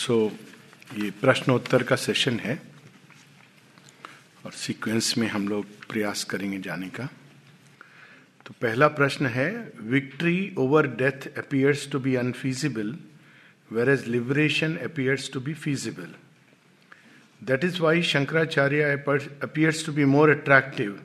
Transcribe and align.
सो 0.00 0.14
so, 0.14 0.98
ये 0.98 1.10
प्रश्नोत्तर 1.20 1.82
का 1.82 1.96
सेशन 1.96 2.38
है 2.40 2.54
और 4.44 4.52
सीक्वेंस 4.52 5.14
में 5.18 5.26
हम 5.28 5.48
लोग 5.48 5.64
प्रयास 5.88 6.22
करेंगे 6.24 6.58
जाने 6.58 6.88
का। 6.88 7.08
तो 8.46 8.54
पहला 8.62 8.88
प्रश्न 8.88 9.26
है 9.26 9.50
victory 9.94 10.38
over 10.58 10.86
death 11.02 11.26
appears 11.38 11.88
to 11.92 11.98
be 11.98 12.14
unfeasible 12.16 12.94
whereas 13.90 14.06
liberation 14.08 14.76
appears 14.84 15.30
to 15.32 15.40
be 15.40 15.54
feasible 15.66 16.14
that 17.42 17.64
is 17.64 17.80
why 17.80 18.02
Shankaracharya 18.12 18.82
appears 19.42 19.84
to 19.86 19.92
be 19.92 20.04
more 20.14 20.30
attractive 20.30 20.98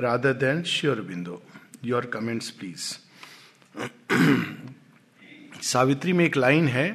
rather 0.00 0.32
than 0.46 0.62
Shri 0.72 1.00
Aurobindo 1.10 1.42
your 1.84 2.06
comments 2.14 2.50
please 2.60 2.88
Savitri 5.62 6.12
में 6.12 6.24
एक 6.24 6.36
लाइन 6.36 6.68
है 6.68 6.88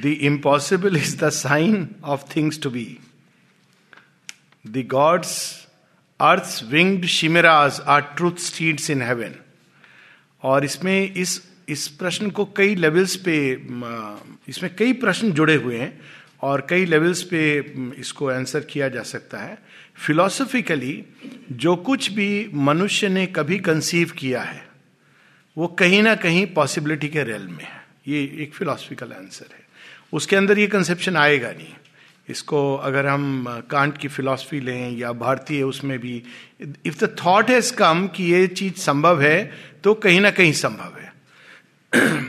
The 0.00 0.26
impossible 0.26 0.96
is 0.96 1.16
the 1.16 1.30
sign 1.30 1.96
of 2.04 2.22
things 2.24 2.58
to 2.58 2.70
be. 2.70 3.00
The 4.64 4.82
gods, 4.84 5.66
earth's 6.20 6.62
winged 6.62 7.08
chimeras 7.08 7.80
are 7.80 8.02
truth 8.14 8.38
steeds 8.40 8.90
in 8.90 9.00
heaven. 9.00 9.34
और 10.42 10.64
इसमें 10.64 11.14
इस 11.14 11.40
इस 11.68 11.86
प्रश्न 12.00 12.30
को 12.30 12.44
कई 12.56 12.74
लेवल्स 12.74 13.16
पे 13.26 13.36
इसमें 14.48 14.74
कई 14.76 14.92
प्रश्न 15.02 15.32
जुड़े 15.32 15.54
हुए 15.54 15.78
हैं 15.78 15.92
और 16.42 16.66
कई 16.70 16.84
लेवल्स 16.84 17.22
पे 17.32 17.40
इसको 17.98 18.28
आंसर 18.30 18.60
किया 18.70 18.88
जा 18.88 19.02
सकता 19.02 19.38
है 19.38 19.58
फिलोसफिकली 20.06 20.94
जो 21.64 21.76
कुछ 21.88 22.10
भी 22.12 22.28
मनुष्य 22.68 23.08
ने 23.08 23.26
कभी 23.36 23.58
कंसीव 23.68 24.12
किया 24.18 24.42
है 24.42 24.66
वो 25.56 25.66
कहीं 25.78 26.02
ना 26.02 26.14
कहीं 26.14 26.46
पॉसिबिलिटी 26.54 27.08
के 27.08 27.22
रेल 27.24 27.46
में 27.48 27.64
है 27.64 27.80
ये 28.08 28.22
एक 28.42 28.54
फिलोसफिकल 28.54 29.12
आंसर 29.12 29.54
है 29.54 29.57
उसके 30.12 30.36
अंदर 30.36 30.58
ये 30.58 30.66
कंसेप्शन 30.68 31.16
आएगा 31.16 31.50
नहीं। 31.50 31.74
इसको 32.28 32.60
अगर 32.76 33.06
हम 33.06 33.44
कांट 33.70 33.96
की 33.98 34.08
फिलॉसफी 34.08 34.60
लें 34.60 34.96
या 34.98 35.12
भारतीय 35.14 35.62
उसमें 35.64 35.98
भी 35.98 36.22
if 36.86 37.04
the 37.04 37.14
thought 37.18 37.50
has 37.50 37.72
come 37.74 38.06
कि 38.16 38.24
ये 38.24 38.46
चीज़ 38.48 38.74
संभव 38.80 39.20
है 39.22 39.50
तो 39.84 39.94
कहीं 39.96 40.20
ना 40.20 40.30
कहीं 40.32 40.52
संभव 40.54 40.98
है। 40.98 41.12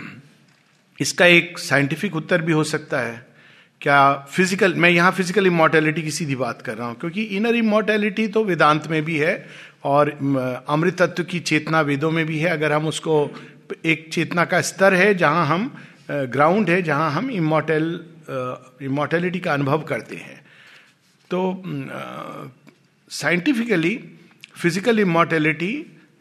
इसका 1.00 1.26
एक 1.28 1.58
साइंटिफिक 1.60 2.16
उत्तर 2.16 2.42
भी 2.42 2.52
हो 2.52 2.64
सकता 2.66 3.00
है। 3.00 3.28
क्या 3.82 4.14
फ़िज़िकल 4.30 4.74
मैं 4.76 4.90
यहाँ 4.90 5.12
फ़िज़िकल 5.12 5.48
इमोर्टेलिटी 5.48 6.02
की 6.04 6.12
सीधी 6.12 6.36
बात 6.36 6.62
कर 6.62 6.78
रहा 6.78 6.88
हूँ, 6.88 6.96
क्योंकि 6.96 7.24
इनर 7.24 7.56
इमोर्टेलिटी 7.56 8.28
तो 8.28 8.44
वेदांत 8.44 8.88
में 8.88 9.04
भी 9.06 9.18
है 9.18 9.46
और 9.86 10.10
अमृत 10.70 11.02
तत्व 11.02 11.24
की 11.24 11.40
चेतना 11.42 11.82
वेदों 11.82 12.12
में 12.12 12.26
भी 12.26 12.40
है। 12.40 12.50
अगर 12.50 12.72
हम 12.72 12.88
उसको, 12.88 13.30
एक 13.86 14.10
चेतना 14.14 14.46
का 14.46 14.62
स्तर 14.64 14.94
है 14.94 15.14
जहाँ 15.16 15.46
हम 15.48 15.72
ग्राउंड 16.10 16.70
है 16.70 16.82
जहाँ 16.82 17.12
हम 17.12 17.30
इमोटल 17.32 17.84
इमोटेलिटी 18.84 19.40
का 19.40 19.54
अनुभव 19.54 19.82
करते 19.84 20.16
हैं। 20.16 20.40
तो 21.32 21.64
साइंटिफिकली 23.12 23.96
फ़िज़िकल 24.54 25.00
इमोटेलिटी 25.00 25.72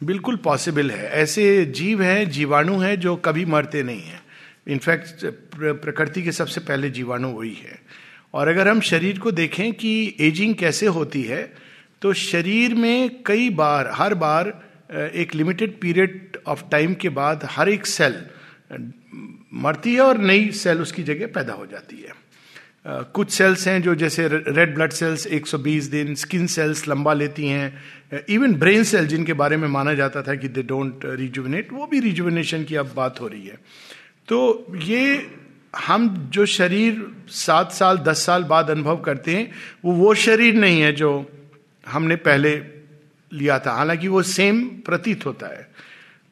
बिल्कुल 0.02 0.36
पॉसिबल 0.36 0.90
है। 0.90 1.08
ऐसे 1.12 1.64
जीव 1.66 2.02
हैं, 2.02 2.28
जीवाणु 2.30 2.78
हैं 2.78 2.98
जो 3.00 3.16
कभी 3.18 3.44
मरते 3.46 3.82
नहीं 3.82 4.02
हैं। 4.02 4.20
इनफैक्ट 4.68 5.24
प्रकृति 5.56 6.22
के 6.22 6.32
सबसे 6.32 6.60
पहले 6.60 6.90
जीवाणु 6.90 7.28
वही 7.30 7.54
है। 7.54 7.78
और 8.34 8.48
अगर 8.48 8.68
हम 8.68 8.80
शरीर 8.82 9.18
को 9.18 9.30
देखें 9.32 9.72
कि 9.74 10.14
एजिंग 10.20 10.54
कैसे 10.54 10.86
होती 10.88 11.22
है 11.22 11.42
तो 12.02 12.12
शरीर 12.14 12.74
में 12.74 13.22
कई 13.26 13.48
बार, 13.50 13.90
हर 13.94 14.14
बार 14.14 14.52
एक 15.14 15.34
लिमिटेड 15.34 15.80
पीरियड 15.80 16.38
ऑफ़ 16.46 16.62
टाइम 16.70 16.94
के 16.94 17.08
बाद 17.10 17.48
हर 17.50 17.68
एक 17.68 17.86
सेल 17.86 18.14
मरती 19.52 19.94
है 19.94 20.00
और 20.00 20.18
नई 20.18 20.50
सेल 20.50 20.80
उसकी 20.80 21.02
जगह 21.02 21.26
पैदा 21.26 21.52
हो 21.52 21.66
जाती 21.66 21.96
है। 21.96 22.28
कुछ 22.86 23.30
सेल्स 23.30 23.68
हैं 23.68 23.82
जो 23.82 23.94
जैसे 23.94 24.28
रेड 24.28 24.74
ब्लड 24.74 24.90
सेल्स 24.90 25.26
120 25.26 25.84
दिन 25.84 26.14
स्किन 26.14 26.46
सेल्स 26.46 26.88
लंबा 26.88 27.12
लेती 27.12 27.46
हैं। 27.46 28.24
इवन 28.28 28.54
ब्रेन 28.54 28.84
सेल 28.84 29.06
जिनके 29.06 29.32
बारे 29.32 29.56
में 29.56 29.68
माना 29.68 29.94
जाता 29.94 30.22
था 30.22 30.34
कि 30.34 30.48
दे 30.48 30.62
डोंट 30.62 31.00
रिजुविनेट 31.04 31.72
वो 31.72 31.86
भी 31.86 32.00
रिजुविनेशन 32.00 32.64
की 32.64 32.76
अब 32.76 32.92
बात 32.96 33.20
हो 33.20 33.28
रही 33.28 33.46
है। 33.46 33.58
तो 34.28 34.66
ये 34.76 35.30
हम 35.76 36.30
जो 36.30 36.46
शरीर 36.46 37.06
सात 37.28 37.72
साल, 37.72 37.98
दस 37.98 38.26
साल 38.26 38.44
बाद 38.44 38.70
अनुभव 38.70 38.96
करते 38.96 39.36
हैं, 39.36 39.52
वो 39.84 39.92
वो 39.92 40.14
शरीर 40.14 40.54
नहीं 40.54 40.80
है 40.80 40.92
जो 40.92 41.30
हमने 41.88 42.16
पहले 42.16 42.56
लिया 43.32 43.58
था। 43.58 43.72
हालाँकि 43.72 44.08
वो 44.08 44.22
सेम 44.22 44.64
प्रतीत 44.64 45.26
होता 45.26 45.46
है। 45.46 45.68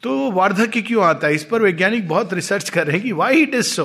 तो 0.07 0.31
वार्धक्य 0.31 0.81
क्यों 0.83 1.05
आता 1.05 1.27
है? 1.27 1.35
इस 1.35 1.45
पर 1.45 1.63
वैज्ञानिक 1.63 2.09
बहुत 2.09 2.35
रिसर्च 2.35 2.69
कर 2.71 2.87
रहे 2.87 2.97
हैं 2.97 3.05
कि 3.05 3.13
वाई 3.13 3.41
इट 3.43 3.55
इज़ 3.55 3.67
सो 3.67 3.85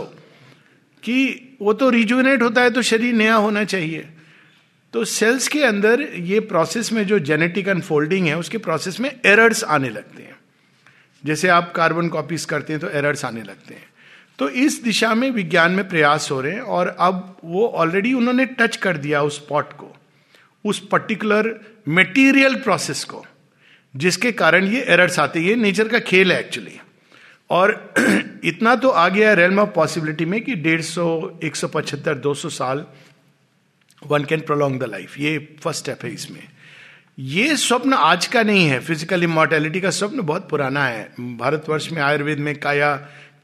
कि 1.04 1.58
वो 1.62 1.74
तो 1.74 1.90
रिजुविनेट 1.90 2.42
होता 2.42 2.62
है 2.62 2.72
तो 2.72 2.82
शरीर 2.82 3.14
नया 3.14 3.36
होना 3.36 3.64
चाहिए। 3.64 4.10
तो 4.94 5.06
सेल्स 5.06 5.48
के 5.48 5.64
अंदर 5.64 6.02
ये 6.02 6.40
प्रोसेस 6.40 6.92
में 6.92 7.08
जो 7.08 7.20
जेनेटिक 7.20 7.70
अनफोल्डिंग 7.70 8.28
है, 8.28 8.38
उसके 8.38 8.58
प्रोसेस 8.58 9.00
में 9.00 9.10
एरर्स 9.26 9.64
आने 9.64 9.90
लगते 9.90 10.24
हैं। 10.24 10.36
जैसे 11.24 11.48
आप 11.48 11.72
कार्बन 11.72 12.10
कॉपीज 12.10 12.46
करते 12.46 12.74
हैं 12.74 12.82
तो 12.82 12.90
एरर्स 12.90 13.26
आने 13.26 13.42
लगते 13.42 13.74
हैं। 13.74 13.90
तो 14.40 14.50
इस 14.50 14.82
दिशा 14.84 15.14
में 15.16 15.30
विज्ञान 15.32 15.72
में 15.72 15.90
प्रयास 15.90 16.32
हो 16.32 16.42
रहे 16.42 16.54
हैं 16.54 16.62
और 16.62 16.96
अब 17.00 17.38
वो 17.44 17.68
ऑलरेडी 17.68 18.14
उन्होंने 18.14 18.46
टच 18.46 18.76
कर 18.76 18.98
दिया 18.98 19.22
उस 19.24 19.36
स्पॉट 19.36 19.74
को, 19.74 19.96
उस 20.66 20.88
पर्टिकुलर 20.88 21.54
मेटीरियल 21.88 22.56
प्रोसेस 22.56 23.04
को। 23.04 23.26
जिसके 23.96 24.32
कारण 24.32 24.66
ये 24.66 24.82
एरर्स 24.84 25.20
आते 25.20 25.40
हैं। 25.40 25.48
ये 25.48 25.56
नेचर 25.56 25.88
का 25.88 26.00
खेल 26.00 26.32
है 26.32 26.40
एक्चुअली 26.40 26.80
और 27.50 27.94
इतना 28.44 28.76
तो 28.76 28.90
आ 28.90 29.08
गया 29.10 29.34
रेलम 29.34 29.60
ऑफ़ 29.60 29.70
पॉसिबिलिटी 29.70 30.26
में 30.26 30.42
कि 30.44 30.56
डेढ़ 30.58 30.82
सौ, 30.82 31.40
एक 31.44 31.56
सौ 31.56 31.68
पचहत्तर, 31.68 32.16
दो 32.16 32.34
सौ 32.34 32.50
साल 32.50 32.86
one 34.02 34.24
can 34.24 34.40
prolong 34.42 34.80
the 34.84 34.90
life 34.90 35.20
ये 35.20 35.38
फ़र्स्ट 35.64 35.80
स्टेप 35.80 36.04
है 36.04 36.14
इसमें। 36.14 36.42
ये 37.20 37.56
स्वप्न 37.58 37.94
आज 37.94 38.28
का 38.28 38.42
नहीं 38.44 38.66
है। 38.66 38.80
फ़िज़िकल 38.80 39.24
इमोर्टेलिटी 39.24 39.82
का 39.82 39.90
स्वप्न 39.90 40.22
बहुत 40.22 40.50
पुराना 40.50 40.86
है। 40.86 41.04
भारतवर्ष 41.20 41.92
में 41.92 42.02
आयुर्वेद 42.02 42.40
में 42.40 42.56
काया, 42.56 42.96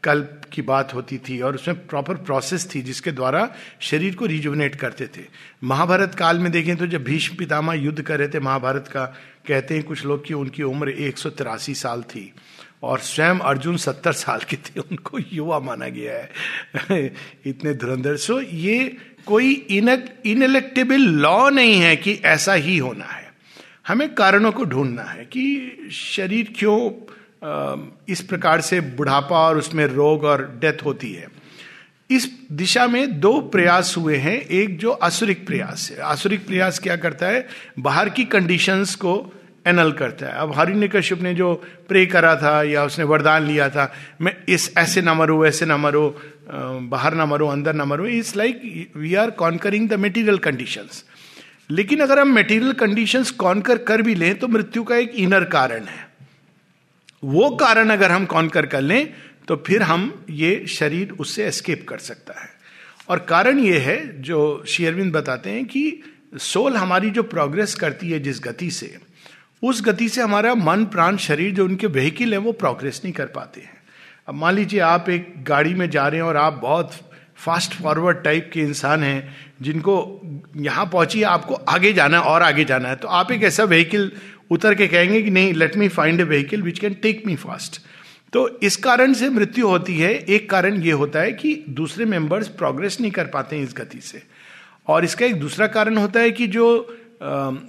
कल्प 0.03 0.41
की 0.53 0.61
बात 0.61 0.93
होती 0.93 1.17
थी 1.17 1.39
और 1.41 1.55
उसमें 1.55 1.87
प्रॉपर 1.87 2.15
प्रोसेस 2.15 2.67
थी 2.75 2.81
जिसके 2.81 3.11
द्वारा 3.11 3.49
शरीर 3.81 4.15
को 4.15 4.25
रिजुवनेट 4.25 4.75
करते 4.75 5.07
थे। 5.07 5.21
महाभारत 5.63 6.15
काल 6.15 6.39
में 6.39 6.51
देखें 6.51 6.75
तो 6.77 6.87
जब 6.87 7.03
भीष्म 7.03 7.35
पितामह 7.35 7.73
युद्ध 7.73 8.01
कर 8.01 8.19
रहे 8.19 8.27
थे, 8.27 8.39
महाभारत 8.39 8.87
का 8.87 9.13
कहते 9.47 9.73
हैं 9.73 9.83
कुछ 9.83 10.05
लोग 10.05 10.25
कि 10.25 10.33
उनकी 10.33 10.63
उम्र 10.63 10.89
एक 10.89 11.17
सौ 11.17 11.29
तिरासी 11.29 11.75
साल 11.75 12.01
थी 12.01 12.33
और 12.83 12.99
स्वयं 12.99 13.39
अर्जुन 13.39 13.77
सत्तर 13.77 14.11
साल 14.11 14.39
के 14.39 14.55
थे। 14.55 14.79
उनको 14.79 15.19
युवा 15.33 15.59
माना 15.59 15.87
गया 15.87 16.13
है। 16.13 16.31
इतने 17.45 17.73
धुरंधर। 17.73 18.15
सो 18.15 18.41
ये 18.41 18.97
कोई 19.25 19.53
इनएलेक्टेबल 20.25 20.97
लॉ 20.97 21.49
नहीं 21.49 21.79
है 21.79 21.95
कि 21.95 22.13
ऐसा 22.13 22.53
ही 22.53 22.77
होना 22.77 23.05
है। 23.05 23.33
हमें 23.87 24.15
कारणों 24.15 24.51
को 24.51 24.63
ढूंढना 24.63 25.03
है 25.03 25.25
कि 25.25 25.77
शरीर 25.91 26.53
क्यों 26.59 26.91
इस 28.09 28.21
प्रकार 28.21 28.61
से 28.61 28.81
बुढ़ापा 28.81 29.39
और 29.39 29.57
उसमें 29.57 29.85
रोग 29.85 30.23
और 30.23 30.57
डेथ 30.61 30.85
होती 30.85 31.13
है। 31.13 31.27
इस 32.09 32.29
दिशा 32.51 32.85
में 32.87 33.19
दो 33.19 33.39
प्रयास 33.53 33.93
हुए 33.97 34.17
हैं। 34.17 34.39
एक 34.39 34.77
जो 34.77 34.91
आसुरिक 34.91 35.45
प्रयास 35.47 35.89
है। 35.91 35.99
आसुरिक 36.01 36.45
प्रयास 36.47 36.79
क्या 36.79 36.95
करता 36.95 37.27
है? 37.27 37.47
बाहर 37.79 38.09
की 38.09 38.25
कंडीशंस 38.25 38.95
को 38.95 39.33
एनल 39.67 39.91
करता 39.91 40.25
है। 40.25 40.33
अब 40.33 40.53
हरिण्य 40.55 40.87
कश्यप 40.87 41.21
ने 41.21 41.33
जो 41.33 41.53
प्रे 41.87 42.05
करा 42.05 42.35
था 42.35 42.61
या 42.63 42.83
उसने 42.83 43.05
वरदान 43.05 43.43
लिया 43.43 43.69
था, 43.69 43.91
मैं 44.21 44.35
इस 44.49 44.71
ऐसे 44.77 45.01
ना 45.01 45.13
मरो 45.13 45.45
ऐसे 45.45 45.65
ना 45.65 45.77
मरो 45.77 46.09
बाहर 46.51 47.13
ना 47.13 47.25
मरो, 47.25 47.47
अंदर 47.47 47.73
ना 47.73 47.85
मरो 47.85 48.05
it's 48.07 48.35
like 48.35 48.91
we 48.97 49.13
are 49.15 49.31
conquering 49.35 49.89
the 49.89 49.93
material 49.99 50.37
conditions 50.37 51.03
लेकिन 51.69 51.99
अगर 51.99 52.19
हम 52.19 52.33
मेटीरियल 52.35 52.73
कंडीशंस 52.73 53.31
कॉन्कर 53.31 53.77
कर 53.77 54.01
भी 54.01 54.15
लें 54.15 54.37
तो 54.39 54.47
मृत्यु 54.47 54.83
का 54.83 54.95
एक 54.95 55.15
इनर 55.15 55.43
कारण 55.43 55.83
है। 55.83 56.07
वो 57.23 57.49
कारण 57.55 57.89
अगर 57.89 58.11
हम 58.11 58.25
कॉन्कर 58.25 58.65
कर 58.65 58.81
लें 58.81 59.13
तो 59.47 59.63
फिर 59.67 59.83
हम 59.83 60.25
ये 60.29 60.65
शरीर 60.67 61.11
उससे 61.11 61.45
एस्केप 61.45 61.85
कर 61.89 61.97
सकता 61.97 62.41
है। 62.41 62.49
और 63.09 63.19
कारण 63.19 63.59
ये 63.59 63.77
है, 63.79 64.21
जो 64.21 64.63
शेयरविंद 64.67 65.13
बताते 65.13 65.49
हैं 65.49 65.65
कि 65.65 66.01
सोल 66.37 66.77
हमारी 66.77 67.09
जो 67.09 67.23
प्रोग्रेस 67.23 67.75
करती 67.75 68.11
है 68.11 68.19
जिस 68.19 68.39
गति 68.43 68.71
से, 68.71 68.97
उस 69.63 69.81
गति 69.85 70.09
से 70.09 70.21
हमारा 70.21 70.55
मन, 70.55 70.85
प्राण, 70.85 71.17
शरीर 71.17 71.53
जो 71.53 71.65
उनके 71.65 71.87
व्हीकिल 71.87 72.33
है, 72.33 72.39
वो 72.39 72.51
प्रोग्रेस 72.51 73.01
नहीं 73.03 73.13
कर 73.13 73.25
पाते 73.25 73.61
हैं। 73.61 73.77
अब 74.27 74.35
मान 74.35 74.55
लीजिए 74.55 74.79
आप 74.79 75.09
एक 75.09 75.33
गाड़ी 75.43 75.73
में 75.73 75.89
जा 75.89 76.07
रहे 76.07 76.19
हैं 76.21 76.27
और 76.27 76.37
आप 76.37 76.53
बहुत 76.53 76.91
फास्ट 77.35 77.73
फॉरवर्ड 77.73 78.17
टाइप 78.17 78.49
के 78.53 78.59
इंसान 78.59 79.03
हैं, 79.03 79.37
जिनको 79.61 80.21
यहाँ 80.55 80.85
पहुँची, 80.85 81.23
आपको 81.23 81.53
आगे 81.53 81.93
जाना 81.93 82.17
है 82.17 82.23
और 82.23 82.43
आगे 82.43 82.65
जाना 82.65 82.89
है। 82.89 82.95
तो 82.95 83.07
आप 83.07 83.31
एक 83.31 83.43
ऐसा 83.43 83.63
व्हीकिल 83.63 84.11
उतर 84.51 84.75
के 84.75 84.87
कहेंगे 84.87 85.21
कि 85.21 85.29
नहीं 85.29 85.53
let 85.53 85.77
me 85.77 85.87
find 85.87 86.21
a 86.21 86.23
vehicle 86.23 86.61
which 86.61 86.79
can 86.79 86.93
take 86.93 87.23
me 87.27 87.35
fast 87.35 87.81
तो 88.37 88.59
इस 88.63 88.75
कारण 88.77 89.13
से 89.13 89.29
मृत्यु 89.29 89.67
होती 89.67 89.97
है। 89.97 90.11
एक 90.13 90.49
कारण 90.49 90.81
ये 90.81 90.91
होता 90.93 91.19
है 91.19 91.31
कि 91.33 91.53
दूसरे 91.77 92.05
मेंबर्स 92.05 92.47
प्रोग्रेस 92.57 92.99
नहीं 93.01 93.11
कर 93.11 93.27
पाते 93.27 93.55
हैं 93.55 93.63
इस 93.63 93.73
गति 93.77 94.01
से। 94.01 94.21
और 94.87 95.05
इसका 95.05 95.25
एक 95.25 95.39
दूसरा 95.39 95.67
कारण 95.67 95.97
होता 95.97 96.19
है 96.19 96.31
कि 96.31 96.47
जो 96.47 96.65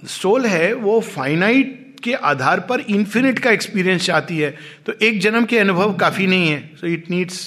सोल 0.07 0.45
है, 0.45 0.73
वो 0.73 0.99
फाइनाइट 1.01 1.99
के 2.03 2.13
आधार 2.13 2.59
पर 2.59 2.79
इंफिनिट 2.79 3.39
का 3.39 3.51
एक्सपीरियंस 3.51 4.05
चाहती 4.05 4.37
है। 4.37 4.55
तो 4.85 4.93
एक 5.01 5.19
जन्म 5.19 5.45
के 5.45 5.57
अनुभव 5.59 5.93
काफ़ी 5.97 6.27
नहीं 6.27 6.49
है। 6.49 6.59
सो 6.75 6.87
इट 6.87 7.09
नीड्स 7.09 7.39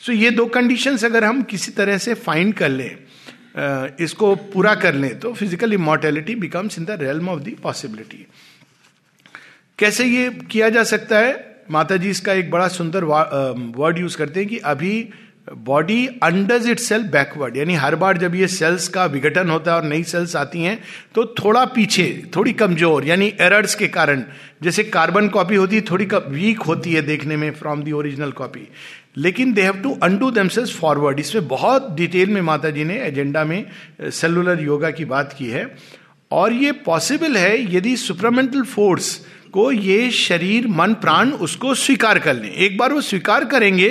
सो 0.00 0.12
ये 0.12 0.30
दो 0.30 0.46
कंडीशंस 0.48 1.04
अगर 1.04 1.24
हम 1.24 1.42
किसी 1.44 1.72
तरह 1.72 1.98
से 1.98 2.14
फाइंड 2.26 2.54
कर 2.54 2.68
लें 2.70 3.96
इसको 4.00 4.34
पूरा 4.52 4.74
कर 4.76 4.94
लें 4.94 5.18
तो 5.18 5.32
physical 5.34 5.72
immortality 5.72 6.34
becomes 6.36 6.78
in 6.78 6.84
the 6.84 6.98
realm 7.02 7.28
of 7.28 7.40
the 7.40 7.56
possibility 7.62 8.26
कैसे 9.78 10.04
ये 10.06 10.30
किया 10.50 10.68
जा 10.68 10.84
सकता 10.84 11.18
है? 11.18 11.47
माता 11.70 11.96
जी 11.96 12.10
इसका 12.10 12.32
एक 12.32 12.50
बड़ा 12.50 12.68
सुंदर 12.70 13.04
वर्ड 13.04 13.98
यूज़ 13.98 14.16
करते 14.16 14.40
हैं 14.40 14.48
कि 14.48 14.58
अभी 14.66 15.08
body 15.48 16.06
undoes 16.22 16.66
it 16.68 16.78
self 16.78 17.06
backward 17.12 17.56
यानी 17.56 17.74
हर 17.74 17.94
बार 17.96 18.18
जब 18.18 18.34
ये 18.34 18.46
सेल्स 18.48 18.88
का 18.88 19.04
विघटन 19.06 19.50
होता 19.50 19.70
है 19.70 19.76
और 19.76 19.84
नई 19.84 20.02
सेल्स 20.04 20.34
आती 20.36 20.62
हैं 20.62 20.78
तो 21.14 21.24
थोड़ा 21.38 21.64
पीछे, 21.66 22.30
थोड़ी 22.36 22.52
कमज़ोर, 22.52 23.04
यानी 23.04 23.32
एरर्स 23.40 23.74
के 23.74 23.88
कारण, 23.88 24.22
जैसे 24.62 24.84
कार्बन 24.86 25.28
कॉपी 25.28 25.54
होती 25.54 25.76
है, 25.76 25.82
थोड़ी 25.90 26.04
वीक 26.04 26.62
होती 26.62 26.92
है 26.92 27.02
देखने 27.02 27.36
में 27.36 27.50
फ्रॉम 27.52 27.82
दी 27.82 27.92
ओरिजिनल 27.92 28.32
कॉपी 28.32 28.68
लेकिन 29.16 29.52
they 29.52 29.62
have 29.62 29.80
to 29.82 29.94
undo 30.02 30.30
themselves 30.30 30.74
forward 30.78 31.20
इसमें 31.20 31.48
बहुत 31.48 31.90
डिटेल 31.96 32.30
में 32.30 32.40
माता 32.42 32.70
जी 32.70 32.84
ने 32.84 32.98
एजेंडा 33.02 33.44
में 33.44 33.64
सेलुलर 34.02 34.60
योगा 34.62 34.90
की 34.90 35.04
बात 35.06 35.34
की 35.38 35.46
है। 35.46 35.66
और 36.30 36.52
ये 36.52 36.72
पॉसिबल 36.84 37.36
है, 37.36 37.74
यदि 37.76 37.96
सुपरमेंटल 37.96 38.62
फोर्स 38.64 39.20
को 39.52 39.70
ये 39.72 40.10
शरीर, 40.10 40.66
मन, 40.68 40.94
प्राण 40.94 41.30
उसको 41.30 41.74
स्वीकार 41.74 42.18
कर 42.18 42.34
लें। 42.34 42.50
एक 42.50 42.76
बार 42.78 42.92
वो 42.92 43.00
स्वीकार 43.00 43.44
करेंगे 43.44 43.88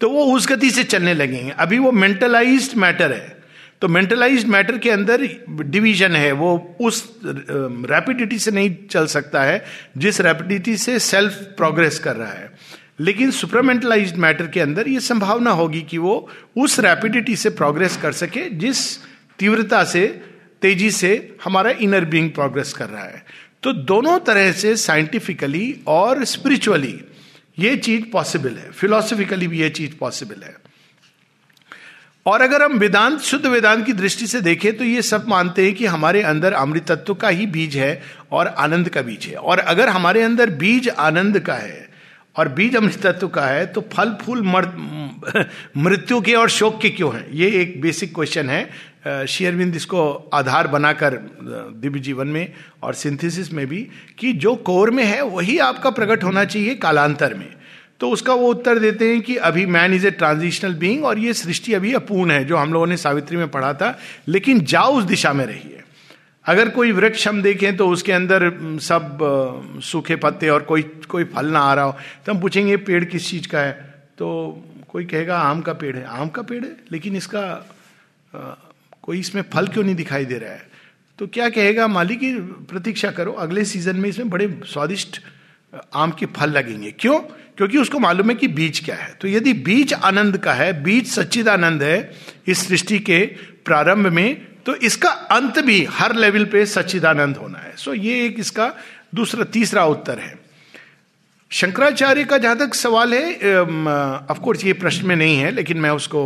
तो 0.00 0.08
वो 0.10 0.24
उस 0.34 0.48
गति 0.48 0.70
से 0.70 0.84
चलने 0.84 1.14
लगेंगे। 1.14 1.50
अभी 1.50 1.78
वो 1.78 1.92
मेंटलाइज्ड 1.92 2.76
मैटर 2.76 3.12
है। 3.12 3.38
तो 3.80 3.88
मेंटलाइज्ड 3.88 4.48
मैटर 4.48 4.78
के 4.78 4.90
अंदर 4.90 5.28
डिवीज़न 5.50 6.16
है। 6.16 6.32
वो 6.32 6.76
उस 6.80 7.20
रैपिडिटी 7.24 8.38
से 8.38 8.50
नहीं 8.50 8.74
चल 8.90 9.06
सकता 9.06 9.42
है, 9.42 9.64
जिस 9.98 10.20
रैपिडिटी 10.20 10.76
से 10.76 10.98
सेल्फ 10.98 11.32
प्रोग्रेस 11.32 11.98
कर 11.98 12.16
रहा 12.16 12.32
है। 12.32 12.52
लेकिन 13.00 13.30
सुपरमेंटलाइज्ड 13.30 14.16
मैटर 14.16 14.46
के 14.46 14.60
अंदर 14.60 14.88
ये 14.88 15.00
संभावना 15.00 15.50
होगी 15.50 15.82
कि 15.82 15.98
वो 15.98 16.28
उस 16.58 16.80
रैपिडिटी 16.80 17.36
से 17.36 17.50
प्रोग्रेस 17.50 17.96
कर 17.96 18.12
सके, 18.12 18.48
जिस 18.50 18.98
तीव्रता 19.38 19.84
से, 19.84 20.06
तेज़ी 20.62 20.90
से 20.90 21.36
हमारा 21.44 21.70
इनर 21.70 22.04
बीइंग 22.04 22.30
प्रोग्रेस 22.30 22.72
कर 22.72 22.88
रहा 22.88 23.04
है। 23.04 23.24
तो 23.62 23.72
दोनों 23.72 24.18
तरह 24.20 24.52
से 24.52 24.74
साइंटिफिकली 24.78 25.74
और 25.86 26.24
स्पिरिचुअली 26.24 26.98
ये 27.58 27.76
चीज़ 27.76 28.04
पॉसिबल 28.12 28.50
है। 28.50 28.70
फिलोसफिकली 28.70 29.48
भी 29.48 29.60
ये 29.60 29.68
चीज़ 29.70 29.94
पॉसिबल 29.96 30.42
है। 30.42 30.56
और 32.26 32.40
अगर 32.40 32.62
हम 32.62 32.78
वेदांत, 32.78 33.20
शुद्ध 33.20 33.46
वेदांत 33.46 33.84
की 33.86 33.92
दृष्टि 33.92 34.26
से 34.26 34.40
देखें 34.40 34.76
तो 34.76 34.84
ये 34.84 35.02
सब 35.02 35.28
मानते 35.28 35.64
हैं 35.64 35.74
कि 35.74 35.86
हमारे 35.86 36.22
अंदर 36.22 36.52
अमृत 36.52 36.90
तत्व 36.90 37.14
का 37.14 37.28
ही 37.28 37.46
बीज 37.48 37.76
है 37.76 38.02
और 38.32 38.46
आनंद 38.48 38.88
का 38.88 39.02
बीज 39.02 39.26
है। 39.26 39.34
और 39.34 39.58
अगर 39.58 39.88
हमारे 39.88 40.22
अंदर 40.22 40.50
बीज 40.56 40.88
आनंद 40.88 41.38
का 41.40 41.54
है 41.54 41.88
और 42.36 42.48
बीज 42.48 42.76
अमृत 42.76 43.06
तत्व 43.06 43.28
का 43.28 43.46
है 43.46 43.66
तो 43.66 43.80
फल, 43.92 44.16
फूल 44.22 44.42
मृत्यु 45.76 46.20
के 46.20 46.34
और 46.34 46.48
शोक 46.50 46.80
के 46.82 46.90
क्यों 46.90 47.14
है? 47.14 47.26
ये 47.32 47.48
एक 47.60 47.80
बेसिक 47.80 48.14
क्वेश्चन 48.14 48.50
है। 48.50 48.68
शेयरविंद 49.04 49.76
इसको 49.76 50.30
आधार 50.34 50.66
बनाकर 50.68 51.14
दिव्य 51.76 52.00
जीवन 52.00 52.28
में 52.28 52.52
और 52.82 52.94
सिंथेसिस 52.94 53.52
में 53.52 53.66
भी 53.66 53.86
कि 54.18 54.32
जो 54.34 54.54
कोर 54.54 54.90
में 54.90 55.04
है, 55.04 55.22
वही 55.22 55.58
आपका 55.58 55.90
प्रकट 55.90 56.24
होना 56.24 56.44
चाहिए 56.44 56.74
कालांतर 56.74 57.34
में। 57.34 57.48
तो 58.00 58.10
उसका 58.10 58.34
वो 58.34 58.48
उत्तर 58.48 58.78
देते 58.78 59.08
हैं 59.08 59.20
कि 59.22 59.36
अभी 59.38 59.64
man 59.66 59.94
is 59.94 60.06
a 60.06 60.10
transitional 60.10 60.74
being 60.74 61.04
और 61.04 61.18
ये 61.18 61.32
सृष्टि 61.34 61.74
अभी 61.74 61.92
अपूर्ण 61.94 62.30
है, 62.30 62.44
जो 62.44 62.56
हम 62.56 62.72
लोगों 62.72 62.86
ने 62.86 62.96
सावित्री 62.96 63.36
में 63.36 63.48
पढ़ा 63.48 63.72
था, 63.74 63.98
लेकिन 64.28 64.60
जाओ 64.64 64.94
उस 64.94 65.04
दिशा 65.04 65.32
में 65.32 65.44
रहिए। 65.46 65.82
अगर 66.46 66.68
कोई 66.68 66.92
वृक्ष 66.92 67.26
हम 67.28 67.42
देखें 67.42 67.76
तो 67.76 67.88
उसके 67.88 68.12
अंदर 68.12 68.50
सब 68.82 69.18
सूखे 69.84 70.16
पत्ते 70.16 70.48
और 70.48 70.62
कोई 70.62 70.82
कोई 71.08 71.24
फल 71.24 71.46
ना 71.46 71.60
आ 71.60 71.74
रहा 71.74 71.84
हो 71.84 71.96
तो 72.26 72.32
हम 72.32 72.40
पूछेंगे 72.40 72.76
पेड़ 72.78 73.04
किस 73.04 73.28
चीज़ 73.30 73.48
का 73.48 73.60
है? 73.60 73.72
तो 74.18 74.64
कोई 74.88 75.04
कहेगा, 75.04 75.38
आम 75.38 75.60
का 75.60 75.72
पेड़ 75.72 75.96
है। 75.96 76.04
आम 76.04 76.28
का 76.28 76.42
पेड़ 76.42 76.64
है, 76.64 76.76
लेकिन 76.92 77.16
इसका 77.16 77.42
कोई 79.02 79.18
इसमें 79.20 79.42
फल 79.52 79.66
क्यों 79.66 79.84
नहीं 79.84 79.94
दिखाई 79.94 80.24
दे 80.24 80.38
रहा 80.38 80.52
है? 80.52 80.68
तो 81.18 81.26
क्या 81.26 81.48
कहेगा 81.48 81.86
मालिक 81.88 82.18
की 82.20 82.32
प्रतीक्षा 82.66 83.10
करो, 83.10 83.32
अगले 83.32 83.64
सीज़न 83.64 83.96
में 83.96 84.08
इसमें 84.08 84.30
बड़े 84.30 84.48
स्वादिष्ट 84.66 85.20
आम 85.94 86.10
के 86.10 86.26
फल 86.26 86.50
लगेंगे। 86.50 86.90
क्यों? 86.90 87.18
क्योंकि 87.56 87.78
उसको 87.78 87.98
मालूम 87.98 88.30
है 88.30 88.34
कि 88.34 88.48
बीज 88.48 88.80
क्या 88.80 88.96
है। 88.96 89.12
तो 89.20 89.28
यदि 89.28 89.52
बीज 89.52 89.92
आनंद 89.94 90.38
का 90.38 90.52
है, 90.52 90.72
बीज 90.82 91.06
सच्चिदानंद 91.06 91.82
है 91.82 92.10
इस 92.46 92.66
सृष्टि 92.68 92.98
के 92.98 93.24
प्रारंभ 93.64 94.06
में 94.06 94.46
तो 94.66 94.74
इसका 94.76 95.08
अंत 95.08 95.58
भी 95.58 95.84
हर 95.84 96.14
लेवल 96.16 96.44
पे 96.44 96.64
सच्चिदानंद 96.66 97.36
होना 97.36 97.58
है। 97.58 97.74
सो 97.76 97.94
ये 97.94 98.24
एक 98.26 98.38
इसका 98.38 98.72
दूसरा, 99.14 99.44
तीसरा 99.44 99.84
उत्तर 99.84 100.18
है। 100.18 100.34
शंकराचार्य 101.52 102.24
का 102.24 102.36
जहाँ 102.38 102.56
तक 102.58 102.74
सवाल 102.74 103.14
है 103.14 103.62
ऑफकोर्स 104.30 104.64
ये 104.64 104.72
प्रश्न 104.72 105.06
में 105.06 105.14
नहीं 105.16 105.36
है, 105.36 105.50
लेकिन 105.50 105.78
मैं 105.78 105.90
उसको 105.90 106.20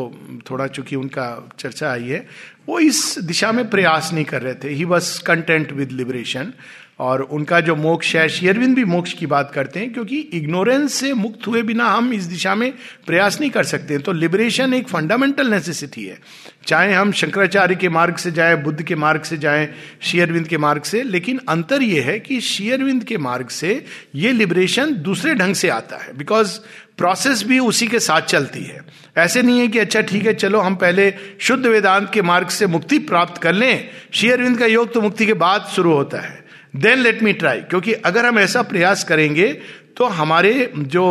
थोड़ा 0.50 0.66
चूँकि 0.66 0.96
उनका 0.96 1.48
चर्चा 1.58 1.90
आई 1.92 2.08
है, 2.08 2.26
वो 2.68 2.78
इस 2.80 3.18
दिशा 3.18 3.52
में 3.52 3.68
प्रयास 3.70 4.10
नहीं 4.12 4.24
कर 4.24 4.42
रहे 4.42 4.54
थे। 4.54 4.68
He 4.68 4.84
was 4.84 5.22
content 5.22 5.72
with 5.72 5.92
liberation 5.92 6.52
और 6.98 7.20
उनका 7.22 7.60
जो 7.60 7.74
मोक्ष 7.76 8.14
है 8.16 8.28
शेयरविंद 8.28 8.74
भी 8.76 8.84
मोक्ष 8.84 9.12
की 9.12 9.26
बात 9.26 9.50
करते 9.54 9.80
हैं, 9.80 9.92
क्योंकि 9.92 10.18
इग्नोरेंस 10.32 10.94
से 10.94 11.12
मुक्त 11.14 11.46
हुए 11.46 11.62
बिना 11.62 11.86
हम 11.86 12.12
इस 12.12 12.24
दिशा 12.24 12.54
में 12.54 12.72
प्रयास 13.06 13.40
नहीं 13.40 13.50
कर 13.50 13.64
सकते 13.64 13.98
तो 13.98 14.12
लिबरेशन 14.12 14.74
एक 14.74 14.88
फंडामेंटल 14.88 15.50
नेसेसिटी 15.50 16.04
है। 16.04 16.18
चाहे 16.66 16.92
हम 16.92 17.12
शंकराचार्य 17.12 17.74
के 17.74 17.88
मार्ग 17.88 18.16
से 18.16 18.30
जाएँ, 18.30 18.56
बुद्ध 18.56 18.82
के 18.82 18.94
मार्ग 18.94 19.22
से 19.22 19.38
जाएँ 19.38 19.68
शेयरविंद 20.02 20.46
के 20.48 20.58
मार्ग 20.58 20.82
से, 20.82 21.02
लेकिन 21.02 21.40
अंतर 21.48 21.82
यह 21.82 22.06
है 22.06 22.18
कि 22.20 22.40
शेयरविंद 22.40 23.04
के 23.04 23.18
मार्ग 23.18 23.48
से 23.48 23.84
ये 24.14 24.32
लिबरेशन 24.32 24.94
दूसरे 24.94 25.34
ढंग 25.34 25.54
से 25.54 25.68
आता 25.68 25.96
है 25.96 26.16
बिकॉज़ 26.16 26.58
प्रोसेस 26.98 27.42
भी 27.42 27.58
उसी 27.58 27.86
के 27.86 27.98
साथ 27.98 28.22
चलती 28.22 28.62
है। 28.64 28.80
ऐसे 29.16 29.42
नहीं 29.42 29.60
है 29.60 29.68
कि 29.68 29.78
अच्छा 29.78 30.00
ठीक 30.00 30.26
है, 30.26 30.34
चलो, 30.34 30.60
हम 30.60 30.74
पहले 30.74 31.12
शुद्ध 31.40 31.66
वेदांत 31.66 32.10
के 32.12 32.22
मार्ग 32.22 32.48
से 32.48 32.66
मुक्ति 32.66 32.98
प्राप्त 33.00 33.42
कर 33.42 33.52
लें। 33.52 33.88
शेयरविंद 34.12 34.58
का 34.58 34.66
योग 34.66 34.92
तो 34.94 35.00
मुक्ति 35.00 35.26
के 35.26 35.34
बाद 35.34 35.68
शुरू 35.74 35.92
होता 35.92 36.20
है। 36.20 36.43
देन 36.74 36.98
लेट 36.98 37.22
मी 37.22 37.32
ट्राई 37.34 37.60
क्योंकि 37.60 37.92
अगर 37.92 38.26
हम 38.26 38.38
ऐसा 38.38 38.62
प्रयास 38.64 39.04
करेंगे 39.04 39.52
तो 39.96 40.04
हमारे 40.10 40.52
जो 40.76 41.04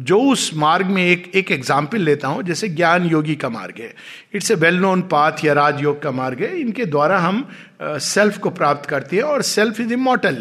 जो 0.00 0.18
उस 0.22 0.50
मार्ग 0.56 0.86
में 0.86 1.02
एक 1.04 1.30
एक 1.34 1.50
एग्ज़ाम्पल 1.52 2.00
लेता 2.00 2.28
हूँ, 2.28 2.42
जैसे 2.42 2.68
ज्ञान 2.70 3.06
योगी 3.06 3.36
का 3.36 3.48
मार्ग 3.48 3.80
है। 3.80 3.92
It's 4.34 4.50
a 4.50 4.54
well 4.54 4.76
known 4.78 5.02
path 5.12 5.44
या 5.44 5.52
राजयोग 5.52 6.02
का 6.02 6.10
मार्ग 6.12 6.42
है। 6.42 6.60
इनके 6.60 6.84
द्वारा 6.86 7.18
हम 7.18 7.46
सेल्फ 7.82 8.38
को 8.38 8.50
प्राप्त 8.50 8.88
करते 8.90 9.16
हैं 9.16 9.22
और 9.24 9.42
सेल्फ 9.44 9.80
इज़ 9.80 9.92
इमोटल 9.92 10.36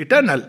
इटर्नल 0.00 0.42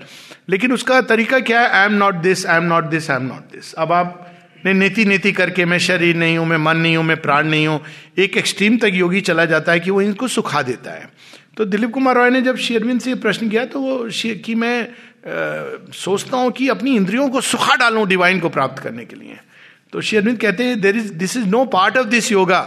लेकिन 0.50 0.74
उसका 0.74 1.00
तरीका 1.04 1.40
क्या 1.42 1.62
है? 1.62 1.70
I 1.70 1.86
am 1.86 1.94
not 1.94 2.16
this 2.22 2.46
I 2.46 2.58
am 2.58 2.64
not 2.66 2.90
this 2.90 3.10
I 3.12 3.18
am 3.18 3.26
not 3.26 3.52
this 3.52 3.74
अब 3.74 3.92
आप 3.94 4.28
ने 4.66 4.74
नीति 4.74 5.04
नीति 5.06 5.32
करके, 5.32 5.66
मैं 5.66 5.78
शरीर 5.80 6.16
नहीं 6.16 6.38
हूँ, 6.38 6.46
मैं 6.48 6.58
मन 6.58 6.78
नहीं 6.78 6.96
हूँ, 6.98 7.04
मैं 7.06 7.22
प्राण 7.22 7.48
नहीं 7.48 7.68
हूँ, 7.68 7.80
एक 8.18 8.38
एक्सट्रीम 8.38 8.78
तक 8.78 8.92
योगी 8.94 9.22
चला 9.22 9.46
जाता 9.46 9.72
है 9.72 9.80
कि 9.80 9.92
वो 9.92 10.02
इनको 10.02 10.28
सुखा 10.28 10.62
देता 10.62 10.92
है। 10.92 11.10
तो 11.62 11.66
दिलीप 11.66 11.92
कुमार 11.94 12.16
रॉय 12.16 12.30
ने 12.30 12.42
जब 12.42 12.58
शेरविंद 12.58 13.00
से 13.02 13.14
प्रश्न 13.16 13.48
किया 13.50 13.66
तो 13.66 13.80
वो 13.80 14.10
कि 14.46 14.54
मैं 14.56 14.82
आ, 14.82 15.92
सोचता 15.94 16.38
हूँ 16.38 16.52
कि 16.52 16.68
अपनी 16.70 16.96
इंद्रियों 16.96 17.30
को 17.30 17.42
सुखा 17.42 17.76
डालूं 17.76 18.08
डिवाइन 18.10 18.40
को 18.40 18.50
प्राप्त 18.50 18.82
करने 18.84 19.06
के 19.06 19.16
लिए। 19.16 19.38
तो 19.94 20.02
शेरविंद 20.02 20.40
कहते 20.42 20.64
हैं 20.64 20.80
there 20.82 20.96
is 20.98 21.12
this 21.14 21.38
is 21.38 21.46
no 21.46 21.64
part 21.66 21.98
of 21.98 22.08
this 22.08 22.32
yoga 22.32 22.62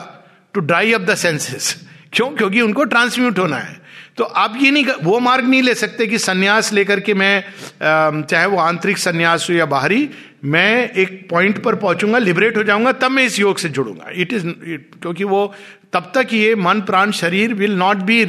to 0.54 0.60
dry 0.60 0.92
up 0.92 1.00
the 1.00 1.14
senses 1.14 1.74
क्यों? 2.12 2.28
क्योंकि 2.30 2.60
उनको 2.60 2.84
ट्रांसम्यूट 2.84 3.38
होना 3.38 3.56
है। 3.56 3.80
तो 4.16 4.24
आप 4.24 4.58
ये 4.62 4.70
नहीं 4.70 4.86
वो 5.02 5.18
मार्ग 5.20 5.44
नहीं 5.44 5.62
ले 5.62 5.74
सकते 5.74 6.06
कि 6.06 6.18
सन्यास 6.20 6.72
लेकर 6.72 7.00
के 7.00 7.14
मैं 7.14 8.22
चाहे 8.22 8.46
वो 8.46 8.58
आंतरिक 8.58 8.98
सन्यास 8.98 9.50
हो 9.50 9.54
या 9.54 9.66
बाहरी 9.66 10.08
मैं 10.44 10.90
एक 10.90 11.26
पॉइंट 11.30 11.62
पर 11.62 11.74
पहुंचूँगा 11.76 12.18
लिबरेट 12.18 12.56
हो 12.56 12.62
जाऊँगा 12.62 12.92
तब 12.92 13.10
मैं 13.10 13.24
इस 13.24 13.38
योग 13.40 13.58
से 13.58 13.68
जुड़ूँगा। 13.68 14.10
इट 14.14 14.32
इज़ 14.32 14.46
क्योंकि 14.46 15.24
वो 15.24 15.52
तब 15.94 16.10
तक 16.14 16.32
ये 16.32 16.54
मन, 16.56 16.80
प्राण, 16.82 17.10
शरीर 17.12 17.54
will 17.54 17.74
not 17.76 17.96
be 18.02 18.20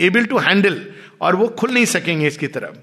able 0.00 0.24
to 0.24 0.38
handle 0.38 0.80
और 1.20 1.36
वो 1.36 1.46
खुल 1.50 1.70
नहीं 1.70 1.84
सकेंगे 1.86 2.26
इसकी 2.26 2.46
तरफ़। 2.48 2.76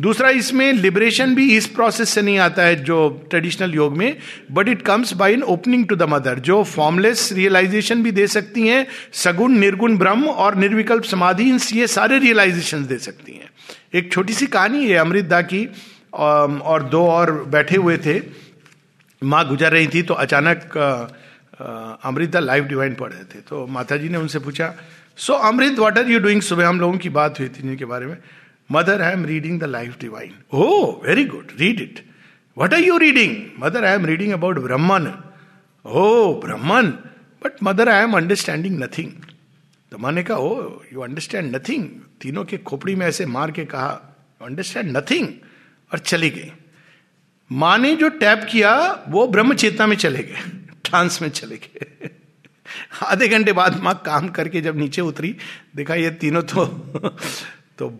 दूसरा, 0.00 0.28
इसमें 0.30 0.72
लिबरेशन 0.72 1.34
भी 1.34 1.56
इस 1.56 1.66
प्रोसेस 1.68 2.10
से 2.10 2.22
नहीं 2.22 2.38
आता 2.38 2.62
है 2.62 2.76
जो 2.84 3.08
ट्रेडिशनल 3.30 3.74
योग 3.74 3.96
में 3.96 4.16
but 4.52 4.68
it 4.68 4.82
comes 4.82 5.12
by 5.14 5.32
in 5.32 5.42
opening 5.44 5.86
to 5.86 5.96
the 5.96 6.02
mother 6.08 6.38
जो 6.40 6.62
फॉर्मलेस 6.64 7.32
रियलाइजेशन 7.32 8.02
भी 8.02 8.10
दे 8.12 8.26
सकती 8.26 8.66
हैं, 8.68 8.86
सगुण, 9.14 9.52
निर्गुण, 9.54 9.96
ब्रह्म 9.98 10.24
और 10.26 10.54
निर्विकल्प 10.56 11.04
समाधि 11.04 11.50
ये 11.72 11.86
सारे 11.88 12.18
रियलाइजेशन 12.18 12.86
दे 12.86 12.98
सकती 12.98 13.32
हैं। 13.32 13.50
एक 13.94 14.12
छोटी 14.12 14.32
सी 14.32 14.46
कहानी 14.48 14.86
है 14.86 14.96
अमृतदा 14.96 15.40
की 15.44 15.64
और 16.12 16.82
दो 16.82 17.06
और 17.06 17.32
बैठे 17.48 17.76
हुए 17.76 17.96
थे। 17.98 18.20
माँ 19.22 19.46
गुजर 19.48 19.72
रही 19.72 19.86
थी 19.86 20.02
तो 20.02 20.14
अचानक 20.16 20.72
अमृता 22.04 22.40
लाइव 22.40 22.64
डिवाइन 22.64 22.94
पढ़ 22.94 23.12
रहे 23.12 23.24
थे। 23.24 23.40
तो 23.40 23.66
माता 23.66 23.96
जी 23.96 24.08
ने 24.08 24.18
उनसे 24.18 24.38
पूछा 24.38 24.74
so 25.18 25.32
Amrit 25.48 25.78
what 25.78 25.98
are 25.98 26.10
you 26.10 26.18
doing 26.20 26.42
सुबह 26.42 26.68
हम 26.68 26.80
लोगों 26.80 26.98
की 26.98 27.08
बात 27.10 27.40
हुई 27.40 27.48
थी 27.48 27.62
जिनके 27.62 27.84
बारे 27.84 28.06
में। 28.06 28.16
Mother 28.70 29.02
I 29.02 29.12
am 29.12 29.24
reading 29.26 29.60
the 29.60 29.64
life 29.64 29.96
divine 30.00 30.34
oh 30.52 30.66
very 31.04 31.24
good 31.24 31.52
read 31.58 31.80
it 31.80 32.04
what 32.56 32.74
are 32.74 32.80
you 32.80 32.98
reading 32.98 33.36
Mother 33.58 33.84
I 33.84 33.94
am 33.94 34.06
reading 34.06 34.32
about 34.32 34.58
Brahman 34.58 35.12
oh 35.84 36.40
Brahman 36.40 36.90
but 37.44 37.62
Mother 37.62 37.88
I 37.88 38.02
am 38.02 38.16
understanding 38.16 38.82
nothing 38.82 39.12
तो 39.92 39.98
माँ 39.98 40.12
ने 40.12 40.22
कहा 40.22 40.38
ओ 40.38 40.82
यू 40.92 41.00
अंडरस्टैंड 41.00 41.54
नथिंग 41.56 41.88
तीनों 42.20 42.44
के 42.44 42.56
खोपड़ी 42.58 42.94
में 42.94 43.06
ऐसे 43.06 43.26
मार 43.26 43.50
के 43.50 43.64
कहा 43.64 43.88
अंडरस्टैंड 44.40 44.96
नथिंग 44.96 45.28
और 45.90 45.98
चली 45.98 46.30
गई। 46.30 46.50
माँ 47.50 47.78
ने 47.78 47.94
जो 47.96 48.08
टैप 48.08 48.46
किया, 48.50 48.72
वो 49.08 49.26
ब्रह्म 49.26 49.54
चेतना 49.54 49.86
में 49.86 49.96
चले 49.96 50.22
गए। 50.22 50.42
ट्रांस 50.84 51.20
में 51.22 51.28
चले 51.30 51.56
गए। 51.56 52.10
आधे 53.04 53.28
घंटे 53.28 53.52
बाद 53.52 53.80
माँ 53.82 53.94
काम 54.06 54.28
करके 54.30 54.60
जब 54.60 54.76
नीचे 54.78 55.02
उतरी, 55.02 55.34
देखा 55.76 55.94
ये 55.94 56.10
तीनों 56.12 56.42
तो 56.44 56.64
तो 57.78 57.98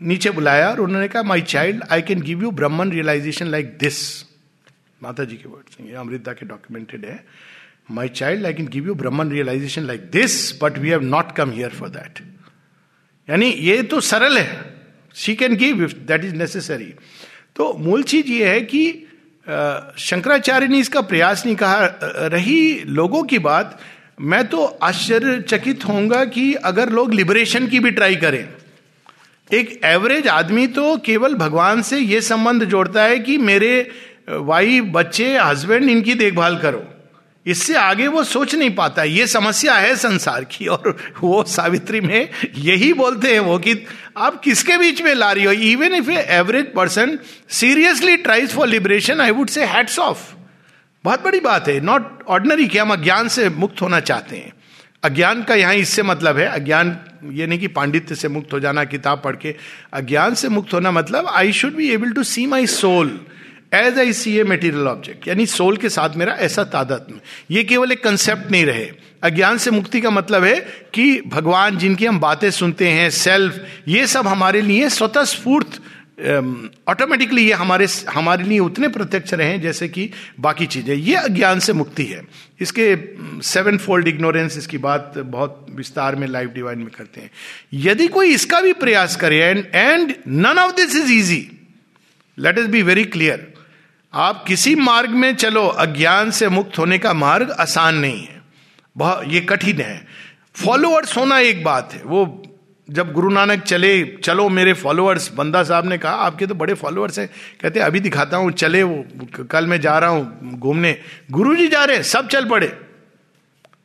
नीचे 0.00 0.30
बुलाया 0.30 0.68
और 0.70 0.80
उन्होंने 0.80 1.08
कहा 1.08 1.22
my 1.22 1.40
child 1.42 1.82
I 1.90 2.02
can 2.02 2.20
give 2.22 2.42
you 2.42 2.50
Brahman 2.52 2.90
realization 2.92 3.46
like 3.46 3.76
this 3.78 3.98
माता 5.02 5.24
जी 5.24 5.36
के 5.36 5.48
वर्ड 5.48 5.86
ये 5.88 5.94
अमृता 5.96 6.32
के 6.32 6.46
डॉक्यूमेंटेड 6.46 7.04
है। 7.04 7.24
My 7.90 8.08
child 8.10 8.46
I 8.46 8.54
can 8.54 8.66
give 8.68 8.86
you 8.86 8.94
Brahman 8.94 9.30
realization 9.30 9.82
like 9.82 10.10
this 10.10 10.34
but 10.62 10.78
we 10.78 10.90
have 10.90 11.02
not 11.04 11.32
come 11.36 11.50
here 11.50 11.70
for 11.70 11.88
that 11.90 12.20
यानी 13.28 13.50
ये 13.50 13.82
तो 13.82 14.00
सरल 14.02 14.38
है। 14.38 14.80
She 15.16 15.34
can 15.36 15.56
give 15.56 15.84
if 15.84 15.94
that 16.06 16.24
is 16.24 16.34
necessary 16.34 16.92
तो 17.56 17.72
मूल 17.78 18.02
चीज़ 18.04 18.26
ये 18.26 18.48
है 18.48 18.60
कि 18.62 18.82
शंकराचार्य 19.46 20.66
ने 20.68 20.78
इसका 20.78 21.00
प्रयास 21.02 21.44
नहीं 21.46 21.56
कहा 21.56 21.86
रही 22.28 22.84
लोगों 22.88 23.22
की 23.22 23.38
बात, 23.40 23.78
मैं 24.20 24.46
तो 24.48 24.64
आश्चर्यचकित 24.82 25.84
होऊँगा 25.84 26.24
कि 26.26 26.52
अगर 26.64 26.90
लोग 26.90 27.14
लिबरेशन 27.14 27.66
की 27.66 27.78
भी 27.80 27.90
ट्राई 27.90 28.16
करें। 28.16 28.46
एक 29.50 29.80
एवरेज 29.84 30.28
आदमी 30.28 30.66
तो 30.66 30.96
केवल 30.96 31.34
भगवान 31.34 31.82
से 31.82 31.98
यह 31.98 32.20
संबंध 32.20 32.64
जोड़ता 32.64 33.04
है 33.04 33.18
कि 33.18 33.36
मेरे 33.38 33.90
वाइफ 34.30 34.84
बच्चे, 34.84 35.36
हस्बैंड, 35.38 35.90
इनकी 35.90 36.14
देखभाल 36.14 36.56
करो। 36.56 36.84
इससे 37.46 37.74
आगे 37.74 38.06
वो 38.06 38.22
सोच 38.24 38.54
नहीं 38.54 38.70
पाता, 38.70 39.02
ये 39.02 39.26
समस्या 39.26 39.74
है 39.74 39.94
संसार 39.96 40.44
की। 40.44 40.66
और 40.66 40.96
वो 41.20 41.42
सावित्री 41.42 42.00
में 42.00 42.28
यही 42.58 42.92
बोलते 42.92 43.32
हैं 43.32 43.40
वो 43.40 43.58
कि, 43.58 43.74
आप 44.16 44.40
किसके 44.40 44.76
बीच 44.78 45.02
में 45.02 45.14
ला 45.14 45.32
रही 45.32 45.44
हो? 45.44 45.52
Even 45.52 45.94
if 45.94 46.10
average 46.10 46.72
person 46.74 47.18
seriously 47.48 48.16
tries 48.16 48.52
for 48.52 48.68
liberation 48.68 49.20
I 49.20 49.30
would 49.30 49.48
say 49.48 49.64
hats 49.64 49.98
off 49.98 50.32
बहुत 51.04 51.24
बड़ी 51.24 51.40
बात 51.40 51.68
है। 51.68 51.80
नॉट 51.80 52.22
ऑर्डनरी 52.28 52.66
कि 52.66 52.78
हम 52.78 52.92
अज्ञान 52.92 53.28
से 53.28 53.48
मुक्त 53.48 53.82
होना 53.82 54.00
चाहते 54.00 54.36
हैं। 54.36 54.52
अज्ञान 55.04 55.42
का 55.42 55.54
यहाँ 55.54 55.74
इससे 55.74 56.02
मतलब 56.02 56.38
है, 56.38 56.46
अज्ञान 56.46 56.98
ये 57.32 57.46
नहीं 57.46 57.58
कि 57.58 57.66
पांडित्य 57.68 58.14
से 58.14 58.28
मुक्त 58.28 58.52
हो 58.52 58.60
जाना, 58.60 58.84
किताब 58.84 59.22
पढ़ 59.24 59.36
के 59.36 59.54
अज्ञान 59.92 60.34
से 60.34 60.48
मुक्त 60.48 60.72
होना 60.74 60.90
मतलब 60.90 61.26
I 61.26 61.52
should 61.52 61.74
be 61.74 61.90
able 61.90 62.12
to 62.12 62.22
see 62.22 62.46
my 62.46 62.66
soul 62.66 63.20
as 63.74 63.98
I 63.98 64.12
see 64.12 64.36
a 64.38 64.44
material 64.44 64.88
object 64.88 65.28
यानी 65.28 65.46
सोल 65.46 65.76
के 65.76 65.88
साथ 65.88 66.16
मेरा 66.16 66.32
ऐसा 66.40 66.64
तादात्म 66.64 67.20
ये 67.50 67.64
केवल 67.64 67.92
एक 67.92 68.02
कंसेप्ट 68.04 68.50
नहीं 68.50 68.64
रहे। 68.66 68.90
अज्ञान 69.22 69.58
से 69.58 69.70
मुक्ति 69.70 70.00
का 70.00 70.10
मतलब 70.10 70.44
है 70.44 70.58
कि 70.94 71.20
भगवान 71.26 71.78
जिनकी 71.78 72.06
हम 72.06 72.20
बातें 72.20 72.50
सुनते 72.50 72.88
हैं 72.88 73.08
सेल्फ 73.10 73.64
ये 73.88 74.06
सब 74.06 74.26
हमारे 74.26 74.60
लिए 74.60 74.88
स्वतः 74.88 75.24
स्फूर्त 75.24 75.80
ऑटोमेटिकली 76.88 77.44
ये 77.46 77.52
हमारे 77.52 77.86
हमारे 78.08 78.44
लिए 78.44 78.58
उतने 78.58 78.88
प्रत्यक्ष 78.88 79.32
रहे 79.34 79.58
जैसे 79.58 79.88
कि 79.88 80.08
बाकी 80.40 80.66
चीज़ें। 80.66 80.94
ये 80.94 81.14
अज्ञान 81.14 81.58
से 81.58 81.72
मुक्ति 81.72 82.04
है। 82.04 82.20
इसके 82.60 82.96
सेवन 83.42 83.78
फोल्ड 83.78 84.08
इग्नोरेंस 84.08 84.58
इसकी 84.58 84.78
बात 84.78 85.14
बहुत 85.18 85.66
विस्तार 85.70 86.16
में 86.16 86.26
लाइफ 86.28 86.50
डिवाइन 86.50 86.78
में 86.78 86.88
करते 86.88 87.20
हैं। 87.20 87.30
यदि 87.72 88.06
कोई 88.08 88.34
इसका 88.34 88.60
भी 88.60 88.72
प्रयास 88.72 89.16
करे 89.16 89.38
and 89.38 89.64
and 89.74 90.14
none 90.28 90.58
of 90.58 90.76
this 90.76 90.96
is 90.96 91.12
easy 91.12 91.46
let's 92.58 92.66
be 92.66 92.82
very 92.82 93.04
clear 93.04 93.51
आप 94.14 94.44
किसी 94.48 94.74
मार्ग 94.74 95.10
में 95.10 95.34
चलो, 95.34 95.66
अज्ञान 95.66 96.30
से 96.30 96.48
मुक्त 96.48 96.78
होने 96.78 96.98
का 96.98 97.12
मार्ग 97.12 97.50
आसान 97.50 97.94
नहीं 97.94 98.24
है। 98.24 98.42
बहुत, 98.96 99.22
ये 99.26 99.40
कठिन 99.40 99.80
है। 99.80 100.06
फॉलोअर्स 100.64 101.16
होना 101.16 101.38
एक 101.38 101.64
बात 101.64 101.94
है। 101.94 102.02
वो 102.04 102.42
जब 102.90 103.12
गुरु 103.12 103.30
नानक 103.30 103.62
चले, 103.62 104.04
चलो 104.04 104.48
मेरे 104.48 104.72
फॉलोअर्स 104.72 105.32
बंदा 105.34 105.62
साहब 105.62 105.86
ने 105.86 105.98
कहा, 105.98 106.12
आपके 106.12 106.46
तो 106.46 106.54
बड़े 106.54 106.74
फॉलोअर्स 106.74 107.18
हैं। 107.18 107.30
कहते, 107.60 107.80
अभी 107.80 108.00
दिखाता 108.00 108.36
हूँ, 108.36 108.50
चले 108.50 108.82
वो, 108.82 109.04
कल 109.50 109.66
मैं 109.66 109.80
जा 109.80 109.98
रहा 109.98 110.10
हूँ 110.10 110.38
घूमने। 110.58 110.98
गुरु 111.30 111.56
जी 111.56 111.68
जा 111.68 111.84
रहे 111.84 111.96
हैं, 111.96 112.02
सब 112.02 112.28
चल 112.28 112.48
पड़े। 112.48 112.66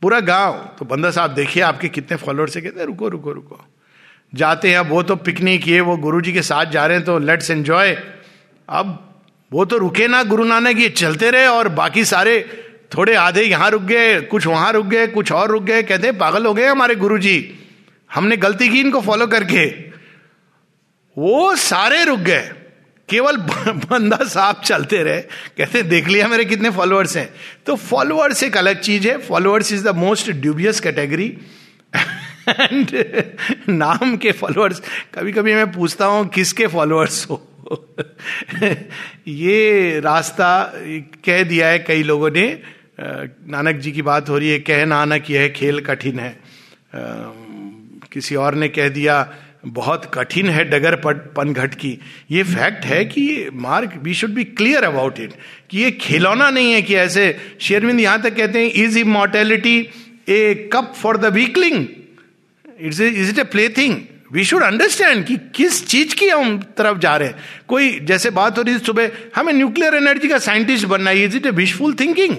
पूरा 0.01 0.19
गाँव 0.19 0.69
तो 0.79 0.85
बंदा 0.85 1.11
साहब, 1.11 1.33
देखिए, 1.33 1.63
आपके 1.63 1.89
कितने 1.89 2.17
फॉलोअर्स 2.17 2.55
है? 2.55 2.61
कहते, 2.61 2.85
रुको 2.85 3.07
रुको 3.07 3.31
रुको। 3.31 3.65
जाते 4.35 4.69
हैं, 4.69 4.77
अब 4.77 4.89
वो 4.89 5.03
तो 5.03 5.15
पिकनिक 5.15 5.67
ये 5.67 5.81
वो 5.81 5.97
गुरु 5.97 6.21
जी 6.21 6.33
के 6.33 6.41
साथ 6.41 6.65
जा 6.65 6.85
रहे 6.85 6.97
हैं 6.97 7.05
तो 7.05 7.19
लेट्स 7.19 7.51
एंजॉय 7.51 7.97
अब 8.69 9.06
वो 9.51 9.65
तो 9.65 9.77
रुके 9.77 10.07
ना 10.07 10.23
गुरु 10.23 10.43
नानक, 10.43 10.79
ये 10.79 10.89
चलते 10.89 11.29
रहे 11.29 11.47
और 11.47 11.67
बाकी 11.69 12.05
सारे 12.05 12.63
थोड़े 12.97 13.15
आधे 13.15 13.43
यहाँ 13.43 13.69
रुक 13.69 13.81
गए, 13.81 14.19
कुछ 14.21 14.47
वहाँ 14.47 14.71
रुक 14.73 14.85
गए, 14.85 15.07
कुछ 15.07 15.31
और 15.31 15.49
रुक 15.49 15.63
गए, 15.63 15.83
कहते 15.83 16.11
पागल 16.11 16.45
हो 16.45 16.53
गए 16.53 16.65
हमारे 16.65 16.95
गुरु 16.95 17.17
जी 17.17 17.59
हमने 18.13 18.37
गलती 18.37 18.69
की 18.69 18.79
इनको 18.79 19.01
फॉलो 19.01 19.27
करके। 19.27 19.65
वो 21.17 21.55
सारे 21.55 22.03
रुक 22.05 22.19
गए। 22.19 22.51
केवल 23.09 23.37
बंदा 23.37 24.17
साहब 24.25 24.61
चलते 24.65 25.03
रहे। 25.03 25.21
कहते, 25.57 25.81
देख 25.83 26.07
लिया 26.07 26.27
मेरे 26.27 26.45
कितने 26.45 26.69
फॉलोअर्स 26.69 27.17
हैं। 27.17 27.29
तो 27.65 27.75
फॉलोअर्स 27.75 28.43
एक 28.43 28.57
अलग 28.57 28.79
चीज़ 28.79 29.07
है। 29.07 29.17
Followers 29.17 29.71
is 29.73 29.83
the 29.83 29.95
most 29.95 30.31
dubious 30.31 30.79
category 30.79 31.37
and 32.49 32.91
नाम 33.69 34.15
के 34.17 34.31
फॉलोअर्स 34.31 34.81
कभी 35.13 35.31
कभी 35.31 35.53
मैं 35.55 35.71
पूछता 35.71 36.05
हूँ, 36.05 36.27
किसके 36.27 36.67
फॉलोअर्स 36.67 37.25
हो? 37.29 37.43
ये 39.27 39.99
रास्ता 39.99 40.73
कह 41.25 41.43
दिया 41.43 41.67
है 41.67 41.79
कई 41.79 42.03
लोगों 42.03 42.29
ने। 42.31 42.47
नानक 42.99 43.75
जी 43.75 43.91
की 43.91 44.01
बात 44.01 44.29
हो 44.29 44.37
रही 44.37 44.49
है, 44.49 44.59
कह 44.59 44.85
नानक, 44.85 45.29
यह 45.29 45.47
खेल 45.47 45.79
कठिन 45.79 46.19
है। 46.19 46.39
किसी 48.11 48.35
और 48.35 48.55
ने 48.55 48.67
कह 48.67 48.89
दिया, 48.89 49.33
बहुत 49.65 50.11
कठिन 50.13 50.49
है 50.49 50.63
डगर 50.63 50.95
पनघट 51.37 51.75
की। 51.75 51.97
ये 52.31 52.43
फैक्ट 52.43 52.85
है 52.85 53.03
कि 53.05 53.49
mark 53.53 53.99
we 54.03 54.13
should 54.13 54.29
be 54.29 54.43
clear 54.43 54.83
about 54.83 55.19
it 55.19 55.33
कि 55.69 55.79
ये 55.79 55.91
खिलौना 55.91 56.49
नहीं 56.49 56.71
है 56.73 56.81
कि 56.81 56.95
ऐसे, 56.95 57.37
शेरविंद 57.61 57.99
यहाँ 57.99 58.21
तक 58.21 58.35
कहते 58.35 58.59
हैं 58.59 58.71
is 58.73 58.99
immortality 58.99 59.77
a 60.29 60.69
cup 60.73 60.93
for 60.95 61.17
the 61.17 61.33
weakling 61.33 61.85
it's 62.81 63.01
is 63.01 63.29
it 63.29 63.39
a 63.39 63.43
plaything 63.69 63.97
we 64.31 64.43
should 64.43 64.63
understand 64.63 65.25
कि 65.25 65.37
किस 65.37 65.87
चीज़ 65.87 66.15
की 66.15 66.27
हम 66.27 66.59
तरफ़ 66.77 66.97
जा 66.97 67.17
रहे 67.17 67.29
हैं। 67.29 67.35
कोई 67.67 67.99
जैसे 67.99 68.29
बात 68.29 68.57
हो 68.57 68.63
रही 68.63 68.73
है 68.73 68.79
सुबह, 68.79 69.11
हमें 69.35 69.53
न्यूक्लियर 69.53 69.95
एनर्जी 69.95 70.27
का 70.27 70.39
साइंटिस्ट 70.39 70.85
बनना 70.85 71.09
है। 71.09 71.23
Is 71.23 71.37
it 71.37 71.45
a 71.45 71.49
wishful 71.49 71.93
thinking 71.93 72.37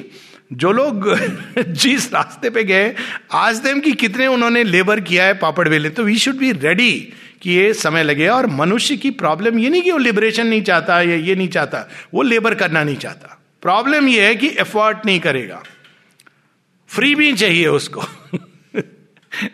जो 0.52 0.72
लोग 0.72 1.18
जिस 1.68 2.14
रास्ते 2.14 2.50
पे 2.50 2.64
गए, 2.64 2.94
आज 3.32 3.56
देम 3.56 3.80
की 3.80 3.92
कितने 3.92 4.26
उन्होंने 4.26 4.64
लेबर 4.64 5.00
किया 5.00 5.24
है 5.24 5.34
पापड़ 5.34 5.68
वेले। 5.68 5.90
तो 5.90 6.02
वी 6.02 6.18
शुड 6.18 6.34
बी 6.34 6.52
रेडी 6.52 7.12
कि 7.42 7.50
ये 7.50 7.74
समय 7.74 8.02
लगे। 8.02 8.28
और 8.28 8.46
मनुष्य 8.46 8.96
की 8.96 9.10
प्रॉब्लम 9.10 9.58
ये 9.58 9.70
नहीं 9.70 9.82
कि 9.82 9.90
वो 9.90 9.98
लिबरेशन 9.98 10.46
नहीं 10.46 10.62
चाहता 10.62 11.02
या 11.02 11.14
ये 11.14 11.34
नहीं 11.34 11.48
चाहता। 11.48 11.90
वो 12.14 12.22
लेबर 12.22 12.54
करना 12.54 12.84
नहीं 12.84 12.96
चाहता। 12.96 13.42
प्रॉब्लम 13.62 14.08
ये 14.08 14.26
है 14.26 14.34
कि 14.34 14.48
एफर्ट 14.48 14.98
नहीं 15.06 15.20
करेगा। 15.20 15.62
फ्री 16.88 17.14
भी 17.14 17.32
चाहिए 17.32 17.66
उसको। 17.66 18.04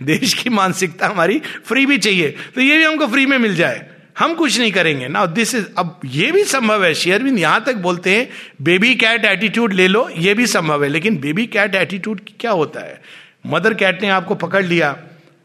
देश 0.02 0.34
की 0.34 0.50
मानसिकता 0.50 1.06
हमारी 1.06 1.42
फ्री 1.64 1.86
भी 1.86 1.98
चाहिए। 1.98 2.36
तो 2.54 2.60
ये 2.60 2.76
भी 2.76 2.84
हमको 2.84 3.06
फ्री 3.06 3.26
में 3.26 3.38
मिल 3.38 3.56
जाए। 3.56 3.86
हम 4.18 4.34
कुछ 4.34 4.58
नहीं 4.58 4.72
करेंगे। 4.72 5.08
ना 5.08 5.26
दिस 5.26 5.54
इज़ 5.54 5.66
अब 5.78 6.00
ये 6.04 6.32
भी 6.32 6.44
संभव 6.44 6.84
है। 6.84 6.94
शेयरविंद 6.94 7.38
यहाँ 7.38 7.64
तक 7.64 7.74
बोलते 7.74 8.16
हैं 8.16 8.30
बेबी 8.62 8.94
कैट 8.94 9.24
एटीट्यूड 9.24 9.72
ले 9.72 9.88
लो। 9.88 10.10
ये 10.18 10.34
भी 10.34 10.46
संभव 10.46 10.84
है। 10.84 10.88
लेकिन 10.88 11.16
बेबी 11.16 11.46
कैट 11.46 11.74
एटीट्यूड 11.74 12.20
क्या 12.40 12.50
होता 12.50 12.80
है? 12.80 13.00
मदर 13.46 13.74
कैट 13.74 14.02
ने 14.02 14.08
आपको 14.08 14.34
पकड़ 14.34 14.64
लिया। 14.64 14.96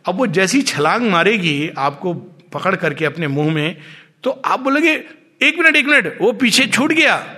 अब 0.05 0.17
वो 0.17 0.27
जैसी 0.27 0.61
छलांग 0.61 1.11
मारेगी 1.11 1.69
आपको 1.77 2.13
पकड़ 2.53 2.75
करके 2.75 3.05
अपने 3.05 3.27
मुँह 3.27 3.53
में 3.53 3.77
तो 4.23 4.41
आप 4.45 4.59
बोलोगे, 4.59 5.03
एक 5.41 5.59
मिनट 5.59 5.75
एक 5.75 5.85
मिनट, 5.85 6.17
वो 6.21 6.31
पीछे 6.31 6.65
छूट 6.67 6.93
गया। 6.93 7.35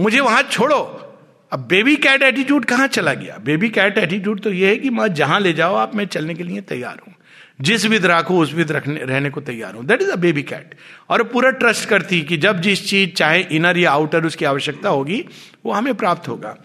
मुझे 0.00 0.20
वहाँ 0.20 0.42
छोड़ो। 0.42 1.06
अब 1.52 1.60
बेबी 1.60 1.96
कैट 1.96 2.22
एटीट्यूड 2.22 2.64
कहाँ 2.64 2.86
चला 2.86 3.14
गया? 3.14 3.38
बेबी 3.44 3.68
कैट 3.68 3.98
एटीट्यूड 3.98 4.40
तो 4.40 4.52
ये 4.52 4.68
है 4.68 4.76
कि 4.76 4.90
मैं, 4.90 5.14
जहाँ 5.14 5.40
ले 5.40 5.52
जाओ, 5.52 5.74
आप 5.74 5.94
मैं 5.94 6.06
चलने 6.06 6.34
के 6.34 6.42
लिए 6.42 6.60
तैयार 6.60 7.00
हूँ। 7.06 7.14
जिस 7.60 7.86
विध 7.86 8.06
राखो, 8.06 8.38
उस 8.38 8.54
विध 8.54 8.72
रखने, 8.72 9.00
रहने 9.04 9.30
को 9.30 9.40
तैयार 9.40 9.74
हूँ। 9.74 9.84
That 9.84 10.02
is 10.02 10.10
a 10.10 10.16
baby 10.16 10.42
cat 10.42 10.74
और 11.08 11.22
पूरा 11.22 11.50
ट्रस्ट 11.50 11.88
करती 11.88 12.22
कि 12.22 12.36
जब 12.36 12.60
जिस 12.60 12.90
चीज़, 12.90 13.10
चाहे 13.10 13.40
इनर 13.40 13.78
या 13.78 13.90
आउटर 13.90 14.24
उसकी 14.24 14.44
आवश्यकता 14.44 14.88
होगी, 14.88 15.24
वो 15.66 15.72
हमें 15.72 15.94
प्राप्त 15.94 16.28
होगा। 16.28 16.56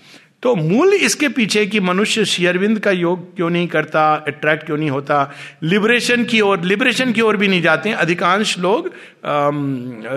तो 0.46 0.54
मूल 0.56 0.94
इसके 0.94 1.28
पीछे 1.30 1.66
कि 1.66 1.80
मनुष्य 1.80 2.24
शेयरविंद 2.26 2.80
का 2.80 2.92
योग 2.92 3.36
क्यों 3.36 3.50
नहीं 3.50 3.68
करता 3.68 4.02
अट्रैक्ट 4.28 4.66
क्यों 4.66 4.78
नहीं 4.78 4.90
होता? 4.90 5.32
लिबरेशन 5.64 6.24
की 6.24 6.42
ओर 6.42 6.64
लिबरेशन 6.64 7.14
की 7.14 7.22
ओर 7.22 7.38
भी 7.38 7.48
नहीं 7.48 7.62
जाते 7.62 7.90
हैं। 7.90 7.96
अधिकांश 7.96 8.58
लोग 8.60 8.92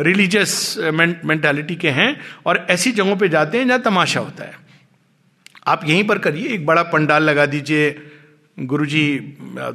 रिलीजियस 0.06 0.76
मेंटालिटी 1.24 1.76
के 1.76 1.90
हैं 1.90 2.20
और 2.46 2.66
ऐसी 2.70 2.92
जगहों 2.92 3.16
पे 3.16 3.28
जाते 3.28 3.58
हैं 3.58 3.66
जहाँ 3.66 3.80
तमाशा 3.82 4.20
होता 4.20 4.44
है। 4.44 4.52
आप 5.66 5.88
यहीं 5.88 6.04
पर 6.04 6.18
करिए, 6.18 6.48
एक 6.48 6.66
बड़ा 6.66 6.82
पंडाल 6.82 7.22
लगा 7.22 7.46
दीजिए, 7.46 7.90
गुरुजी 8.58 9.18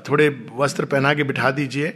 थोड़े 0.09 0.29
वस्त्र 0.55 0.85
पहना 0.85 1.13
के 1.13 1.23
बिठा 1.23 1.51
दीजिए। 1.51 1.93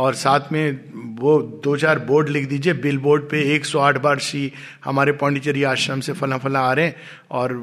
और 0.00 0.14
साथ 0.14 0.52
में 0.52 0.80
वो 1.20 1.40
दो 1.64 1.76
चार 1.76 1.98
बोर्ड 1.98 2.28
लिख 2.28 2.48
दीजिए 2.48 2.72
बिल 2.72 2.98
बोर्ड 2.98 3.22
पे 3.22 3.42
108 3.58 3.98
बार 3.98 4.18
श्री 4.18 4.52
हमारे 4.84 5.12
पौंडीचेरी 5.12 5.62
आश्रम 5.62 6.00
से 6.00 6.12
फला 6.12 6.38
फला 6.38 6.60
आ 6.60 6.72
रहे 6.72 6.86
हैं 6.86 6.96
और 7.30 7.54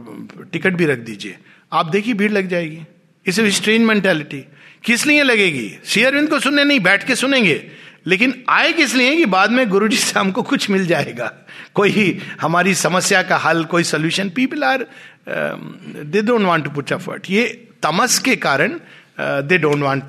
टिकट 0.53 0.73
भी 0.73 0.85
रख 0.85 0.99
दीजिए। 0.99 1.37
आप 1.71 1.85
देखिए 1.85 2.13
भीड़ 2.13 2.31
लग 2.31 2.47
जाएगी। 2.47 2.81
इसे 3.25 3.49
स्ट्रेन 3.51 3.85
मेंटेलिटी 3.85 4.43
किस 4.83 5.05
लिए 5.05 5.23
लगेगी? 5.23 5.71
शेयरविंद 5.85 6.29
को 6.29 6.39
सुनने 6.39 6.63
नहीं, 6.63 6.79
बैठ 6.79 7.07
के 7.07 7.15
सुनेंगे। 7.15 7.61
लेकिन 8.07 8.33
आए 8.49 8.71
किस 8.73 8.93
लिए 8.95 9.15
कि 9.15 9.25
बाद 9.25 9.51
में 9.51 9.67
गुरु 9.69 9.87
जी 9.87 9.97
से 9.97 10.19
हमको 10.19 10.41
कुछ 10.41 10.69
मिल 10.69 10.85
जाएगा। 10.87 11.31
कोई 11.73 12.21
हमारी 12.41 12.73
समस्या 12.75 13.21
का 13.23 13.37
हल, 13.37 13.63
कोई 13.63 13.83
solution 13.83 14.29
people 14.29 14.63
are 14.63 14.85
they 15.27 16.21
don't 16.21 16.41
want 16.41 16.63
to 16.63 16.69
put 16.69 16.91
effort 16.91 17.29
ये 17.29 17.45
तमस 17.83 18.19
के 18.19 18.35
कारण 18.35 18.79
they 19.19 19.57
don't 19.57 19.81
want 19.83 20.03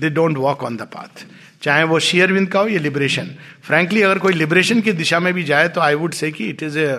they 0.00 0.10
don't 0.10 0.36
walk 0.36 0.62
on 0.62 0.76
the 0.76 0.82
path 0.94 1.24
चाहे 1.64 1.84
वो 1.84 1.98
शेयरविंद 2.00 2.48
का 2.48 2.60
हो 2.60 2.68
या 2.68 2.80
लिबरेशन 2.80 3.30
फ्रैंकली 3.64 4.02
अगर 4.02 4.18
कोई 4.18 4.32
लिबरेशन 4.34 4.80
की 4.80 4.92
दिशा 4.92 5.20
में 5.20 5.32
भी 5.34 5.44
जाए 5.44 5.68
तो 5.68 5.80
आई 5.80 5.94
वुड 5.94 6.14
से 6.14 6.30
कि 6.32 6.48
it 6.48 6.62
is 6.62 6.78
a 6.78 6.98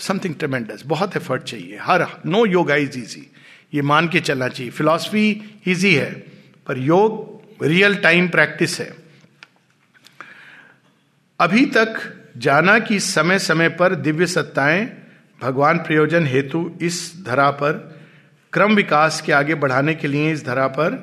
something 0.00 0.34
tremendous 0.34 0.82
बहुत 0.86 1.16
एफर्ट 1.16 1.42
चाहिए. 1.42 1.78
हर 1.82 2.06
नो 2.26 2.44
योगा 2.46 2.74
इज़ 2.76 2.98
इजी 2.98 3.26
ये 3.74 3.82
मान 3.82 4.08
के 4.08 4.20
चलना 4.20 4.48
चाहिए. 4.48 4.70
फिलॉसफी 4.72 5.30
इजी 5.66 5.94
है, 5.94 6.10
पर 6.66 6.78
योग 6.78 7.62
रियल 7.62 7.94
टाइम 7.96 8.28
प्रैक्टिस 8.28 8.78
है. 8.80 8.92
अभी 11.40 11.64
तक 11.66 12.00
जाना 12.36 12.78
कि 12.78 12.98
समय 13.00 13.38
समय 13.38 13.68
पर 13.68 13.94
दिव्य 13.96 14.26
सत्ताएँ, 14.26 14.86
भगवान 15.40 15.78
प्रयोजन 15.78 16.26
हेतु 16.26 16.70
इस 16.82 17.12
धरा 17.26 17.50
पर 17.50 17.72
क्रम 18.52 18.74
विकास 18.74 19.20
के 19.20 19.32
आगे 19.32 19.54
बढ़ाने 19.54 19.94
के 19.94 20.08
लिए 20.08 20.32
इस 20.32 20.44
धरा 20.44 20.66
पर 20.68 20.94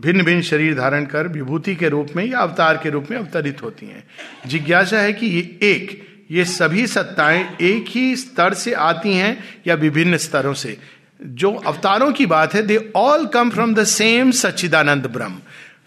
भिन्न 0.00 0.22
भिन्न 0.22 0.42
शरीर 0.42 0.74
धारण 0.74 1.04
कर 1.04 1.28
विभूति 1.28 1.74
के 1.74 1.88
रूप 1.88 2.08
में 2.16 2.24
या 2.24 2.38
अवतार 2.38 2.76
के 2.76 2.90
रूप 2.90 3.06
में 3.10 3.18
अवतरित 3.18 3.62
होती 3.62 3.86
हैं। 3.86 4.04
जिज्ञासा 4.46 4.98
है 4.98 5.12
कि 5.12 5.26
ये 5.26 5.58
एक, 5.62 6.06
ये 6.30 6.44
सभी 6.44 6.86
सत्ताएँ 6.86 7.56
एक 7.60 7.84
ही 7.88 8.16
स्तर 8.16 8.54
से 8.54 8.72
आती 8.72 9.14
हैं 9.14 9.44
या 9.66 9.74
विभिन्न 9.74 10.16
स्तरों 10.16 10.54
से? 10.54 10.78
जो 11.26 11.52
अवतारों 11.52 12.12
की 12.12 12.26
बात 12.26 12.54
है 12.54 12.62
they 12.62 12.92
all 12.96 13.26
come 13.26 13.50
from 13.50 13.74
the 13.74 13.84
same 13.84 14.30
Sachchidanand 14.30 15.06
Brahma 15.06 15.36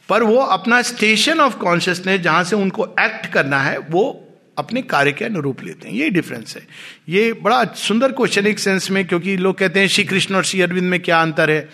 पर 0.10 0.24
वो 0.24 0.38
अपना 0.38 0.82
स्टेशन 0.82 1.40
ऑफ़ 1.40 1.58
कॉन्शियसनेस 1.58 2.22
जहाँ 2.22 2.44
से 2.44 2.56
उनको 2.56 2.96
एक्ट 3.00 3.26
करना 3.26 3.60
है, 3.60 3.78
वो 3.78 4.20
अपने 4.58 4.82
कार्य 4.82 5.12
के 5.12 5.26
अनुरूप 5.26 5.64
लेते 5.64 5.88
हैं। 5.88 5.96
ये 5.96 6.10
डिफरेंस 6.10 6.56
है। 6.56 6.68
ये 7.10 7.34
बड़ा 7.34 7.64
सुंदर 7.64 8.12
क्वेश्चन 8.12 8.48
एक 8.48 8.60
सेंस 8.60 8.92
में, 8.92 9.08
क्योंकि 9.08 9.38
लोग 9.38 9.58
कहते 9.58 9.80
हैं, 9.80 9.88
श्री 9.88 10.04
कृष्ण 10.04 10.36
और 10.36 10.44
श्री 10.44 10.62
अरविंद 10.62 10.90
में 10.90 11.00
क्या 11.00 11.22
अंतर 11.22 11.52
है? 11.52 11.70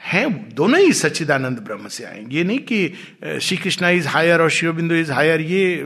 हैं, 0.00 0.54
दोनों 0.54 0.78
ही 0.80 0.92
सच्चिदानंद 0.92 1.58
ब्रह्म 1.58 1.88
से 1.88 2.04
आए 2.04 2.24
ये 2.30 2.42
नहीं 2.44 2.58
कि 2.60 3.38
श्री 3.40 3.56
कृष्णा 3.56 3.88
इज़ 3.90 4.06
हायर 4.08 4.40
और 4.40 4.50
शिव 4.50 4.72
बिंदु 4.72 4.94
इज़ 4.94 5.10
हायर 5.12 5.40
ये 5.40 5.84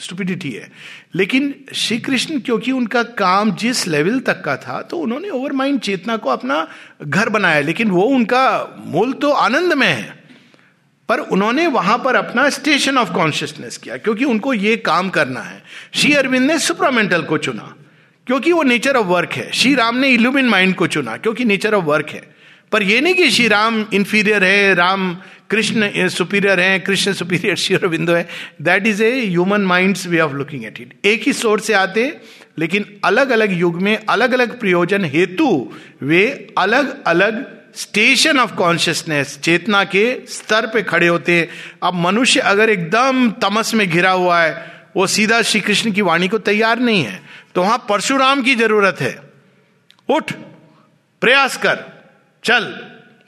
स्टुपिडिटी 0.00 0.50
है। 0.50 0.70
लेकिन 1.14 1.54
श्री 1.74 1.98
कृष्ण 1.98 2.38
क्योंकि 2.40 2.72
उनका 2.72 3.02
काम 3.18 3.54
जिस 3.56 3.86
लेवल 3.88 4.18
तक 4.20 4.42
का 4.44 4.56
था 4.56 4.80
तो 4.82 4.98
उन्होंने 4.98 5.30
ओवर 5.30 5.52
माइंड 5.52 5.80
चेतना 5.80 6.16
को 6.16 6.30
अपना 6.30 6.66
घर 7.02 7.28
बनाया, 7.28 7.60
लेकिन 7.60 7.90
वो 7.90 8.02
उनका 8.02 8.74
मूल 8.86 9.12
तो 9.12 9.30
आनंद 9.30 9.72
में 9.72 9.88
है। 9.88 10.14
पर 11.08 11.18
उन्होंने 11.18 11.66
वहाँ 11.66 11.98
पर 11.98 12.16
अपना 12.16 12.48
स्टेशन 12.50 12.98
ऑफ़ 12.98 13.12
कॉन्शियसनेस 13.12 13.76
किया, 13.76 13.96
क्योंकि 13.96 14.24
उनको 14.24 14.54
ये 14.54 14.76
काम 14.76 15.10
करना 15.10 15.40
है। 15.40 15.62
श्री 15.94 16.12
अरविंद 16.14 16.50
ने 16.50 16.58
सुपरामेंटल 16.58 17.22
को 17.22 17.38
चुना, 17.38 17.74
क्योंकि 18.26 18.52
वो 18.52 18.62
नेचर 18.62 18.96
ऑफ़ 18.96 19.06
वर्क 19.06 19.32
है। 19.32 19.50
श्री 19.52 19.74
राम 19.74 19.96
ने 19.96 20.08
इल्यूमिन 20.08 20.48
माइंड 20.48 20.74
को 20.74 20.86
चुना, 20.86 21.16
क्योंकि 21.16 21.44
नेचर 21.44 21.74
ऑफ़ 21.74 21.84
वर्क 21.84 22.10
है। 22.10 22.35
पर 22.72 22.82
यह 22.82 23.00
नहीं 23.00 23.14
कि 23.14 23.30
श्री 23.30 23.48
राम 23.48 23.86
इंफीरियर 23.94 24.44
है, 24.44 24.74
राम 24.74 25.18
कृष्ण 25.50 26.08
सुपीरियर 26.08 26.60
है, 26.60 26.78
कृष्ण 26.78 27.12
सुपीरियर 27.12 27.56
श्री 27.56 27.76
अरविंदो 27.76 28.12
है। 28.12 28.28
That 28.62 28.86
is 28.86 29.02
a 29.02 29.26
human 29.26 29.60
mind 29.60 29.96
way 30.06 30.20
of 30.20 30.32
looking 30.32 30.64
at 30.64 30.80
it 30.80 31.06
एक 31.06 31.22
ही 31.22 31.32
सोर्स 31.32 31.66
से 31.66 31.72
आते, 31.72 32.18
लेकिन 32.58 33.00
अलग 33.04 33.30
अलग 33.30 33.52
युग 33.52 33.82
में 33.82 33.98
अलग 34.08 34.32
अलग 34.32 34.60
प्रयोजन 34.60 35.04
हेतु 35.04 35.72
वे 36.02 36.54
अलग 36.58 37.04
अलग 37.04 37.56
स्टेशन 37.74 38.38
ऑफ़ 38.38 38.54
कॉन्शियसनेस 38.54 39.38
चेतना 39.38 39.84
के 39.84 40.18
स्तर 40.28 40.66
पे 40.66 40.82
खड़े 40.82 41.06
होते। 41.06 41.32
हैं 41.32 41.48
अब 41.82 41.94
मनुष्य 41.94 42.40
अगर 42.40 42.70
एकदम 42.70 43.30
तमस 43.30 43.74
में 43.74 43.90
घिरा 43.90 44.10
हुआ 44.10 44.40
है, 44.40 44.72
वो 44.96 45.06
सीधा 45.06 45.42
श्री 45.42 45.60
कृष्ण 45.60 45.92
की 45.92 46.00
वाणी 46.00 46.28
को 46.28 46.38
तैयार 46.38 46.78
नहीं 46.78 47.04
है। 47.04 47.22
तो 47.54 47.62
वहाँ 47.62 47.86
परशुराम 47.88 48.42
की 48.42 48.54
ज़रूरत 48.54 48.96
है। 49.00 49.18
उठ, 50.08 50.32
प्रयास 51.20 51.56
कर। 51.56 51.95
चल 52.44 52.74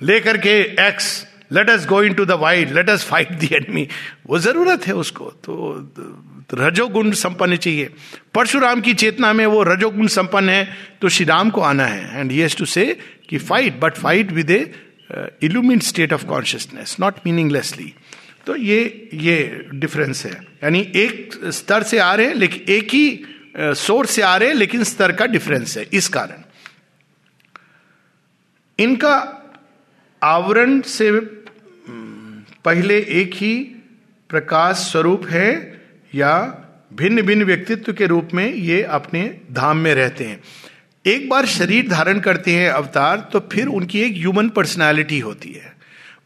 लेकर 0.03 0.37
के 0.39 0.59
x 0.89 1.07
let 1.53 1.71
us 1.71 1.87
go 1.87 2.03
into 2.15 2.25
the 2.25 2.31
wide 2.41 2.73
let 2.75 2.91
us 2.91 3.05
fight 3.05 3.33
the 3.33 3.49
enemy 3.53 3.87
वो 4.27 4.39
ज़रूरत 4.39 4.87
है 4.87 4.95
उसको 4.95 5.31
तो 5.45 5.55
रजोगुण 6.55 7.11
संपन्न 7.13 7.57
चाहिए। 7.57 7.89
परशुराम 8.35 8.81
की 8.81 8.95
चेतना 8.95 9.33
में 9.33 9.45
वो 9.47 9.63
रजोगुण 9.63 10.07
संपन्न 10.07 10.49
है 10.49 10.69
तो 11.03 11.09
श्री 11.09 11.27
राम 11.27 11.51
को 11.51 11.61
आना 11.61 11.87
है। 11.87 12.21
एंड 12.21 12.33
ये 12.33 12.49
टू 12.59 12.65
से 12.65 12.85
कि 13.29 13.39
fight 13.39 13.81
but 13.81 13.95
fight 13.95 14.33
with 14.33 14.51
a 14.51 14.61
illumine 15.43 15.79
state 15.81 16.13
of 16.13 16.25
consciousness 16.27 16.97
not 17.01 17.15
meaninglessly 17.27 17.93
तो 18.47 18.57
ये 18.57 19.09
ये 19.15 19.67
डिफरेंस 19.75 20.25
है। 20.27 20.33
यानी 20.65 20.81
एक 20.97 21.41
स्तर 21.53 21.83
से 21.83 21.99
आ 21.99 22.15
रहे 22.15 22.27
हैं 22.27 22.35
लेकिन 22.35 22.75
एक 22.75 22.95
ही 22.95 23.25
सोर्स 23.59 24.09
uh, 24.09 24.15
से 24.17 24.23
आ 24.23 24.37
रहे 24.37 24.49
हैं 24.49 24.57
लेकिन 24.57 24.85
स्तर 24.85 25.13
का 25.13 25.27
डिफरेंस 25.27 25.77
है 25.79 25.87
इस 25.93 26.09
कारण। 26.09 26.45
इनका 28.79 29.17
आवरण 30.23 30.81
से 30.81 31.11
पहले 32.65 32.99
एक 32.99 33.35
ही 33.35 33.55
प्रकाश 34.31 34.77
स्वरूप 34.77 35.27
है 35.27 35.81
या 36.15 36.33
भिन्न 36.93 37.23
भिन्न 37.23 37.45
व्यक्तित्व 37.45 37.93
के 37.93 38.07
रूप 38.07 38.29
में 38.35 38.55
ये 38.55 38.83
अपने 38.83 39.41
धाम 39.53 39.77
में 39.77 39.95
रहते 39.95 40.25
हैं। 40.25 40.41
एक 41.07 41.29
बार 41.29 41.47
शरीर 41.47 41.89
धारण 41.89 42.21
करते 42.21 42.53
हैं 42.53 42.71
अवतार 42.71 43.29
तो 43.33 43.41
फिर 43.53 43.67
उनकी 43.67 44.01
एक 44.01 44.13
ह्यूमन 44.13 44.49
पर्सनालिटी 44.49 45.19
होती 45.19 45.53
है। 45.53 45.77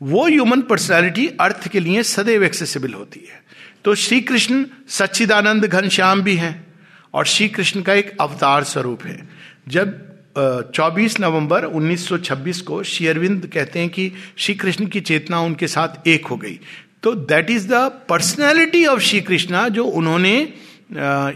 वो 0.03 0.27
ह्यूमन 0.27 0.63
पर्सनालिटी 0.63 1.27
अर्थ 1.41 1.69
के 1.69 1.81
लिए 1.81 2.03
सदैव 2.03 2.45
एक्सेसिबल 2.45 2.93
होती 2.93 3.29
है। 3.31 3.43
तो 3.85 3.95
श्री 3.95 4.21
कृष्ण 4.21 4.65
सच्चिदानंद 4.89 5.67
घनश्याम 5.67 6.23
भी 6.23 6.37
हैं 6.37 6.55
और 7.15 7.27
श्री 7.27 7.49
कृष्ण 7.49 7.83
का 7.83 7.95
एक 7.95 8.17
अवतार 8.21 8.65
स्वरूप 8.65 9.05
है। 9.05 9.29
जब 9.69 10.12
24 10.37 11.19
नवंबर 11.21 11.65
1926 11.65 12.61
को 12.61 12.83
शेयरविंद 12.83 13.47
कहते 13.47 13.79
हैं 13.79 13.89
कि 13.89 14.13
श्री 14.37 14.55
कृष्ण 14.55 14.87
की 14.87 15.01
चेतना 15.01 15.41
उनके 15.41 15.67
साथ 15.67 16.09
एक 16.09 16.27
हो 16.27 16.37
गई। 16.37 16.59
तो 17.03 17.15
that 17.15 17.51
is 17.51 17.69
the 17.69 18.05
personality 18.09 18.85
of 18.87 19.01
Shri 19.01 19.21
Krishna 19.21 19.69
जो 19.69 19.85
उन्होंने 19.85 20.37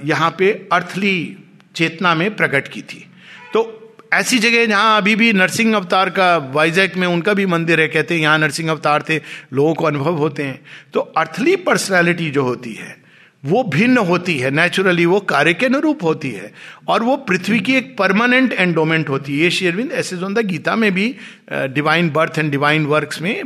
यहाँ 0.04 0.30
पे 0.38 0.68
अर्थली 0.72 1.36
चेतना 1.74 2.14
में 2.14 2.36
प्रकट 2.36 2.68
की 2.68 2.82
थी। 2.82 3.06
तो 3.52 3.96
ऐसी 4.12 4.38
जगह 4.38 4.66
जहाँ 4.66 4.96
अभी 4.96 5.16
भी 5.16 5.32
नरसिंह 5.32 5.76
अवतार 5.76 6.10
का, 6.10 6.36
वाइजैक 6.36 6.96
में 6.96 7.06
उनका 7.06 7.34
भी 7.34 7.46
मंदिर 7.46 7.80
है, 7.80 7.88
कहते 7.88 8.14
हैं, 8.14 8.22
यहाँ 8.22 8.38
नरसिंह 8.38 8.70
अवतार 8.70 9.02
थे, 9.02 9.20
लोगों 9.52 9.74
को 9.74 9.84
अनुभव 9.84 10.14
होते 10.14 10.42
हैं। 10.42 10.60
तो 10.92 11.00
अर्थली 11.00 11.56
पर्सनैलिटी 11.56 12.30
जो 12.30 12.42
होती 12.42 12.72
है 12.72 13.05
वो 13.46 13.62
भिन्न 13.64 13.98
होती 14.06 14.36
है 14.38 14.50
नेचुरली 14.50 15.04
वो 15.06 15.20
कार्य 15.30 15.54
के 15.54 15.66
अनुरूप 15.66 16.02
होती 16.04 16.30
है, 16.30 16.52
और 16.88 17.02
वो 17.02 17.16
पृथ्वी 17.28 17.60
की 17.60 17.74
एक 17.74 17.96
परमानेंट 17.98 18.52
एंडोमेंट 18.52 19.08
होती 19.08 19.32
है। 19.32 19.44
ये 19.44 19.50
शेरविंद 19.50 19.92
ऐसे 19.92 20.16
जो 20.16 20.28
गीता 20.44 20.76
में 20.76 20.92
भी 20.94 21.14
divine 21.50 22.10
birth 22.10 22.38
and 22.38 22.50
divine 22.50 22.86
works 22.86 23.20
में 23.22 23.42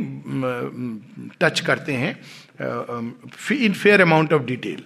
टच 1.41 1.59
करते 1.59 1.93
हैं 1.93 2.19
in 3.53 3.73
fair 3.73 4.01
amount 4.01 4.33
of 4.33 4.43
detail 4.43 4.83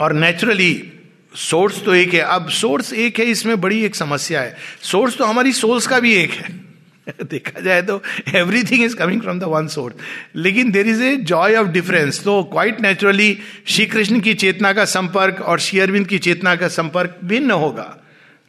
और 0.00 0.12
नेचुरली 0.14 0.92
सोर्स 1.34 1.82
तो 1.84 1.94
एक 1.94 2.14
है। 2.14 2.20
अब 2.20 2.48
सोर्स 2.50 2.92
एक 2.94 3.18
है, 3.18 3.24
इसमें 3.26 3.60
बड़ी 3.60 3.84
एक 3.84 3.94
समस्या 3.94 4.40
है। 4.40 4.56
सोर्स 4.82 5.16
तो 5.16 5.24
हमारी 5.24 5.52
सोल्स 5.54 5.86
का 5.86 5.98
भी 6.00 6.14
एक 6.14 6.30
है। 6.32 6.65
देखा 7.22 7.60
जाए 7.60 7.82
तो 7.82 8.02
everything 8.34 8.84
is 8.84 8.96
coming 8.96 9.22
from 9.22 9.38
the 9.38 9.44
one 9.44 9.66
source 9.66 9.94
लेकिन 10.36 10.70
there 10.70 10.86
is 10.86 11.02
a 11.02 11.16
joy 11.16 11.54
of 11.54 11.68
difference 11.68 12.24
तो 12.24 12.42
क्वाइट 12.42 12.80
नेचुरली 12.80 13.38
श्री 13.66 13.86
कृष्ण 13.86 14.20
की 14.20 14.34
चेतना 14.34 14.72
का 14.72 14.84
संपर्क 14.84 15.40
और 15.40 15.60
श्री 15.60 15.80
अरविंद 15.80 16.06
की 16.06 16.18
चेतना 16.18 16.56
का 16.56 16.68
संपर्क 16.68 17.18
भिन्न 17.24 17.50
होगा। 17.50 17.96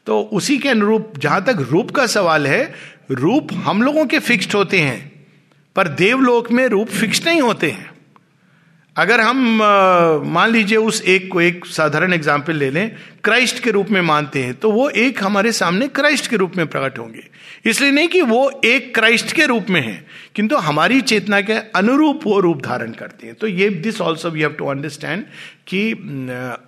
तो 0.05 0.21
उसी 0.21 0.57
के 0.57 0.69
अनुरूप, 0.69 1.13
जहाँ 1.17 1.43
तक 1.43 1.55
रूप 1.59 1.91
का 1.91 2.05
सवाल 2.07 2.47
है, 2.47 2.73
रूप 3.11 3.47
हम 3.53 3.81
लोगों 3.81 4.05
के 4.05 4.19
फिक्स्ड 4.19 4.53
होते 4.53 4.79
हैं, 4.79 5.25
पर 5.75 5.87
देवलोक 5.87 6.51
में 6.51 6.67
रूप 6.67 6.87
फिक्स 6.87 7.25
नहीं 7.25 7.41
होते 7.41 7.71
हैं। 7.71 7.96
अगर 8.97 9.21
हम 9.21 9.37
मान 10.25 10.51
लीजिए 10.51 10.77
उस 10.79 11.01
एक 11.03 11.31
को 11.31 11.41
एक 11.41 11.65
साधारण 11.65 12.13
एग्ज़ाम्पल 12.13 12.55
ले 12.55 12.69
लें 12.71 12.89
क्राइस्ट 13.23 13.59
के 13.63 13.71
रूप 13.71 13.89
में 13.89 14.01
मानते 14.01 14.43
हैं 14.43 14.53
तो 14.55 14.71
वो 14.71 14.89
एक 14.89 15.23
हमारे 15.23 15.51
सामने 15.51 15.87
क्राइस्ट 15.89 16.27
के 16.27 16.35
रूप 16.35 16.55
में 16.57 16.65
प्रकट 16.67 16.97
होंगे। 16.99 17.23
इसलिए 17.65 17.91
नहीं 17.91 18.07
कि 18.07 18.21
वो 18.23 18.49
एक 18.65 18.93
क्राइस्ट 18.95 19.31
के 19.31 19.45
रूप 19.45 19.69
में 19.69 19.81
है, 19.81 20.05
किंतु 20.35 20.55
हमारी 20.57 21.01
चेतना 21.03 21.41
के 21.41 21.53
अनुरूप 21.53 22.21
वो 22.25 22.39
रूप 22.39 22.61
धारण 22.61 22.91
करते 22.93 23.27
हैं। 23.27 23.35
तो 23.35 23.47
ये 23.47 23.69
this 23.69 24.01
also 24.01 24.29
we 24.29 24.41
have 24.41 24.55
to 24.59 24.67
understand 24.67 25.23
कि 25.67 25.91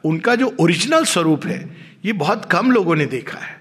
उनका 0.06 0.36
जो 0.36 0.56
ओरिजिनल 0.60 1.06
स्वरूप 1.06 1.46
है, 1.46 1.60
ये 2.06 2.14
बहुत 2.16 2.46
कम 2.52 2.72
लोगों 2.72 2.96
ने 2.96 3.06
देखा 3.08 3.38
है। 3.38 3.58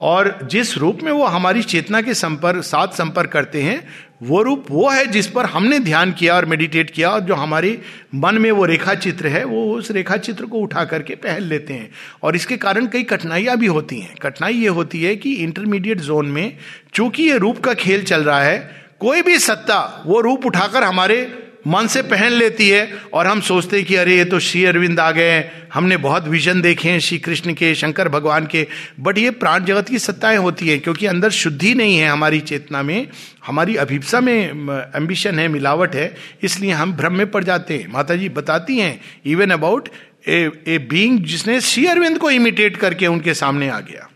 और 0.00 0.38
जिस 0.50 0.76
रूप 0.78 1.02
में 1.02 1.10
वो 1.12 1.26
हमारी 1.26 1.62
चेतना 1.64 2.00
के 2.00 2.14
संपर्क, 2.16 2.62
साथ 2.64 2.96
संपर्क 2.96 3.30
करते 3.32 3.62
हैं 3.62 3.82
वो 4.22 4.42
रूप 4.42 4.66
वो 4.70 4.88
है 4.90 5.06
जिस 5.06 5.26
पर 5.26 5.44
हमने 5.44 5.78
ध्यान 5.80 6.12
किया 6.12 6.34
और 6.34 6.44
मेडिटेट 6.44 6.90
किया, 6.90 7.10
और 7.10 7.20
जो 7.20 7.34
हमारे 7.34 7.80
मन 8.14 8.34
में 8.34 8.50
वो 8.50 8.64
रेखा 8.64 8.94
चित्र 8.94 9.28
है, 9.28 9.44
वो 9.44 9.64
उस 9.74 9.90
रेखा 9.90 10.16
चित्र 10.16 10.46
को 10.46 10.58
उठा 10.58 10.84
करके 10.84 11.14
पहन 11.16 11.42
लेते 11.42 11.74
हैं। 11.74 11.90
और 12.22 12.36
इसके 12.36 12.56
कारण 12.56 12.86
कई 12.86 13.02
कठिनाइयाँ 13.04 13.56
भी 13.56 13.66
होती 13.66 14.00
हैं। 14.00 14.14
कठिनाई 14.22 14.54
ये 14.54 14.68
होती 14.70 15.02
है 15.02 15.14
कि 15.16 15.32
इंटरमीडिएट 15.34 16.00
जोन 16.00 16.26
में 16.26 16.56
चूँकि 16.94 17.22
ये 17.22 17.38
रूप 17.38 17.58
का 17.58 17.74
खेल 17.74 18.02
चल 18.04 18.24
रहा 18.24 18.42
है, 18.42 18.58
कोई 19.00 19.22
भी 19.22 19.38
सत्ता 19.38 20.02
वो 20.06 20.20
रूप 20.20 20.46
उठाकर 20.46 20.84
हमारे 20.84 21.22
मन 21.66 21.86
से 21.86 22.02
पहन 22.02 22.32
लेती 22.32 22.68
है 22.68 22.92
और 23.12 23.26
हम 23.26 23.40
सोचते 23.40 23.76
हैं 23.76 23.86
कि 23.86 23.94
अरे, 23.94 24.16
ये 24.16 24.24
तो 24.24 24.38
श्री 24.38 24.64
अरविंद 24.64 25.00
आ 25.00 25.10
गए 25.10 25.50
हमने 25.72 25.96
बहुत 25.96 26.28
विजन 26.28 26.60
देखे 26.60 26.88
हैं 26.90 26.98
श्री 27.00 27.18
कृष्ण 27.18 27.54
के, 27.54 27.74
शंकर 27.74 28.08
भगवान 28.08 28.46
के। 28.46 28.66
बट 29.00 29.18
ये 29.18 29.30
प्राण 29.30 29.64
जगत 29.64 29.88
की 29.88 29.98
सत्ताएँ 29.98 30.36
होती 30.36 30.68
है, 30.68 30.78
क्योंकि 30.78 31.06
अंदर 31.06 31.30
शुद्धि 31.30 31.74
नहीं 31.74 31.96
है 31.96 32.08
हमारी 32.08 32.40
चेतना 32.40 32.82
में। 32.82 33.08
हमारी 33.46 33.76
अभिप्सा 33.76 34.20
में 34.20 34.48
एम्बिशन 34.96 35.38
है, 35.38 35.48
मिलावट 35.48 35.94
है, 35.94 36.14
इसलिए 36.42 36.70
हम 36.70 36.92
भ्रम 36.92 37.16
में 37.16 37.30
पड़ 37.30 37.44
जाते 37.44 37.78
हैं। 37.78 37.92
माता 37.92 38.16
जी 38.16 38.28
बताती 38.28 38.78
हैं 38.78 39.00
even 39.26 39.50
about 39.50 39.88
a 40.28 40.50
a 40.66 40.78
being 40.78 41.24
जिसने 41.24 41.60
श्री 41.60 41.86
अरविंद 41.86 42.18
को 42.18 42.30
इमिटेट 42.30 42.76
करके 42.76 43.06
उनके 43.06 43.34
सामने 43.34 43.68
आ 43.68 43.80
गया। 43.80 44.08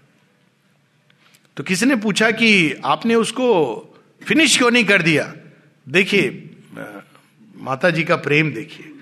तो 1.57 1.63
किसी 1.63 1.87
ने 1.87 1.97
पूछा 1.97 2.31
कि 2.31 2.75
आपने 2.85 3.15
उसको 3.15 3.47
फिनिश 4.23 4.57
क्यों 4.59 4.71
नहीं 4.71 4.85
कर 4.85 5.03
दिया? 5.03 5.33
देखिए 5.87 6.43
माता 7.67 7.91
जी 7.91 8.03
का 8.05 8.17
प्रेम 8.19 8.53
देखिए। 8.53 8.93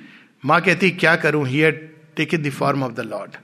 माँ 0.45 0.61
कहती, 0.61 0.91
क्या 0.93 1.15
करूँ? 1.17 1.47
He 1.47 1.71
take 2.17 2.35
the 2.43 2.51
form 2.51 2.83
of 2.83 2.93
the 2.93 3.01
lord 3.01 3.37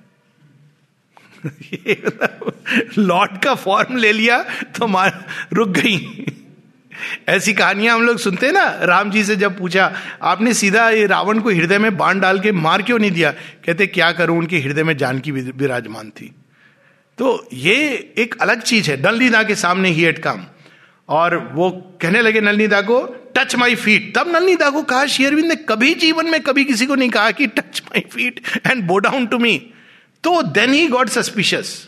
lord 2.98 3.36
का 3.42 3.54
फॉर्म 3.54 3.96
ले 3.96 4.12
लिया 4.12 4.42
तो 4.76 4.86
मार 4.86 5.24
रुक 5.52 5.68
गई। 5.68 6.24
ऐसी 7.28 7.52
कहानियाँ 7.52 7.94
हम 7.94 8.02
लोग 8.02 8.18
सुनते 8.18 8.46
हैं 8.46 8.52
ना, 8.52 8.64
राम 8.82 9.10
जी 9.10 9.24
से 9.24 9.36
जब 9.36 9.58
पूछा, 9.58 9.92
आपने 10.22 10.54
सीधा 10.54 10.88
ये 10.90 11.06
रावण 11.06 11.40
को 11.40 11.50
हृदय 11.50 11.78
में 11.78 11.96
बाण 11.96 12.20
डाल 12.20 12.40
के 12.40 12.52
मार 12.52 12.82
क्यों 12.82 12.98
नहीं 12.98 13.10
दिया? 13.10 13.30
कहते, 13.66 13.86
क्या 13.86 14.10
करूँ? 14.12 14.38
उनके 14.38 14.58
हृदय 14.58 14.84
में 14.84 14.96
जानकी 14.96 15.32
विराजमान 15.32 16.10
थी। 16.10 16.34
तो 17.18 17.48
ये 17.52 17.76
एक 18.18 18.34
अलग 18.40 18.62
चीज़ 18.62 18.90
है 18.90 19.00
नलनीदा 19.02 19.42
के 19.42 19.54
सामने 19.56 19.90
ही 19.90 20.04
एट 20.04 20.18
कम 20.18 20.44
और 21.10 21.36
वो 21.54 21.70
कहने 22.02 22.20
लगे 22.22 22.40
नलनीदा 22.40 22.80
को 22.82 23.02
टच 23.36 23.54
माई 23.56 23.74
फीट 23.74 24.14
तब 24.16 24.28
नलनीदा 24.28 24.70
को 24.70 24.82
कहा 24.82 25.06
शेयरविंद 25.08 25.48
ने 25.48 25.56
कभी 25.68 25.94
जीवन 25.96 26.30
में 26.30 26.40
कभी 26.42 26.64
किसी 26.64 26.86
को 26.86 26.94
नहीं 26.94 27.10
कहा 27.10 27.30
कि 27.30 27.46
touch 27.48 27.82
my 27.86 28.04
feet 28.12 28.40
and 28.66 28.82
bow 28.86 28.98
down 28.98 29.26
to 29.26 29.38
me 29.38 29.56
तो 30.24 30.42
देन 30.42 30.72
ही 30.72 30.86
गॉड 30.88 31.08
सस्पिशियस 31.08 31.78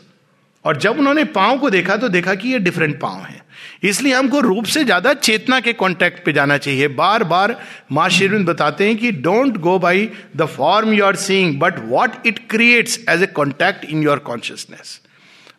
और 0.65 0.77
जब 0.77 0.99
उन्होंने 0.99 1.25
पाँव 1.35 1.59
को 1.59 1.71
देखा 1.71 1.97
तो 1.97 2.09
देखा 2.09 2.35
कि 2.35 2.49
ये 2.49 2.59
डिफरेंट 2.59 3.01
पाँव 3.01 3.23
है। 3.23 3.41
इसलिए 3.83 4.13
हमको 4.15 4.41
रूप 4.41 4.65
से 4.65 4.85
ज़्यादा 4.85 5.13
चेतना 5.15 5.59
के 5.61 5.73
कॉन्टेक्ट 5.73 6.25
पे 6.25 6.33
जाना 6.33 6.59
चाहिए। 6.59 6.89
बार 6.91 7.25
बार 7.25 7.57
माँ 7.93 8.09
शेरविंद 8.09 8.47
बताते 8.47 8.87
हैं 8.87 8.97
कि 8.97 9.11
don't 9.13 9.57
go 9.61 9.79
by 9.79 10.09
the 10.37 10.47
form 10.49 10.93
you 10.93 11.05
are 11.05 11.17
seeing 11.17 11.59
but 11.61 11.79
what 11.89 12.27
it 12.27 12.39
creates 12.51 12.99
as 13.11 13.23
a 13.23 13.27
contact 13.35 13.85
in 13.85 14.03
your 14.03 14.19
consciousness 14.21 15.01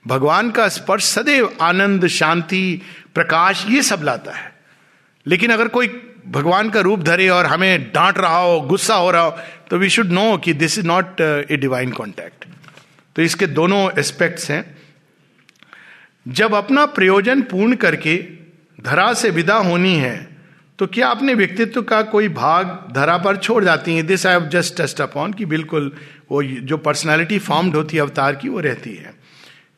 भगवान 0.07 0.49
का 0.51 0.67
स्पर्श 0.69 1.03
सदैव 1.05 1.49
आनंद, 1.61 2.07
शांति 2.07 2.81
प्रकाश 3.15 3.65
ये 3.69 3.81
सब 3.81 4.01
लाता 4.03 4.31
है। 4.31 4.51
लेकिन 5.25 5.51
अगर 5.51 5.67
कोई 5.67 5.87
भगवान 6.27 6.69
का 6.69 6.79
रूप 6.79 6.99
धरे 6.99 7.27
और 7.29 7.45
हमें 7.45 7.91
डांट 7.93 8.17
रहा 8.17 8.37
हो, 8.37 8.59
गुस्सा 8.61 8.95
हो 8.95 9.11
रहा 9.11 9.21
हो 9.21 9.37
तो 9.69 9.77
वी 9.77 9.89
शुड 9.89 10.11
नो 10.11 10.37
कि 10.37 10.53
this 10.53 10.77
is 10.79 10.87
not 10.87 11.21
a 11.21 11.57
divine 11.57 11.91
contact 11.91 12.45
तो 13.15 13.21
इसके 13.21 13.47
दोनों 13.47 13.89
एस्पेक्ट्स 13.99 14.49
हैं। 14.51 14.63
जब 16.25 16.53
अपना 16.55 16.85
प्रयोजन 16.85 17.41
पूर्ण 17.41 17.75
करके 17.75 18.17
धरा 18.83 19.13
से 19.13 19.29
विदा 19.29 19.55
होनी 19.55 19.95
है 19.95 20.15
तो 20.79 20.87
क्या 20.87 21.07
अपने 21.07 21.33
व्यक्तित्व 21.33 21.81
का 21.81 22.01
कोई 22.01 22.29
भाग 22.29 22.65
धरा 22.91 23.17
पर 23.17 23.37
छोड़ 23.37 23.63
जाती 23.63 23.95
है? 23.95 24.03
This 24.03 24.25
I 24.25 24.33
have 24.33 24.47
just 24.49 24.77
test 24.77 25.01
upon 25.01 25.33
कि 25.33 25.45
बिल्कुल 25.45 25.91
वो 26.31 26.43
जो 26.43 26.77
पर्सनालिटी 26.77 27.39
फॉर्म्ड 27.39 27.75
होती 27.75 27.97
है, 27.97 28.01
अवतार 28.01 28.35
की, 28.35 28.49
वो 28.49 28.59
रहती 28.59 28.95
है। 28.95 29.13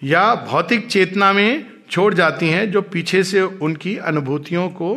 या 0.03 0.23
भौतिक 0.35 0.87
चेतना 0.87 1.31
में 1.33 1.74
छोड़ 1.89 2.13
जाती 2.13 2.49
हैं 2.49 2.69
जो 2.71 2.81
पीछे 2.81 3.23
से 3.23 3.41
उनकी 3.41 3.95
अनुभूतियों 3.97 4.69
को 4.69 4.93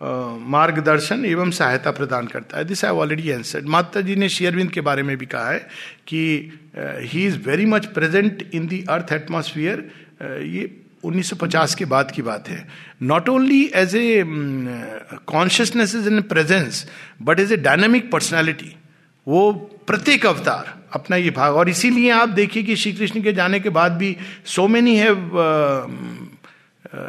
मार्गदर्शन 0.00 1.24
एवं 1.24 1.50
सहायता 1.50 1.90
प्रदान 1.90 2.26
करता 2.26 2.58
है। 2.58 2.64
दिस 2.64 2.84
आई 2.84 2.90
ऑलरेडी 2.92 3.28
एंसर्ड 3.28 3.66
माता 3.66 4.00
जी 4.00 4.16
ने 4.16 4.28
शेयरविंद 4.28 4.70
के 4.70 4.80
बारे 4.80 5.02
में 5.02 5.16
भी 5.16 5.26
कहा 5.26 5.50
है 5.50 5.58
कि 6.06 6.52
he 6.78 7.26
is 7.26 7.38
very 7.38 7.66
much 7.66 7.86
present 7.86 8.50
in 8.54 8.66
the 8.66 8.84
earth 8.88 9.12
atmosphere 9.12 9.90
ये 10.22 10.68
1950 11.04 11.74
के 11.74 11.84
बाद 11.84 12.10
की 12.10 12.22
बात 12.22 12.48
है। 12.48 12.66
Not 13.02 13.28
only 13.28 13.62
as 13.74 13.94
a 13.96 14.24
consciousness 15.26 15.94
is 15.94 16.08
in 16.08 16.20
presence 16.22 16.86
but 17.22 17.40
as 17.40 17.52
a 17.52 17.56
dynamic 17.56 18.10
personality 18.12 18.74
वो 19.28 19.52
प्रत्येक 19.86 20.26
अवतार 20.26 20.74
अपना 20.92 21.16
ये 21.16 21.30
भाग। 21.30 21.54
और 21.54 21.68
इसीलिए 21.68 22.10
आप 22.10 22.28
देखिए 22.28 22.62
कि 22.62 22.76
श्री 22.76 22.92
कृष्ण 22.92 23.22
के 23.22 23.32
जाने 23.32 23.60
के 23.60 23.68
बाद 23.68 23.92
भी 23.92 24.16
सो 24.44 24.68
मेनी 24.68 24.96
है 24.96 25.08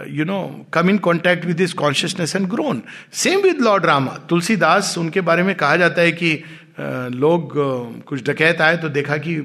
you 0.10 0.26
know 0.26 0.66
come 0.74 0.90
in 0.90 0.98
contact 0.98 1.46
with 1.46 1.58
this 1.58 1.74
consciousness 1.74 2.36
and 2.36 2.48
grown 2.48 2.82
same 3.14 3.42
with 3.42 3.62
lord 3.62 3.86
Rama 3.86 4.18
Tulsidas 4.30 4.98
उनके 4.98 5.22
बारे 5.22 5.44
में 5.44 5.56
कहा 5.56 5.76
जाता 5.78 6.02
है 6.02 6.12
कि 6.12 6.36
uh, 6.36 7.16
लोग 7.16 7.52
uh, 7.52 8.04
कुछ 8.04 8.30
डकैत 8.30 8.62
आए 8.62 8.78
तो 8.78 8.90
देखा 8.90 9.18
कि 9.18 9.36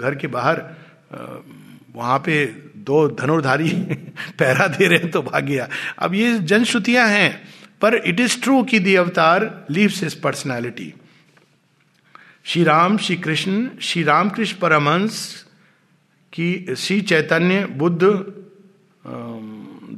घर 0.00 0.14
के 0.14 0.26
बाहर 0.26 0.62
uh, 1.14 1.54
वहाँ 1.96 2.18
पे 2.18 2.44
दो 2.76 3.08
धनुर्धारी 3.08 3.70
पहरा 4.40 4.66
दे 4.66 4.86
रहे 4.86 4.98
हैं 4.98 5.10
तो 5.10 5.22
भाग 5.22 5.44
गया। 5.44 5.68
अब 5.98 6.14
ये 6.14 6.38
जनश्रुतियाँ 6.38 7.08
हैं 7.08 7.48
पर 7.80 7.94
इट 7.94 8.20
इज़ 8.20 8.40
ट्रू 8.42 8.62
कि 8.62 8.78
the 8.78 8.94
avatar 8.94 9.66
lives 9.70 10.02
is 10.02 10.20
personality 10.20 10.94
Shri 12.46 12.64
Ram 12.64 12.96
Shri 12.98 13.16
Krishna, 13.16 13.68
Shri 13.80 14.02
Ramakrishna 14.02 14.58
Paramhansa 14.58 15.44
की, 16.32 16.74
श्री 16.78 17.00
चैतन्य 17.00 17.66
बुद्ध 17.66 18.02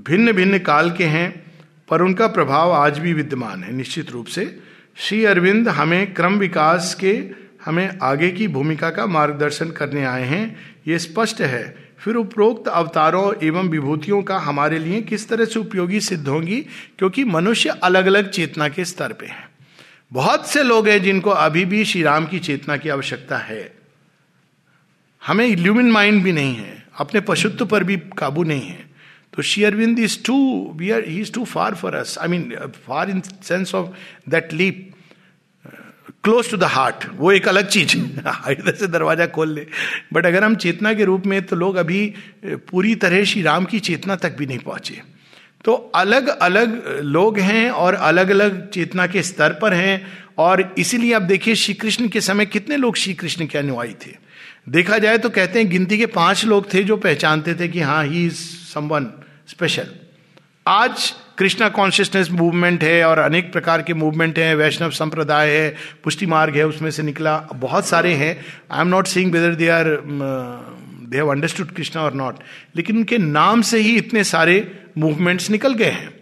भिन्न 0.06 0.32
भिन्न 0.32 0.58
काल 0.58 0.90
के 0.90 1.04
हैं, 1.04 1.52
पर 1.88 2.02
उनका 2.02 2.26
प्रभाव 2.26 2.72
आज 2.72 2.98
भी 2.98 3.12
विद्यमान 3.12 3.64
है, 3.64 3.72
निश्चित 3.72 4.10
रूप 4.10 4.26
से। 4.26 4.60
श्री 4.96 5.24
अरविंद 5.24 5.68
हमें 5.68 6.14
क्रम 6.14 6.34
विकास 6.34 6.94
के, 6.94 7.30
हमें 7.64 7.98
आगे 8.02 8.30
की 8.30 8.48
भूमिका 8.48 8.90
का 8.90 9.06
मार्गदर्शन 9.06 9.70
करने 9.70 10.04
आए 10.04 10.24
हैं, 10.24 10.56
ये 10.88 10.98
स्पष्ट 10.98 11.40
है। 11.40 11.76
फिर 11.98 12.14
उपरोक्त 12.14 12.68
अवतारों 12.68 13.46
एवं 13.46 13.68
विभूतियों 13.68 14.22
का 14.22 14.38
हमारे 14.38 14.78
लिए 14.78 15.02
किस 15.02 15.28
तरह 15.28 15.44
से 15.44 15.58
उपयोगी 15.58 16.00
सिद्ध 16.00 16.28
होंगी, 16.28 16.60
क्योंकि 16.98 17.24
मनुष्य 17.24 17.68
अलग 17.68 18.06
अलग 18.06 18.30
चेतना 18.30 18.68
के 18.68 18.84
स्तर 18.84 19.12
पे 19.12 19.26
है। 19.26 19.55
बहुत 20.12 20.48
से 20.48 20.62
लोग 20.62 20.88
हैं 20.88 21.02
जिनको 21.02 21.30
अभी 21.30 21.64
भी 21.64 21.84
श्री 21.84 22.02
राम 22.02 22.26
की 22.26 22.38
चेतना 22.38 22.76
की 22.76 22.88
आवश्यकता 22.88 23.38
है। 23.38 23.74
हमें 25.26 25.46
इल्यूमिन 25.46 25.90
माइंड 25.90 26.22
भी 26.24 26.32
नहीं 26.32 26.54
है, 26.54 26.86
अपने 26.98 27.20
पशुत्व 27.20 27.66
पर 27.66 27.84
भी 27.84 27.96
काबू 27.96 28.42
नहीं 28.42 28.68
है। 28.68 28.90
तो 29.36 29.42
Shri 29.42 29.64
Aurobindo 29.64 29.98
is 29.98 30.18
too 30.24 30.36
we 30.76 30.90
are 30.90 31.08
he 31.08 31.20
is 31.20 31.32
too 31.32 31.44
far 31.44 31.74
for 31.74 31.94
us 31.94 32.18
I 32.18 32.28
mean 32.28 32.72
far 32.86 33.10
in 33.10 33.20
sense 33.20 33.74
of 33.74 33.88
that 34.30 34.52
leap 34.52 34.92
close 36.24 36.50
to 36.50 36.56
the 36.56 36.64
heart 36.64 37.04
वो 37.14 37.32
एक 37.32 37.48
अलग 37.48 37.68
चीज़ 37.68 37.96
है। 37.96 38.76
से 38.78 38.86
दरवाज़ा 38.86 39.26
खोल 39.26 39.54
ले। 39.54 39.66
बट 40.12 40.26
अगर 40.26 40.44
हम 40.44 40.56
चेतना 40.56 40.94
के 40.94 41.04
रूप 41.04 41.26
में 41.26 41.46
तो 41.46 41.56
लोग 41.56 41.76
अभी 41.76 42.14
पूरी 42.44 42.94
तरह 42.94 43.24
श्री 43.24 43.42
राम 43.42 43.64
की 43.64 43.80
चेतना 43.80 44.16
तक 44.16 44.36
भी 44.36 44.46
नहीं 44.46 44.58
पहुँचे। 44.58 45.15
तो 45.66 45.72
अलग 45.94 46.28
अलग 46.28 47.00
लोग 47.02 47.38
हैं 47.38 47.70
और 47.70 47.94
अलग 47.94 48.28
अलग 48.30 48.68
चेतना 48.70 49.06
के 49.06 49.22
स्तर 49.22 49.52
पर 49.52 49.74
हैं। 49.74 50.06
और 50.38 50.74
इसीलिए 50.78 51.12
आप 51.12 51.22
देखिए 51.22 51.54
श्री 51.54 51.74
कृष्ण 51.74 52.08
के 52.08 52.20
समय 52.20 52.46
कितने 52.46 52.76
लोग 52.76 52.96
श्री 52.96 53.14
कृष्ण 53.14 53.46
के 53.46 53.58
अनुयायी 53.58 53.94
थे। 54.06 54.14
देखा 54.68 54.98
जाए 54.98 55.18
तो 55.18 55.30
कहते 55.30 55.58
हैं, 55.58 55.68
गिनती 55.70 55.98
के 55.98 56.06
पाँच 56.06 56.44
लोग 56.44 56.72
थे 56.74 56.82
जो 56.82 56.96
पहचानते 56.96 57.54
थे 57.54 57.68
कि 57.68 57.80
हाँ 57.80 58.04
ही 58.04 58.26
इज़ 58.26 58.40
समवन 58.74 59.06
स्पेशल 59.48 59.88
आज 60.66 61.12
कृष्णा 61.38 61.68
कॉन्शियसनेस 61.68 62.30
मूवमेंट 62.30 62.82
है 62.84 63.04
और 63.04 63.18
अनेक 63.18 63.52
प्रकार 63.52 63.82
के 63.82 63.94
मूवमेंट 63.94 64.38
हैं। 64.38 64.54
वैष्णव 64.54 64.90
संप्रदाय 64.90 65.50
है, 65.50 65.74
पुष्टि 66.04 66.26
मार्ग 66.26 66.56
है, 66.56 66.66
उसमें 66.66 66.90
से 66.90 67.02
निकला। 67.02 67.36
बहुत 67.54 67.86
सारे 67.86 68.12
हैं। 68.14 68.36
I 68.70 68.80
am 68.80 68.88
not 68.88 69.06
seeing 69.06 69.32
whether 69.32 69.54
they 69.54 69.68
are 69.68 69.86
they 71.08 71.16
have 71.16 71.30
understood 71.30 71.70
Krishna 71.70 72.02
और 72.02 72.14
नॉट 72.14 72.36
लेकिन 72.76 72.96
उनके 72.96 73.18
नाम 73.18 73.62
से 73.62 73.78
ही 73.78 73.96
इतने 73.96 74.24
सारे 74.24 74.84
मूवमेंट्स 74.98 75.50
निकल 75.50 75.74
गए 75.74 75.84
हैं। 75.84 76.14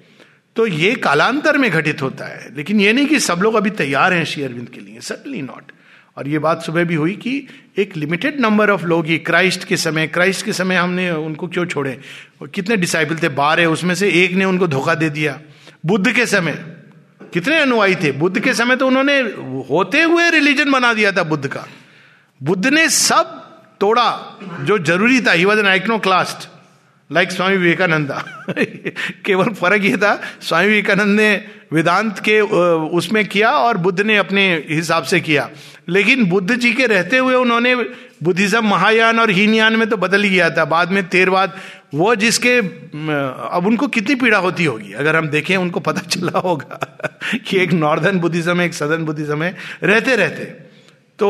तो 0.56 0.66
ये 0.66 0.94
कालांतर 0.94 1.58
में 1.58 1.70
घटित 1.70 2.02
होता 2.02 2.24
है। 2.24 2.56
लेकिन 2.56 2.80
ये 2.80 2.92
नहीं 2.92 3.06
कि 3.06 3.20
सब 3.20 3.40
लोग 3.42 3.54
अभी 3.54 3.70
तैयार 3.70 4.12
हैं 4.12 4.24
श्री 4.24 4.42
अरविंद 4.42 4.68
के 4.68 4.80
लिए। 4.80 5.00
सटनली 5.00 5.42
नॉट 5.42 5.72
और 6.16 6.28
ये 6.28 6.38
बात 6.38 6.62
सुबह 6.62 6.84
भी 6.84 6.94
हुई 6.94 7.12
कि 7.12 7.46
एक 7.78 7.96
लिमिटेड 7.96 8.40
नंबर 8.40 8.70
ऑफ़ 8.70 8.84
लोग 8.84 9.06
ही 9.06 9.18
क्राइस्ट 9.18 9.64
के 9.64 9.76
समय 9.76 10.06
क्राइस्ट 10.06 10.44
के 10.44 10.52
समय 10.52 10.76
हमने 10.76 11.10
उनको 11.10 11.48
क्यों 11.48 11.66
छोड़े? 11.66 12.00
और 12.42 12.48
कितने 12.48 12.76
डिसाइबल 12.76 13.16
थे? 13.16 13.28
बारह, 13.28 13.66
उसमें 13.66 13.94
से 13.94 14.10
एक 14.10 14.32
ने 14.32 14.44
उनको 14.44 14.66
धोखा 14.66 14.94
दे 14.94 15.10
दिया। 15.10 15.40
बुद्ध 15.86 16.12
के 16.12 16.26
समय। 16.26 16.64
कितने 17.32 17.58
अनुयायी 17.58 17.94
थे? 17.94 18.12
बुद्ध 18.12 18.40
के 18.40 18.54
समय 18.54 18.76
तो 18.76 18.86
उन्होंने 18.86 19.20
होते 19.70 20.02
हुए 20.02 20.30
रिलीजन 20.30 20.70
बना 20.70 20.94
दिया 20.94 21.12
था 21.12 21.22
बुद्ध 21.22 21.48
का। 21.48 21.66
बुद्ध 22.42 22.66
ने 22.66 22.88
सब 22.88 23.43
तोड़ा, 23.84 24.38
जो 24.60 24.78
ज़रूरी 24.78 25.20
था 25.20 25.32
he 25.32 25.44
was 25.44 25.58
an 25.58 25.66
iconoclast 25.98 26.48
like 27.12 27.30
Swami 27.30 27.56
Vivekananda 27.56 28.46
केवल 29.24 29.52
फ़र्क 29.52 29.84
ये 29.84 29.96
था 29.96 30.22
स्वामी 30.42 30.68
विवेकानंद 30.68 31.20
ने 31.20 31.44
वेदांत 31.72 32.18
के 32.18 32.40
उसमें 32.98 33.28
किया 33.28 33.50
और 33.50 33.76
बुद्ध 33.76 34.00
ने 34.00 34.16
अपने 34.16 34.64
हिसाब 34.70 35.04
से 35.04 35.20
किया। 35.20 35.50
लेकिन 35.88 36.24
बुद्ध 36.24 36.54
जी 36.54 36.72
के 36.72 36.86
रहते 36.86 37.18
हुए 37.18 37.34
उन्होंने 37.34 37.74
बुद्धिज्म, 38.22 38.64
महायान 38.64 39.20
और 39.20 39.30
हीनयान 39.30 39.76
में 39.76 39.88
तो 39.88 39.96
बदल 39.96 40.22
गया 40.22 40.50
था। 40.50 40.64
बाद 40.64 40.90
में 40.90 41.08
तेरवाद 41.08 41.56
वो 41.94 42.14
जिसके 42.14 42.58
अब 43.56 43.66
उनको 43.66 43.88
कितनी 43.88 44.14
पीड़ा 44.14 44.38
होती 44.38 44.64
होगी? 44.64 44.92
अगर 44.92 45.16
हम 45.16 45.28
देखें, 45.28 45.56
उनको 45.56 45.80
पता 45.80 46.00
चला 46.00 46.38
होगा 46.38 46.98
कि 47.46 47.58
एक 47.58 47.72
नॉर्दर्न 47.72 48.18
बुद्धिज्म 48.18 48.60
है, 48.60 48.66
एक 48.66 48.74
सदर्न 48.74 49.04
बुद्धिज्म 49.04 49.42
है। 49.42 49.56
रहते 49.82 50.16
रहते 50.16 50.73
तो 51.18 51.28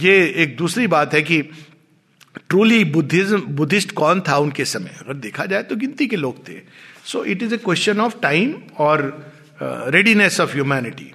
ये 0.00 0.16
एक 0.42 0.56
दूसरी 0.56 0.86
बात 0.86 1.14
है 1.14 1.22
कि 1.22 1.40
ट्रूली 2.48 2.84
बुद्धिज्म, 2.84 3.40
बुद्धिस्ट 3.40 3.92
कौन 3.92 4.20
था 4.20 4.36
उनके 4.38 4.64
समय? 4.64 4.96
अगर 5.00 5.14
देखा 5.14 5.46
जाए 5.46 5.62
तो 5.62 5.76
गिनती 5.76 6.06
के 6.06 6.16
लोग 6.16 6.48
थे। 6.48 6.60
So 7.04 7.24
it 7.24 7.42
is 7.42 7.54
a 7.54 7.56
question 7.58 8.00
of 8.00 8.16
time 8.22 8.54
और 8.78 9.02
रेडीनेस 9.62 10.40
ऑफ़ 10.40 10.52
ह्यूमैनिटी 10.52 11.10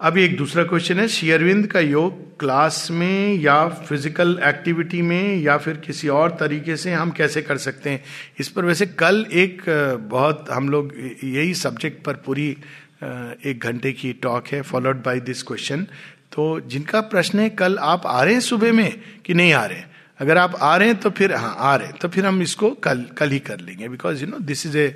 अभी 0.00 0.22
एक 0.24 0.36
दूसरा 0.36 0.62
क्वेश्चन 0.64 0.98
है 1.00 1.06
शेयरविंद 1.08 1.66
का 1.66 1.80
योग 1.80 2.38
क्लास 2.40 2.88
में 2.90 3.34
या 3.34 3.68
फ़िज़िकल 3.68 4.38
एक्टिविटी 4.44 5.00
में 5.02 5.36
या 5.36 5.56
फिर 5.58 5.76
किसी 5.76 6.08
और 6.08 6.36
तरीके 6.40 6.76
से 6.76 6.92
हम 6.92 7.10
कैसे 7.10 7.42
कर 7.42 7.56
सकते 7.58 7.90
हैं? 7.90 8.04
इस 8.40 8.48
पर 8.48 8.64
वैसे 8.64 8.86
कल 8.86 9.24
एक 9.32 9.62
बहुत 10.10 10.50
हम 10.50 10.68
लोग 10.68 10.92
यही 11.24 11.54
सब्जेक्ट 11.54 12.04
पर 12.04 12.14
पूरी 12.26 12.56
एक 13.00 13.60
घंटे 13.62 13.92
की 13.92 14.12
टॉक 14.12 14.48
है 14.48 14.60
फॉलोड 14.62 15.02
बाय 15.02 15.20
दिस 15.20 15.42
क्वेश्चन 15.42 15.86
तो 16.32 16.60
जिनका 16.60 17.00
प्रश्न 17.02 17.40
है, 17.40 17.48
कल 17.50 17.78
आप 17.78 18.06
आ 18.06 18.22
रहे 18.22 18.34
हैं 18.34 18.40
सुबह 18.40 18.72
में 18.72 19.00
कि 19.24 19.34
नहीं 19.34 19.52
आ 19.52 19.64
रहे? 19.64 19.82
अगर 20.20 20.38
आप 20.38 20.56
आ 20.56 20.76
रहे 20.76 20.88
हैं 20.88 20.96
तो 20.96 21.10
फिर 21.10 21.34
हाँ 21.34 21.54
आ 21.58 21.74
रहे 21.76 21.88
हैं। 21.88 21.96
तो 21.96 22.08
फिर 22.08 22.26
हम 22.26 22.42
इसको 22.42 22.70
कल 22.70 23.04
कल 23.18 23.30
ही 23.30 23.38
कर 23.38 23.60
लेंगे। 23.60 23.88
Because 23.88 24.20
you 24.20 24.26
know 24.26 24.38
this 24.38 24.66
is 24.66 24.78
a 24.78 24.86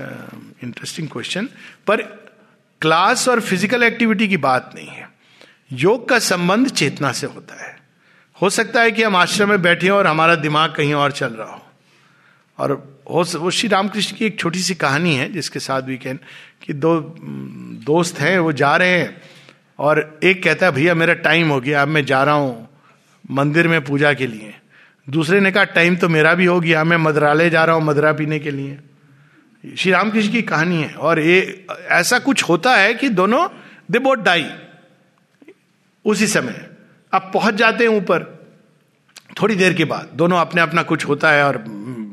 interesting 0.00 1.08
question 1.08 1.48
पर 1.86 2.02
क्लास 2.82 3.28
और 3.28 3.40
फ़िज़िकल 3.40 3.82
एक्टिविटी 3.82 4.28
की 4.28 4.36
बात 4.36 4.72
नहीं 4.74 4.88
है। 4.88 5.08
योग 5.72 6.08
का 6.08 6.18
संबंध 6.18 6.68
चेतना 6.68 7.12
से 7.12 7.26
होता 7.26 7.62
है। 7.64 7.74
हो 8.38 8.50
सकता 8.50 8.82
है 8.82 8.92
कि 8.92 9.02
हम 9.02 9.16
आश्रम 9.16 9.48
में 9.48 9.62
बैठे 9.62 9.88
और 9.88 10.06
हमारा 10.06 10.34
दिमाग 10.34 10.74
कहीं 10.74 10.94
और 10.94 11.12
चल 11.12 11.28
रहा 11.28 11.52
हो। 11.52 11.65
और 12.58 12.72
हो 13.10 13.24
वो 13.38 13.50
श्री 13.50 13.68
रामकृष्ण 13.68 14.16
की 14.16 14.24
एक 14.24 14.38
छोटी 14.38 14.58
सी 14.58 14.74
कहानी 14.74 15.14
है, 15.14 15.32
जिसके 15.32 15.60
साथ 15.60 15.82
वी 15.82 15.96
कैन 15.96 16.18
कि 16.62 16.72
दो, 16.72 17.00
दोस्त 17.86 18.18
हैं, 18.18 18.38
वो 18.38 18.52
जा 18.52 18.76
रहे 18.76 18.98
हैं, 18.98 19.22
और 19.78 20.20
एक 20.24 20.42
कहता 20.42 20.66
है, 20.66 20.72
भैया, 20.72 20.94
मेरा 20.94 21.14
टाइम 21.14 21.48
हो 21.48 21.60
गया, 21.60 21.82
अब 21.82 21.88
मैं 21.88 22.04
जा 22.04 22.22
रहा 22.24 22.34
हूँ 22.34 22.68
मंदिर 23.30 23.68
में 23.68 23.84
पूजा 23.84 24.12
के 24.12 24.26
लिए. 24.26 24.54
दूसरे 25.08 25.40
ने 25.40 25.50
कहा 25.52 25.64
टाइम 25.64 25.96
तो 25.96 26.08
मेरा 26.08 26.34
भी 26.34 26.44
हो 26.44 26.60
गया, 26.60 26.84
मैं 26.84 26.96
मदरालय 26.96 27.50
जा 27.50 27.64
रहा 27.64 27.76
हूँ 27.76 27.84
मदरा 27.84 28.12
पीने 28.12 28.38
के 28.38 28.50
लिए. 28.50 28.78
श्री 29.64 29.92
रामकृष्ण 29.92 30.32
की 30.32 30.42
कहानी 30.42 30.82
है, 30.82 30.92
और 30.94 31.20
ये, 31.20 31.66
ऐसा 31.90 32.18
कुछ 32.18 32.42
होता 32.42 32.74
है 32.76 32.94
कि 32.94 33.08
दोनों 33.08 33.46
दे 33.90 33.98
बोट 33.98 34.18
डाई 34.18 34.46
उसी 36.04 36.26
समय। 36.26 36.66
अब 37.12 37.30
पहुँच 37.34 37.54
जाते 37.54 37.84
हैं 37.84 37.90
ऊपर, 37.90 38.24
थोड़ी 39.40 39.54
देर 39.54 39.74
के 39.74 39.84
बाद, 39.84 40.10
दोनों 40.14 40.38
अपने 40.38 40.60
अपना 40.60 40.82
कुछ 40.82 41.04
होता 41.04 41.30
है 41.30 41.44
और 41.44 41.64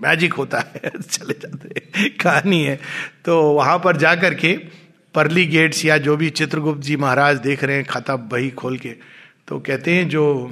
मैजिक 0.04 0.34
होता 0.34 0.60
है, 0.60 0.82
चले 1.02 1.34
जाते 1.34 1.80
कहानी 2.10 2.64
है। 2.64 2.80
तो 3.26 3.42
वहाँ 3.42 3.78
पर 3.80 3.98
जाकर 3.98 4.34
के 4.34 4.58
परली 5.14 5.46
गेट्स 5.46 5.86
या 5.86 5.98
जो 5.98 6.18
भी 6.18 6.30
चित्रगुप्त 6.30 6.82
जी 6.82 6.96
महाराज 6.96 7.38
देख 7.38 7.64
रहे 7.64 7.76
हैं, 7.76 7.86
खाता 7.86 8.16
बही 8.16 8.50
खोल 8.50 8.78
के 8.78 8.90
तो 9.48 9.60
कहते 9.60 9.94
हैं 9.94 10.10
जो 10.10 10.50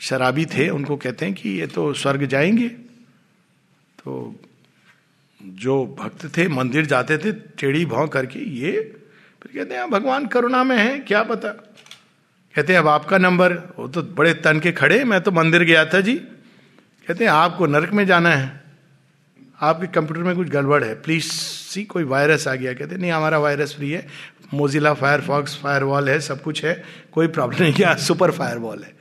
शराबी 0.00 0.46
थे, 0.46 0.68
उनको 0.68 0.96
कहते 0.96 1.26
हैं 1.26 1.34
कि 1.34 1.50
ये 1.50 1.66
तो 1.66 1.92
स्वर्ग 1.92 2.26
जाएँगे। 2.26 2.68
तो 4.02 4.40
जो 5.42 5.96
भक्त 5.98 6.36
थे, 6.36 6.48
मंदिर 6.48 6.86
जाते 6.86 7.18
थे, 7.18 7.32
टेढ़ी 7.32 7.86
भाव 7.86 8.08
करके, 8.08 8.38
ये, 8.38 8.72
फिर 9.42 9.52
कहते 9.54 9.74
हैं 9.74 9.90
भगवान 9.90 10.26
करुणा 10.26 10.64
में 10.64 10.76
है, 10.76 10.98
क्या 10.98 11.22
पता? 11.22 11.48
कहते 12.54 12.72
हैं, 12.72 12.80
अब 12.80 12.88
आपका 12.88 13.18
नंबर, 13.18 13.52
वो 13.52 13.88
तो 13.88 14.02
बड़े 14.02 14.34
तन 14.34 14.60
के 14.60 14.72
खड़े 14.72 15.04
मैं 15.04 15.20
तो 15.20 15.30
मंदिर 15.30 15.62
गया 15.62 15.84
था 15.84 16.00
जी। 16.00 16.20
कहते 17.08 17.24
हैं, 17.24 17.30
आपको 17.30 17.66
नरक 17.66 17.92
में 17.92 18.06
जाना 18.06 18.30
है। 18.30 18.60
आपके 19.60 19.86
कंप्यूटर 19.86 20.22
में 20.22 20.36
कुछ 20.36 20.48
गड़बड़ 20.48 20.84
है। 20.84 20.94
प्लीज़ 20.94 21.24
सी 21.24 21.84
कोई 21.84 22.04
वायरस 22.04 22.48
आ 22.48 22.54
गया। 22.54 22.72
कहते 22.72 22.96
नहीं, 22.96 23.10
हमारा 23.10 23.38
वायरस 23.38 23.74
फ्री 23.74 23.90
है। 23.90 24.06
मोजिला 24.54 24.94
फायरफॉक्स 24.94 25.58
फायरवॉल 25.62 26.08
है, 26.08 26.20
सब 26.20 26.42
कुछ 26.42 26.64
है। 26.64 26.84
कोई 27.12 27.26
प्रॉब्लम 27.26 27.62
नहीं 27.62 27.74
क्या 27.74 27.94
सुपर 27.94 28.30
फायरवॉल 28.30 28.82
है। 28.82 28.92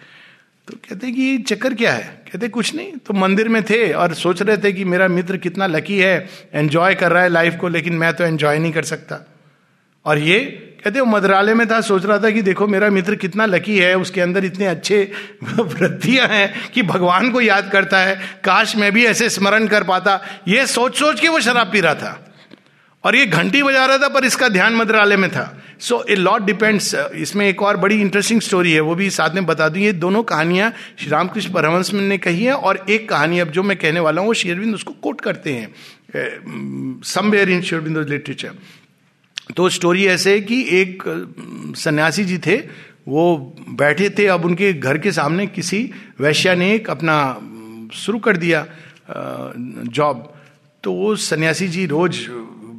तो 0.67 0.73
कहते 0.89 1.11
कि 1.11 1.37
चक्कर 1.37 1.73
क्या 1.73 1.93
है? 1.93 2.23
कहते 2.33 2.49
कुछ 2.49 2.75
नहीं। 2.75 2.91
तो 2.91 3.13
मंदिर 3.13 3.49
में 3.49 3.63
थे 3.63 3.91
और 3.91 4.13
सोच 4.13 4.41
रहे 4.41 4.57
थे 4.57 4.73
कि 4.73 4.85
मेरा 4.85 5.07
मित्र 5.07 5.37
कितना 5.37 5.67
लकी 5.67 5.99
है। 5.99 6.29
एंजॉय 6.53 6.95
कर 6.95 7.11
रहा 7.11 7.23
है 7.23 7.29
लाइफ 7.29 7.55
को, 7.55 7.67
लेकिन 7.67 7.93
मैं 7.93 8.13
तो 8.13 8.23
एंजॉय 8.23 8.59
नहीं 8.59 8.71
कर 8.71 8.83
सकता। 8.83 9.30
और 10.05 10.17
ये 10.17 10.39
कहते 10.83 10.99
वो 10.99 11.05
मदरालय 11.05 11.53
में 11.53 11.67
था, 11.67 11.79
सोच 11.81 12.05
रहा 12.05 12.17
था 12.17 12.29
कि 12.29 12.41
देखो, 12.41 12.67
मेरा 12.67 12.89
मित्र 12.89 13.15
कितना 13.15 13.45
लकी 13.45 13.77
है, 13.77 13.97
उसके 13.97 14.21
अंदर 14.21 14.45
इतने 14.45 14.65
अच्छे 14.65 15.11
वृद्धियाँ 15.43 16.27
हैं 16.27 16.71
कि 16.71 16.83
भगवान 16.83 17.31
को 17.31 17.41
याद 17.41 17.69
करता 17.71 17.99
है, 17.99 18.15
काश 18.43 18.75
मैं 18.75 18.91
भी 18.91 19.05
ऐसे 19.05 19.29
स्मरण 19.29 19.67
कर 19.67 19.83
पाता। 19.83 20.19
ये 20.47 20.65
सोच 20.67 20.97
सोच 20.99 21.19
के 21.19 21.27
वो 21.27 21.39
शराब 21.39 21.71
पी 21.71 21.81
रहा 21.81 21.95
था। 21.95 22.27
और 23.03 23.15
ये 23.15 23.25
घंटी 23.25 23.63
बजा 23.63 23.85
रहा 23.85 23.97
था, 23.97 24.07
पर 24.07 24.25
इसका 24.25 24.49
ध्यान 24.49 24.73
मंत्रालय 24.73 25.17
में 25.17 25.29
था। 25.29 25.57
सो 25.79 26.03
ए 26.09 26.15
लॉट 26.15 26.41
डिपेंड्स 26.41 26.93
इसमें 26.95 27.47
एक 27.47 27.61
और 27.61 27.77
बड़ी 27.77 28.01
इंटरेस्टिंग 28.01 28.41
स्टोरी 28.41 28.73
है, 28.73 28.79
वो 28.79 28.95
भी 28.95 29.09
साथ 29.09 29.35
में 29.35 29.45
बता 29.45 29.69
दूँ। 29.69 29.81
ये 29.81 29.93
दोनों 29.93 30.23
कहानियाँ 30.23 30.71
श्री 30.99 31.09
रामकृष्ण 31.09 31.53
परमहंस 31.53 31.93
ने 31.93 32.17
कही 32.17 32.43
है, 32.43 32.53
और 32.53 32.85
एक 32.89 33.09
कहानी 33.09 33.39
अब 33.39 33.51
जो 33.51 33.63
मैं 33.63 33.77
कहने 33.77 33.99
वाला 33.99 34.21
हूँ, 34.21 34.27
वो 34.27 34.33
शेरविंद 34.33 34.75
उसको 34.75 34.93
कोट 34.93 35.21
करते 35.21 35.53
हैं। 35.53 37.01
समवेयर 37.05 37.49
इन 37.49 37.61
शेरविंद 37.61 37.97
लिटरेचर 38.09 38.51
तो 39.57 39.69
स्टोरी 39.69 40.05
ऐसे 40.07 40.33
है 40.33 40.41
कि 40.41 40.61
एक 40.71 41.03
सन्यासी 41.77 42.23
जी 42.25 42.37
थे, 42.37 42.57
वो 43.07 43.55
बैठे 43.69 44.09
थे, 44.09 44.25
अब 44.27 44.45
उनके 44.45 44.73
घर 44.73 44.97
के 44.97 45.11
सामने 45.11 45.47
किसी 45.47 45.79
वैश्या 46.19 46.55
ने 46.55 46.73
एक 46.73 46.89
अपना 46.89 47.17
शुरू 47.93 48.19
कर 48.19 48.37
दिया 48.37 48.65
जॉब 49.89 50.33
तो 50.83 50.93
वो 50.93 51.15
सन्यासी 51.15 51.67
जी 51.67 51.85
रोज, 51.85 52.25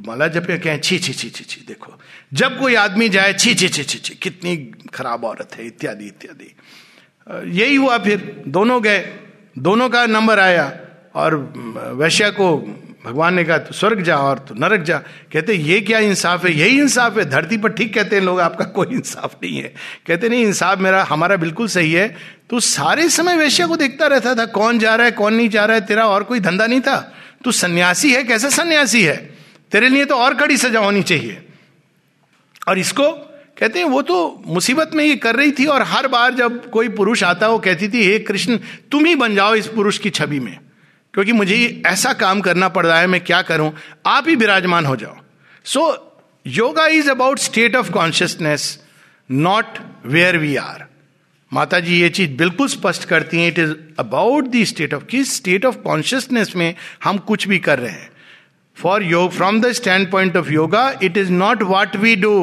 माला 0.07 0.27
जब 0.27 0.45
कहें, 0.45 0.79
छी 0.81 0.97
छी 0.99 1.13
छी 1.13 1.29
छी 1.29 1.43
छी, 1.43 1.61
देखो, 1.67 1.93
जब 2.33 2.59
कोई 2.59 2.75
आदमी 2.75 3.09
जाए, 3.09 3.33
छी 3.33 3.53
छी 3.55 3.69
छी 3.69 3.83
छी 3.83 3.99
छी, 3.99 4.15
कितनी 4.15 4.55
खराब 4.93 5.23
औरत 5.25 5.55
है, 5.55 5.65
इत्यादि 5.67 6.05
इत्यादि। 6.05 6.49
यही 7.51 7.75
हुआ 7.75 7.97
फिर, 7.97 8.43
दोनों 8.47 8.81
गए, 8.83 8.99
दोनों 9.57 9.89
का 9.89 10.05
नंबर 10.05 10.39
आया, 10.39 10.65
और 11.15 11.35
वैश्या 11.95 12.29
को 12.29 12.47
भगवान 13.05 13.33
ने 13.33 13.43
कहा 13.43 13.57
तो 13.57 13.73
स्वर्ग 13.73 14.01
जा 14.01 14.17
और 14.17 14.39
तो 14.39 14.55
नरक 14.55 14.81
जा। 14.81 14.97
कहते, 15.33 15.53
ये 15.53 15.81
क्या 15.81 15.99
इंसाफ 15.99 16.45
है? 16.45 16.53
यही 16.53 16.79
इंसाफ 16.79 17.17
है? 17.17 17.29
धरती 17.29 17.57
पर 17.57 17.69
ठीक 17.69 17.93
कहते 17.93 18.15
हैं 18.15 18.23
लोग, 18.23 18.39
आपका 18.39 18.65
कोई 18.65 18.87
इंसाफ 18.91 19.35
नहीं 19.43 19.57
है। 19.57 19.73
कहते, 20.07 20.29
नहीं, 20.29 20.45
इंसाफ 20.45 20.79
मेरा, 20.79 21.03
हमारा 21.03 21.35
बिल्कुल 21.35 21.67
सही 21.67 21.91
है। 21.91 22.15
तो 22.49 22.59
सारे 22.59 23.09
समय 23.09 23.35
वैश्या 23.35 23.67
को 23.67 23.75
देखता 23.75 24.07
रहता 24.07 24.35
था, 24.35 24.45
कौन 24.45 24.79
जा 24.79 24.95
रहा 24.95 25.05
है, 25.05 25.11
कौन 25.11 25.33
नहीं 25.33 25.49
जा 25.49 25.65
रहा 25.65 25.75
है, 25.75 25.85
तेरा 25.85 26.07
और 26.07 26.23
कोई 26.23 26.39
धंधा 26.39 26.67
नहीं 26.67 26.81
था। 26.81 27.13
तू 27.43 27.51
सन्यासी 27.51 28.13
है, 28.13 28.23
कैसा 28.23 28.49
सन्यासी 28.49 29.03
है? 29.03 29.17
तेरे 29.71 29.89
लिए 29.89 30.05
तो 30.05 30.15
और 30.15 30.33
कड़ी 30.33 30.57
सजा 30.57 30.79
होनी 30.79 31.03
चाहिए। 31.03 31.45
और 32.67 32.79
इसको 32.79 33.11
कहते 33.59 33.79
हैं, 33.79 33.85
वो 33.85 34.01
तो 34.01 34.43
मुसीबत 34.47 34.91
में 34.93 35.05
ये 35.05 35.15
कर 35.15 35.35
रही 35.35 35.51
थी 35.51 35.65
और 35.65 35.81
हर 35.81 36.07
बार 36.07 36.33
जब 36.33 36.69
कोई 36.69 36.89
पुरुष 36.89 37.23
आता 37.23 37.47
वो 37.47 37.59
कहती 37.59 37.87
थी, 37.87 38.11
हे 38.11 38.19
कृष्ण, 38.19 38.57
तुम 38.91 39.05
ही 39.05 39.15
बन 39.15 39.35
जाओ 39.35 39.55
इस 39.55 39.67
पुरुष 39.67 39.97
की 39.97 40.09
छवि 40.09 40.39
में। 40.39 40.57
क्योंकि 41.13 41.31
मुझे 41.31 41.81
ऐसा 41.85 42.13
काम 42.13 42.41
करना 42.41 42.67
पड़ 42.69 42.85
रहा 42.85 42.99
है, 42.99 43.07
मैं 43.07 43.21
क्या 43.21 43.41
करूँ? 43.41 43.71
आप 44.05 44.27
ही 44.27 44.35
विराजमान 44.35 44.85
हो 44.85 44.95
जाओ। 44.95 45.15
So 45.65 46.09
yoga 46.47 46.87
is 46.87 47.09
about 47.09 47.39
state 47.39 47.75
of 47.75 47.91
consciousness 47.91 48.79
not 49.29 49.77
where 50.05 50.37
we 50.37 50.55
are 50.55 50.85
माता 51.51 51.79
जी 51.79 51.99
ये 52.01 52.09
चीज़ 52.09 52.31
बिल्कुल 52.31 52.67
स्पष्ट 52.67 53.03
करती 53.05 53.37
हैं 53.37 53.47
it 53.47 53.59
is 53.59 53.73
about 53.99 54.47
the 54.47 54.63
state 54.63 54.93
of 54.93 55.03
किस 55.05 55.35
स्टेट 55.35 55.65
ऑफ़ 55.65 55.77
कॉन्शियसनेस 55.77 56.55
में 56.55 56.73
हम 57.03 57.17
कुछ 57.17 57.47
भी 57.47 57.59
कर 57.59 57.79
रहे 57.79 57.91
हैं। 57.91 58.09
For 58.77 59.03
yog 59.03 59.31
from 59.31 59.61
the 59.61 59.71
standpoint 60.11 60.37
of 60.37 60.49
yoga 60.49 60.99
it 61.03 61.17
is 61.17 61.31
not 61.31 61.63
what 61.63 61.95
we 61.95 62.15
do 62.15 62.35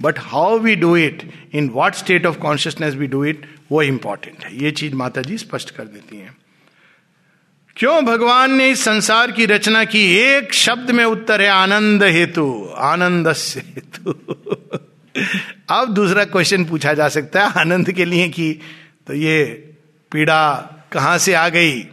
but 0.00 0.18
how 0.18 0.58
we 0.58 0.74
do 0.76 0.96
it 0.96 1.22
in 1.52 1.68
what 1.68 1.94
state 1.94 2.26
of 2.26 2.38
consciousness 2.38 2.94
we 2.94 3.06
do 3.06 3.24
it 3.24 3.46
वो 3.72 3.82
important 3.82 4.44
है। 4.44 4.56
ये 4.62 4.70
चीज़ 4.70 4.94
माता 4.94 5.22
जी 5.22 5.38
स्पष्ट 5.38 5.70
कर 5.70 5.84
देती 5.84 6.16
हैं। 6.16 6.36
क्यों 7.80 8.04
भगवान 8.04 8.54
ने 8.54 8.70
इस 8.70 8.84
संसार 8.84 9.32
की 9.32 9.46
रचना 9.46 9.84
की? 9.84 10.16
एक 10.16 10.54
शब्द 10.54 10.90
में 10.90 11.04
उत्तर 11.04 11.42
है, 11.42 11.48
आनंद 11.48 12.02
हेतु। 12.02 12.72
आनंद 12.76 13.32
से 13.32 13.60
हेतु। 13.60 14.10
अब 15.70 15.94
दूसरा 15.94 16.24
क्वेश्चन 16.24 16.64
पूछा 16.64 16.94
जा 16.94 17.08
सकता 17.08 17.46
है, 17.46 17.60
आनंद 17.60 17.92
के 17.92 18.04
लिए 18.04 18.28
कि 18.28 18.60
तो 19.06 19.14
ये 19.14 19.44
पीड़ा 20.12 20.56
कहाँ 20.92 21.18
से 21.18 21.34
आ 21.34 21.48
गई? 21.48 21.86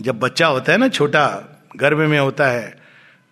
जब 0.00 0.18
बच्चा 0.18 0.46
होता 0.46 0.72
है 0.72 0.78
ना, 0.78 0.88
छोटा, 0.88 1.44
गर्भ 1.76 1.98
में 1.98 2.18
होता 2.18 2.46
है 2.46 2.82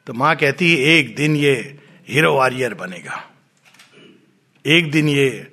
तो 0.07 0.13
माँ 0.13 0.37
कहती 0.37 0.73
है, 0.73 0.79
एक 0.79 1.17
दिन 1.17 1.37
ये 1.37 1.79
हीरो 2.09 2.35
वॉरियर 2.35 2.75
बनेगा। 2.75 3.31
एक 4.67 4.91
दिन 4.91 5.09
ये 5.09 5.53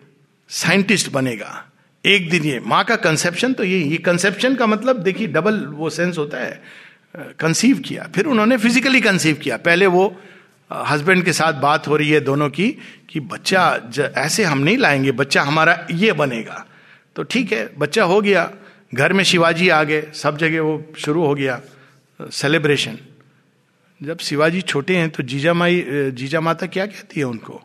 साइंटिस्ट 0.50 1.12
बनेगा। 1.12 1.69
एक 2.04 2.30
दिन 2.30 2.44
ये, 2.44 2.60
माँ 2.60 2.84
का 2.84 2.96
कंसेप्शन 2.96 3.54
तो 3.54 3.64
यही, 3.64 3.90
ये 3.92 3.98
कंसेप्शन 3.98 4.56
का 4.56 4.66
मतलब 4.68 5.00
देखिए 5.04 5.28
डबल 5.28 5.60
वो 5.68 5.90
सेंस 5.90 6.18
होता 6.18 6.38
है 6.38 6.62
कंसीव 7.40 7.80
किया। 7.80 8.08
फिर 8.16 8.26
उन्होंने 8.26 8.58
फिजिकली 8.58 9.02
कंसीव 9.02 9.36
किया। 9.36 9.58
पहले 9.58 9.86
वो 9.88 10.16
हस्बैंड 10.72 11.24
के 11.26 11.34
साथ 11.34 11.54
बात 11.54 11.88
हो 11.88 11.96
रही 11.98 12.10
है 12.10 12.20
दोनों 12.22 12.50
की, 12.50 12.70
कि 13.10 13.20
बच्चा 13.20 14.12
ऐसे 14.18 14.44
हम 14.44 14.60
नहीं 14.60 14.78
लाएँगे, 14.78 15.12
बच्चा 15.12 15.42
हमारा 15.42 15.88
ये 15.92 16.12
बनेगा। 16.14 16.66
तो 17.16 17.24
ठीक 17.24 17.52
है, 17.52 17.70
बच्चा 17.78 18.04
हो 18.04 18.22
गया, 18.22 18.50
घर 18.94 19.14
में 19.14 19.24
शिवाजी 19.24 19.70
आ 19.70 19.84
गए, 19.84 20.04
सब 20.14 20.38
जगह 20.38 20.62
वो 20.62 20.94
शुरू 20.98 21.26
हो 21.26 21.34
गया 21.36 21.62
सेलिब्रेशन 22.20 22.98
जब 24.02 24.18
शिवाजी 24.20 24.62
छोटे 24.62 24.96
हैं 24.98 25.10
तो 25.10 25.24
जीजा 25.24 25.54
माई 25.54 25.84
जीजा 26.16 26.42
माता 26.42 26.66
क्या 26.66 26.86
कहती 26.86 27.20
है 27.20 27.26
उनको? 27.26 27.62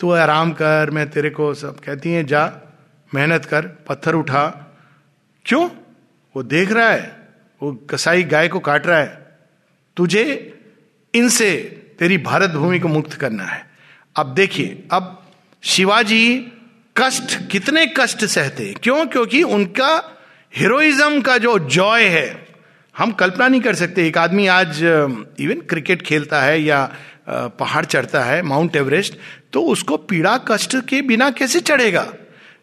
तू 0.00 0.10
आराम 0.12 0.52
कर, 0.52 0.90
मैं 0.90 1.08
तेरे 1.10 1.30
को 1.30 1.52
सब 1.54 1.80
कहती 1.80 2.10
हैं, 2.10 2.26
जा। 2.26 2.44
मेहनत 3.14 3.44
कर, 3.44 3.66
पत्थर 3.88 4.14
उठा। 4.14 4.46
क्यों? 5.44 5.68
वो 6.34 6.42
देख 6.42 6.72
रहा 6.72 6.88
है, 6.88 7.16
वो 7.60 7.72
कसाई 7.90 8.22
गाय 8.22 8.48
को 8.48 8.58
काट 8.60 8.86
रहा 8.86 8.98
है। 8.98 9.36
तुझे, 9.96 10.24
इनसे 11.14 11.52
तेरी 11.98 12.18
भारत 12.18 12.50
भूमि 12.50 12.78
को 12.78 12.88
मुक्त 12.88 13.12
करना 13.12 13.44
है। 13.44 13.64
अब 14.16 14.34
देखिए, 14.34 14.82
अब 14.92 15.18
शिवाजी 15.62 16.52
कष्ट, 16.96 17.36
कितने 17.50 17.86
कष्ट 17.96 18.24
सहते 18.24 18.72
क्यों? 18.82 19.06
क्योंकि 19.06 19.42
उनका 19.42 19.90
हीरोइज्म 20.52 21.20
का 21.20 21.36
जो 21.38 21.58
जॉय 21.58 22.04
है, 22.04 22.46
हम 22.94 23.12
कल्पना 23.12 23.48
नहीं 23.48 23.60
कर 23.60 23.74
सकते। 23.74 24.06
एक 24.06 24.18
आदमी 24.18 24.46
आज 24.46 24.82
इवन 24.82 25.60
क्रिकेट 25.60 26.02
खेलता 26.02 26.40
है 26.42 26.60
या 26.62 26.84
पहाड़ 27.28 27.84
चढ़ता 27.84 28.22
है 28.24 28.42
माउंट 28.42 28.76
एवरेस्ट 28.76 29.16
तो 29.52 29.62
उसको 29.62 29.96
पीड़ा 29.96 30.36
कष्ट 30.48 30.76
के 30.88 31.00
बिना 31.02 31.30
कैसे 31.30 31.60
चढ़ेगा? 31.60 32.12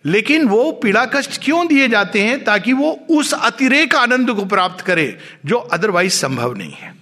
लेकिन 0.05 0.47
वो 0.47 0.71
पीड़ा 0.71 1.05
कष्ट 1.05 1.39
क्यों 1.43 1.67
दिए 1.67 1.87
जाते 1.87 2.21
हैं 2.21 2.43
ताकि 2.43 2.73
वो 2.73 3.05
उस 3.09 3.33
अतिरेक 3.33 3.95
आनंद 3.95 4.31
को 4.31 4.45
प्राप्त 4.45 4.85
करे, 4.85 5.17
जो 5.45 5.55
अदरवाइज़ 5.57 6.13
संभव 6.13 6.53
नहीं 6.53 6.71
है? 6.71 6.95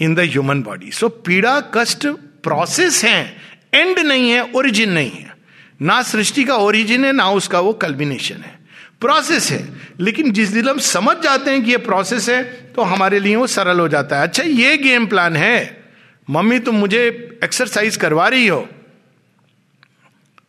In 0.00 0.14
the 0.14 0.20
human 0.20 0.62
body 0.62 0.90
so 0.90 1.08
पीड़ा 1.08 1.60
कष्ट 1.74 2.06
प्रोसेस 2.42 3.04
है 3.04 3.36
एंड 3.74 3.98
नहीं 3.98 4.30
है 4.30 4.52
ओरिजिन 4.52 4.90
नहीं 4.90 5.10
है। 5.10 5.36
ना 5.82 6.02
सृष्टि 6.02 6.44
का 6.44 6.56
ओरिजिन 6.56 7.04
है, 7.04 7.12
ना 7.12 7.30
उसका 7.30 7.60
वो 7.60 7.72
कल्बिनेशन 7.72 8.34
है। 8.34 8.58
प्रोसेस 9.00 9.50
है। 9.50 9.68
लेकिन 10.00 10.32
जिस 10.32 10.48
दिन 10.48 10.68
हम 10.68 10.78
समझ 10.78 11.16
जाते 11.16 11.50
हैं 11.50 11.64
कि 11.64 11.70
ये 11.70 11.76
प्रोसेस 11.76 12.28
है 12.28 12.44
तो 12.76 12.82
हमारे 12.82 13.20
लिए 13.20 13.36
वो 13.36 13.46
सरल 13.46 13.80
हो 13.80 13.88
जाता 13.88 14.16
है। 14.16 14.22
अच्छा 14.22 14.42
ये 14.42 14.76
गेम 14.76 15.06
प्लान 15.06 15.36
है। 15.36 15.84
मम्मी, 16.30 16.58
तुम 16.58 16.74
मुझे 16.74 17.02
एक्सरसाइज 17.44 17.96
करवा 17.96 18.28
रही 18.28 18.46
हो। 18.46 18.68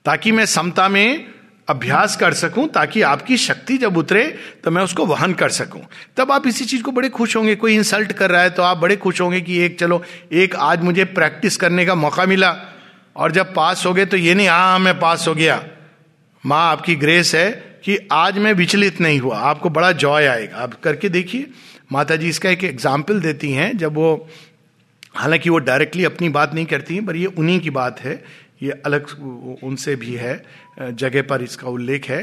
ताकि 0.08 0.32
मैं 0.32 0.46
समता 0.48 0.88
में 0.90 1.28
अभ्यास 1.68 2.16
कर 2.16 2.34
सकूँ, 2.34 2.68
ताकि 2.70 3.02
आपकी 3.02 3.38
शक्ति 3.38 3.78
जब 3.78 3.98
उतरे 3.98 4.24
तो 4.64 4.72
मैं 4.72 4.84
उसको 4.84 5.06
वहन 5.06 5.34
कर 5.34 5.50
सकूँ। 5.50 5.82
तब 6.18 6.32
आप 6.32 6.48
इसी 6.48 6.66
चीज़ 6.66 6.84
को 6.84 6.92
बड़े 6.92 7.10
खुश 7.10 7.36
होंगे। 7.36 7.56
कोई 7.56 7.76
इंसल्ट 7.76 8.12
कर 8.12 8.32
रहा 8.32 8.42
है 8.42 8.50
तो 8.50 8.64
आप 8.64 8.78
बड़े 8.78 8.96
खुश 8.96 9.22
होंगे 9.22 9.42
कि 9.42 9.60
एक, 9.60 9.80
चलो, 9.80 10.02
एक 10.34 10.56
आज 10.56 10.84
मुझे 10.84 11.06
प्रैक्टिस 11.06 11.58
करने 11.58 11.86
का 11.86 11.96
मौका 11.96 12.26
मिला। 12.26 12.56
और 13.16 13.32
जब 13.32 13.54
पास 13.54 13.86
हो 13.86 13.94
गए 13.94 14.06
तो 14.06 14.18
ये 14.18 14.34
नहीं 14.36 14.48
हाँ 14.48 14.80
मैं 14.80 15.00
पास 15.00 15.28
हो 15.28 15.36
गया। 15.36 15.64
माँ, 16.44 16.72
आपकी 16.72 16.96
ग्रेस 16.96 17.36
है 17.36 17.52
कि 17.86 17.98
आज 18.12 18.38
मैं 18.38 18.54
विचलित 18.54 19.02
नहीं 19.02 19.20
हुआ। 19.20 19.40
आपको 19.42 19.70
बड़ा 19.70 19.92
जॉय 19.92 20.26
आएगा। 20.26 20.58
आप 20.58 20.82
करके 20.82 21.10
देखिए 21.10 21.48
माता 21.92 22.16
जी 22.16 22.30
इसका 22.30 22.50
एक 22.50 22.64
एग्ज़ाम्पल 22.64 23.20
देती 23.22 23.52
हैं। 23.52 23.78
जब 23.78 23.94
वो, 23.94 24.28
हालाँकि 25.16 25.50
वो 25.50 25.58
डायरेक्टली 25.60 26.04
अपनी 26.06 26.30
बात 26.30 26.54
नहीं 26.54 26.66
करती 26.66 26.96
हैं, 26.96 27.06
पर 27.06 27.16
ये 27.16 27.26
उन्हीं 27.28 27.60
की 27.60 27.70
बात 27.72 28.00
है। 28.00 28.24
ये 28.62 28.72
अलग 28.86 29.08
उनसे 29.64 29.96
भी 29.96 30.14
है 30.16 30.34
जगह 30.80 31.22
पर 31.22 31.42
इसका 31.44 31.68
उल्लेख 31.70 32.10
है। 32.10 32.22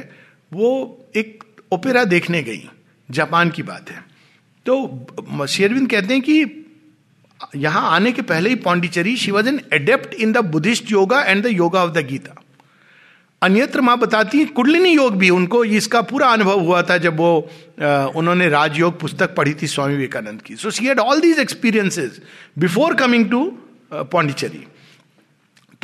वो 0.52 0.68
एक 1.16 1.44
ओपेरा 1.72 2.04
देखने 2.06 2.42
गई 2.42 2.68
जापान 3.08 3.50
की 3.50 3.62
बात 3.64 3.90
है। 3.90 4.04
तो 4.66 5.46
शेरविंद 5.48 5.90
कहते 5.90 6.14
हैं 6.14 6.22
कि 6.22 6.44
यहाँ 7.56 7.90
आने 7.90 8.12
के 8.12 8.22
पहले 8.24 8.50
ही 8.50 8.56
Pondicherry 8.64 9.16
she 9.16 9.30
was 9.30 9.48
an 9.48 9.60
adept 9.72 10.14
in 10.16 10.32
the 10.32 10.44
Buddhist 10.48 10.90
yoga 10.90 11.22
and 11.22 11.42
the 11.44 11.50
yoga 11.52 11.82
of 11.84 11.90
the 11.92 12.06
Gita 12.06 12.40
अन्यत्र 13.42 13.80
माँ 13.80 13.96
बताती 13.98 14.38
है 14.38 14.44
कुंडलिनी 14.56 14.90
योग 14.90 15.16
भी 15.18 15.30
उनको 15.30 15.64
इसका 15.78 16.00
पूरा 16.02 16.28
अनुभव 16.28 16.60
हुआ 16.60 16.82
था 16.82 16.96
जब 16.98 17.16
वो 17.16 17.30
आ, 17.82 18.06
उन्होंने 18.06 18.48
राजयोग 18.48 18.98
पुस्तक 19.00 19.34
पढ़ी 19.36 19.54
थी 19.54 19.66
स्वामी 19.66 19.94
विवेकानंद 19.94 20.42
की। 20.42 20.56
So 20.56 20.70
she 20.70 20.86
had 20.86 20.98
all 21.00 21.20
these 21.20 21.38
experiences 21.38 22.20
before 22.58 22.94
coming 22.94 23.30
to 23.30 23.44
Pondicherry. 23.92 24.64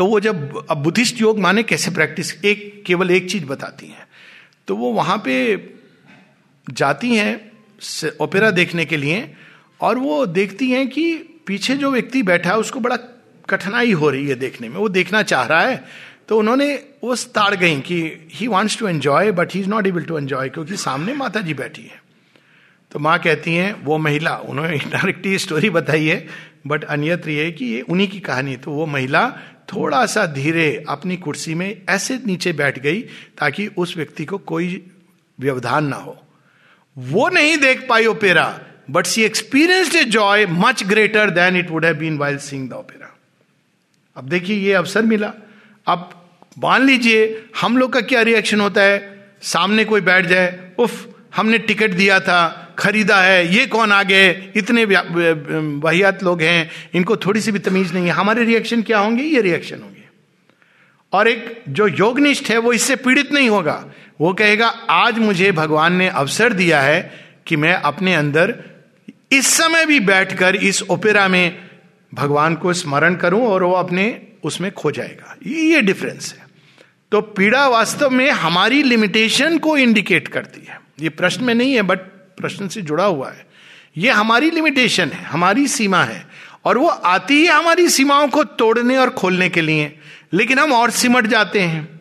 तो 0.00 0.06
वो 0.06 0.20
जब, 0.20 0.66
अब 0.70 0.78
बुद्धिस्ट 0.78 1.20
योग 1.20 1.38
माने 1.38 1.62
कैसे 1.62 1.90
प्रैक्टिस? 1.90 2.44
एक, 2.44 2.84
केवल 2.86 3.10
एक 3.10 3.30
चीज़ 3.30 3.44
बताती 3.44 3.86
हैं। 3.86 4.06
तो 4.68 4.76
वो 4.76 4.92
वहाँ 4.92 5.22
पे 5.24 5.56
जाती 6.72 7.14
हैं 7.14 7.52
ओपेरा 8.20 8.50
देखने 8.50 8.84
के 8.84 8.96
लिए, 8.96 9.34
और 9.80 9.98
वो 9.98 10.26
देखती 10.26 10.70
हैं 10.70 10.88
कि 10.88 11.16
पीछे 11.46 11.76
जो 11.76 11.90
व्यक्ति 11.90 12.22
बैठा 12.22 12.50
है, 12.50 12.56
उसको 12.56 12.80
बड़ा 12.80 12.96
कठिनाई 13.50 13.92
हो 13.92 14.10
रही 14.10 14.28
है 14.28 14.34
देखने 14.34 14.68
में। 14.68 14.76
वो 14.76 14.88
देखना 14.88 15.22
चाह 15.22 15.46
रहा 15.46 15.60
है। 15.60 15.84
तो 16.28 16.38
उन्होंने, 16.38 16.84
वो 17.04 17.16
ताड़ 17.16 17.54
गई 17.54 17.80
कि 17.80 18.28
he 18.34 18.46
wants 18.46 18.78
to 18.78 18.88
enjoy 18.88 19.32
but 19.32 19.54
he 19.54 19.60
is 19.60 19.68
not 19.68 19.86
able 19.86 20.02
to 20.02 20.18
enjoy 20.18 20.48
क्योंकि 20.48 20.76
सामने 20.76 21.14
माता 21.14 21.40
जी 21.40 21.54
बैठी 21.54 21.82
है। 21.82 22.02
तो 22.90 22.98
माँ 22.98 23.18
कहती 23.18 23.54
हैं, 23.54 23.84
वो 23.84 23.98
महिला, 23.98 24.36
उन्होंने 24.36 24.78
डायरेक्टली 24.88 25.38
स्टोरी 25.38 25.70
बताई 25.70 26.06
है 26.06 26.26
बट 26.66 26.84
अन्यत्र 26.84 27.30
ये 27.30 27.50
कि 27.50 27.64
ये 27.64 27.80
उन्हीं 27.80 28.08
की 28.08 28.20
कहानी 28.20 28.56
तो 28.56 28.70
वो 28.70 28.86
महिला 28.86 29.38
थोड़ा 29.74 30.06
सा 30.06 30.26
धीरे 30.26 30.84
अपनी 30.88 31.16
कुर्सी 31.16 31.54
में 31.54 31.82
ऐसे 31.88 32.20
नीचे 32.26 32.52
बैठ 32.52 32.78
गई 32.78 33.00
ताकि 33.38 33.66
उस 33.66 33.96
व्यक्ति 33.96 34.24
को 34.24 34.38
कोई 34.38 34.86
व्यवधान 35.40 35.84
ना 35.84 35.96
हो। 35.96 36.26
वो 36.98 37.28
नहीं 37.28 37.56
देख 37.58 37.86
पाई 37.88 38.06
opera 38.06 38.60
but 38.90 39.06
she 39.06 39.22
experienced 39.22 39.96
a 39.96 40.04
joy 40.04 40.46
much 40.46 40.84
greater 40.84 41.30
than 41.30 41.56
it 41.56 41.70
would 41.70 41.86
been 41.86 42.18
while 42.18 42.38
seeing 42.38 42.70
the 42.70 42.72
opera 42.72 43.16
अब 44.16 44.28
देखिए 44.28 44.56
ये 44.56 44.72
अवसर 44.72 45.02
मिला। 45.02 45.32
अब 45.86 46.28
मान 46.58 46.86
लीजिए, 46.86 47.44
हम 47.60 47.76
लोग 47.76 47.92
का 47.92 48.00
क्या 48.00 48.22
रिएक्शन 48.22 48.60
होता 48.60 48.82
है? 48.82 49.26
सामने 49.42 49.84
कोई 49.84 50.00
बैठ 50.00 50.26
जाए, 50.26 50.72
उफ, 50.78 51.08
हमने 51.36 51.58
टिकट 51.58 51.90
दिया 51.90 52.20
था 52.20 52.69
खरीदा 52.80 53.20
है, 53.22 53.54
ये 53.54 53.66
कौन 53.66 53.92
आ 53.92 54.02
गए 54.02 54.52
इतने 54.56 54.84
वाहियात 54.84 56.22
लोग 56.22 56.42
हैं, 56.42 56.70
इनको 56.94 57.16
थोड़ी 57.16 57.40
सी 57.40 57.52
भी 57.52 57.58
तमीज 57.58 57.92
नहीं 57.94 58.06
है। 58.06 58.10
हमारे 58.10 58.44
रिएक्शन 58.44 58.82
क्या 58.82 58.98
होंगे? 58.98 59.22
ये 59.22 59.40
रिएक्शन 59.40 59.80
होंगे। 59.80 60.04
और 61.12 61.28
एक 61.28 61.62
जो 61.68 61.86
योगनिष्ठ 61.86 62.50
है, 62.50 62.58
वो 62.58 62.72
इससे 62.72 62.96
पीड़ित 62.96 63.32
नहीं 63.32 63.48
होगा। 63.48 63.84
वो 64.20 64.32
कहेगा, 64.32 64.66
आज 64.90 65.18
मुझे 65.18 65.52
भगवान 65.52 65.92
ने 65.92 66.08
अवसर 66.08 66.52
दिया 66.52 66.80
है 66.80 67.00
कि 67.46 67.56
मैं 67.56 67.74
अपने 67.74 68.14
अंदर 68.14 68.54
इस 69.32 69.46
समय 69.46 69.86
भी 69.86 70.00
बैठकर 70.00 70.56
इस 70.56 70.82
ओपेरा 70.82 71.28
में 71.28 71.56
भगवान 72.14 72.54
को 72.54 72.72
स्मरण 72.72 73.14
करूँ 73.14 73.46
और 73.46 73.62
वो 73.62 73.72
अपने 73.72 74.22
उसमें 74.44 74.70
खो 74.72 74.90
जाएगा। 74.90 75.36
ये 75.46 75.80
डिफरेंस 75.80 76.34
है। 76.38 76.46
तो 77.12 77.20
पीड़ा 77.20 77.66
वास्तव 77.68 78.10
में 78.10 78.30
हमारी 78.30 78.82
लिमिटेशन 78.82 79.58
को 79.58 79.76
इंडिकेट 79.76 80.28
करती 80.28 80.66
है। 80.68 80.80
ये 81.00 81.08
प्रश्न 81.08 81.44
में 81.44 81.54
नहीं 81.54 81.74
है 81.74 81.82
बट 81.82 81.98
प्रश्न 82.40 82.68
से 82.68 82.82
जुड़ा 82.82 83.04
हुआ 83.04 83.30
है। 83.30 83.46
ये 83.96 84.10
हमारी 84.10 84.50
लिमिटेशन 84.50 85.08
है, 85.08 85.24
हमारी 85.24 85.66
सीमा 85.68 86.02
है 86.04 86.26
और 86.64 86.78
वो 86.78 86.86
आती 86.86 87.44
है 87.44 87.52
हमारी 87.52 87.88
सीमाओं 87.88 88.28
को 88.28 88.44
तोड़ने 88.44 88.96
और 88.96 89.10
खोलने 89.10 89.48
के 89.48 89.60
लिए। 89.60 89.98
लेकिन 90.32 90.58
हम 90.58 90.72
और 90.72 90.90
सिमट 90.90 91.26
जाते 91.26 91.60
हैं। 91.60 92.00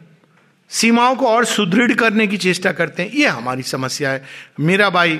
सीमाओं 0.70 1.16
को 1.16 1.28
और 1.28 1.46
सुदृढ़ 1.46 1.94
करने 1.94 2.28
की 2.28 2.38
चेष्टा 2.38 2.72
करते 2.72 3.04
हैं। 3.04 3.12
ये 3.12 3.28
हमारी 3.28 3.64
समस्या 3.64 4.10
है। 4.10 4.24
मेरा 4.60 4.90
भाई 4.90 5.20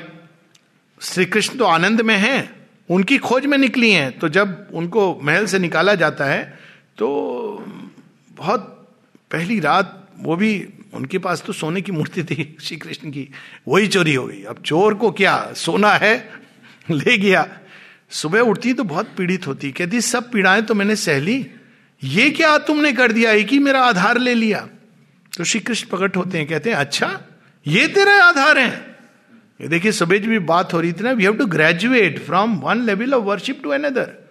श्री 1.02 1.26
कृष्ण 1.26 1.58
तो 1.58 1.66
आनंद 1.66 2.02
में 2.02 2.18
हैं। 2.18 2.68
उनकी 2.90 3.18
खोज 3.18 3.46
में 3.46 3.58
निकली 3.58 3.92
हैं। 3.92 4.20
तो 4.20 4.30
जब 4.30 4.68
उनको 4.74 5.20
महल 5.24 5.46
से 5.46 5.60
निकाला 5.60 5.96
जाता 5.96 6.26
है 6.26 6.60
तो 6.98 7.08
बहुत 8.30 8.62
पहली 9.32 9.60
रात 9.60 10.08
वो 10.20 10.36
भी 10.36 10.68
उनके 10.94 11.18
पास 11.18 11.44
तो 11.48 11.54
सोने 11.54 11.82
की 11.82 11.92
मूर्ति 11.92 12.24
थी 12.24 12.58
श्री 12.62 12.78
कृष्ण 12.78 13.10
की। 13.10 13.30
वही 13.68 13.88
चोरी 13.88 14.14
हो 14.14 14.28
गई। 14.28 14.44
अब 14.44 14.62
चोर 14.66 14.94
को 14.94 15.12
क्या? 15.12 15.54
सोना 15.56 15.92
है? 15.92 16.30
ले 16.92 17.18
गया। 17.18 17.60
सुबह 18.10 18.40
उठती 18.40 18.74
तो 18.74 18.84
बहुत 18.84 19.10
पीड़ित 19.18 19.48
होती। 19.48 19.72
कहती, 19.72 20.02
सब 20.02 20.32
पीड़ाएँ 20.32 20.62
तो 20.62 20.74
मैंने 20.74 20.96
सह 20.96 21.20
ली। 21.20 21.48
ये 22.04 22.30
क्या 22.30 22.58
तुमने 22.58 22.94
कर 22.94 23.12
दिया? 23.12 23.32
एक 23.32 23.48
ही 23.48 23.60
मेरा 23.60 23.82
आधार 23.82 24.18
ले 24.18 24.34
लिया। 24.34 24.70
तो 25.38 25.44
श्री 25.44 25.60
कृष्ण 25.60 25.90
प्रकट 25.90 26.18
होते 26.18 26.38
हैं, 26.38 26.48
कहते 26.48 26.70
हैं 26.70 26.78
अच्छा 26.78 27.22
ये 27.68 27.88
तेरे 27.88 28.20
आधार 28.20 28.58
हैं। 28.58 28.96
ये 29.62 29.68
देखिए, 29.68 29.92
सुबह 29.92 30.18
जो 30.18 30.30
भी 30.30 30.40
बात 30.40 30.74
हो 30.74 30.82
रही 30.82 30.94
थी 30.94 31.04
ना 31.04 31.12
we 31.12 31.24
have 31.24 31.38
to 31.38 31.46
graduate 31.46 32.26
from 32.26 32.56
one 32.56 32.82
level 32.82 33.14
of 33.14 33.24
worship 33.24 33.60
to 33.64 33.70
another 33.70 34.30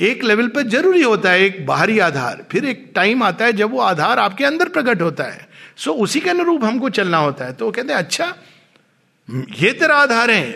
एक 0.00 0.24
लेवल 0.24 0.48
पर 0.48 0.62
ज़रूरी 0.62 1.02
होता 1.02 1.30
है 1.30 1.40
एक 1.40 1.66
बाहरी 1.66 1.98
आधार। 1.98 2.44
फिर 2.50 2.64
एक 2.64 2.92
टाइम 2.94 3.22
आता 3.22 3.44
है 3.44 3.52
जब 3.52 3.70
वो 3.70 3.80
आधार 3.80 4.18
आपके 4.18 4.44
अंदर 4.44 4.68
प्रकट 4.68 5.02
होता 5.02 5.24
है। 5.24 5.53
सो 5.78 5.92
उसी 5.94 6.20
के 6.20 6.30
अनुरूप 6.30 6.64
हमको 6.64 6.88
चलना 6.90 7.18
होता 7.18 7.44
है। 7.44 7.52
तो 7.52 7.64
वो 7.64 7.72
कहते 7.72 7.92
हैं 7.92 7.98
अच्छा 7.98 8.34
ये 9.58 9.72
तेरा 9.72 9.96
आधार 9.96 10.30
है, 10.30 10.52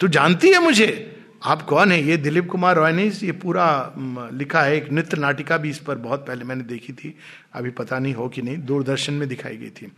तू 0.00 0.08
जानती 0.08 0.50
है 0.50 0.62
मुझे? 0.62 1.12
आप 1.44 1.62
कौन 1.62 1.92
है? 1.92 2.02
ये 2.02 2.16
दिलीप 2.16 2.48
कुमार 2.50 2.76
रॉय 2.76 2.92
ने 2.92 3.04
ये 3.04 3.32
पूरा 3.34 3.94
लिखा 4.32 4.62
है। 4.62 4.76
एक 4.76 4.90
नृत्य 4.92 5.16
नाटिका 5.16 5.56
भी 5.56 5.70
इस 5.70 5.78
पर 5.78 5.98
बहुत 5.98 6.26
पहले 6.26 6.44
मैंने 6.44 6.64
देखी 6.64 6.92
थी। 6.92 7.14
अभी 7.54 7.70
पता 7.72 7.98
नहीं 7.98 8.14
हो 8.14 8.28
कि 8.28 8.42
नहीं, 8.42 8.56
दूरदर्शन 8.58 9.12
में 9.12 9.28
दिखाई 9.28 9.56
गई 9.56 9.70
थी। 9.70 9.92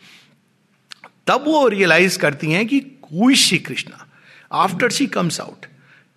तब 1.26 1.44
वो 1.46 1.66
रियलाइज़ 1.68 2.18
करती 2.18 2.50
हैं 2.52 2.66
कि 2.66 2.80
हुई 3.12 3.34
Shri 3.36 3.58
Krishna 3.60 4.06
after 4.52 4.90
she 4.90 5.06
comes 5.08 5.40
out 5.40 5.66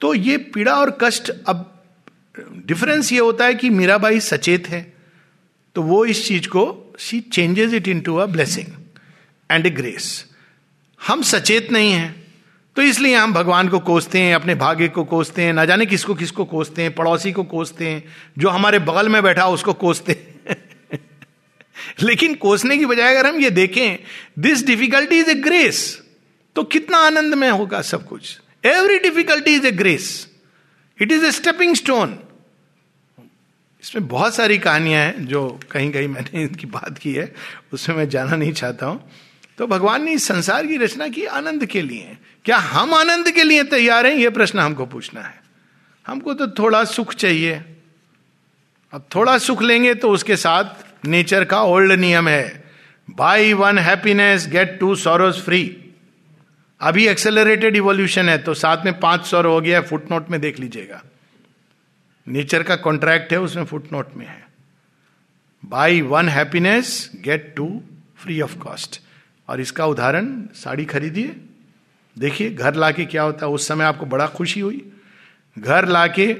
तो 0.01 0.13
ये 0.13 0.37
पीड़ा 0.53 0.73
और 0.75 0.97
कष्ट, 1.01 1.29
अब 1.47 1.67
डिफरेंस 2.65 3.11
ये 3.13 3.19
होता 3.19 3.45
है 3.45 3.55
कि 3.55 3.69
मीराबाई 3.69 4.19
सचेत 4.21 4.67
है। 4.69 4.81
तो 5.75 5.81
वो 5.81 6.05
इस 6.05 6.27
चीज़ 6.27 6.47
को 6.47 6.93
she 6.99 7.19
changes 7.19 7.73
it 7.73 7.87
into 8.01 8.15
a 8.15 8.25
blessing 8.25 8.67
and 9.51 9.65
a 9.65 9.69
grace 9.69 10.25
हम 11.07 11.21
सचेत 11.21 11.71
नहीं 11.71 11.91
हैं 11.91 12.21
तो 12.75 12.81
इसलिए 12.81 13.15
हम 13.15 13.33
भगवान 13.33 13.67
को 13.67 13.79
कोसते 13.79 14.19
हैं, 14.19 14.35
अपने 14.35 14.55
भाग्य 14.55 14.87
को 14.87 15.03
कोसते 15.03 15.41
हैं, 15.41 15.53
ना 15.53 15.65
जाने 15.65 15.85
किसको 15.85 16.15
किसको 16.15 16.45
कोसते 16.45 16.81
हैं, 16.81 16.95
पड़ोसी 16.95 17.31
को 17.31 17.43
कोसते 17.43 17.89
हैं, 17.89 18.03
जो 18.37 18.49
हमारे 18.49 18.79
बगल 18.79 19.09
में 19.09 19.23
बैठा 19.23 19.47
उसको 19.47 19.73
कोसते 19.73 20.11
हैं। 20.11 20.55
लेकिन 22.03 22.35
कोसने 22.35 22.77
की 22.77 22.85
बजाय 22.85 23.15
अगर 23.15 23.29
हम 23.29 23.39
ये 23.39 23.49
देखें 23.49 23.97
this 24.39 24.65
difficulty 24.65 25.19
is 25.19 25.29
a 25.29 25.33
grace 25.33 26.01
तो 26.55 26.63
कितना 26.63 26.97
आनंद 26.97 27.33
में 27.33 27.49
होगा 27.49 27.81
सब 27.81 28.07
कुछ। 28.07 28.39
Every 28.65 28.99
difficulty 28.99 29.55
is 29.55 29.67
a 29.67 29.71
grace 29.71 30.27
it 31.01 31.11
is 31.11 31.25
a 31.25 31.31
stepping 31.31 31.75
stone 31.75 32.19
इसमें 33.83 34.07
बहुत 34.07 34.35
सारी 34.35 34.57
कहानियाँ 34.57 35.03
हैं 35.03 35.25
जो 35.27 35.59
कहीं 35.71 35.91
कहीं 35.91 36.07
मैंने 36.07 36.41
इनकी 36.43 36.67
बात 36.67 36.97
की 36.97 37.13
है, 37.13 37.33
उसमें 37.73 37.95
मैं 37.95 38.07
जाना 38.09 38.35
नहीं 38.35 38.53
चाहता 38.53 38.85
हूँ। 38.85 39.09
तो 39.57 39.67
भगवान 39.67 40.03
ने 40.03 40.11
इस 40.11 40.27
संसार 40.27 40.67
की 40.67 40.77
रचना 40.77 41.07
की 41.07 41.25
आनंद 41.25 41.65
के 41.65 41.81
लिए। 41.81 42.17
क्या 42.45 42.57
हम 42.57 42.93
आनंद 42.93 43.31
के 43.31 43.43
लिए 43.43 43.63
तैयार 43.63 44.05
हैं? 44.05 44.13
यह 44.13 44.29
प्रश्न 44.29 44.59
हमको 44.59 44.85
पूछना 44.85 45.21
है। 45.21 45.41
हमको 46.05 46.33
तो 46.33 46.47
थोड़ा 46.47 46.83
सुख 46.83 47.13
चाहिए। 47.13 47.61
अब 48.93 49.07
थोड़ा 49.15 49.37
सुख 49.37 49.61
लेंगे 49.61 49.93
तो 49.93 50.09
उसके 50.09 50.35
साथ 50.35 51.05
नेचर 51.05 51.43
का 51.43 51.61
ओल्ड 51.63 51.91
नियम 51.91 52.27
है। 52.27 52.63
Buy 53.07 53.53
one 53.53 53.77
happiness 53.77 54.47
get 54.47 54.77
two 54.79 54.95
sorrows 54.95 55.41
free 55.41 55.63
अभी 56.81 57.07
एक्सेलरेटेड 57.07 57.75
इवोल्यूशन 57.75 58.29
है 58.29 58.37
तो 58.37 58.53
साथ 58.53 58.85
में 58.85 58.99
पाँच 58.99 59.25
सौर 59.25 59.45
हो 59.45 59.59
गया 59.61 59.81
फुट 59.81 60.11
नोट 60.11 60.29
में 60.29 60.39
देख 60.41 60.59
लीजिएगा। 60.59 61.01
नेचर 62.27 62.63
का 62.63 62.75
कॉन्ट्रैक्ट 62.75 63.31
है, 63.31 63.39
उसमें 63.39 63.65
फुट 63.65 63.93
नोट 63.93 64.13
में 64.15 64.25
है। 64.25 64.47
Buy 65.65 66.01
one 66.01 66.29
happiness, 66.29 67.11
get 67.15 67.53
two 67.57 67.83
free 68.17 68.41
of 68.41 68.57
cost. 68.57 69.01
और 69.49 69.61
इसका 69.61 69.85
उदाहरण, 69.85 70.41
साड़ी 70.53 70.85
खरीदिए। 70.85 71.35
देखिए, 72.19 72.49
घर 72.49 72.73
लाके 72.73 73.05
क्या 73.05 73.23
होता 73.23 73.45
है, 73.45 73.51
उस 73.51 73.67
समय 73.67 73.85
आपको 73.85 74.05
बड़ा 74.05 74.27
खुशी 74.27 74.59
हुई। 74.59 74.91
घर 75.59 75.87
लाके 75.87 76.35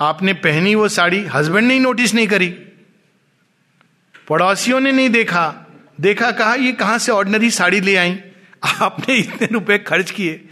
आपने 0.00 0.32
पहनी 0.32 0.74
वो 0.74 0.88
साड़ी 0.88 1.24
हस्बैंड 1.24 1.68
ने 1.68 1.78
नोटिस 1.78 2.14
नहीं 2.14 2.26
करी। 2.26 2.50
पड़ोसियों 4.28 4.80
ने 4.80 4.92
नहीं 4.92 5.10
देखा। 5.10 5.66
देखा 6.00 6.30
कहा, 6.30 6.54
ये 6.54 6.72
कहाँ 6.72 6.98
से 6.98 7.12
ऑर्डनरी 7.12 7.50
साड़ी 7.50 7.80
ले 7.80 7.96
आई? 7.96 8.20
आपने 8.64 9.14
इतने 9.14 9.48
रुपए 9.52 9.78
खर्च 9.78 10.10
किए। 10.10 10.48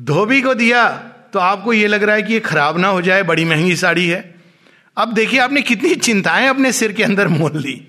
धोबी 0.00 0.42
को 0.42 0.54
दिया 0.54 1.11
तो 1.32 1.38
आपको 1.38 1.72
ये 1.72 1.86
लग 1.86 2.02
रहा 2.02 2.16
है 2.16 2.22
कि 2.22 2.32
ये 2.32 2.40
खराब 2.40 2.78
ना 2.78 2.88
हो 2.88 3.02
जाए, 3.02 3.22
बड़ी 3.22 3.44
महँगी 3.44 3.76
साड़ी 3.76 4.06
है। 4.08 4.34
अब 4.96 5.12
देखिए, 5.14 5.38
आपने 5.40 5.62
कितनी 5.62 5.94
चिंताएँ 5.96 6.48
अपने 6.48 6.72
सिर 6.72 6.92
के 6.92 7.02
अंदर 7.02 7.28
मोल 7.28 7.56
ली। 7.56 7.80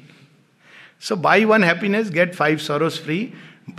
So 1.01 1.15
buy 1.15 1.45
one 1.45 1.63
happiness 1.63 2.09
get 2.09 2.35
five 2.35 2.57
sorrows 2.57 3.01
free 3.03 3.17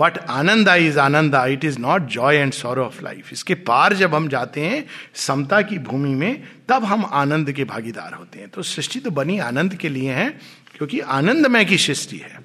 but 0.01 0.19
ananda 0.19 0.75
is 0.75 0.99
ananda 0.99 1.45
it 1.47 1.65
is 1.65 1.79
not 1.79 2.07
joy 2.09 2.37
and 2.37 2.53
sorrow 2.53 2.85
of 2.85 3.03
life 3.03 3.33
इसके 3.33 3.55
पार 3.55 3.95
जब 3.95 4.15
हम 4.15 4.29
जाते 4.29 4.61
हैं 4.61 4.85
समता 5.15 5.61
की 5.63 5.79
भूमि 5.79 6.15
में, 6.15 6.43
तब 6.69 6.85
हम 6.85 7.05
आनंद 7.05 7.53
के 7.53 7.65
भागीदार 7.65 8.15
होते 8.15 8.39
हैं। 8.39 8.49
तो 8.49 8.63
सृष्टि 8.63 9.01
तो 9.01 9.11
बनी 9.11 9.39
आनंद 9.39 9.75
के 9.75 9.89
लिए 9.89 10.13
है, 10.13 10.29
क्योंकि 10.77 11.01
आनंदमय 11.01 11.65
की 11.65 11.79
सृष्टि 11.79 12.17
है। 12.17 12.39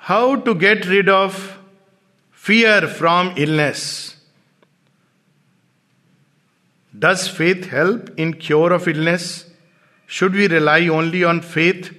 How 0.00 0.34
to 0.36 0.54
get 0.54 0.86
rid 0.86 1.10
of 1.10 1.40
fear 2.42 2.86
from 2.88 3.34
illness 3.38 3.82
does 7.04 7.28
faith 7.28 7.72
help 7.72 8.14
in 8.18 8.32
cure 8.42 8.72
of 8.72 8.88
illness 8.90 9.24
should 10.08 10.32
we 10.32 10.46
rely 10.48 10.88
only 10.90 11.22
on 11.24 11.40
faith 11.40 11.90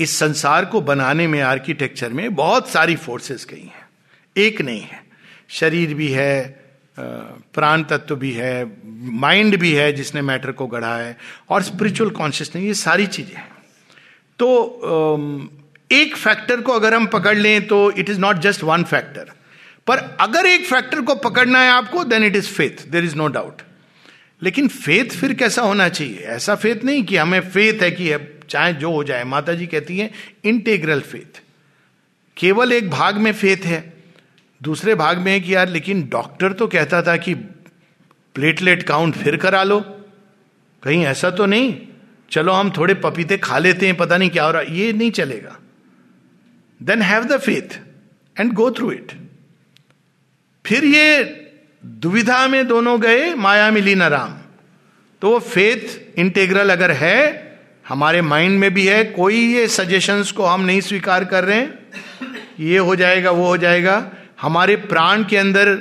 इस 0.00 0.18
संसार 0.18 0.64
को 0.64 0.80
बनाने 0.82 1.26
में 1.26 1.40
आर्किटेक्चर 1.42 2.12
में 2.12 2.34
बहुत 2.34 2.68
सारी 2.68 2.96
फोर्सेस 2.96 3.44
कही 3.44 3.60
हैं। 3.60 3.88
एक 4.36 4.60
नहीं 4.62 4.80
है। 4.80 5.00
शरीर 5.50 5.94
भी 5.94 6.08
है 6.08 6.66
प्राण 6.98 7.82
तत्व 7.82 8.16
भी 8.16 8.32
है 8.32 8.64
माइंड 9.20 9.56
भी 9.56 9.72
है 9.72 9.92
जिसने 9.92 10.22
मैटर 10.22 10.52
को 10.52 10.66
गढ़ा 10.66 10.96
है, 10.96 11.16
और 11.50 11.62
स्पिरिचुअल 11.62 12.10
कॉन्शियसनेस 12.10 12.64
ये 12.64 12.74
सारी 12.74 13.06
चीज़ें 13.08 13.34
हैं। 13.36 13.48
तो 14.38 14.48
एक 15.92 16.16
फैक्टर 16.16 16.60
को 16.60 16.72
अगर 16.72 16.94
हम 16.94 17.06
पकड़ 17.06 17.36
लें 17.36 17.66
तो 17.66 17.90
it 17.90 18.10
is 18.10 18.20
not 18.20 18.38
just 18.38 18.62
one 18.64 18.84
factor 18.84 19.32
पर 19.86 19.98
अगर 20.20 20.46
एक 20.46 20.64
फैक्टर 20.66 21.00
को 21.00 21.14
पकड़ना 21.14 21.62
है 21.62 21.70
आपको 21.70 22.04
then 22.04 22.24
it 22.24 22.36
is 22.36 22.48
faith 22.48 22.86
there 22.88 23.04
is 23.04 23.16
no 23.16 23.26
doubt 23.28 23.62
लेकिन 24.42 24.68
फेथ 24.68 25.04
फिर 25.04 25.32
कैसा 25.34 25.62
होना 25.62 25.88
चाहिए? 25.88 26.18
ऐसा 26.18 26.54
फेथ 26.54 26.84
नहीं 26.84 27.04
कि 27.04 27.16
हमें 27.16 27.40
फेथ 27.40 27.82
है 27.82 27.90
कि 27.90 28.10
अब 28.12 28.28
चाहे 28.48 28.72
जो 28.72 28.90
हो 28.92 29.04
जाए 29.04 29.24
माता 29.24 29.52
जी 29.52 29.66
कहती 29.66 29.98
है 29.98 30.10
इंटेग्रल 30.44 31.00
फेथ 31.00 31.40
केवल 32.36 32.72
एक 32.72 32.90
भाग 32.90 33.16
में 33.16 33.32
फेथ 33.32 33.56
है। 33.56 33.92
दूसरे 34.62 34.94
भाग 34.94 35.18
में 35.18 35.32
है 35.32 35.40
कि 35.40 35.54
यार, 35.54 35.68
लेकिन 35.68 36.08
डॉक्टर 36.08 36.52
तो 36.52 36.66
कहता 36.66 37.02
था 37.02 37.16
कि 37.16 37.34
प्लेटलेट 38.34 38.82
काउंट 38.82 39.16
फिर 39.16 39.36
करा 39.36 39.62
लो। 39.62 39.80
कहीं 40.82 41.04
ऐसा 41.04 41.30
तो 41.30 41.46
नहीं? 41.46 41.78
चलो 42.30 42.52
हम 42.52 42.70
थोड़े 42.70 42.94
पपीते 42.94 43.36
खा 43.38 43.58
लेते 43.58 43.86
हैं, 43.86 43.96
पता 43.96 44.16
नहीं 44.16 44.30
क्या 44.30 44.44
हो 44.44 44.50
रहा। 44.50 44.62
ये 44.62 44.92
नहीं 44.92 45.10
चलेगा। 45.10 45.58
Then 46.82 47.02
have 47.02 47.24
the 47.24 47.40
faith 47.40 47.78
and 48.40 48.52
go 48.52 48.70
through 48.70 48.90
it 48.92 49.25
फिर 50.66 50.84
ये 50.84 51.24
दुविधा 51.84 52.46
में 52.48 52.66
दोनों 52.68 53.00
गए, 53.02 53.34
माया 53.34 53.70
मिली 53.70 53.94
न 53.94 54.02
राम। 54.02 54.34
तो 55.22 55.30
वो 55.30 55.38
फेथ 55.38 56.18
इंटेग्रल 56.18 56.70
अगर 56.70 56.90
है, 56.90 57.58
हमारे 57.88 58.22
माइंड 58.22 58.58
में 58.60 58.74
भी 58.74 58.86
है, 58.86 59.04
कोई 59.04 59.36
ये 59.54 59.66
सजेशंस 59.68 60.32
को 60.32 60.44
हम 60.44 60.60
नहीं 60.60 60.80
स्वीकार 60.80 61.24
कर 61.24 61.44
रहे 61.44 61.56
हैं, 61.56 61.78
ये 62.60 62.78
हो 62.78 62.96
जाएगा, 62.96 63.30
वो 63.30 63.46
हो 63.46 63.56
जाएगा। 63.56 64.12
हमारे 64.40 64.76
प्राण 64.76 65.24
के 65.24 65.36
अंदर 65.36 65.74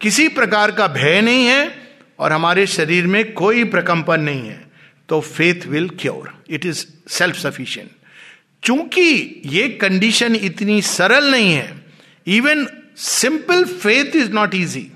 किसी 0.00 0.28
प्रकार 0.28 0.70
का 0.70 0.86
भय 0.86 1.20
नहीं 1.20 1.46
है 1.46 1.72
और 2.18 2.32
हमारे 2.32 2.66
शरीर 2.66 3.06
में 3.06 3.32
कोई 3.32 3.64
प्रकंपन 3.64 4.20
नहीं 4.20 4.48
है। 4.48 4.64
तो 5.08 5.20
faith 5.20 5.66
will 5.66 5.88
cure 6.00 6.32
it 6.50 6.66
is 6.66 6.86
self 7.08 7.36
sufficient 7.36 7.90
चूँकि 8.62 9.42
ये 9.46 9.68
कंडीशन 9.68 10.34
इतनी 10.34 10.82
सरल 10.82 11.30
नहीं 11.30 11.52
है 11.52 11.84
even 12.26 12.66
simple 13.00 13.64
faith 13.64 14.16
is 14.16 14.30
not 14.30 14.54
easy 14.54 14.92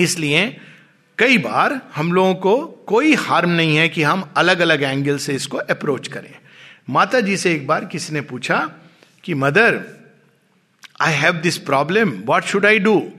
इसलिए 0.00 0.60
कई 1.18 1.38
बार 1.38 1.80
हम 1.94 2.12
लोगों 2.12 2.34
को 2.34 2.66
कोई 2.86 3.14
हार्म 3.14 3.50
नहीं 3.50 3.76
है 3.76 3.88
कि 3.88 4.02
हम 4.02 4.32
अलग 4.36 4.60
अलग 4.60 4.82
एंगल 4.82 5.18
से 5.18 5.34
इसको 5.34 5.56
अप्रोच 5.56 6.08
करें। 6.08 6.34
माता 6.90 7.20
जी 7.20 7.36
से 7.36 7.52
एक 7.52 7.66
बार 7.66 7.84
किसी 7.84 8.12
ने 8.14 8.20
पूछा 8.20 8.58
कि, 9.24 9.34
mother 9.34 9.80
I 11.00 11.12
have 11.12 11.32
this 11.32 11.58
problem 11.58 12.10
what 12.10 12.44
should 12.44 12.66
I 12.66 12.78
do 12.78 13.12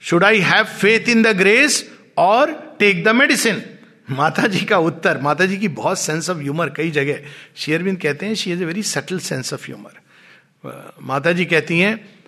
should 0.00 0.24
I 0.24 0.40
have 0.40 0.64
faith 0.64 1.08
in 1.08 1.22
the 1.22 1.26
grace 1.26 1.90
और 2.18 2.76
टेक 2.78 3.04
द 3.04 3.08
मेडिसिन 3.08 3.62
माता 4.10 4.46
जी 4.46 4.64
का 4.64 4.78
उत्तर, 4.78 5.18
माता 5.18 5.46
जी 5.46 5.56
की 5.56 5.68
बहुत 5.68 5.98
सेंस 5.98 6.30
ऑफ़ 6.30 6.38
ह्यूमर 6.38 6.70
कई 6.70 6.90
जगह। 6.90 7.18
शेयरबिंद 7.56 8.00
कहते 8.00 8.26
हैं 8.26 8.34
she 8.34 8.52
is 8.52 8.62
a 8.62 8.66
very 8.66 8.82
subtle 8.82 9.18
sense 9.18 9.52
of 9.54 9.66
humour 9.66 10.88
माता 11.02 11.32
जी 11.32 11.44
कहती 11.44 11.78
हैं 11.80 12.19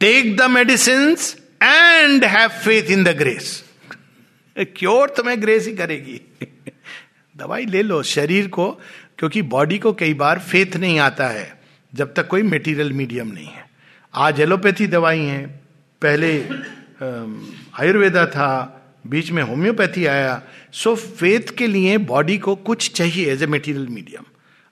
take 0.00 0.36
the 0.36 0.42
medicine 0.42 1.16
and 1.62 2.24
have 2.24 2.48
faith 2.60 2.90
in 2.90 3.02
the 3.04 3.08
grace 3.16 3.48
cure 4.56 5.08
तुम्हें 5.16 5.40
ग्रेस 5.42 5.66
ही 5.66 5.72
करेगी। 5.76 6.20
दवाई 7.36 7.66
ले 7.66 7.82
लो 7.82 8.02
शरीर 8.04 8.48
को, 8.48 8.70
क्योंकि 9.18 9.42
बॉडी 9.44 9.78
को 9.78 9.92
कई 9.92 10.14
बार 10.14 10.38
फेथ 10.40 10.76
नहीं 10.76 10.98
आता 11.00 11.26
है, 11.28 11.60
जब 11.92 12.14
तक 12.14 12.28
कोई 12.28 12.42
मेटीरियल 12.44 12.92
मीडियम 12.92 13.28
नहीं 13.28 13.46
है। 13.46 13.68
आज 14.14 14.40
एलोपैथी 14.40 14.86
दवाई 14.86 15.20
हैं, 15.20 15.46
पहले 16.02 16.32
आयुर्वेदा 17.80 18.26
था, 18.26 18.50
बीच 19.06 19.30
में 19.30 19.42
होम्योपैथी 19.42 20.06
आया 20.06 20.42
सो 20.72 20.96
फेथ 20.96 21.56
के 21.58 21.66
लिए 21.66 21.96
बॉडी 22.08 22.38
को 22.38 22.54
कुछ 22.56 22.90
चाहिए 22.92 23.32
एज 23.32 23.42
ए 23.42 23.46
मेटीरियल 23.48 23.86
मीडियम 23.88 24.24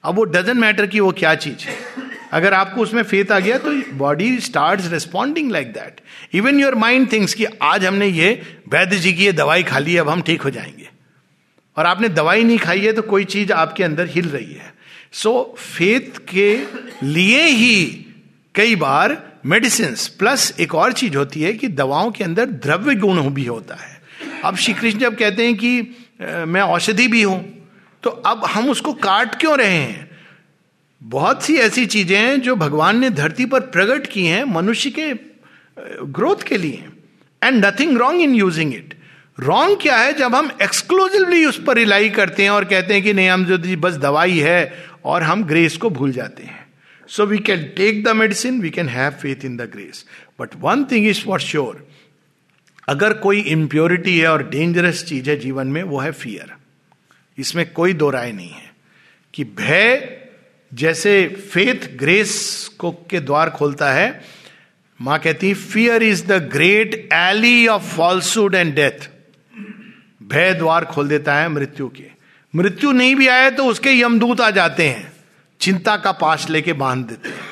अब 0.04 0.14
वो 0.14 0.24
डजेंट 0.26 0.58
मैटर 0.58 0.86
कि 0.86 1.00
वो 1.00 1.12
क्या 1.12 1.34
चीज़ 1.36 1.64
है। 1.64 2.07
अगर 2.32 2.54
आपको 2.54 2.80
उसमें 2.80 3.02
फेथ 3.02 3.32
आ 3.32 3.38
गया 3.38 3.58
तो 3.58 3.72
body 3.94 4.38
start 4.40 4.80
responding 4.84 5.50
like 5.50 5.72
that 5.72 6.00
even 6.34 6.60
your 6.60 6.74
mind 6.74 7.12
thinks 7.12 7.34
कि 7.34 7.44
आज 7.62 7.84
हमने 7.84 8.06
ये 8.06 8.30
वैद्य 8.68 8.96
जी 8.96 9.12
की 9.12 9.24
ये 9.24 9.32
दवाई 9.32 9.62
खा 9.62 9.78
ली 9.78 9.96
अब 9.96 10.08
हम 10.08 10.22
ठीक 10.22 10.42
हो 10.42 10.50
जाएँगे। 10.50 10.88
और 11.76 11.86
आपने 11.86 12.08
दवाई 12.08 12.44
नहीं 12.44 12.58
खाई 12.58 12.80
है 12.80 12.92
तो 12.92 13.02
कोई 13.02 13.24
चीज़ 13.24 13.52
आपके 13.52 13.84
अंदर 13.84 14.06
हिल 14.06 14.28
रही 14.28 14.52
है। 14.52 14.72
सो 15.12 15.54
so, 15.54 15.60
फेथ 15.60 16.18
के 16.28 16.56
लिए 17.02 17.42
ही 17.42 17.84
कई 18.54 18.76
बार 18.76 19.16
मेडिसिन 19.46 19.94
प्लस 20.18 20.54
एक 20.60 20.74
और 20.74 20.92
चीज़ 20.92 21.16
होती 21.16 21.42
है 21.42 21.52
कि 21.52 21.68
दवाओं 21.68 22.10
के 22.10 22.24
अंदर 22.24 22.46
द्रव्य 22.46 22.94
गुण 22.94 23.20
भी 23.30 23.44
होता 23.44 23.74
है। 23.74 24.00
अब 24.44 24.56
श्री 24.56 24.74
कृष्ण 24.74 24.98
जब 24.98 25.16
कहते 25.16 25.46
हैं 25.46 25.56
कि 25.56 25.80
मैं 26.22 26.60
औषधि 26.60 27.08
भी 27.08 27.22
हूँ 27.22 27.40
तो 28.02 28.10
अब 28.10 28.44
हम 28.44 28.70
उसको 28.70 28.92
काट 28.92 29.34
क्यों 29.34 29.56
रहे 29.58 29.76
हैं? 29.76 30.07
बहुत 31.02 31.42
सी 31.42 31.54
ऐसी 31.56 31.84
चीज़ें 31.86 32.16
हैं 32.18 32.40
जो 32.40 32.54
भगवान 32.56 32.98
ने 33.00 33.10
धरती 33.10 33.44
पर 33.46 33.60
प्रकट 33.68 34.06
की 34.06 34.24
हैं 34.26 34.42
मनुष्य 34.44 34.90
के 34.90 35.12
ग्रोथ 36.12 36.42
के 36.42 36.56
लिए। 36.56 36.84
And 37.42 37.64
nothing 37.64 37.96
wrong 37.98 38.20
in 38.20 38.34
using 38.34 38.74
it 38.74 38.94
wrong 39.38 39.78
क्या 39.82 39.96
है 39.96 40.12
जब 40.12 40.34
हम 40.34 40.50
एक्सक्लूसिवली 40.62 41.44
उस 41.44 41.62
पर 41.66 41.76
रिलाई 41.76 42.08
करते 42.10 42.42
हैं 42.42 42.50
और 42.50 42.64
कहते 42.64 42.94
हैं 42.94 43.02
कि 43.02 43.12
नहीं, 43.12 43.28
हम 43.28 43.44
जो 43.44 43.76
बस 43.78 43.96
दवाई 43.96 44.38
है 44.38 44.84
और 45.04 45.22
हम 45.22 45.44
ग्रेस 45.44 45.76
को 45.76 45.90
भूल 45.90 46.12
जाते 46.12 46.42
हैं। 46.42 46.66
So 47.08 47.26
we 47.26 47.38
can 47.38 47.62
take 47.76 48.02
the 48.04 48.16
medicine 48.16 48.60
we 48.60 48.70
can 48.70 48.88
have 48.88 49.10
faith 49.12 49.44
in 49.44 49.56
the 49.56 49.70
grace 49.72 50.04
but 50.40 50.56
one 50.60 50.84
thing 50.84 51.08
is 51.08 51.24
for 51.24 51.40
sure 51.40 51.86
अगर 52.88 53.12
कोई 53.18 53.40
इम्प्योरिटी 53.40 54.18
है 54.18 54.28
और 54.28 54.48
डेंजरस 54.48 55.04
चीज़ 55.04 55.30
है 55.30 55.36
जीवन 55.36 55.66
में, 55.66 55.82
वो 55.82 55.98
है 55.98 56.12
फियर 56.12 56.54
इसमें 57.38 57.72
कोई 57.72 57.92
दो 57.92 58.10
राय 58.10 58.32
नहीं 58.32 58.50
है 58.50 58.70
कि 59.34 59.44
भय 59.44 60.24
जैसे 60.72 61.28
फेथ 61.52 61.88
ग्रेस 61.96 62.70
को 62.78 62.90
के 63.10 63.20
द्वार 63.20 63.50
खोलता 63.50 63.92
है, 63.92 64.20
माँ 65.00 65.18
कहती 65.18 65.52
fear 65.54 66.02
is 66.02 66.24
the 66.26 66.32
great 66.52 66.94
ally 67.12 67.66
of 67.66 67.82
falsehood 67.96 68.54
and 68.54 68.74
death 68.74 69.08
भय 70.22 70.52
द्वार 70.54 70.84
खोल 70.84 71.08
देता 71.08 71.34
है 71.34 71.48
मृत्यु 71.48 71.88
के। 71.88 72.06
मृत्यु 72.54 72.92
नहीं 72.92 73.14
भी 73.14 73.26
आए 73.28 73.50
तो 73.50 73.66
उसके 73.66 73.92
यमदूत 73.92 74.40
आ 74.40 74.50
जाते 74.50 74.88
हैं, 74.88 75.12
चिंता 75.60 75.96
का 75.96 76.12
पाश 76.12 76.48
लेके 76.50 76.72
बाँध 76.72 77.06
देते 77.06 77.28
हैं। 77.28 77.46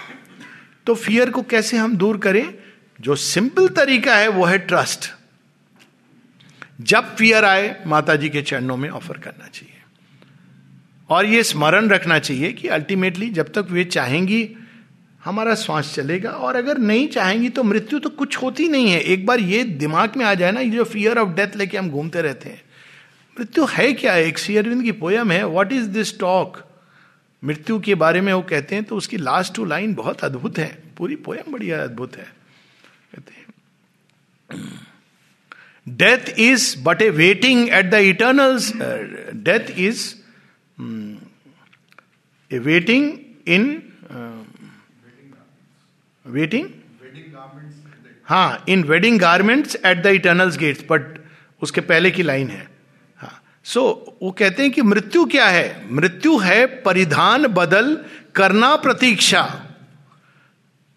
तो 0.87 0.95
फियर 0.95 1.31
को 1.31 1.43
कैसे 1.43 1.77
हम 1.77 1.97
दूर 1.97 2.19
करें? 2.19 2.55
जो 3.01 3.17
सिंपल 3.17 3.69
तरीका 3.69 4.17
है, 4.17 4.29
वो 4.29 4.45
है 4.45 4.59
ट्रस्ट 4.59 5.11
जब 6.81 7.15
फियर 7.17 7.45
आए 7.45 7.77
माता 7.87 8.17
जी 8.17 8.29
के 8.29 8.43
चरणों 8.43 8.77
में 8.77 8.89
ऑफ़र 8.91 9.19
करना 9.19 9.47
चाहिए। 9.47 9.76
और 11.11 11.27
ये 11.27 11.43
स्मरण 11.43 11.89
रखना 11.89 12.19
चाहिए 12.19 12.53
कि 12.53 12.69
अल्टीमेटली 12.69 13.29
जब 13.31 13.53
तक 13.53 13.67
वे 13.71 13.85
चाहेंगी, 13.87 14.49
हमारा 15.25 15.55
श्वास 15.55 15.93
चलेगा। 15.95 16.31
और 16.31 16.57
अगर 16.57 16.79
नहीं 16.79 17.07
चाहेंगी 17.09 17.49
तो 17.49 17.63
मृत्यु 17.63 17.99
तो 17.99 18.11
कुछ 18.11 18.37
होती 18.37 18.69
नहीं 18.69 18.91
है। 18.91 19.01
एक 19.03 19.27
बार 19.27 19.41
ये 19.41 19.63
दिमाग 19.65 20.17
में 20.17 20.25
आ 20.25 20.35
जाए 20.35 20.53
ना, 20.53 20.61
ये 20.61 20.71
जो 20.71 20.85
फियर 20.85 21.19
ऑफ़ 21.19 21.29
डेथ 21.29 21.57
लेके 21.57 21.79
हम 21.79 21.91
घूमते 21.91 22.23
रहते 22.23 22.49
हैं। 22.49 22.63
मृत्यु 23.37 23.65
है 23.67 23.93
क्या? 23.93 24.15
एक 24.17 24.39
शेयरविंद 24.39 24.83
की 24.83 24.93
पोयम 24.95 25.31
है 25.33 25.47
व्हाट 25.47 25.73
इज़ 25.73 25.89
दिस 25.89 26.19
टॉक 26.19 26.63
मृत्यु 27.43 27.79
के 27.81 27.95
बारे 27.95 28.21
में 28.21 28.33
वो 28.33 28.43
कहते 28.43 28.75
हैं 28.75 28.85
तो 28.85 28.97
उसकी 28.97 29.17
लास्ट 29.17 29.55
टू 29.55 29.65
लाइन 29.65 29.95
बहुत 29.95 30.25
अद्भुत 30.25 30.59
है। 30.59 30.69
पूरी 30.99 31.17
पोयम 31.17 31.53
बड़ी 31.53 31.71
अद्भुत 31.71 32.17
है। 32.17 32.27
कहते 33.15 33.35
हैं 33.35 33.45
death 35.87 36.39
is 36.41 36.77
but 36.83 37.03
a 37.03 37.11
waiting 37.11 37.69
at 37.69 37.91
the 37.91 37.95
eternal's 37.95 38.73
death 38.77 39.79
is 39.79 40.15
waiting 42.53 43.19
in 43.49 43.83
waiting 46.27 46.69
हाँ 48.25 48.65
in 48.69 48.83
wedding 48.83 49.21
garments 49.21 49.77
at 49.77 50.03
the 50.03 50.07
eternal's 50.07 50.59
gates 50.59 50.85
but 50.91 51.25
उसके 51.63 51.81
पहले 51.81 52.11
की 52.11 52.23
लाइन 52.23 52.49
है। 52.49 52.69
हाँ। 53.17 53.43
सो 53.65 53.81
so, 53.81 54.15
वो 54.23 54.31
कहते 54.31 54.63
हैं 54.63 54.73
कि 54.73 54.83
मृत्यु 54.83 55.25
क्या 55.25 55.47
है? 55.47 55.95
मृत्यु 55.95 56.39
है 56.39 56.67
परिधान 56.67 57.47
बदल 57.47 58.05
करना 58.35 58.77
प्रतीक्षा। 58.77 59.63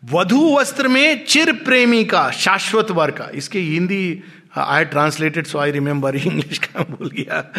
वधु 0.05 0.57
वस्त्र 0.57 0.87
में 0.87 1.25
चिर 1.25 1.51
प्रेमी 1.53 2.05
का 2.05 2.31
शाश्वत 2.31 2.91
वर 2.91 3.11
का। 3.11 3.29
इसके 3.33 3.59
Hindi 3.59 4.23
I 4.57 4.85
translated 4.85 5.45
so 5.45 5.59
I 5.59 5.71
remember 5.71 6.15
English 6.15 6.57
का 6.57 6.83
भूल 6.83 7.09
गया। 7.09 7.53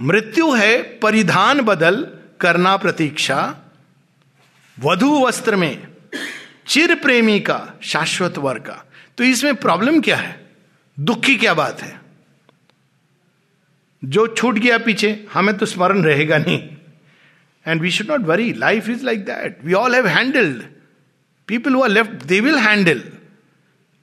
मृत्यु 0.00 0.52
है, 0.52 0.82
परिधान 0.82 1.60
बदल, 1.60 2.08
करना 2.40 2.76
प्रतीक्षा। 2.76 3.56
वधु 4.78 5.26
वस्त्र 5.26 5.56
में, 5.56 5.86
चिर 6.66 6.94
प्रेमी 6.94 7.40
का, 7.40 7.72
शाश्वत 7.82 8.38
वर 8.38 8.58
का। 8.58 8.84
तो 9.18 9.24
इसमें 9.24 9.54
प्रॉब्लम 9.54 10.00
क्या 10.00 10.16
है? 10.16 10.46
दुख 11.00 11.20
क्या 11.24 11.54
बात 11.54 11.82
है? 11.82 12.00
जो 14.04 14.26
छूट 14.26 14.54
गया 14.54 14.78
पीछे, 14.78 15.26
हमें 15.32 15.58
तो 15.58 15.66
स्मरण 15.66 16.02
रहेगा 16.02 16.38
नहीं। 16.38 16.68
And 17.66 17.80
we 17.80 17.90
should 17.90 18.10
not 18.10 18.20
worry 18.20 18.52
life 18.52 18.88
is 18.88 19.04
like 19.04 19.24
that 19.24 19.64
we 19.64 19.72
all 19.72 19.94
have 19.94 20.06
handled 20.06 20.62
people 21.46 21.74
who 21.74 21.82
are 21.82 21.88
left 21.88 22.10
they 22.10 22.40
will 22.40 22.56
handle 22.56 23.02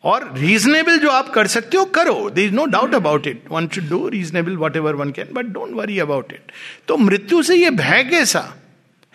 और 0.08 0.32
रीजनेबल 0.38 0.98
जो 0.98 1.10
आप 1.10 1.30
कर 1.30 1.48
सकते 1.48 1.78
हो, 1.78 1.86
करो. 1.86 2.30
There 2.30 2.46
is 2.46 2.54
no 2.54 2.66
doubt 2.66 2.96
about 2.96 3.28
it 3.28 3.44
one 3.52 3.68
should 3.68 3.90
do 3.90 4.08
reasonable 4.10 4.58
whatever 4.76 4.96
one 4.96 5.12
can 5.12 5.34
but 5.34 5.46
don't 5.46 5.74
worry 5.74 6.00
about 6.00 6.34
it 6.34 6.52
तो 6.88 6.98
मृत्यु 6.98 7.44
से 7.44 7.56
ये 7.56 7.70
भय 7.70 8.04
कैसा? 8.04 8.56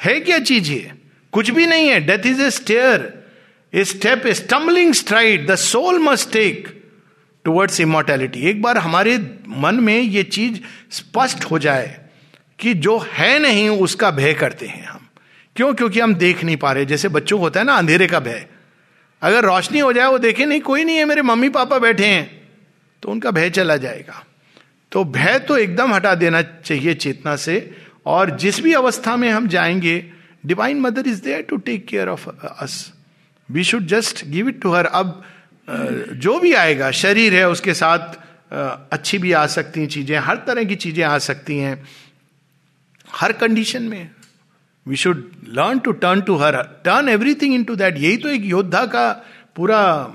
है 0.05 0.21
क्या 0.21 0.39
चीज़ 0.39 0.71
ये? 0.71 0.93
कुछ 1.33 1.51
भी 1.51 1.67
नहीं 1.67 1.89
है. 1.89 2.01
Death 2.01 2.27
is 2.27 2.43
a 2.43 2.51
stair 2.51 3.25
a 3.75 3.85
step 3.85 4.27
a 4.27 4.35
stumbling 4.35 4.95
stride 4.95 5.47
the 5.51 5.55
soul 5.55 5.99
must 5.99 6.33
take 6.33 6.69
towards 7.45 7.81
immortality 7.81 8.41
एक 8.41 8.63
बार 8.63 8.79
हमारे 8.79 9.19
मन 9.49 9.75
में 9.75 10.01
ये 10.01 10.23
चीज़ 10.23 10.61
स्पष्ट 10.91 11.45
हो 11.45 11.59
जाए 11.59 11.99
कि 12.59 12.75
जो 12.75 12.99
है 13.13 13.39
नहीं, 13.39 13.69
उसका 13.69 14.11
भय 14.11 14.35
करते 14.35 14.67
हैं 14.67 14.87
हम. 14.87 15.09
क्यों? 15.57 15.75
क्योंकि 15.75 16.01
हम 16.01 16.15
देख 16.15 16.45
नहीं 16.45 16.57
पा 16.57 16.73
रहे. 16.73 16.85
जैसे 16.85 17.09
बच्चों 17.09 17.39
को 17.39 17.45
होता 17.45 17.61
है 17.61 17.67
ना, 17.67 17.73
अंधेरे 17.73 18.07
का 18.07 18.21
भय. 18.21 18.47
अगर 19.23 19.45
रोशनी 19.45 19.79
हो 19.79 19.93
जाए, 19.93 20.07
वो 20.07 20.19
देखे, 20.19 20.47
नहीं, 20.47 20.61
कोई 20.61 20.85
नहीं 20.85 20.97
है, 20.97 21.05
मेरे 21.05 21.23
मम्मी 21.23 21.49
पापा 21.49 21.79
बैठे 21.79 22.07
हैं। 22.07 22.49
तो 23.03 23.11
उनका 23.11 23.31
भय 23.31 23.51
चला 23.51 23.77
जाएगा। 23.77 24.25
तो 24.93 25.05
भय 25.05 25.39
तो 25.39 25.57
एकदम 25.57 25.95
हटा 25.95 26.15
देना 26.15 26.43
चाहिए 26.43 26.95
चेतना 26.95 27.37
से, 27.37 27.77
और 28.07 28.37
जिस 28.37 28.61
भी 28.61 28.73
अवस्था 28.73 29.17
में 29.17 29.31
हम 29.31 29.47
जाएँगे 29.49 30.13
divine 30.47 30.81
mother 30.81 31.09
is 31.09 31.23
there 31.23 31.43
to 31.43 31.57
take 31.57 31.87
care 31.87 32.09
of 32.09 32.29
us 32.59 32.93
we 33.51 33.65
should 33.65 33.87
just 33.87 34.25
give 34.27 34.49
it 34.49 34.61
to 34.63 34.73
her 34.73 34.87
अब 34.87 35.25
जो 36.13 36.39
भी 36.41 36.53
आएगा, 36.53 36.91
शरीर 36.91 37.35
है, 37.35 37.49
उसके 37.49 37.75
साथ 37.75 38.19
अच्छी 38.93 39.19
भी 39.19 39.33
आ 39.33 39.47
सकती 39.47 39.81
हैं 39.81 39.89
चीज़ें, 39.89 40.19
हर 40.19 40.37
तरह 40.37 40.65
की 40.65 40.75
चीज़ें 40.77 41.05
आ 41.05 41.19
सकती 41.19 41.59
हैं। 41.59 41.83
हर 43.09 43.33
कंडीशन 43.33 43.83
में। 43.83 44.11
We 44.87 44.97
should 44.97 45.31
learn 45.49 45.79
to 45.79 45.93
turn 45.93 46.21
to 46.21 46.37
her 46.37 46.63
turn 46.63 47.09
everything 47.09 47.55
into 47.65 47.77
that 47.77 47.99
यही 47.99 48.17
तो 48.17 48.29
एक 48.29 48.43
योद्धा 48.45 48.87
का 48.87 49.13
पूरा, 49.57 50.13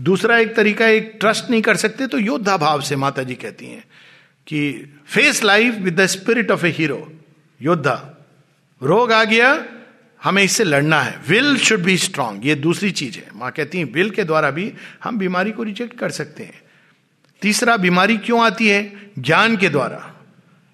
दूसरा 0.00 0.38
एक 0.38 0.54
तरीका, 0.54 0.86
एक 0.86 1.16
ट्रस्ट 1.20 1.50
नहीं 1.50 1.62
कर 1.62 1.76
सकते 1.76 2.06
तो 2.06 2.18
योद्धा 2.18 2.56
भाव 2.56 2.80
से 2.80 2.96
माता 2.96 3.22
जी 3.22 3.34
कहती 3.34 3.66
हैं 3.66 3.84
कि 4.46 4.92
face 5.06 5.44
life 5.44 5.74
with 5.74 6.00
the 6.00 6.06
spirit 6.06 6.50
of 6.50 6.66
a 6.66 6.68
hero 6.68 7.12
योद्धा। 7.62 8.26
रोग 8.82 9.12
आ 9.12 9.24
गया, 9.24 9.64
हमें 10.22 10.42
इससे 10.42 10.64
लड़ना 10.64 11.00
है। 11.00 11.20
विल 11.28 11.56
शुड 11.56 11.82
बी 11.82 11.96
स्ट्रांग 11.96 12.46
ये 12.46 12.54
दूसरी 12.54 12.90
चीज़ 12.90 13.18
है। 13.18 13.28
माँ 13.34 13.50
कहती 13.50 13.78
है 13.78 13.84
विल 13.84 14.10
के 14.10 14.24
द्वारा 14.24 14.50
भी 14.50 14.72
हम 15.04 15.18
बीमारी 15.18 15.52
को 15.52 15.62
रिजेक्ट 15.62 15.98
कर 15.98 16.10
सकते 16.10 16.42
हैं। 16.42 16.60
तीसरा, 17.42 17.76
बीमारी 17.76 18.16
क्यों 18.16 18.44
आती 18.44 18.68
है? 18.68 19.10
ज्ञान 19.18 19.56
के 19.56 19.68
द्वारा। 19.68 20.14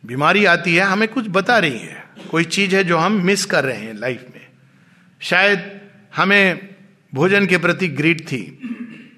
बीमारी 0.07 0.45
आती 0.45 0.74
है, 0.74 0.82
हमें 0.82 1.09
कुछ 1.09 1.24
बता 1.28 1.59
रही 1.59 1.78
है। 1.78 2.07
कोई 2.31 2.45
चीज़ 2.47 2.77
है 2.77 2.83
जो 2.85 2.97
हम 2.99 3.21
मिस 3.27 3.45
कर 3.47 3.64
रहे 3.64 3.77
हैं 3.77 3.95
लाइफ 3.97 4.27
में। 4.35 4.47
शायद 5.21 5.71
हमें 6.16 6.69
भोजन 7.12 7.47
के 7.47 7.59
प्रति 7.59 7.89
ग्रीड 7.91 8.21
थी 8.27 8.43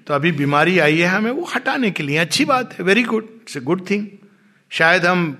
तो 0.07 0.13
अभी 0.13 0.31
बीमारी 0.31 0.77
आई 0.79 0.97
है 0.97 1.07
हमें 1.07 1.31
वो 1.31 1.43
हटाने 1.45 1.91
के 1.91 2.03
लिए। 2.03 2.17
अच्छी 2.17 2.45
बात 2.45 2.73
है 2.73 2.85
very 2.85 3.03
good 3.03 3.23
it's 3.23 3.57
a 3.57 3.59
good 3.61 3.89
thing 3.89 4.07
शायद 4.71 5.05
हम 5.05 5.37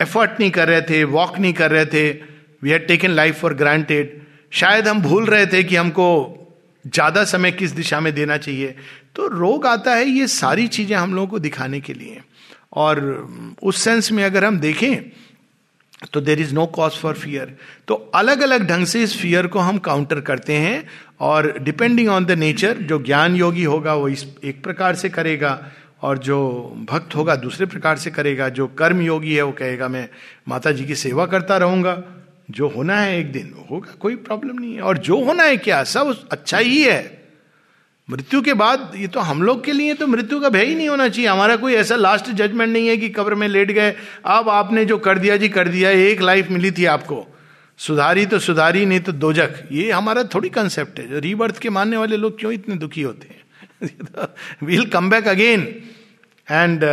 एफर्ट 0.00 0.40
नहीं 0.40 0.50
कर 0.50 0.68
रहे 0.68 0.82
थे 0.82 1.02
वॉक 1.06 1.38
नहीं 1.38 1.52
कर 1.52 1.70
रहे 1.70 1.86
थे 1.86 2.10
we 2.62 2.70
had 2.70 2.86
taken 2.86 3.10
life 3.10 3.40
for 3.40 3.54
granted 3.54 4.20
शायद 4.52 4.88
हम 4.88 5.02
भूल 5.02 5.26
रहे 5.26 5.46
थे 5.46 5.62
कि 5.64 5.76
हमको 5.76 6.06
ज़्यादा 6.84 7.24
समय 7.24 7.52
किस 7.52 7.70
दिशा 7.72 8.00
में 8.00 8.12
देना 8.14 8.36
चाहिए। 8.36 8.74
तो 9.16 9.26
रोग 9.28 9.66
आता 9.66 9.94
है 9.94 10.06
ये 10.06 10.26
सारी 10.26 10.66
चीज़ें 10.68 10.96
हम 10.96 11.14
लोगों 11.14 11.28
को 11.28 11.38
दिखाने 11.38 11.80
के 11.80 11.94
लिए। 11.94 12.20
और 12.74 13.00
उस 13.62 13.82
सेंस 13.82 14.10
में 14.12 14.22
अगर 14.24 14.44
हम 14.44 14.58
देखें 14.60 15.10
तो 16.12 16.20
there 16.20 16.40
is 16.40 16.54
no 16.54 16.66
cause 16.66 16.92
for 16.92 17.14
fear 17.14 17.56
तो 17.88 17.94
अलग 17.94 18.40
अलग 18.40 18.68
ढंग 18.68 18.86
से 18.86 19.02
इस 19.02 19.20
फियर 19.22 19.46
को 19.46 19.58
हम 19.58 19.78
काउंटर 19.78 20.20
करते 20.20 20.52
हैं 20.52 20.88
और 21.20 21.58
डिपेंडिंग 21.58 22.08
ऑन 22.08 22.24
द 22.24 22.30
नेचर 22.30 22.76
जो 22.76 23.02
ज्ञान 23.02 23.36
योगी 23.36 23.64
होगा 23.64 23.94
वो 23.94 24.08
इस 24.08 24.26
एक 24.44 24.64
प्रकार 24.64 24.94
से 24.94 25.08
करेगा 25.08 25.66
और 26.02 26.18
जो 26.18 26.72
भक्त 26.90 27.16
होगा 27.16 27.36
दूसरे 27.36 27.66
प्रकार 27.66 27.96
से 27.96 28.10
करेगा। 28.10 28.48
जो 28.48 28.66
कर्म 28.66 29.00
योगी 29.00 29.34
है 29.34 29.42
वो 29.42 29.52
कहेगा, 29.52 29.88
मैं 29.88 30.08
माता 30.48 30.72
जी 30.72 30.84
की 30.84 30.94
सेवा 30.94 31.26
करता 31.26 31.56
रहूँगा। 31.56 32.02
जो 32.50 32.68
होना 32.68 32.96
है 32.96 33.20
एक 33.20 33.32
दिन, 33.32 33.54
होगा, 33.70 33.94
कोई 34.00 34.16
प्रॉब्लम 34.16 34.58
नहीं 34.58 34.74
है। 34.74 34.80
और 34.80 34.98
जो 34.98 35.24
होना 35.24 35.42
है 35.42 35.56
क्या, 35.56 35.84
सब 35.84 36.28
अच्छा 36.30 36.58
ही 36.58 36.82
है। 36.82 37.17
मृत्यु 38.08 38.40
के 38.42 38.54
बाद, 38.54 38.92
ये 38.96 39.06
तो 39.06 39.20
हम 39.20 39.42
लोग 39.42 39.64
के 39.64 39.72
लिए 39.72 39.94
तो 39.94 40.06
मृत्यु 40.06 40.40
का 40.40 40.48
भय 40.48 40.64
ही 40.64 40.74
नहीं 40.74 40.88
होना 40.88 41.08
चाहिए। 41.08 41.28
हमारा 41.28 41.56
कोई 41.56 41.74
ऐसा 41.74 41.96
लास्ट 41.96 42.30
जजमेंट 42.30 42.72
नहीं 42.72 42.88
है 42.88 42.96
कि 42.96 43.08
कब्र 43.08 43.34
में 43.34 43.46
लेट 43.48 43.70
गए। 43.70 43.94
अब 44.26 44.48
आपने 44.48 44.84
जो 44.84 44.98
कर 44.98 45.18
दिया 45.18 45.36
जी, 45.36 45.48
कर 45.48 45.68
दिया, 45.68 45.90
एक 45.90 46.20
लाइफ 46.22 46.50
मिली 46.50 46.70
थी 46.70 46.84
आपको। 46.86 47.26
सुधारी 47.78 48.26
तो 48.26 48.38
सुधारी, 48.38 48.84
नहीं 48.86 49.00
तो 49.00 49.12
दोजक 49.14 49.62
ये 49.72 49.90
हमारा 49.92 50.24
थोड़ी 50.24 50.48
कंसेप्ट 50.48 50.98
है। 51.00 51.06
जो 51.08 51.18
रीबर्थ 51.18 51.58
के 51.58 51.70
मानने 51.70 51.96
वाले 51.96 52.16
लोग 52.16 52.38
क्यों 52.40 52.52
इतने 52.52 52.74
दुखी 52.76 53.02
होते 53.02 53.28
हैं? 53.28 53.36
We'll 54.64 54.84
come 54.86 55.10
back 55.10 55.28
again 55.28 55.60
and 56.48 56.84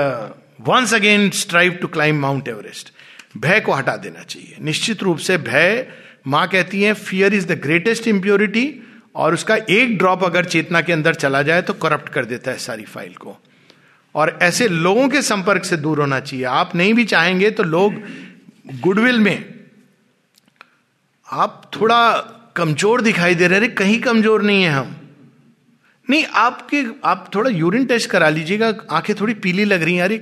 once 0.61 0.93
again 0.93 1.29
strive 1.35 1.73
to 1.73 1.87
climb 1.87 2.19
Mount 2.19 2.47
Everest 2.47 2.91
भय 3.37 3.59
को 3.59 3.71
हटा 3.71 3.95
देना 3.97 4.23
चाहिए। 4.23 4.57
निश्चित 4.61 5.03
रूप 5.03 5.17
से 5.17 5.37
भय, 5.39 5.87
माँ 6.27 6.47
कहती 6.47 6.81
है 6.81 6.93
fear 6.93 7.33
is 7.33 7.47
the 7.47 7.59
greatest 7.61 8.07
impurity 8.07 8.65
और 9.15 9.33
उसका 9.33 9.55
एक 9.69 9.97
ड्रॉप 9.97 10.23
अगर 10.23 10.45
चेतना 10.45 10.81
के 10.81 10.93
अंदर 10.93 11.15
चला 11.15 11.41
जाए 11.41 11.61
तो 11.61 11.73
करप्ट 11.75 12.09
कर 12.09 12.25
देता 12.25 12.51
है 12.51 12.57
सारी 12.59 12.83
फ़ाइल 12.85 13.13
को। 13.15 13.37
और 14.15 14.37
ऐसे 14.41 14.67
लोगों 14.67 15.07
के 15.09 15.21
संपर्क 15.21 15.63
से 15.65 15.77
दूर 15.77 15.99
होना 15.99 16.19
चाहिए। 16.19 16.45
आप 16.45 16.75
नहीं 16.75 16.93
भी 16.93 17.05
चाहेंगे 17.05 17.49
तो 17.51 17.63
लोग 17.63 17.93
गुडविल 18.81 19.19
में, 19.19 19.53
आप 21.27 21.71
थोड़ा 21.75 22.11
कमज़ोर 22.55 23.01
दिखाई 23.01 23.35
दे 23.35 23.47
रहे 23.47 23.57
अरे, 23.59 23.67
कहीं 23.69 23.99
कमज़ोर 24.01 24.43
नहीं 24.43 24.63
है 24.63 24.69
हम। 24.69 24.95
नहीं, 26.07 26.25
आपके, 26.25 26.83
आप 27.05 27.29
थोड़ा 27.35 27.49
यूरिन 27.49 27.85
टेस्ट 27.85 28.09
करा 28.09 28.29
लीजिएगा। 28.29 28.73
आँखें 28.91 29.15
थोड़ी 29.15 29.33
पीली 29.35 29.65
लग 29.65 29.83
रही 29.83 29.95
हैं। 29.95 30.03
अरे, 30.03 30.17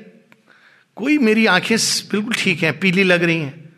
कोई 0.97 1.17
मेरी 1.19 1.45
आँखें 1.47 1.77
बिल्कुल 2.11 2.33
ठीक 2.33 2.63
हैं, 2.63 2.79
पीली 2.79 3.03
लग 3.03 3.23
रही 3.23 3.39
हैं। 3.39 3.71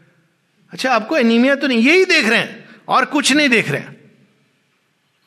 अच्छा 0.71 0.91
आपको 0.91 1.17
एनीमिया 1.17 1.55
तो 1.55 1.67
नहीं, 1.67 1.79
यही 1.79 2.05
देख 2.05 2.27
रहे 2.27 2.39
हैं 2.39 2.63
और 2.87 3.05
कुछ 3.07 3.31
नहीं 3.33 3.49
देख 3.49 3.69
रहे 3.69 3.81
हैं। 3.81 3.94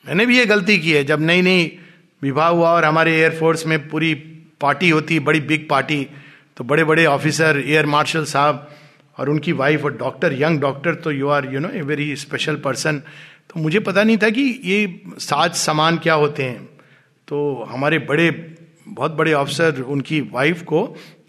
मैंने 0.09 0.25
भी 0.25 0.37
ये 0.37 0.45
गलती 0.45 0.77
की 0.79 0.91
है। 0.91 1.03
जब 1.03 1.21
नई 1.21 1.41
नई 1.41 1.65
विवाह 2.21 2.47
हुआ 2.49 2.69
और 2.69 2.85
हमारे 2.85 3.11
एयरफोर्स 3.15 3.65
में 3.65 3.87
पूरी 3.89 4.13
पार्टी 4.61 4.89
होती, 4.89 5.19
बड़ी 5.19 5.39
बिग 5.41 5.67
पार्टी 5.69 6.07
तो 6.57 6.63
बड़े 6.63 6.83
बड़े 6.83 7.05
ऑफिसर 7.05 7.61
एयर 7.65 7.85
मार्शल 7.85 8.23
साहब 8.25 8.69
और 9.17 9.29
उनकी 9.29 9.51
वाइफ 9.51 9.83
और 9.85 9.95
डॉक्टर 9.97 10.33
यंग 10.33 10.59
डॉक्टर 10.59 10.95
तो 10.95 11.11
you 11.11 11.27
are 11.27 11.49
you 11.53 11.59
know 11.59 11.69
a 11.69 11.81
very 11.81 12.15
special 12.15 12.55
person 12.55 12.97
तो 13.49 13.59
मुझे 13.59 13.79
पता 13.79 14.03
नहीं 14.03 14.17
था 14.17 14.29
कि 14.29 14.43
ये 14.63 14.79
साज 15.19 15.53
सामान 15.55 15.97
क्या 15.97 16.13
होते 16.13 16.43
हैं। 16.43 16.65
तो 17.27 17.67
हमारे 17.69 17.99
बड़े, 17.99 18.29
बहुत 18.87 19.11
बड़े 19.11 19.33
ऑफिसर 19.33 19.81
उनकी 19.81 20.21
वाइफ 20.33 20.61
को 20.63 20.83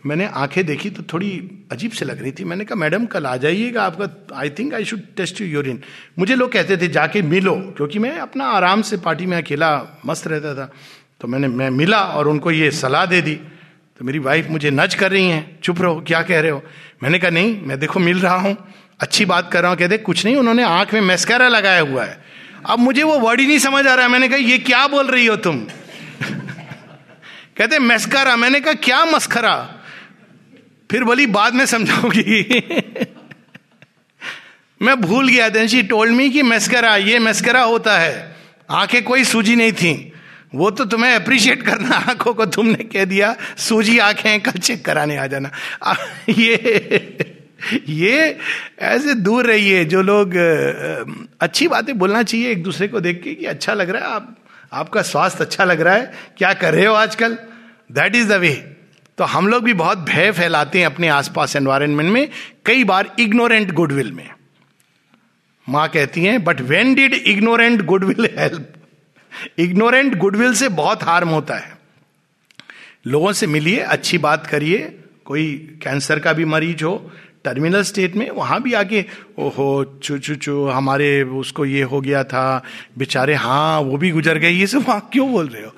मैंने 0.06 0.26
आँखें 0.26 0.66
देखी 0.66 0.90
तो 0.90 1.02
थोड़ी 1.02 1.50
अजीब 1.72 1.90
से 1.90 2.04
लग 2.04 2.22
रही 2.22 2.32
थी। 2.32 2.44
मैंने 2.44 2.64
कहा, 2.64 2.74
मैडम, 2.74 3.06
कल 3.06 3.26
आ 3.26 3.36
जाइएगा 3.36 3.82
आपका। 3.82 4.36
I 4.38 4.50
think 4.50 4.74
I 4.74 4.84
should 4.84 5.00
test 5.16 5.40
you 5.40 5.46
urine 5.46 5.82
मुझे 6.18 6.34
लोग 6.34 6.52
कहते 6.52 6.76
थे, 6.76 6.88
जाके 6.88 7.22
मिलो, 7.22 7.54
क्योंकि 7.54 7.98
मैं 7.98 8.18
अपना 8.18 8.44
आराम 8.44 8.82
से 8.82 8.96
पार्टी 8.96 9.26
में 9.26 9.38
अकेला 9.38 10.00
मस्त 10.06 10.26
रहता 10.26 10.54
था। 10.54 10.72
तो 11.20 11.28
मैंने, 11.28 11.48
मैं 11.48 11.70
मिला 11.70 12.00
और 12.00 12.28
उनको 12.28 12.50
ये 12.50 12.70
सलाह 12.70 13.06
दे 13.06 13.20
दी। 13.20 13.34
तो 13.98 14.04
मेरी 14.04 14.18
वाइफ 14.18 14.48
मुझे 14.50 14.70
नच 14.70 14.94
कर 14.94 15.10
रही 15.10 15.28
हैं, 15.28 15.58
चुप 15.62 15.82
रहो, 15.82 16.04
क्या 16.06 16.22
कह 16.22 16.40
रहे 16.40 16.50
हो? 16.50 16.62
मैंने 17.02 17.18
कहा, 17.18 17.30
नहीं, 17.30 17.62
मैं 17.62 17.78
देखो, 17.78 18.00
मिल 18.00 18.20
रहा 18.20 18.36
हूँ। 18.36 18.56
अच्छी 19.00 19.24
बात 19.24 19.52
कर 19.52 19.62
रहा 19.62 19.70
हूँ। 19.70 19.78
कहते, 19.78 19.98
कुछ 19.98 20.24
नहीं, 20.24 20.36
उन्होंने 20.36 20.62
आँख 20.62 20.94
में 20.94 21.00
मेस्कैरा 21.00 21.48
लगाया 21.48 21.80
हुआ 21.80 22.04
है। 22.04 22.24
अब 22.66 22.78
मुझे 22.78 23.02
वो 23.02 23.18
वर्ड 23.18 23.40
ही 23.40 23.46
नहीं 23.46 23.58
समझ 23.58 23.86
आ 23.86 23.94
रहा 23.94 24.06
है। 24.06 24.12
मैंने 24.12 24.28
कहा, 24.28 24.36
ये 24.36 24.58
क्या 24.58 24.86
बोल 24.86 25.06
रही 25.06 25.26
हो 25.26 25.36
तुम? 25.36 25.60
कहते 27.56 27.78
मेस्करा 27.78 28.36
मैंने 28.36 28.60
कहा, 28.60 28.72
क्या 28.72 29.04
मस्करा? 29.04 29.76
फिर 30.90 31.04
बोली, 31.04 31.26
बाद 31.26 31.54
में 31.54 31.66
समझाऊँगी। 31.66 32.62
मैं 34.82 35.00
भूल 35.00 35.28
गया 35.28 35.48
देन 35.48 35.66
शी 35.66 35.82
टोल्ड 35.82 36.12
मी 36.12 36.30
कि 36.30 36.42
मस्करा, 36.42 36.96
ये 36.96 37.18
मस्करा 37.18 37.62
होता 37.62 37.98
है। 37.98 38.36
आँखें 38.70 39.02
कोई 39.04 39.24
सूजी 39.24 39.56
नहीं 39.56 39.72
थी। 39.72 40.12
वो 40.54 40.70
तो 40.70 40.84
तुम्हें 40.84 41.14
अप्रिशिएट 41.14 41.62
करना, 41.62 41.96
आँखों 41.96 42.34
को 42.34 42.46
तुमने 42.46 42.84
कह 42.84 43.04
दिया। 43.04 43.36
सूजी 43.58 43.98
आँखें, 43.98 44.40
कल 44.40 44.50
चेक 44.50 44.84
कराने 44.84 45.16
आ 45.16 45.26
जाना। 45.26 45.50
ये 46.28 47.18
ये 47.88 48.38
ऐसे 48.78 49.14
दूर 49.14 49.46
रहिए, 49.46 49.84
जो 49.84 50.02
लोग 50.02 50.34
अच्छी 51.40 51.68
बातें 51.68 51.98
बोलना 51.98 52.22
चाहिए 52.22 52.50
एक 52.50 52.62
दूसरे 52.62 52.88
को 52.88 53.00
देख 53.00 53.22
के 53.22 53.34
कि 53.34 53.46
अच्छा 53.46 53.74
लग 53.74 53.90
रहा 53.90 54.08
है। 54.08 54.14
आप, 54.14 54.36
आपका 54.72 55.02
स्वास्थ्य 55.02 55.44
अच्छा 55.44 55.64
लग 55.64 55.80
रहा 55.80 55.94
है। 55.94 56.12
क्या 56.38 56.52
कर 56.54 56.74
रहे 56.74 56.86
हो 56.86 56.94
आजकल? 56.94 57.38
दैट 57.92 58.16
इज़ 58.16 58.28
द 58.28 58.32
वे 58.32 58.76
तो 59.20 59.24
हम 59.24 59.48
लोग 59.48 59.64
भी 59.64 59.72
बहुत 59.72 59.98
भय 59.98 60.32
फैलाते 60.32 60.78
हैं 60.78 60.86
अपने 60.86 61.08
आसपास 61.08 61.56
एनवायरमेंट 61.56 62.12
में, 62.12 62.28
कई 62.66 62.84
बार 62.84 63.16
इग्नोरेंट 63.18 63.72
गुडविल 63.72 64.12
में। 64.12 64.30
माँ 65.68 65.88
कहती 65.88 66.24
हैं 66.24 66.44
but 66.44 66.60
when 66.60 66.94
did 66.94 67.14
ignorant 67.14 67.82
goodwill 67.82 68.28
help 68.38 68.72
ignorant 69.58 70.14
goodwill 70.14 70.54
से 70.54 70.68
बहुत 70.68 71.02
हार्म 71.02 71.28
होता 71.28 71.54
है। 71.54 71.78
लोगों 73.06 73.32
से 73.32 73.46
मिलिए, 73.46 73.78
अच्छी 73.78 74.18
बात 74.18 74.46
करिए, 74.46 74.98
कोई 75.24 75.78
कैंसर 75.82 76.18
का 76.18 76.32
भी 76.32 76.44
मरीज़ 76.44 76.84
हो 76.84 77.12
टर्मिनल 77.44 77.82
स्टेट 77.82 78.16
में, 78.16 78.30
वहाँ 78.30 78.62
भी 78.62 78.72
आके, 78.72 79.04
ओहो, 79.38 80.00
चू 80.02 80.18
चू 80.18 80.34
चू, 80.34 80.66
हमारे 80.66 81.22
उसको 81.22 81.64
ये 81.64 81.82
हो 81.82 82.00
गया 82.00 82.24
था, 82.24 82.62
बेचारे 82.98 83.34
हाँ 83.34 83.80
वो 83.80 83.96
भी 83.96 84.10
गुजर 84.10 84.38
गए, 84.38 84.50
ये 84.50 84.66
सब 84.66 84.88
वहाँ 84.88 85.08
क्यों 85.12 85.32
बोल 85.32 85.48
रहे 85.48 85.62
हो? 85.62 85.72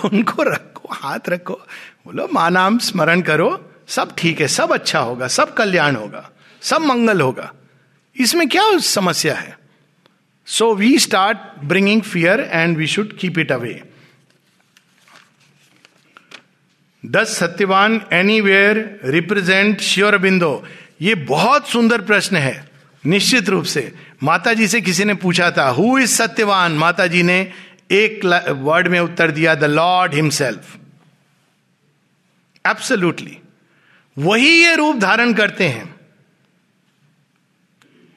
उनको 0.08 0.42
रखो, 0.42 0.88
हाथ 0.92 1.18
रखो। 1.28 1.60
बोलो 2.08 2.26
माँ 2.32 2.50
नाम 2.50 2.78
स्मरण 2.78 3.20
करो, 3.20 3.48
सब 3.88 4.14
ठीक 4.18 4.40
है, 4.40 4.46
सब 4.48 4.72
अच्छा 4.72 4.98
होगा, 4.98 5.26
सब 5.28 5.52
कल्याण 5.54 5.96
होगा, 5.96 6.30
सब 6.62 6.80
मंगल 6.80 7.20
होगा। 7.20 7.52
इसमें 8.16 8.48
क्या 8.48 8.62
समस्या 8.78 9.34
है? 9.34 9.56
So 10.48 10.74
we 10.74 10.98
start 10.98 11.38
bringing 11.64 12.02
fear 12.02 12.40
and 12.52 12.76
we 12.78 12.86
should 12.86 13.12
keep 13.18 13.38
it 13.38 13.52
away 13.52 13.82
thus 17.04 17.36
Satyavan 17.38 18.00
anywhere 18.40 19.00
represent 19.04 19.80
Sri 19.80 20.18
Aurobindo 20.18 20.64
ये 21.02 21.14
बहुत 21.28 21.68
सुंदर 21.68 22.00
प्रश्न 22.00 22.36
है, 22.36 22.68
निश्चित 23.04 23.48
रूप 23.48 23.64
से। 23.66 23.92
माता 24.22 24.54
जी 24.54 24.68
से 24.68 24.80
किसी 24.80 25.04
ने 25.04 25.14
पूछा 25.20 25.50
था 25.50 25.68
हु 25.70 25.98
इज़ 25.98 26.16
सत्यवान 26.16 26.78
माता 26.78 27.06
जी 27.06 27.22
ने 27.22 27.40
एक 27.92 28.24
वर्ड 28.64 28.88
में 28.88 29.00
उत्तर 29.00 29.30
दिया 29.30 29.54
द 29.54 29.74
लॉर्ड 29.76 30.14
हिमसेल्फ 30.14 30.76
एब्सोल्यूटली 32.70 33.38
वही 34.16 34.48
ये 34.48 34.74
रूप 34.74 34.96
धारण 34.96 35.32
करते 35.34 35.68
हैं। 35.68 35.94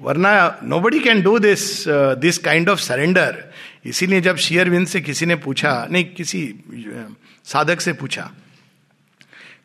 वरना 0.01 0.59
nobody 0.79 0.99
can 0.99 1.21
do 1.21 1.37
this 1.39 1.83
this 1.87 2.37
kind 2.37 2.69
of 2.69 2.79
surrender 2.79 3.43
इसीलिए 3.85 4.21
जब 4.21 4.35
शेयरविंद 4.35 4.87
से 4.87 5.01
किसी 5.01 5.25
ने 5.25 5.35
पूछा 5.35 5.87
नहीं 5.91 6.05
किसी 6.05 6.41
uh, 6.47 7.13
साधक 7.45 7.81
से 7.81 7.93
पूछा 7.93 8.31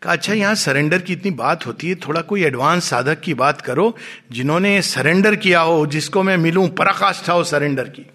कहा 0.02 0.12
अच्छा 0.12 0.32
यहाँ 0.32 0.54
सरेंडर 0.54 1.02
की 1.02 1.12
इतनी 1.12 1.30
बात 1.30 1.66
होती 1.66 1.88
है 1.88 1.94
थोड़ा 1.94 2.20
कोई 2.20 2.44
एडवांस 2.44 2.84
साधक 2.84 3.20
की 3.20 3.34
बात 3.34 3.60
करो 3.60 3.96
जिन्होंने 4.32 4.80
सरेंडर 4.82 5.36
किया 5.36 5.60
हो 5.60 5.86
जिसको 5.86 6.22
मैं 6.22 6.36
मिलूं 6.36 6.68
पराकाष्ठा 6.68 7.32
हो 7.32 7.44
सरेंडर 7.44 7.88
की। 7.88 8.06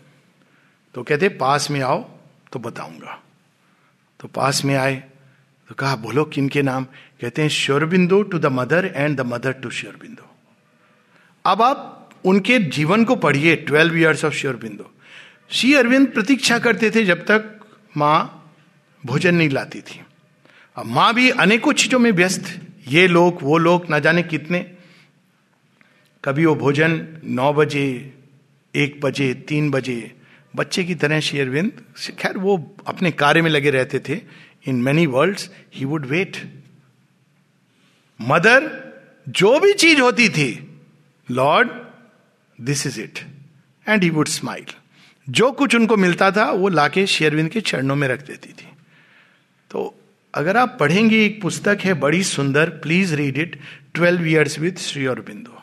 तो 0.95 1.03
कहते 1.03 1.29
पास 1.29 1.69
में 1.71 1.81
आओ 1.81 2.01
तो 2.53 2.59
बताऊँगा। 2.59 3.19
तो 4.19 4.27
पास 4.27 4.65
में 4.65 4.75
आए 4.75 5.03
तो 5.71 5.75
कहा, 5.75 5.95
बोलो, 5.95 6.23
किन 6.25 6.49
के 6.49 6.61
नाम? 6.61 6.83
कहते 7.21 7.41
हैं 7.41 7.49
Sri Aurobindo 7.49 8.23
to 8.23 8.39
the 8.39 8.45
mother 8.45 8.85
and 8.95 9.17
the 9.17 9.21
mother 9.21 9.51
to 9.51 9.69
Sri Aurobindo 9.69 10.23
अब 11.45 11.61
आप 11.61 12.09
उनके 12.25 12.59
जीवन 12.59 13.05
को 13.05 13.15
पढ़िए 13.15 13.55
twelve 13.55 13.97
years 13.97 14.25
of 14.25 14.33
Sri Aurobindo 14.33 14.83
Shri 15.49 15.73
Arvind 15.73 16.07
प्रतीक्षा 16.07 16.59
करते 16.59 16.91
थे 16.91 17.03
जब 17.03 17.21
तक 17.21 17.59
माँ 17.97 18.51
भोजन 19.05 19.35
नहीं 19.35 19.49
लाती 19.49 19.81
थी। 19.81 20.01
अब 20.75 20.85
माँ 20.85 21.13
भी 21.13 21.29
अनेकों 21.29 21.73
चीज़ों 21.73 21.99
में 21.99 22.11
व्यस्त, 22.11 22.61
ये 22.87 23.07
लोग, 23.07 23.37
वो 23.41 23.57
लोग, 23.57 23.89
ना 23.89 23.99
जाने 23.99 24.23
कितने। 24.23 24.59
कभी 26.23 26.45
वो 26.45 26.55
भोजन 26.55 27.21
नौ 27.23 27.53
बजे, 27.53 28.13
एक 28.75 29.01
बजे, 29.01 29.33
तीन 29.33 29.71
बजे, 29.71 30.15
बच्चे 30.55 30.83
की 30.83 30.95
तरह 30.95 31.19
शेयरविंद 31.19 31.71
खैर, 32.19 32.37
वो 32.37 32.75
अपने 32.87 33.11
कार्य 33.11 33.41
में 33.41 33.51
लगे 33.51 33.69
रहते 33.69 33.99
थे। 33.99 34.21
In 34.65 34.81
many 34.81 35.05
world 35.05 35.39
he 35.75 35.85
would 35.85 36.05
wait 36.05 36.37
mother 38.19 38.69
जो 39.29 39.59
भी 39.59 39.73
चीज़ 39.73 40.01
होती 40.01 40.29
थी 40.29 40.49
lord 41.31 41.69
this 42.59 42.85
is 42.87 42.99
it 43.01 43.19
and 43.87 44.03
he 44.03 44.09
would 44.09 44.27
smile 44.27 44.65
जो 45.27 45.51
कुछ 45.51 45.75
उनको 45.75 45.95
मिलता 45.97 46.29
था, 46.31 46.49
वो 46.51 46.69
लाके 46.69 47.05
शेयरविंद 47.07 47.49
के 47.49 47.61
चरणों 47.61 47.95
में 47.95 48.07
रख 48.07 48.25
देती 48.27 48.49
थी। 48.49 48.67
तो 49.71 49.93
अगर 50.33 50.57
आप 50.57 50.77
पढ़ेंगे 50.79 51.23
एक 51.25 51.41
पुस्तक 51.41 51.79
है, 51.81 51.93
बड़ी 51.93 52.23
सुंदर 52.23 52.69
please 52.83 53.15
read 53.15 53.37
it 53.37 53.59
twelve 53.93 54.27
years 54.27 54.57
with 54.59 54.79
Shri 54.79 55.05
Aurobindo 55.05 55.57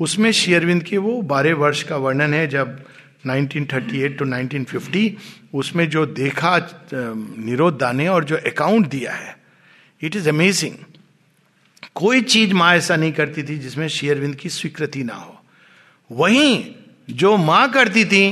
उसमें 0.00 0.30
श्री 0.32 0.54
अरविंद 0.54 0.82
के 0.82 0.98
वो 0.98 1.20
बारह 1.22 1.54
वर्ष 1.54 1.82
का 1.82 1.96
वर्णन 1.96 2.34
है, 2.34 2.46
जब 2.46 2.84
1938 3.26 4.18
टू 4.18 4.24
1950 4.24 5.10
उसमें 5.54 5.88
जो 5.90 6.04
देखा 6.06 6.56
निरोधा 6.92 7.90
ने 7.92 8.06
और 8.08 8.24
जो 8.24 8.36
अकाउंट 8.36 8.86
दिया 8.88 9.12
है 9.12 9.36
इट 10.02 10.16
इज़ 10.16 10.28
अमेजिंग 10.28 10.74
कोई 11.94 12.20
चीज़ 12.22 12.54
माँ 12.54 12.74
ऐसा 12.76 12.96
नहीं 12.96 13.12
करती 13.12 13.42
थी 13.42 13.58
जिसमें 13.58 13.86
शेयरविंद 13.88 14.34
की 14.36 14.48
स्वीकृति 14.48 15.02
ना 15.04 15.14
हो। 15.14 15.36
वहीं 16.10 16.64
जो 17.10 17.36
माँ 17.36 17.70
करती 17.72 18.04
थी 18.04 18.24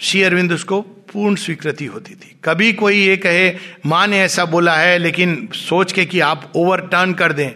शेयरविंद 0.00 0.52
उसको 0.52 0.80
पूर्ण 1.12 1.34
स्वीकृति 1.36 1.84
होती 1.84 2.14
थी। 2.14 2.34
कभी 2.44 2.72
कोई 2.72 2.96
ये 2.96 3.16
कहे, 3.16 3.54
माँ 3.86 4.06
ने 4.06 4.18
ऐसा 4.20 4.44
बोला 4.44 4.76
है, 4.76 4.98
लेकिन 4.98 5.48
सोच 5.54 5.92
के 5.92 6.04
कि 6.06 6.20
आप 6.20 6.52
ओवरटर्न 6.56 7.14
कर 7.14 7.32
दें 7.32 7.50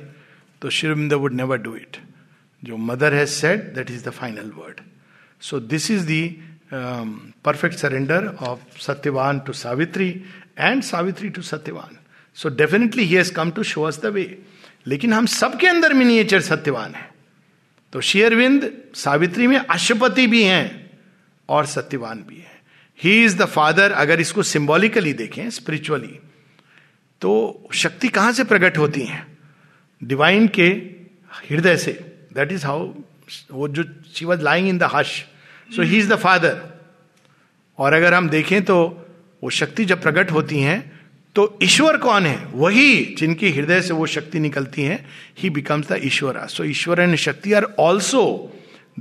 तो 0.62 0.70
Sri Aurobindo 0.70 1.12
would 1.12 1.34
never 1.34 1.58
do 1.58 1.74
it 1.76 1.96
जो 2.62 2.76
mother 2.76 3.14
has 3.14 3.30
said 3.30 3.74
that 3.74 3.90
is 3.90 4.04
the 4.04 4.10
final 4.10 4.50
word 4.56 4.80
so 5.42 5.60
this 5.60 5.90
is 5.90 6.06
the 6.06 6.22
perfect 6.74 7.76
surrender 7.76 8.26
of 8.40 8.60
Satyavan 8.80 9.38
to 9.38 9.52
Savitri 9.52 10.08
and 10.58 10.82
Savitri 10.82 11.28
to 11.28 11.42
Satyavan 11.42 11.96
so 12.36 12.48
definitely 12.48 13.04
he 13.04 13.14
has 13.14 13.32
come 13.32 13.50
to 13.50 13.62
show 13.62 13.82
us 13.82 14.00
the 14.02 14.06
way 14.06 14.42
लेकिन 14.86 15.12
हम 15.12 15.26
सबके 15.26 15.66
अंदर 15.66 15.92
miniature 15.92 16.40
Satyavan 16.40 16.94
है। 16.94 17.10
तो 17.92 18.00
शेयरविंद 18.00 18.70
सावित्री 18.94 19.46
में 19.46 19.56
अशुपति 19.56 20.26
भी 20.26 20.42
हैं 20.42 20.90
और 21.48 21.66
सत्यवान 21.66 22.24
भी 22.28 22.36
है। 22.36 22.60
ही 22.98 23.24
इज़ 23.24 23.36
द 23.38 23.44
फादर 23.46 23.92
अगर 23.92 24.20
इसको 24.20 24.42
सिंबॉलिकली 24.42 25.12
देखें 25.12 25.48
स्पिरिचुअली 25.50 26.18
तो 27.22 27.68
शक्ति 27.74 28.08
कहाँ 28.08 28.32
से 28.32 28.44
प्रकट 28.44 28.78
होती 28.78 29.00
है? 29.00 29.26
डिवाइन 30.02 30.48
के 30.48 30.68
हृदय 31.50 31.76
से। 31.76 31.92
दैट 32.34 32.52
इज़ 32.52 32.66
हाउ 32.66 32.92
वो 33.52 33.68
जो 33.68 33.84
she 34.14 34.24
was 34.24 34.42
lying 34.42 34.68
in 34.68 34.78
the 34.78 34.90
hush 34.94 35.24
so 35.68 35.82
he 35.82 35.98
is 35.98 36.12
the 36.12 36.16
father 36.16 36.60
और 37.78 37.92
अगर 37.92 38.14
हम 38.14 38.28
देखें 38.28 38.62
तो 38.64 38.76
वो 39.42 39.50
शक्ति 39.50 39.84
जब 39.84 40.02
प्रकट 40.02 40.30
होती 40.30 40.60
हैं 40.60 40.80
तो 41.36 41.58
ईश्वर 41.62 41.96
कौन 41.96 42.26
है? 42.26 42.48
वही 42.54 43.14
जिनकी 43.18 43.50
हृदय 43.50 43.80
से 43.82 43.94
वो 43.94 44.06
शक्ति 44.06 44.40
निकलती 44.40 44.82
है 44.82 45.04
he 45.38 45.50
becomes 45.50 45.88
the 45.88 46.00
Ishwar. 46.04 46.46
So 46.46 46.64
Ishwar 46.64 47.00
and 47.00 47.16
Shakti 47.16 47.52
are 47.52 47.64
also 47.78 48.24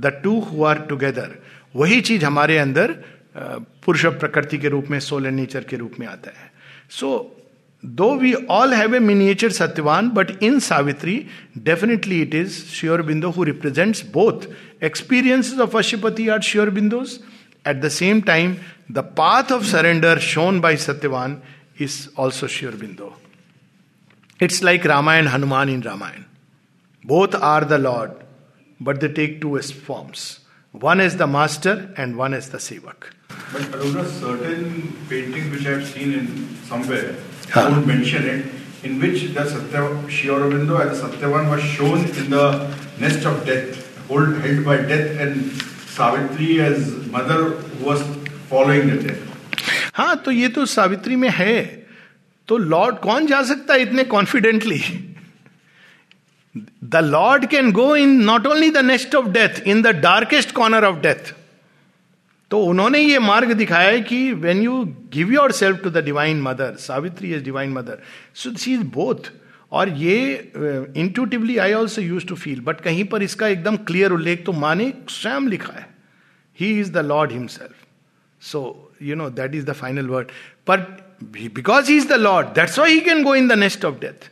the 0.00 0.06
two 0.24 0.38
who 0.40 0.64
are 0.64 0.78
together 0.88 1.36
वही 1.76 2.00
चीज़ 2.00 2.24
हमारे 2.24 2.58
अंदर 2.58 2.92
पुरुष 3.36 4.06
प्रकृति 4.06 4.58
के 4.58 4.68
रूप 4.68 4.86
में 4.90 4.98
सोल 5.00 5.26
एंड 5.26 5.36
नेचर 5.36 5.64
के 5.64 5.76
रूप 5.76 5.94
में 6.00 6.06
आता 6.06 6.30
है। 6.40 6.50
So 6.90 7.38
though 7.82 8.14
we 8.16 8.32
all 8.50 8.74
have 8.74 8.94
a 8.94 8.98
miniature 8.98 9.50
Satyavan 9.50 10.08
but 10.10 10.42
in 10.42 10.58
Savitri 10.60 11.14
definitely 11.58 12.20
it 12.22 12.34
is 12.34 12.58
Sri 12.72 13.02
Aurobindo 13.02 13.30
who 13.30 13.44
represents 13.44 14.04
both 14.12 14.46
Experiences 14.82 15.60
of 15.60 15.70
Ashipati 15.70 16.30
are 16.36 16.42
sure 16.42 16.66
bindus. 16.66 17.22
At 17.64 17.80
the 17.80 17.88
same 17.88 18.20
time, 18.20 18.58
the 18.90 19.04
path 19.04 19.52
of 19.52 19.64
surrender 19.64 20.18
shown 20.18 20.60
by 20.60 20.74
Satyavan 20.74 21.40
is 21.78 22.10
also 22.16 22.48
sure 22.48 22.72
bindu. 22.72 23.12
It's 24.40 24.60
like 24.60 24.84
Rama 24.84 25.12
and 25.12 25.28
Hanuman 25.28 25.68
in 25.68 25.82
Ramayana. 25.82 26.26
Both 27.04 27.36
are 27.36 27.64
the 27.64 27.78
Lord, 27.78 28.10
but 28.80 29.00
they 29.00 29.06
take 29.06 29.40
two 29.40 29.56
forms. 29.60 30.40
One 30.72 31.00
is 31.00 31.16
the 31.16 31.28
master 31.28 31.94
and 31.96 32.16
one 32.16 32.34
is 32.34 32.50
the 32.50 32.58
sevak. 32.58 33.12
But 33.52 33.70
there 33.70 33.80
Aruna, 33.82 34.04
certain 34.08 34.96
paintings 35.08 35.50
which 35.52 35.66
I 35.66 35.78
have 35.78 35.86
seen 35.86 36.12
in 36.12 36.56
somewhere, 36.64 37.14
huh. 37.50 37.60
I 37.60 37.70
won't 37.70 37.86
mention 37.86 38.24
it, 38.24 38.46
in 38.82 38.98
which 39.00 39.32
the 39.32 39.48
Satya, 39.48 40.10
Sri 40.10 40.30
Aurobindo 40.30 40.80
as 40.80 41.00
Satyavan 41.00 41.48
was 41.48 41.62
shown 41.62 42.00
in 42.00 42.30
the 42.30 42.76
nest 42.98 43.24
of 43.24 43.46
death. 43.46 43.91
Hold, 44.12 44.40
held 44.46 44.64
by 44.64 44.78
death, 44.94 45.20
and 45.26 45.62
Savitri 45.92 46.60
as 46.62 46.90
mother 47.12 47.42
who 47.44 47.84
was 47.84 48.08
following 48.48 48.90
the 48.90 48.98
death. 49.04 49.28
हाँ 49.94 50.16
तो 50.24 50.30
ये 50.30 50.48
तो 50.48 50.64
सावित्री 50.72 51.16
में 51.16 51.28
है। 51.30 51.56
तो 52.48 52.56
Lord 52.58 52.96
कौन 52.98 53.26
जा 53.26 53.42
सकता 53.48 53.74
है 53.74 53.82
इतने 53.82 54.04
confidently 54.04 54.78
the 56.84 56.96
lord 57.04 57.46
can 57.50 57.70
go 57.72 57.84
in 57.96 58.10
not 58.24 58.46
only 58.46 58.70
the 58.70 58.84
next 58.84 59.14
of 59.14 59.28
death 59.36 59.60
in 59.66 59.82
the 59.82 59.94
darkest 60.00 60.52
corner 60.52 60.84
of 60.84 60.96
death 61.02 61.32
तो 62.50 62.58
उन्होंने 62.64 62.98
ये 63.00 63.18
मार्ग 63.18 63.52
दिखाया 63.52 63.90
है 63.90 64.00
कि 64.10 64.32
when 64.40 64.62
you 64.62 64.84
give 65.12 65.32
yourself 65.52 65.82
to 65.84 65.90
the 65.90 66.04
divine 66.04 66.42
mother 66.42 66.74
Savitri 66.80 67.32
is 67.34 67.44
divine 67.44 67.72
mother 67.72 68.02
so 68.42 68.54
she 68.56 68.74
is 68.74 68.82
both 68.94 69.30
और 69.72 69.88
ये 69.88 70.52
intuitively 70.96 71.56
I 71.58 71.72
also 71.72 72.02
used 72.02 72.26
to 72.26 72.34
feel 72.34 72.60
but 72.60 72.80
कहीं 72.80 73.04
पर 73.04 73.22
इसका 73.22 73.48
एकदम 73.48 73.76
क्लियर 73.76 74.12
उल्लेख 74.12 74.44
तो 74.46 74.52
माने 74.52 74.92
स्वयं 75.08 75.48
लिखा 75.48 75.72
है। 75.72 75.86
He 76.60 76.80
is 76.80 76.92
the 76.92 76.98
lord 76.98 77.32
himself 77.32 77.74
so 78.40 78.92
you 79.02 79.16
know 79.16 79.30
that 79.30 79.54
is 79.54 79.66
the 79.66 79.72
final 79.72 80.06
word 80.06 80.28
But 80.70 80.80
because 81.54 81.90
he 81.90 81.96
is 81.96 82.08
the 82.08 82.12
lord 82.12 82.46
that's 82.54 82.78
why 82.78 82.88
he 82.90 83.00
can 83.00 83.24
go 83.26 83.32
in 83.40 83.48
the 83.50 83.56
nest 83.62 83.84
of 83.84 83.94
death. 84.04 84.28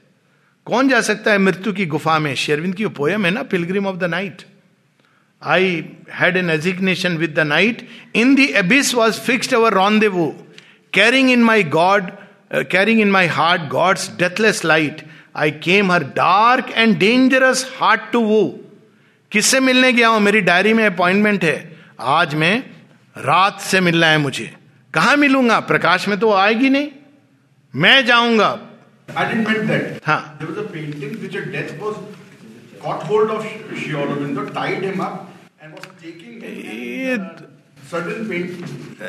कौन 0.66 0.88
जा 0.88 1.00
सकता 1.00 1.32
है 1.32 1.38
मृत्यु 1.38 1.72
की 1.72 1.86
गुफा 1.86 2.18
में? 2.18 2.34
शेरविंद 2.34 2.74
की 2.74 2.86
पोयम 2.86 3.24
है 3.24 3.30
ना 3.30 3.42
pilgrim 3.42 3.86
of 3.86 3.96
the 3.96 4.04
night 4.04 4.42
I 5.42 5.84
had 6.14 6.36
an 6.36 6.50
assignation 6.50 7.16
with 7.16 7.34
the 7.34 7.40
night 7.40 7.88
in 8.14 8.34
the 8.34 8.38
abyss 8.38 8.94
was 8.94 9.20
fixed 9.20 9.54
our 9.54 9.72
rendezvous 10.08 10.46
carrying 10.92 11.30
in 11.30 11.42
my 11.42 11.62
god 11.62 12.10
carrying 12.54 13.00
in 13.00 13.10
my 13.10 13.26
heart 13.26 13.62
god's 13.62 14.10
deathless 14.18 14.64
light 14.64 15.02
I 15.36 15.50
came 15.50 15.92
her 15.92 16.04
dark 16.04 16.70
and 16.70 16.98
dangerous 16.98 17.76
heart 17.80 18.00
to 18.12 18.20
woo 18.20 18.60
किससे 19.32 19.60
मिलने 19.60 19.92
गया 19.92 20.08
हूँ? 20.08 20.20
मेरी 20.20 20.40
diary 20.40 20.72
में 20.72 20.86
appointment 20.86 21.44
है। 21.44 21.78
आज 22.00 22.34
मैं 22.34 22.64
रात 23.16 23.60
से 23.60 23.80
मिलना 23.80 24.06
है 24.06 24.18
मुझे। 24.18 24.54
कहा 24.94 25.16
मिलूँगा? 25.16 25.60
प्रकाश 25.60 26.08
में 26.08 26.18
तो 26.18 26.32
आएगी 26.32 26.70
नहीं। 26.70 26.90
मैं 27.74 28.06
जाऊँगा। 28.06 28.58
I 29.08 29.24
didn't 29.24 29.48
mean 29.48 29.66
that. 29.66 30.06
हाँ. 30.06 30.38
There 30.38 30.48
was 30.50 30.58
a 30.58 30.68
painting 30.72 31.14
which 31.22 31.34
a 31.34 31.44
death 31.52 31.78
was 31.80 31.96
caught 32.82 33.02
hold 33.02 33.30
of 33.30 33.46
Sri 33.78 33.92
Aurobindo, 33.92 34.44
tied 34.54 34.82
him 34.82 35.00
up 35.00 35.28
and 35.62 35.74
was 35.74 35.86
taking 36.02 36.30
ये 36.84 37.16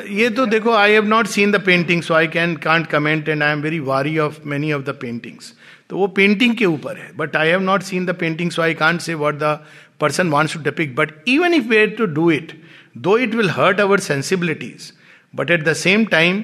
ये 0.10 0.30
तो 0.30 0.46
देखो 0.46 0.72
I 0.74 0.92
have 0.92 1.06
not 1.06 1.28
seen 1.28 1.52
the 1.52 1.56
painting 1.66 2.02
so 2.02 2.14
I 2.14 2.28
can 2.28 2.56
can't 2.56 2.88
comment 2.88 3.30
and 3.30 3.44
I 3.44 3.52
am 3.52 3.62
very 3.62 3.80
wary 3.80 4.18
of 4.18 4.36
many 4.46 4.72
of 4.74 4.84
the 4.84 4.90
paintings 4.90 5.54
तो 5.92 5.98
वो 5.98 6.08
painting 6.08 6.56
के 6.58 6.66
ऊपर 6.66 6.98
है. 6.98 7.10
But 7.18 7.36
I 7.36 7.50
have 7.50 7.62
not 7.62 7.82
seen 7.84 8.06
the 8.06 8.16
painting 8.16 8.52
so 8.52 8.62
I 8.62 8.74
can't 8.74 9.02
say 9.02 9.14
what 9.14 9.36
the 9.36 9.58
person 10.00 10.30
wants 10.30 10.54
to 10.54 10.60
depict 10.64 10.96
but 10.96 11.12
even 11.28 11.54
if 11.54 11.68
were 11.70 11.90
to 11.90 12.06
do 12.14 12.30
it 12.32 12.52
though 12.98 13.18
it 13.18 13.36
will 13.36 13.50
hurt 13.50 13.80
our 13.80 14.00
sensibilities 14.00 14.92
but 15.36 15.52
at 15.52 15.64
the 15.64 15.74
same 15.74 16.06
time 16.06 16.44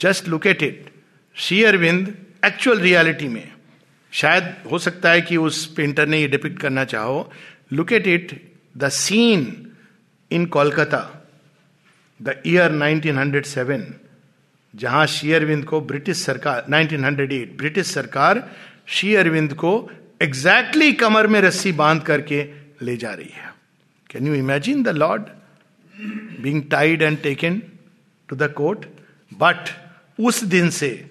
just 0.00 0.28
look 0.28 0.46
at 0.46 0.62
it 0.62 0.90
Shri 1.36 1.62
Aurobindo 1.64 2.14
actual 2.44 2.78
reality 2.80 3.28
में, 3.28 3.52
शायद 4.12 4.54
हो 4.72 4.78
सकता 4.78 5.10
है 5.10 5.20
कि 5.20 5.36
उस 5.36 5.64
painter 5.66 6.06
ने 6.06 6.20
ये 6.20 6.28
depict 6.28 6.60
करना 6.60 6.84
चाहो. 6.84 7.32
Look 7.72 7.92
at 7.92 8.06
it 8.06 8.40
the 8.76 8.88
scene 8.88 9.46
in 10.30 10.46
Kolkata 10.46 11.00
the 12.20 12.34
year 12.46 12.72
1907 12.72 13.82
जहाँ 14.74 15.06
शी 15.06 15.32
अरविंद 15.32 15.64
को 15.64 15.80
ब्रिटिश 15.80 16.16
सरकार 16.16 16.66
1908 16.70 17.56
ब्रिटिश 17.58 17.86
सरकार 17.86 18.38
शी 18.90 19.14
अरविंद 19.14 19.54
को 19.54 19.90
एग्जैक्टली 20.22 20.84
exactly 20.84 21.00
कमर 21.00 21.26
में 21.26 21.40
रस्सी 21.40 21.72
बाँध 21.72 22.02
करके 22.02 22.48
ले 22.82 22.96
जा 22.96 23.10
रही 23.10 23.30
है। 23.34 23.54
Can 24.10 24.26
you 24.26 24.34
imagine 24.34 24.82
the 24.82 24.88
lord 24.88 25.22
being 26.42 26.62
tied 26.70 27.02
and 27.02 27.22
taken 27.22 27.62
to 28.28 28.36
the 28.36 28.52
court 28.52 28.86
but 29.34 29.70
उस 30.20 30.44
दिन 30.44 30.70
से 30.70 31.10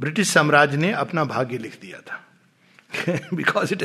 ब्रिटिश 0.00 0.28
साम्राज्य 0.28 0.76
ने 0.76 0.92
अपना 0.92 1.24
भाग्य 1.24 1.58
लिख 1.58 1.78
दिया 1.82 2.00
था। 2.00 2.22
बिकॉज़ 3.34 3.74
इट 3.74 3.82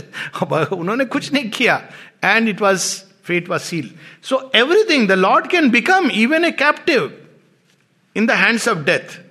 उन्होंने 0.73 1.05
कुछ 1.05 1.33
नहीं 1.33 1.49
किया। 1.49 1.89
And 2.23 2.49
it 2.49 2.61
was 2.61 3.03
fate 3.23 3.49
was 3.49 3.61
seal 3.61 3.91
so 4.23 4.51
everything 4.55 5.07
the 5.07 5.11
lord 5.11 5.47
can 5.47 5.69
become 5.69 6.11
even 6.11 6.45
a 6.45 6.51
captive 6.51 7.27
in 8.15 8.25
the 8.25 8.31
hands 8.31 8.67
of 8.67 8.77
death 8.77 9.30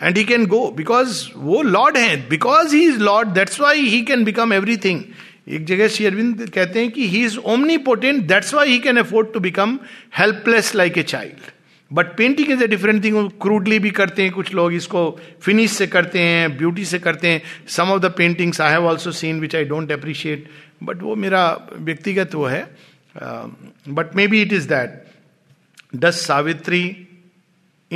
and 0.00 0.16
he 0.18 0.24
can 0.24 0.46
go 0.46 0.70
because 0.76 1.22
वो 1.36 1.62
लॉर्ड 1.62 1.96
है 1.96 2.16
because 2.28 2.74
he 2.74 2.82
is 2.86 2.98
lord 3.00 3.28
that's 3.34 3.60
why 3.60 3.80
he 3.80 4.00
can 4.02 4.24
become 4.24 4.52
everything 4.52 5.02
एक 5.48 5.64
जगह 5.66 5.88
श्री 5.88 6.06
अरविंद 6.06 6.48
कहते 6.54 6.80
हैं 6.80 6.90
कि 6.90 7.08
he 7.08 7.24
is 7.24 7.38
omnipotent 7.78 8.22
that's 8.26 8.54
why 8.54 8.70
he 8.70 8.78
can 8.78 8.96
afford 8.96 9.32
to 9.32 9.40
become 9.40 9.78
helpless 10.18 10.74
like 10.74 10.98
a 10.98 11.02
child 11.02 11.52
but 11.90 12.16
painting 12.16 12.50
is 12.50 12.62
a 12.64 12.66
different 12.66 13.02
thing 13.04 13.30
crudely 13.42 13.78
भी 13.78 13.90
करते 13.90 14.22
हैं, 14.22 14.32
कुछ 14.32 14.52
लोग 14.54 14.72
इसको 14.72 15.00
फिनिश 15.42 15.70
से 15.70 15.86
करते 15.86 16.18
हैं 16.18 16.56
ब्यूटी 16.56 16.84
से 16.84 16.98
करते 16.98 17.28
हैं. 17.28 17.42
Some 17.68 17.90
of 17.90 18.00
the 18.02 18.12
paintings 18.16 18.60
I 18.60 18.72
have 18.72 18.86
also 18.86 19.12
seen 19.12 19.40
which 19.40 19.56
I 19.56 19.64
don't 19.64 19.92
appreciate 19.92 20.48
but 20.82 21.02
वो 21.02 21.14
मेरा 21.16 21.44
व्यक्तिगत 21.72 22.34
वो 22.34 22.44
है. 22.46 22.62
But 23.16 24.16
maybe 24.28 24.42
it 24.42 24.52
is 24.52 24.68
that 24.68 25.02
does 25.96 26.26
Savitri 26.26 27.03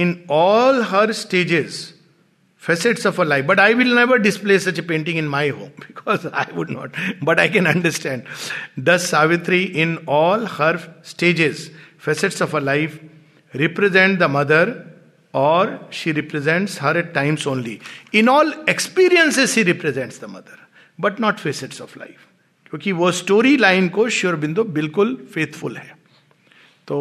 in 0.05 0.19
all 0.31 0.83
her 0.83 1.13
stages 1.13 1.87
facets 2.61 3.07
of 3.07 3.19
a 3.19 3.25
life. 3.25 3.47
But 3.47 3.61
I 3.61 3.75
will 3.75 3.95
never 3.95 4.19
display 4.19 4.59
such 4.59 4.79
a 4.79 4.83
painting 4.83 5.17
in 5.17 5.29
my 5.29 5.49
home 5.49 5.73
because 5.87 6.27
I 6.27 6.47
would 6.53 6.71
not. 6.71 6.91
But 7.23 7.41
I 7.41 7.49
can 7.49 7.67
understand. 7.67 8.25
Does 8.83 9.07
Savitri, 9.09 9.63
in 9.65 9.99
all 10.07 10.45
her 10.47 10.75
stages, 11.03 11.71
facets 11.99 12.41
of 12.41 12.55
a 12.55 12.61
life, 12.61 12.99
represent 13.55 14.19
the 14.19 14.29
mother 14.29 14.85
or 15.33 15.81
she 15.91 16.13
represents 16.13 16.79
her 16.79 16.97
at 16.97 17.13
times 17.15 17.47
only. 17.47 17.81
In 18.13 18.29
all 18.29 18.53
experiences, 18.67 19.53
she 19.53 19.63
represents 19.63 20.19
the 20.19 20.29
mother, 20.29 20.59
but 20.99 21.19
not 21.19 21.41
facets 21.41 21.81
of 21.81 21.95
life. 21.97 22.25
क्योंकि 22.71 22.93
वो 22.93 23.11
story 23.13 23.57
line 23.57 23.89
को 23.89 24.09
sure 24.09 24.37
बिंदु 24.37 24.65
बिल्कुल 24.65 25.15
faithful 25.35 25.77
है 25.77 25.97
तो 26.89 26.97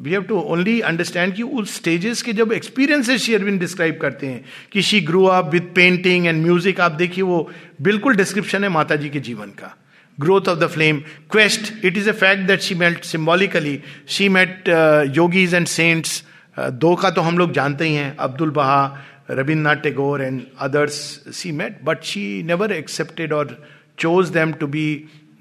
we 0.00 0.10
have 0.10 0.22
to 0.22 0.38
only 0.40 0.80
understand 0.80 1.34
कि 1.34 1.42
उस 1.42 1.74
stages 1.76 2.22
के 2.22 2.32
जब 2.32 2.52
एक्सपीरियंसेस 2.52 3.22
शेयरविन 3.22 3.58
डिस्क्राइब 3.58 3.98
करते 4.02 4.26
हैं, 4.26 4.44
कि 4.72 4.82
she 4.82 5.00
grow 5.00 5.24
up 5.24 5.50
with 5.52 5.74
painting 5.74 6.26
and 6.26 6.42
music 6.42 6.80
आप 6.80 6.92
देखिए 6.92 7.24
वो 7.24 7.50
बिल्कुल 7.82 8.16
डिस्क्रिप्शन 8.16 8.64
है 8.64 8.70
माता 8.70 8.96
जी 8.96 9.08
के 9.08 9.20
जीवन 9.20 9.50
का 9.60 9.74
growth 10.18 10.48
of 10.48 10.58
the 10.58 10.66
flame 10.68 10.98
quest 11.30 11.84
it 11.84 11.96
is 11.96 12.08
a 12.08 12.12
fact 12.12 12.50
that 12.50 12.62
she 12.62 12.74
met 12.74 13.04
symbolically. 13.12 13.76
She 14.08 14.28
met 14.28 14.68
yogis 15.16 15.54
and 15.54 15.66
saints. 15.66 16.22
दो 16.58 16.94
का 16.96 17.10
तो 17.10 17.20
हम 17.20 17.38
लोग 17.38 17.52
जानते 17.52 17.84
ही 17.84 17.94
हैं 17.94 18.16
Abdul 18.16 18.50
Baha 18.50 18.82
Rabindranath 19.30 19.82
Tagore 19.82 20.22
and 20.22 20.40
others 20.60 20.94
she 21.34 21.52
met 21.52 21.78
but 21.84 22.02
she 22.04 22.42
never 22.42 22.72
accepted 22.72 23.32
और 23.32 23.56
chose 23.98 24.28
them 24.30 24.52
to 24.52 24.66
be 24.66 24.86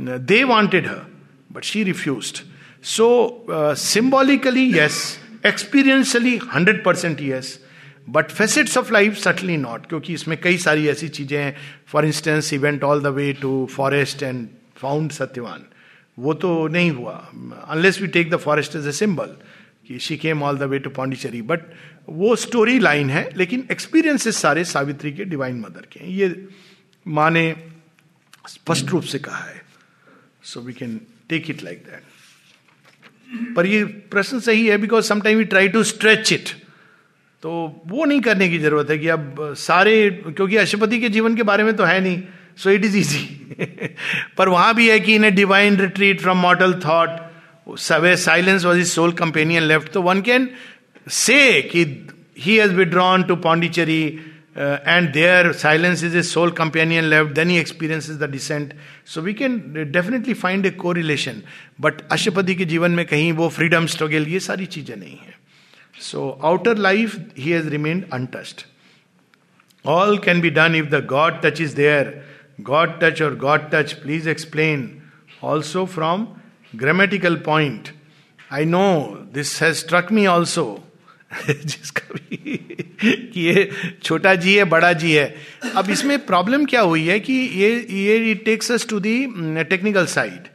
they 0.01 0.43
wanted 0.43 0.87
her, 0.87 1.01
but 1.49 1.63
she 1.63 1.83
refused 1.83 2.41
so 2.83 3.45
uh, 3.47 3.75
symbolically 3.75 4.65
yes. 4.65 5.17
Experientially 5.43 6.39
100% 6.39 7.19
yes. 7.21 7.57
But 8.07 8.31
facets 8.31 8.77
of 8.77 8.91
life 8.93 9.17
subtly 9.17 9.55
not 9.57 9.85
क्योंकि 9.85 10.13
इसमें 10.13 10.37
कई 10.41 10.57
सारी 10.57 10.87
ऐसी 10.89 11.07
चीज़ें 11.07 11.37
हैं 11.37 11.55
for 11.91 12.05
instance 12.05 12.51
event 12.53 12.83
all 12.83 13.01
the 13.01 13.07
way 13.15 13.31
to 13.41 13.51
forest 13.71 14.23
and 14.23 14.47
found 14.77 15.11
Satyavan 15.11 15.65
वो 16.17 16.33
तो 16.43 16.51
नहीं 16.67 16.91
हुआ 16.91 17.13
unless 17.67 18.01
we 18.01 18.07
take 18.15 18.31
the 18.31 18.37
forest 18.45 18.75
as 18.75 18.87
a 18.87 18.91
symbol 19.01 19.35
कि 19.87 19.99
she 19.99 20.17
came 20.17 20.43
all 20.43 20.57
the 20.57 20.69
way 20.71 20.79
to 20.79 20.89
Pondicherry 20.97 21.41
but 21.51 21.69
वो 22.21 22.35
स्टोरी 22.45 22.79
लाइन 22.79 23.09
है 23.09 23.29
लेकिन 23.37 23.67
एक्सपीरियंसेस 23.71 24.37
सारे 24.37 24.63
सावित्री 24.65 25.11
के 25.11 25.25
डिवाइन 25.25 25.59
मदर 25.59 25.87
के 25.91 25.99
हैं 25.99 26.09
ये 26.09 26.35
माँ 27.05 27.29
ने 27.31 27.45
स्पष्ट 28.49 28.89
रूप 28.89 29.03
से 29.13 29.19
कहा 29.19 29.43
है 29.43 29.61
so 30.43 30.61
we 30.61 30.73
can 30.73 30.99
take 31.29 31.49
it 31.49 31.63
like 31.63 31.83
that 31.85 32.08
पर 33.55 33.65
ये 33.65 33.83
प्रश्न 33.83 34.39
सही 34.39 34.67
है 34.67 34.77
because 34.77 35.05
sometime 35.05 35.37
we 35.37 35.43
try 35.43 35.67
to 35.67 35.83
stretch 35.83 36.33
it 36.33 36.49
तो 37.41 37.81
वो 37.87 38.05
नहीं 38.05 38.21
करने 38.21 38.49
की 38.49 38.59
ज़रूरत 38.59 38.89
है 38.89 38.97
कि 38.97 39.07
अब 39.07 39.53
सारे, 39.57 40.09
क्योंकि 40.09 40.55
अशुपति 40.55 40.99
के 40.99 41.09
जीवन 41.09 41.35
के 41.35 41.43
बारे 41.43 41.63
में 41.63 41.75
तो 41.75 41.83
है 41.83 41.99
नहीं 42.01 42.21
सो 42.57 42.69
इट 42.69 42.85
इज़ 42.85 42.97
इजी 42.97 43.25
पर 44.37 44.49
वहाँ 44.49 44.75
भी 44.75 44.89
है 44.89 44.99
कि 44.99 45.15
in 45.15 45.25
a 45.25 45.31
divine 45.31 45.77
retreat 45.77 46.21
from 46.21 46.37
mortal 46.37 46.73
thought 46.85 47.77
save 47.77 48.15
silence 48.17 48.65
was 48.65 48.79
his 48.79 48.89
sole 48.89 49.11
companion 49.11 49.63
left 49.63 49.91
तो 49.91 50.01
वन 50.01 50.21
कैन 50.21 50.49
से 51.09 51.61
कि 51.61 51.85
he 52.39 52.57
has 52.57 52.71
withdrawn 52.71 53.23
to 53.23 53.35
Pondicherry 53.35 54.19
and 54.57 55.11
there 55.13 55.51
silence 55.53 56.03
is 56.03 56.17
a 56.17 56.21
sole 56.29 56.51
companion 56.61 57.03
left 57.09 57.33
then 57.35 57.49
he 57.49 57.57
experience 57.59 58.09
is 58.09 58.17
the 58.19 58.29
descent 58.31 58.73
so 59.13 59.21
we 59.21 59.33
can 59.41 59.59
definitely 59.91 60.33
find 60.45 60.65
a 60.65 60.71
correlation 61.01 61.41
but 61.81 62.01
अशुपति 62.11 62.55
के 62.55 62.65
जीवन 62.73 62.91
में 62.91 63.05
कहीं 63.05 63.31
वो 63.41 63.49
freedom 63.59 63.85
struggle 63.95 64.27
ये 64.27 64.39
सारी 64.49 64.65
चीज़ें 64.65 64.95
नहीं 64.95 65.17
है 65.17 65.37
So, 65.99 66.39
outer 66.41 66.75
life, 66.75 67.19
he 67.35 67.51
has 67.51 67.65
remained 67.65 68.07
untouched. 68.09 68.65
All 69.85 70.17
can 70.17 70.39
be 70.39 70.49
done 70.49 70.73
if 70.73 70.89
the 70.89 71.01
God 71.01 71.41
touch 71.41 71.59
is 71.59 71.75
there. 71.75 72.23
God 72.63 72.99
touch 73.01 73.19
or 73.19 73.35
God 73.35 73.69
touch, 73.69 74.01
please 74.01 74.25
explain. 74.25 75.01
Also, 75.41 75.85
from 75.85 76.41
grammatical 76.75 77.35
point. 77.37 77.91
I 78.49 78.63
know 78.63 79.25
this 79.31 79.59
has 79.59 79.79
struck 79.79 80.09
me 80.09 80.25
also. 80.25 80.83
जिसका 81.47 82.13
भी 82.13 82.88
कि 83.05 83.41
ये 83.41 83.69
छोटा 84.03 84.35
जी 84.35 84.55
है, 84.55 84.63
बड़ा 84.63 84.93
जी 84.93 85.11
है। 85.11 85.35
अब 85.75 85.89
इसमें 85.89 86.25
प्रॉब्लम 86.25 86.65
क्या 86.65 86.81
हुई 86.81 87.05
है 87.05 87.19
कि 87.19 87.33
ये 87.33 87.69
ये 87.89 88.31
it 88.31 88.45
takes 88.45 88.71
us 88.71 88.87
to 88.89 88.99
the 88.99 89.17
technical 89.63 90.05
side 90.05 90.47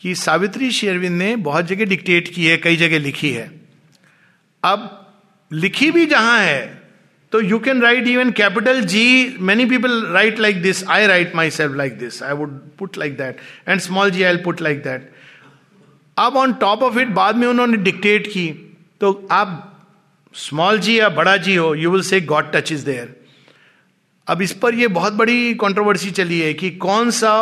कि 0.00 0.14
सावित्री 0.14 0.70
शेरविंद 0.70 1.18
ने 1.18 1.36
बहुत 1.36 1.66
जगह 1.66 1.84
डिक्टेट 1.84 2.28
की 2.28 2.46
है, 2.46 2.56
कई 2.56 2.76
जगह 2.76 2.98
लिखी 2.98 3.30
है। 3.30 3.50
अब 4.62 4.98
लिखी 5.52 5.90
भी 5.90 6.06
जहाँ 6.06 6.38
है 6.40 6.82
तो 7.32 7.40
you 7.40 7.58
can 7.58 7.82
write 7.82 8.06
even 8.08 8.30
capital 8.30 8.80
G 8.80 9.36
many 9.40 9.64
people 9.66 10.06
write 10.06 10.40
like 10.40 10.62
this 10.62 10.84
I 10.88 11.06
write 11.06 11.34
myself 11.50 11.76
like 11.76 11.98
this 11.98 12.22
I 12.22 12.32
would 12.32 12.58
put 12.78 12.98
like 12.98 13.16
that 13.16 13.36
and 13.68 13.80
small 13.80 14.10
G 14.10 14.22
I 14.22 14.36
put 14.36 14.60
like 14.60 14.82
that 14.82 15.10
अब 16.18 16.36
ऑन 16.36 16.52
टॉप 16.52 16.82
ऑफ़ 16.82 16.98
इट 16.98 17.08
बाद 17.08 17.36
में 17.36 17.48
उन्होंने 17.48 17.76
dictate 17.76 18.26
की 18.26 18.48
तो 19.00 19.28
आप 19.30 19.71
small 20.34 20.78
जी 20.78 20.98
या 20.98 21.08
बड़ा 21.08 21.36
G 21.36 21.54
हो 21.56 21.74
you 21.74 21.90
will 21.90 22.02
say 22.02 22.20
God 22.20 22.52
touch 22.52 22.72
is 22.72 22.84
there 22.86 23.14
अब 24.28 24.42
इस 24.42 24.52
पर 24.52 24.74
यह 24.74 24.88
बहुत 24.88 25.12
बड़ी 25.12 25.54
कंट्रोवर्सी 25.54 26.10
चली 26.10 26.40
है 26.40 26.52
कि 26.54 26.70
कौन 26.70 27.10
सा 27.10 27.32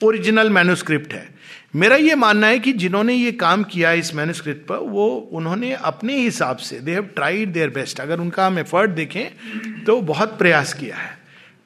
ओरिजिनल 0.00 0.50
मैन्युस्क्रिप्ट 0.50 1.12
है। 1.12 1.34
मेरा 1.76 1.96
ये 1.96 2.14
मानना 2.14 2.46
है 2.46 2.58
कि 2.58 2.72
जिन्होंने 2.72 3.14
ये 3.14 3.32
काम 3.32 3.62
किया 3.64 3.92
इस 3.92 4.14
मैन्युस्क्रिप्ट 4.14 4.66
पर, 4.66 4.76
वो 4.76 5.08
उन्होंने 5.32 5.72
अपने 5.72 6.16
हिसाब 6.18 6.56
से 6.56 6.78
they 6.80 6.92
have 6.92 7.02
tried 7.14 7.52
their 7.52 7.70
best 7.70 8.00
अगर 8.00 8.20
उनका 8.20 8.46
हम 8.46 8.58
एफर्ट 8.58 8.90
देखें 8.90 9.84
तो 9.84 10.00
बहुत 10.02 10.38
प्रयास 10.38 10.72
किया 10.74 10.96
है। 10.96 11.18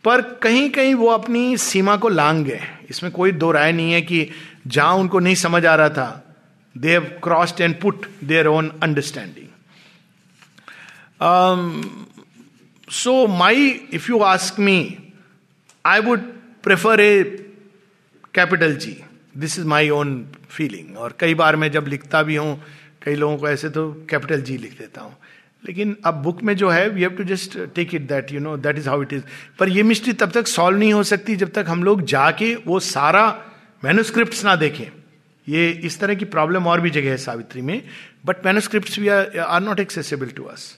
पर 0.05 0.21
कहीं 0.43 0.69
कहीं 0.71 0.95
वो 0.95 1.09
अपनी 1.09 1.57
सीमा 1.57 1.97
को 1.97 2.09
लांग 2.09 2.45
गए। 2.45 2.61
इसमें 2.91 3.13
कोई 3.13 3.33
दो 3.33 3.51
राय 3.53 3.73
नहीं 3.73 3.93
है 3.93 4.01
कि 4.03 4.27
जहाँ 4.67 4.95
उनको 4.95 5.19
नहीं 5.19 5.35
समझ 5.35 5.65
आ 5.67 5.75
रहा 5.75 5.89
था 5.89 6.37
they 6.75 6.91
have 6.91 7.05
crossed 7.25 7.61
and 7.61 7.81
put 7.81 8.07
their 8.25 8.47
own 8.47 8.73
understanding 8.83 9.47
so 11.23 13.27
my 13.27 13.69
if 13.93 14.11
you 14.11 14.19
ask 14.19 14.59
me 14.59 14.97
I 15.85 16.01
would 16.01 16.21
prefer 16.63 17.01
a 17.01 17.23
capital 18.35 18.77
G 18.77 18.97
this 19.37 19.59
is 19.59 19.67
my 19.67 19.89
own 19.91 20.27
feeling 20.51 20.97
और 20.99 21.17
कई 21.21 21.35
बार 21.35 21.57
मैं 21.57 21.71
जब 21.73 21.87
लिखता 21.89 22.23
भी 22.23 22.37
हूँ, 22.37 22.63
कई 23.03 23.15
लोगों 23.15 23.37
को 23.37 23.49
ऐसे 23.49 23.69
तो 23.71 23.93
कैपिटल 24.11 24.41
जी 24.43 24.57
लिख 24.59 24.79
देता 24.79 25.01
हूँ। 25.01 25.17
लेकिन 25.65 25.97
अब 26.05 26.15
बुक 26.23 26.43
में 26.43 26.57
जो 26.57 26.69
है 26.71 26.89
we 26.89 27.03
have 27.03 27.11
to 27.11 27.25
just 27.25 27.59
take 27.75 27.95
it 27.95 28.03
that 28.09 28.33
you 28.33 28.41
know 28.41 28.57
that 28.57 28.79
is 28.79 28.89
how 28.89 29.03
it 29.03 29.13
is 29.13 29.23
पर 29.59 29.69
ये 29.69 29.83
मिस्ट्री 29.83 30.13
तब 30.13 30.31
तक 30.31 30.47
सॉल्व 30.47 30.79
नहीं 30.79 30.93
हो 30.93 31.03
सकती 31.03 31.37
जब 31.37 31.53
तक 31.53 31.65
हम 31.69 31.85
लोग 31.85 32.03
जाके 32.03 32.55
वो 32.67 32.81
सारा 32.81 33.45
मैनुस्क्रिप्ट 33.85 34.45
ना 34.45 34.57
देखें। 34.57 34.87
ये 35.47 35.71
इस 35.85 36.01
तरह 36.01 36.15
की 36.15 36.25
प्रॉब्लम 36.25 36.67
और 36.67 36.81
भी 36.81 36.91
जगह 36.91 37.11
है 37.11 37.17
सावित्री 37.17 37.63
में 37.63 37.83
but 38.27 38.47
manuscript 38.47 38.99
we 38.99 39.09
are 39.09 39.63
not 39.63 39.81
accessible 39.81 40.27
to 40.27 40.45
us 40.45 40.77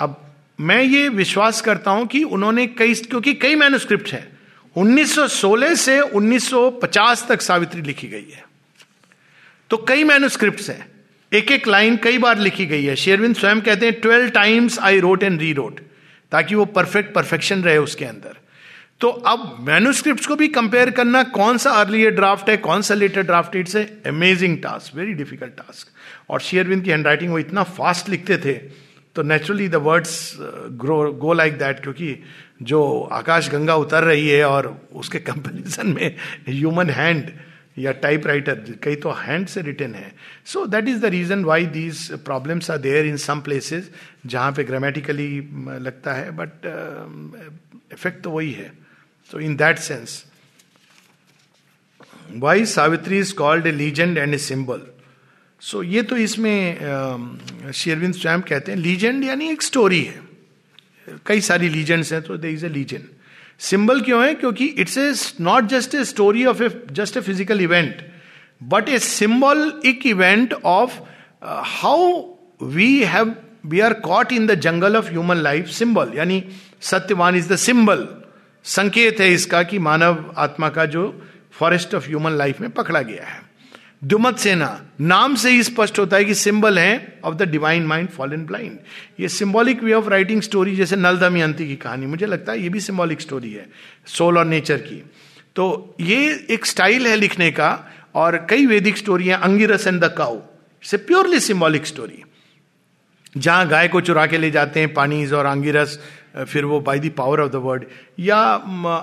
अब 0.00 0.34
मैं 0.60 0.82
ये 0.82 1.08
विश्वास 1.08 1.60
करता 1.60 1.90
हूँ 1.90 2.06
कि 2.06 2.22
उन्होंने 2.24 2.66
कई, 2.66 2.94
क्योंकि 2.94 3.34
कई 3.34 3.54
मैनुस्क्रिप्ट 3.54 4.12
हैं। 4.12 4.38
1916 4.76 5.74
से 5.74 6.00
1950 6.00 7.26
तक 7.28 7.40
सावित्री 7.40 7.82
लिखी 7.82 8.08
गई 8.08 8.30
है। 8.30 8.44
तो 9.70 9.76
कई 9.88 10.04
मैनुस्क्रिप्ट 10.04 10.68
हैं। 10.68 10.86
एक 11.32 11.50
एक 11.52 11.68
लाइन 11.68 11.96
कई 11.96 12.18
बार 12.18 12.38
लिखी 12.38 12.66
गई 12.66 12.84
है। 12.84 12.96
शेरविंद 12.96 13.36
स्वयं 13.36 13.60
कहते 13.60 13.86
हैं 13.86 14.00
twelve 14.00 14.28
times 14.28 14.78
I 14.78 15.00
wrote 15.00 15.22
and 15.22 15.40
rewrote 15.52 15.80
ताकि 16.32 16.54
वो 16.54 16.64
परफेक्ट 16.64 17.14
परफेक्शन 17.14 17.62
रहे 17.62 17.76
उसके 17.78 18.04
अंदर। 18.04 18.36
तो 19.00 19.08
अब 19.08 19.56
मैनुस्क्रिप्ट 19.60 20.26
को 20.26 20.36
भी 20.36 20.48
कंपेयर 20.48 20.90
करना 20.90 21.22
कौन 21.22 21.58
सा 21.58 21.70
अर्ली 21.70 22.10
ड्राफ्ट 22.10 22.48
है, 22.50 22.56
कौन 22.56 22.82
सा 22.82 22.94
letter 22.94 23.22
draft 23.22 23.56
it's 23.56 23.76
amazing 23.76 24.58
task 24.58 24.96
very 24.96 25.12
difficult 25.12 25.52
task 25.52 25.88
और 26.30 26.40
शेयरविंद 26.40 26.84
की 26.84 26.90
हैंडराइटिंग 26.90 27.30
वो 27.30 27.38
इतना 27.38 27.62
फास्ट 27.62 28.08
लिखते 28.08 28.38
थे 28.38 28.54
तो 29.16 29.22
naturally 29.22 29.68
the 29.68 29.74
words 29.74 30.36
grow 30.80 31.12
go 31.12 31.32
like 31.32 31.58
that 31.58 31.80
क्योंकि 31.82 32.16
जो 32.62 32.80
आकाश 33.12 33.48
गंगा 33.50 33.74
उतर 33.74 34.04
रही 34.04 34.28
है 34.28 34.44
और 34.44 34.66
उसके 34.92 35.18
कंपेरिजन 35.28 35.86
में 35.86 36.16
ह्यूमन 36.48 36.90
हैंड 36.90 37.30
या 37.78 37.92
टाइप 38.02 38.26
राइटर 38.26 38.78
कई 38.82 38.96
तो 38.96 39.10
हैंड 39.10 39.46
से 39.46 39.62
रिटर्न 39.62 39.94
है। 39.94 40.12
So 40.44 40.64
that 40.66 40.88
is 40.88 41.00
the 41.02 41.04
reason 41.14 41.44
why 41.44 41.66
these 41.66 42.10
problems 42.24 42.70
are 42.70 42.78
there 42.78 43.06
in 43.06 43.16
some 43.16 43.40
places 43.40 43.90
जहाँ 44.26 44.52
पे 44.52 44.64
ग्रामेटिकली 44.64 45.28
लगता 45.80 46.14
है 46.14 46.30
बट 46.36 46.66
इफ़ेक्ट 47.92 48.18
uh, 48.18 48.24
तो 48.24 48.30
वही 48.30 48.52
है। 48.52 48.72
So 49.30 49.40
in 49.40 49.56
that 49.56 49.78
sense 49.78 50.24
why 52.36 52.64
Savitri 52.66 53.18
is 53.18 53.34
called 53.34 53.66
a 53.66 53.72
legend 53.72 54.18
and 54.18 54.34
a 54.34 54.38
symbol 54.38 54.82
so 55.62 55.78
so, 55.78 55.84
ये 55.84 56.02
तो 56.02 56.16
इसमें 56.16 57.72
शेरविंद 57.74 58.14
स्वयं 58.14 58.40
कहते 58.40 58.72
हैं 58.72 58.78
लीजेंड 58.78 59.24
यानी 59.24 59.50
एक 59.50 59.62
स्टोरी 59.62 60.00
है। 60.02 60.20
कई 61.26 61.40
सारी 61.40 61.68
लीजेंड्स 61.68 62.12
हैं 62.12 62.22
तो 62.22 62.36
they 62.36 62.50
is 62.50 62.64
a 62.66 62.68
legend 62.68 63.04
symbol 63.60 64.00
क्यों 64.00 64.24
है? 64.24 64.34
क्योंकि 64.34 64.64
it's 64.64 64.96
a 64.98 65.12
not 65.40 65.64
just 65.68 65.94
a 65.94 66.04
story 66.04 66.44
of 66.46 66.62
a 66.62 66.68
just 66.92 67.16
a 67.16 67.20
physical 67.20 67.60
event 67.60 68.02
but 68.60 68.88
a 68.88 68.98
symbolic 69.84 70.06
event 70.06 70.52
of 70.64 70.98
how 71.44 72.22
we 72.62 72.88
have 73.04 73.34
we 73.66 73.80
are 73.80 73.92
caught 74.00 74.32
in 74.32 74.46
the 74.46 74.54
jungle 74.60 74.96
of 74.96 75.10
human 75.10 75.36
life 75.36 75.68
symbol 75.68 76.12
यानी 76.16 76.42
Satyavan 76.80 77.36
is 77.36 77.52
the 77.52 77.56
symbol 77.56 78.08
संकेत 78.64 79.20
है 79.20 79.32
इसका 79.32 79.62
कि 79.62 79.78
मानव 79.78 80.34
आत्मा 80.38 80.68
का 80.68 80.84
जो 80.86 81.06
forest 81.52 81.94
of 81.94 82.08
human 82.08 82.32
life 82.32 82.60
में 82.60 82.70
पकड़ा 82.70 83.02
गया 83.02 83.24
है। 83.24 83.49
दुमत 84.02 84.38
सेना, 84.38 84.68
नाम 85.00 85.34
से 85.34 85.50
ही 85.50 85.62
स्पष्ट 85.62 85.98
होता 85.98 86.16
है 86.16 86.24
कि 86.24 86.34
सिंबल 86.34 86.78
है 86.78 87.20
of 87.24 87.34
the 87.34 87.48
divine 87.50 87.86
mind 87.86 88.08
fall 88.08 88.32
in 88.32 88.44
blind 88.46 88.78
ये 89.20 89.28
symbolic 89.28 89.82
way 89.82 89.92
of 89.92 90.08
writing 90.08 90.42
story 90.42 90.76
जैसे 90.76 90.96
नल 90.96 91.18
दमयंती 91.18 91.66
की 91.68 91.76
कहानी। 91.76 92.06
मुझे 92.06 92.26
लगता 92.26 92.52
है 92.52 92.62
ये 92.62 92.68
भी 92.68 92.80
सिंबॉलिक 92.80 93.20
स्टोरी 93.20 93.52
है 93.52 93.66
सोल 94.08 94.38
और 94.38 94.44
नेचर 94.46 94.76
की। 94.78 95.02
तो 95.56 95.96
ये 96.00 96.46
एक 96.50 96.66
स्टाइल 96.66 97.06
है 97.06 97.16
लिखने 97.16 97.50
का 97.50 97.68
और 98.14 98.36
कई 98.50 98.66
वैदिक 98.66 98.96
स्टोरी 98.96 99.26
है, 99.26 99.34
Angiras 99.34 99.86
and 99.86 100.00
the 100.00 100.12
cow 100.18 100.36
it's 100.36 100.94
a 100.94 100.96
purely 100.96 101.40
symbolic 101.40 101.86
story 101.86 102.22
जहाँ 103.36 103.68
गाय 103.68 103.88
को 103.88 104.00
चुरा 104.00 104.26
के 104.26 104.38
ले 104.38 104.50
जाते 104.50 104.80
हैं, 104.80 104.92
पानीज 104.94 105.32
और 105.32 105.46
अंगिरस 105.46 105.98
फिर 106.34 106.64
वो 106.64 106.80
by 106.80 106.98
the 106.98 107.10
power 107.10 107.40
of 107.40 107.50
the 107.52 107.56
word 107.56 107.84
या 108.18 108.40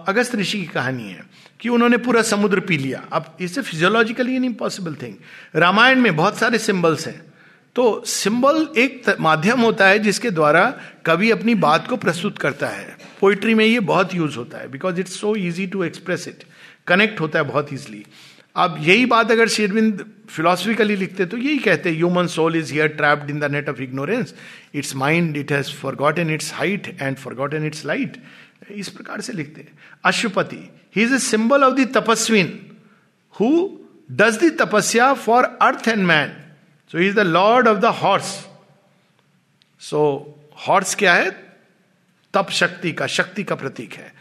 अगस्त 0.07 0.35
ऋषि 0.35 0.59
की 0.59 0.65
कहानी 0.65 1.09
है 1.09 1.23
कि 1.59 1.69
उन्होंने 1.69 1.97
पूरा 1.97 2.21
समुद्र 2.21 2.59
पी 2.59 2.77
लिया। 2.77 3.03
अब 3.11 3.37
इससे 3.41 3.61
physiologically 3.61 4.35
an 4.35 4.43
impossible 4.45 4.95
thing 4.95 5.15
Ramayana 5.55 6.01
में 6.01 6.15
बहुत 6.15 6.37
सारे 6.37 6.57
सिंबल्स 6.59 7.07
हैं। 7.07 7.21
तो 7.75 8.03
सिंबल 8.05 8.67
एक 8.77 9.15
माध्यम 9.19 9.61
होता 9.61 9.87
है 9.87 9.99
जिसके 9.99 10.29
द्वारा 10.31 10.63
कवि 11.05 11.29
अपनी 11.31 11.55
बात 11.55 11.87
को 11.87 11.97
प्रस्तुत 11.97 12.37
करता 12.37 12.67
है। 12.67 12.97
पोइट्री 13.21 13.53
में 13.53 13.65
ये 13.65 13.79
बहुत 13.81 14.15
यूज़ 14.15 14.37
होता 14.37 14.57
है 14.57 14.67
because 14.67 14.99
it's 14.99 15.19
so 15.19 15.35
easy 15.35 15.67
to 15.67 15.83
express 15.83 16.27
it 16.27 16.43
connect 16.87 17.19
होता 17.21 17.39
है 17.39 17.45
बहुत 17.45 17.73
ईजिली 17.73 18.05
अब 18.57 18.77
यही 18.79 19.05
बात 19.05 19.31
अगर 19.31 19.47
शेरविंद 19.47 20.05
फिलोसफिकली 20.29 20.95
लिखते 20.95 21.25
तो 21.25 21.37
यही 21.37 21.57
कहते 21.57 21.91
human 21.91 22.27
soul 22.27 22.55
is 22.55 22.73
here 22.73 22.87
trapped 22.87 23.29
in 23.29 23.39
the 23.39 23.51
net 23.51 23.69
of 23.69 23.81
ignorance 23.81 24.33
its 24.75 24.95
mind 24.95 25.37
it 25.37 25.51
has 25.51 25.71
forgot 25.95 26.19
in 26.19 26.33
its 26.33 26.53
height 26.53 26.87
and 27.01 27.17
forgot 27.35 27.53
in 27.53 27.65
its 27.65 27.85
light 27.85 28.17
इस 28.71 28.89
प्रकार 28.89 29.21
से 29.21 29.33
लिखते 29.33 29.61
हैं। 29.61 29.77
Ashwapati 30.05 30.69
he 30.95 31.03
is 31.03 31.13
a 31.13 31.19
symbol 31.19 31.63
of 31.63 31.73
the 31.73 31.87
tapasvin 31.97 32.59
who 33.39 33.49
does 34.11 34.43
the 34.43 34.57
tapasya 34.61 35.13
for 35.13 35.43
earth 35.61 35.87
and 35.87 36.03
man 36.03 36.33
so 36.91 36.99
is 36.99 37.15
the 37.15 37.19
lord 37.19 37.67
of 37.67 37.77
the 37.77 37.85
horse 37.85 38.47
so 39.79 40.01
horse 40.67 40.95
क्या 40.95 41.13
है? 41.13 41.29
तप 42.33 42.47
शक्ति 42.51 42.91
का 42.91 43.07
शक्ति 43.07 43.43
का 43.43 43.55
प्रतीक 43.55 43.93
है। 43.93 44.13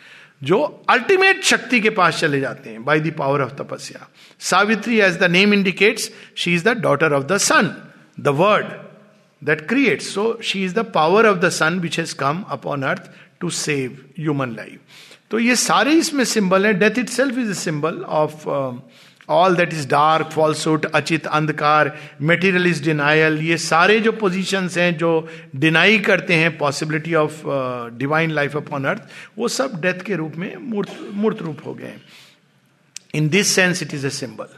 जो 0.43 0.63
अल्टीमेट 0.91 1.43
शक्ति 1.45 1.81
के 1.81 1.91
पास 1.91 2.21
चले 2.21 2.41
जाते 2.41 2.71
हैं 2.71 2.85
bye 2.85 3.01
the 3.01 3.13
power 3.19 3.43
of 3.43 3.53
tapasya 3.55 4.09
Savitri 4.41 5.01
as 5.01 5.19
the 5.19 5.31
name 5.31 5.55
indicates 5.55 6.11
she 6.37 6.55
is 6.55 6.65
the 6.65 6.77
daughter 6.79 7.13
of 7.13 7.25
the 7.25 7.37
sun 7.37 7.75
the 8.21 8.29
word 8.29 8.67
that 9.43 9.67
create 9.69 10.03
so 10.03 10.39
she 10.43 10.65
is 10.65 10.75
the 10.75 10.85
power 10.95 11.27
of 11.27 11.39
the 11.39 11.49
sun 11.49 11.79
which 11.81 11.99
has 11.99 12.15
come 12.15 12.45
upon 12.51 12.83
earth 12.83 13.11
to 13.41 13.51
save 13.51 14.05
human 14.19 14.55
life 14.57 14.81
तो 15.31 15.39
ये 15.39 15.57
सारे 15.57 15.93
इसमें 15.93 16.25
symbol 16.25 16.67
है. 16.67 16.73
Death 16.75 16.99
itself 17.09 17.39
is 17.39 17.51
a 17.51 17.55
symbol 17.55 18.03
of 18.03 18.45
all 19.29 19.57
that 19.57 19.73
is 19.73 19.87
dark 19.89 20.27
falsehood 20.27 20.85
अचित 20.87 21.27
अंधकार 21.27 21.97
material 22.23 22.67
is 22.67 22.83
denial 22.85 23.39
ये 23.43 23.57
सारे 23.59 23.99
जो 24.01 24.13
positions 24.13 24.79
हैं 24.79 24.97
जो 24.97 25.29
डिनाई 25.57 25.99
करते 25.99 26.35
हैं 26.35 26.57
possibility 26.59 27.15
of 27.15 27.43
divine 27.99 28.31
life 28.31 28.57
upon 28.57 28.85
earth 28.85 29.03
वो 29.39 29.49
सब 29.49 29.81
डेथ 29.81 30.03
के 30.07 30.17
रूप 30.17 30.37
में 30.37 30.57
मूर्त 30.57 30.99
मूर्त 31.15 31.43
रूप 31.43 31.67
हो 31.67 31.75
गए 31.75 31.95
in 33.15 33.29
this 33.29 33.55
sense 33.55 33.83
it 33.83 33.95
is 33.95 34.07
a 34.07 34.11
symbol 34.11 34.49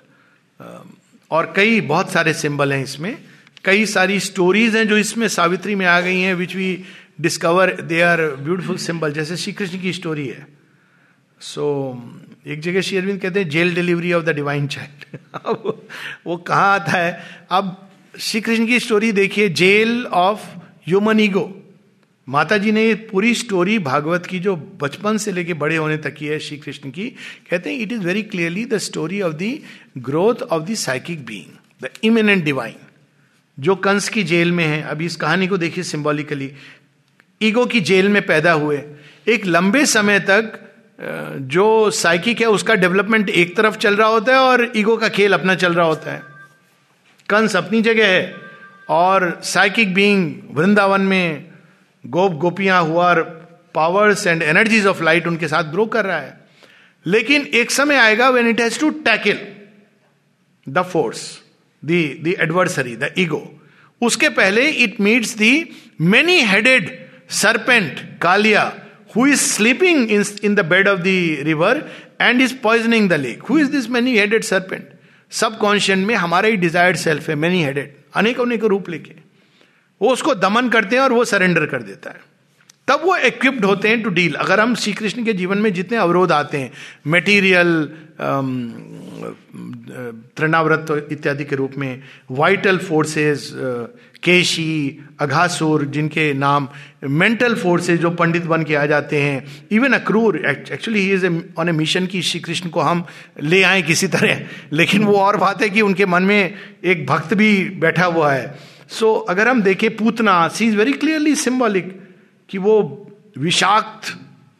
और 1.30 1.52
कई 1.56 1.80
बहुत 1.80 2.10
सारे 2.10 2.32
सिंबल 2.34 2.72
हैं 2.72 2.82
इसमें। 2.82 3.16
कई 3.64 3.86
सारी 3.86 4.20
स्टोरीज 4.20 4.76
हैं 4.76 4.86
जो 4.88 4.96
इसमें 4.96 5.26
सावित्री 5.28 5.74
में 5.74 5.86
आ 5.86 6.00
गई 6.00 6.20
हैं 6.20 6.34
which 6.34 6.54
we 6.56 6.84
discover 7.20 7.70
they 7.80 8.00
are 8.02 8.20
beautiful 8.36 8.76
symbol 8.76 9.12
जैसे 9.12 9.36
श्री 9.36 9.52
कृष्ण 9.52 9.80
की 9.80 9.92
स्टोरी 9.92 10.26
है। 10.28 10.46
सो 11.40 11.64
so, 11.94 12.28
एक 12.47 12.61
जगह 12.61 12.80
श्री 12.80 12.97
अरविंद 12.97 13.20
कहते 13.20 13.41
हैं, 13.41 13.49
jail 13.49 13.74
delivery 13.74 14.12
of 14.12 14.24
the 14.24 14.28
divine 14.28 14.66
child. 14.66 15.18
अब 15.34 15.86
वो 16.26 16.36
कहाँ 16.36 16.74
आता 16.74 16.93
है? 16.93 17.22
अब 17.51 17.91
श्री 18.18 18.41
कृष्ण 18.41 18.66
की 18.66 18.80
स्टोरी 18.80 19.12
देखिए, 19.12 19.49
जेल 19.49 20.07
ऑफ़ 20.07 20.41
ह्यूमन 20.59 21.20
ईगो। 21.20 21.62
माता 22.28 22.59
जी 22.59 22.72
ने 22.72 22.95
पूरी 22.95 23.34
स्टोरी 23.34 23.78
भागवत 23.78 24.26
की, 24.26 24.39
जो 24.39 24.57
बचपन 24.57 25.16
से 25.16 25.32
लेके 25.32 25.55
बड़े 25.55 25.76
होने 25.76 25.97
तक 25.97 26.14
की 26.14 26.26
है 26.26 26.39
श्री 26.39 26.57
कृष्ण 26.57 26.91
की, 26.91 27.09
कहते 27.51 27.70
हैं 27.70 27.80
it 27.80 27.93
is 27.93 28.01
very 28.01 28.22
clearly 28.22 28.64
the 28.64 28.78
story 28.78 29.20
of 29.20 29.34
the 29.34 29.59
growth 29.99 30.34
of 30.34 30.62
the 30.62 30.74
psychic 30.74 31.26
being 31.26 31.57
the 31.82 31.89
immanent 32.05 32.45
divine 32.45 32.74
जो 33.61 33.76
कंस 33.76 34.09
की 34.09 34.22
जेल 34.22 34.53
में 34.53 34.64
है। 34.64 34.82
अभी 34.82 35.07
इस 35.07 35.16
कहानी 35.16 35.47
को 35.47 35.59
देखिए 35.59 35.84
सिंबॉलिकली 35.84 36.53
ईगो 37.43 37.66
की 37.66 37.80
जेल 37.80 38.09
में 38.09 38.26
पैदा 38.26 38.53
हुए। 38.53 38.82
एक 39.28 39.47
लंबे 39.47 39.86
समय 39.86 40.20
तक 40.20 40.64
जो 40.99 41.90
साइकिक 41.90 42.40
है, 42.40 42.46
उसका 42.46 42.74
डेवलपमेंट 42.74 43.28
एक 43.30 43.57
तरफ़ 43.57 43.76
चल 43.76 43.96
रहा 43.96 44.09
होता 44.09 44.32
है 44.32 44.38
और 44.38 44.72
ईगो 44.76 44.96
का 44.96 45.09
खेल 45.09 45.32
अपना 45.32 45.55
चल 45.55 45.74
रहा 45.74 45.86
होता 45.86 46.12
है। 46.12 46.22
कंस 47.28 47.57
अपनी 47.57 47.82
जगह 47.82 48.07
है 48.07 48.34
और 48.88 49.40
साइकिक 49.44 49.94
बीइंग 49.94 50.34
वृंदावन 50.51 51.01
में 51.01 51.44
गोप 52.05 52.32
गोपियाँ 52.32 52.82
हुआ 52.82 53.14
powers 53.74 54.26
and 54.26 54.42
energies 54.42 54.86
of 54.86 55.03
light 55.03 55.26
उनके 55.26 55.49
साथ 55.49 55.64
ग्रो 55.64 55.86
कर 55.86 56.05
रहा 56.05 56.18
है। 56.18 56.36
लेकिन 57.07 57.42
एक 57.55 57.70
समय 57.70 57.96
आएगा 57.96 58.28
when 58.28 58.49
it 58.49 58.61
has 58.61 58.80
to 58.80 58.90
tackle 58.90 59.38
the 60.66 60.82
force 60.82 61.40
the 61.82 62.34
adversary 62.40 62.96
the 62.96 63.14
ego 63.18 63.42
उसके 64.03 64.28
पहले 64.28 64.68
it 64.68 65.01
meets 65.01 65.36
the 65.36 65.53
many 66.01 66.40
headed 66.40 66.90
serpent 67.30 68.18
Kaliya 68.22 68.72
who 69.18 69.24
is 69.24 69.40
sleeping 69.40 70.08
in, 70.10 70.24
in 70.42 70.54
the 70.54 70.62
bed 70.62 70.86
of 70.86 71.02
the 71.02 71.42
river 71.42 71.90
and 72.20 72.40
is 72.40 72.52
poisoning 72.52 73.08
the 73.08 73.18
lake. 73.18 73.42
Who 73.48 73.56
is 73.56 73.70
this 73.70 73.88
many 73.88 74.16
headed 74.16 74.44
serpent? 74.44 74.84
Subconscient 75.30 76.04
में 76.08 76.14
हमारा 76.14 76.48
ही 76.48 76.56
desired 76.56 76.96
self 76.96 77.28
है 77.28 77.34
many 77.34 77.62
headed 77.64 77.96
अनेक 78.16 78.40
अनेक 78.40 78.64
रूप 78.72 78.88
लेके 78.88 79.14
वो 80.00 80.12
उसको 80.12 80.34
दमन 80.34 80.68
करते 80.68 80.96
हैं 80.96 81.02
और 81.02 81.12
वो 81.12 81.24
सरेंडर 81.32 81.66
कर 81.72 81.82
देता 81.82 82.10
है 82.10 82.20
तब 82.89 83.03
वो 83.05 83.16
इक्विप्ड 83.16 83.64
होते 83.64 83.89
हैं 83.89 84.03
टू 84.03 84.11
डील 84.11 84.34
अगर 84.34 84.61
हम 84.61 84.74
श्री 84.74 84.93
कृष्ण 84.93 85.24
के 85.24 85.32
जीवन 85.32 85.59
में 85.59 85.72
जितने 85.72 85.99
अवरोध 85.99 86.32
आते 86.32 86.59
हैं 86.59 86.72
मेटीरियल 87.07 87.91
तृणाव्रत 90.36 91.09
इत्यादि 91.12 91.45
के 91.45 91.57
रूप 91.57 91.72
में 91.78 92.03
वाइटल 92.30 92.78
फोर्सेस 92.78 93.51
केशी 94.22 94.99
अघासुर 95.20 95.84
जिनके 95.84 96.32
नाम 96.34 96.68
मेंटल 97.05 97.55
फोर्सेस 97.55 98.01
जो 98.01 98.11
पंडित 98.11 98.45
बन 98.45 98.62
के 98.62 98.74
आ 98.74 98.86
जाते 98.86 99.20
हैं 99.22 99.66
even 99.72 99.93
Akrura 99.93 100.36
actually 100.47 101.01
he 101.01 101.12
is 101.12 101.26
on 101.59 101.68
a 101.68 101.72
mission 101.72 102.07
की 102.07 102.22
श्री 102.22 102.41
कृष्ण 102.41 102.68
को 102.68 102.80
हम 102.80 103.05
ले 103.43 103.62
आए 103.62 103.82
किसी 103.82 104.07
तरह। 104.07 104.41
लेकिन 104.72 105.05
वो 105.05 105.16
और 105.16 105.36
बात 105.36 105.62
है 105.62 105.70
कि 105.70 105.80
उनके 105.80 106.07
मन 106.07 106.22
में 106.22 106.55
एक 106.84 107.07
भक्त 107.07 107.34
भी 107.34 107.64
बैठा 107.68 108.05
हुआ 108.05 108.32
है। 108.32 108.59
सो 108.89 109.14
so, 109.14 109.30
अगर 109.30 109.49
हम 109.49 109.62
देखें 109.62 109.97
Putana 109.97 110.49
she 110.49 110.66
is 110.66 110.76
very 110.76 110.93
clearly 110.93 111.34
symbolic 111.34 112.07
कि 112.49 112.59
वो 112.59 112.76
विषाक्त 113.38 114.16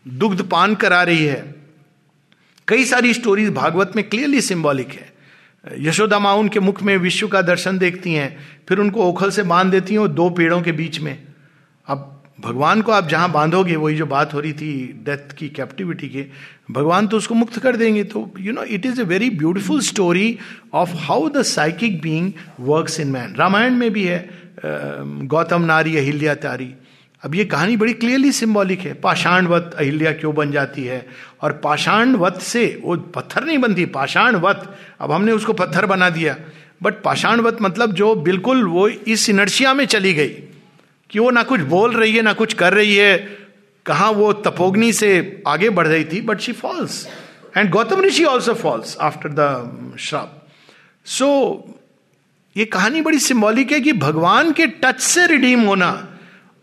दुग्ध 0.07 0.43
पान 0.43 0.74
करा 0.74 1.03
रही 1.03 1.24
है। 1.24 1.55
कई 2.68 2.84
सारी 2.84 3.14
स्टोरीज 3.14 3.51
भागवत 3.55 3.93
में 3.97 4.09
क्लियरली 4.09 4.41
सिंबॉलिक 4.41 4.89
है। 4.89 5.12
यशोदा 5.78 6.18
माँ 6.18 6.34
उनके 6.34 6.61
मुख 6.61 6.82
में 6.82 6.97
विश्व 6.97 7.28
का 7.28 7.43
दर्शन 7.43 7.78
देखती 7.78 8.12
हैं, 8.12 8.36
फिर 8.68 8.78
उनको 8.78 9.05
ओखल 9.05 9.30
से 9.30 9.43
बाँध 9.45 9.70
देती 9.70 9.95
हैं 9.95 10.01
और 10.01 10.09
दो 10.09 10.28
पेड़ों 10.30 10.61
के 10.62 10.72
बीच 10.72 11.01
में। 11.01 11.16
अब 11.89 12.14
भगवान 12.41 12.82
को 12.82 12.93
आप 12.93 13.09
जहाँ 13.09 13.30
बांधोगे, 13.32 13.76
वही 13.76 13.97
जो 13.97 14.07
बात 14.07 14.34
हो 14.34 14.41
रही 14.41 14.53
थी 14.53 15.03
डेथ 15.07 15.32
की 15.32 15.49
कैप्टिविटी 15.49 16.09
के, 16.09 16.24
भगवान 16.70 17.07
तो 17.07 17.16
उसको 17.16 17.34
मुक्त 17.34 17.59
कर 17.59 17.76
देंगे। 17.76 18.05
तो 18.05 18.30
you 18.41 18.53
know 18.53 18.62
it 18.62 18.86
is 18.86 19.01
a 19.01 19.05
very 19.05 19.30
beautiful 19.30 19.80
story 19.80 20.39
of 20.74 20.91
how 20.97 21.28
the 21.28 21.43
psychic 21.43 22.01
being 22.01 22.32
works 22.61 23.01
in 23.01 23.09
man 23.09 23.34
Ramayana 23.34 23.74
में 23.74 23.91
भी 23.91 24.05
है 24.05 24.28
गौतम 24.64 25.62
नारी 25.62 25.97
अहिल्या 25.97 26.34
तारी 26.34 26.74
अब 27.25 27.35
ये 27.35 27.45
कहानी 27.45 27.77
बड़ी 27.77 27.93
क्लियरली 27.93 28.33
सिंबॉलिक 28.33 28.81
है। 28.81 28.93
पाषाणवत 28.95 29.75
अहिल्या 29.79 30.12
क्यों 30.12 30.35
बन 30.35 30.53
जाती 30.53 30.85
है? 30.85 31.07
और 31.43 31.53
पाषाणवत 31.53 32.41
से 32.41 32.81
वो 32.85 32.97
पत्थर 32.97 33.45
नहीं 33.45 33.59
बनती, 33.59 33.87
पाषाणवत। 33.87 34.77
अब 35.01 35.12
हमने 35.12 35.33
उसको 35.33 35.53
पत्थर 35.53 35.87
बना 35.87 36.11
दिया। 36.11 36.37
बट 36.83 37.03
पाषाणवत 37.03 37.59
मतलब 37.62 37.93
जो 37.93 38.14
बिल्कुल 38.14 38.66
वो 38.66 38.89
इस 38.89 39.31
इनर्शिया 39.31 39.75
में 39.75 39.87
चली 39.87 40.14
गई, 40.14 40.29
कि 41.11 41.19
वो 41.19 41.31
ना 41.31 41.43
कुछ 41.43 41.61
बोल 41.61 41.97
रही 41.97 42.16
है, 42.16 42.23
ना 42.23 42.33
कुछ 42.33 42.55
कर 42.55 42.75
रही 42.75 42.97
है। 42.97 43.39
कहा 43.87 44.11
वो 44.11 44.33
तपोग्नि 44.33 44.93
से 44.93 45.43
आगे 45.47 45.71
बढ़ 45.71 45.87
रही 45.87 46.05
थी 46.05 46.21
but 46.21 46.41
she 46.41 46.53
falls 46.53 47.09
and 47.57 47.71
Gautam 47.71 48.01
rishi 48.01 48.25
also 48.25 48.55
falls 48.55 48.97
after 48.97 49.29
the 49.29 49.97
shraap 49.99 50.47
so 51.05 51.29
ये 52.57 52.64
कहानी 52.64 53.01
बड़ी 53.01 53.19
सिंबॉलिक 53.19 53.73
है 53.73 53.81
कि 53.81 53.93
भगवान 53.93 54.53
के 54.53 54.66
टच 54.66 55.01
से 55.01 55.27
रिडीम 55.27 55.61
होना 55.61 56.18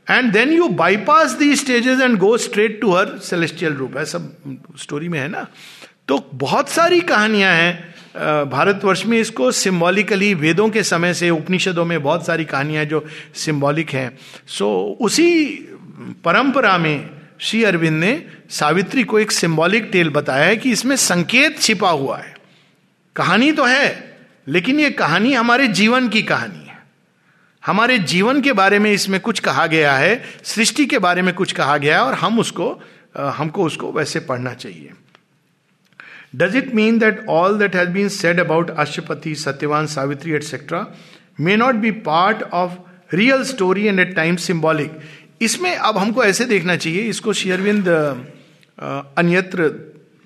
and 0.09 0.31
then 0.33 0.51
you 0.53 0.67
bypass 0.67 1.31
the 1.31 1.55
stages 1.55 2.01
and 2.01 2.17
go 2.17 2.37
straight 2.37 2.79
to 2.81 2.91
her 2.91 3.17
celestial 3.19 3.73
roop. 3.73 3.97
ऐसा 3.97 4.19
स्टोरी 4.77 5.09
में 5.09 5.19
है 5.19 5.27
ना? 5.27 5.47
तो 6.07 6.29
बहुत 6.33 6.69
सारी 6.69 7.01
कहानियाँ 7.01 7.53
हैं 7.53 7.95
भारतवर्ष 8.49 9.05
में 9.05 9.17
इसको 9.19 9.51
सिम्बॉलिकली 9.51 10.33
वेदों 10.33 10.69
के 10.69 10.83
समय 10.83 11.13
से 11.13 11.29
उपनिषदों 11.29 11.85
में 11.85 12.01
बहुत 12.03 12.25
सारी 12.25 12.45
कहानियाँ 12.45 12.85
जो 12.85 13.05
सिंबॉलिक 13.35 13.89
हैं। 13.89 14.17
सो 14.47 14.97
so, 14.99 15.05
उसी 15.05 15.45
परंपरा 16.25 16.77
में 16.77 17.09
श्री 17.39 17.63
अरविंद 17.63 17.99
ने 17.99 18.25
सावित्री 18.49 19.03
को 19.03 19.19
एक 19.19 19.31
सिम्बॉलिक 19.31 19.89
टेल 19.91 20.09
बताया 20.09 20.45
है 20.45 20.57
कि 20.57 20.71
इसमें 20.71 20.95
संकेत 20.95 21.59
छिपा 21.59 21.89
हुआ 21.89 22.17
है। 22.17 22.35
कहानी 23.15 23.51
तो 23.51 23.63
है 23.63 24.17
लेकिन 24.47 24.79
ये 24.79 24.89
कहानी 24.89 25.33
हमारे 25.33 25.67
जीवन 25.67 26.09
की 26.09 26.21
कहानी 26.21 26.64
हमारे 27.65 27.97
जीवन 27.99 28.41
के 28.41 28.53
बारे 28.53 28.79
में 28.79 28.91
इसमें 28.91 29.19
कुछ 29.19 29.39
कहा 29.39 29.65
गया 29.67 29.93
है, 29.93 30.23
सृष्टि 30.43 30.85
के 30.85 30.99
बारे 30.99 31.21
में 31.21 31.33
कुछ 31.33 31.51
कहा 31.51 31.77
गया 31.77 31.97
है 31.97 32.05
और 32.05 32.13
हम 32.15 32.39
उसको 32.39 32.69
हमको 33.15 33.63
उसको 33.63 33.91
वैसे 33.91 34.19
पढ़ना 34.21 34.53
चाहिए। 34.53 34.91
Does 36.35 36.55
it 36.55 36.73
mean 36.75 36.97
that 36.99 37.25
all 37.29 37.57
that 37.59 37.75
has 37.75 37.89
been 37.89 38.09
said 38.11 38.39
about 38.39 38.69
Ashwapati 38.71 39.35
Satyavan 39.35 39.87
Savitri 39.87 40.33
etcetera 40.33 40.85
may 41.39 41.55
not 41.55 41.75
be 41.75 41.91
part 42.07 42.43
of 42.53 42.71
real 43.13 43.43
story 43.43 43.85
and 43.85 43.99
at 43.99 44.15
time 44.15 44.35
symbolic 44.35 44.99
इसमें 45.41 45.75
अब 45.75 45.97
हमको 45.97 46.23
ऐसे 46.23 46.45
देखना 46.45 46.75
चाहिए, 46.75 47.01
इसको 47.01 47.33
शेयरविंद 47.33 47.87
अन्यत्र 49.17 49.71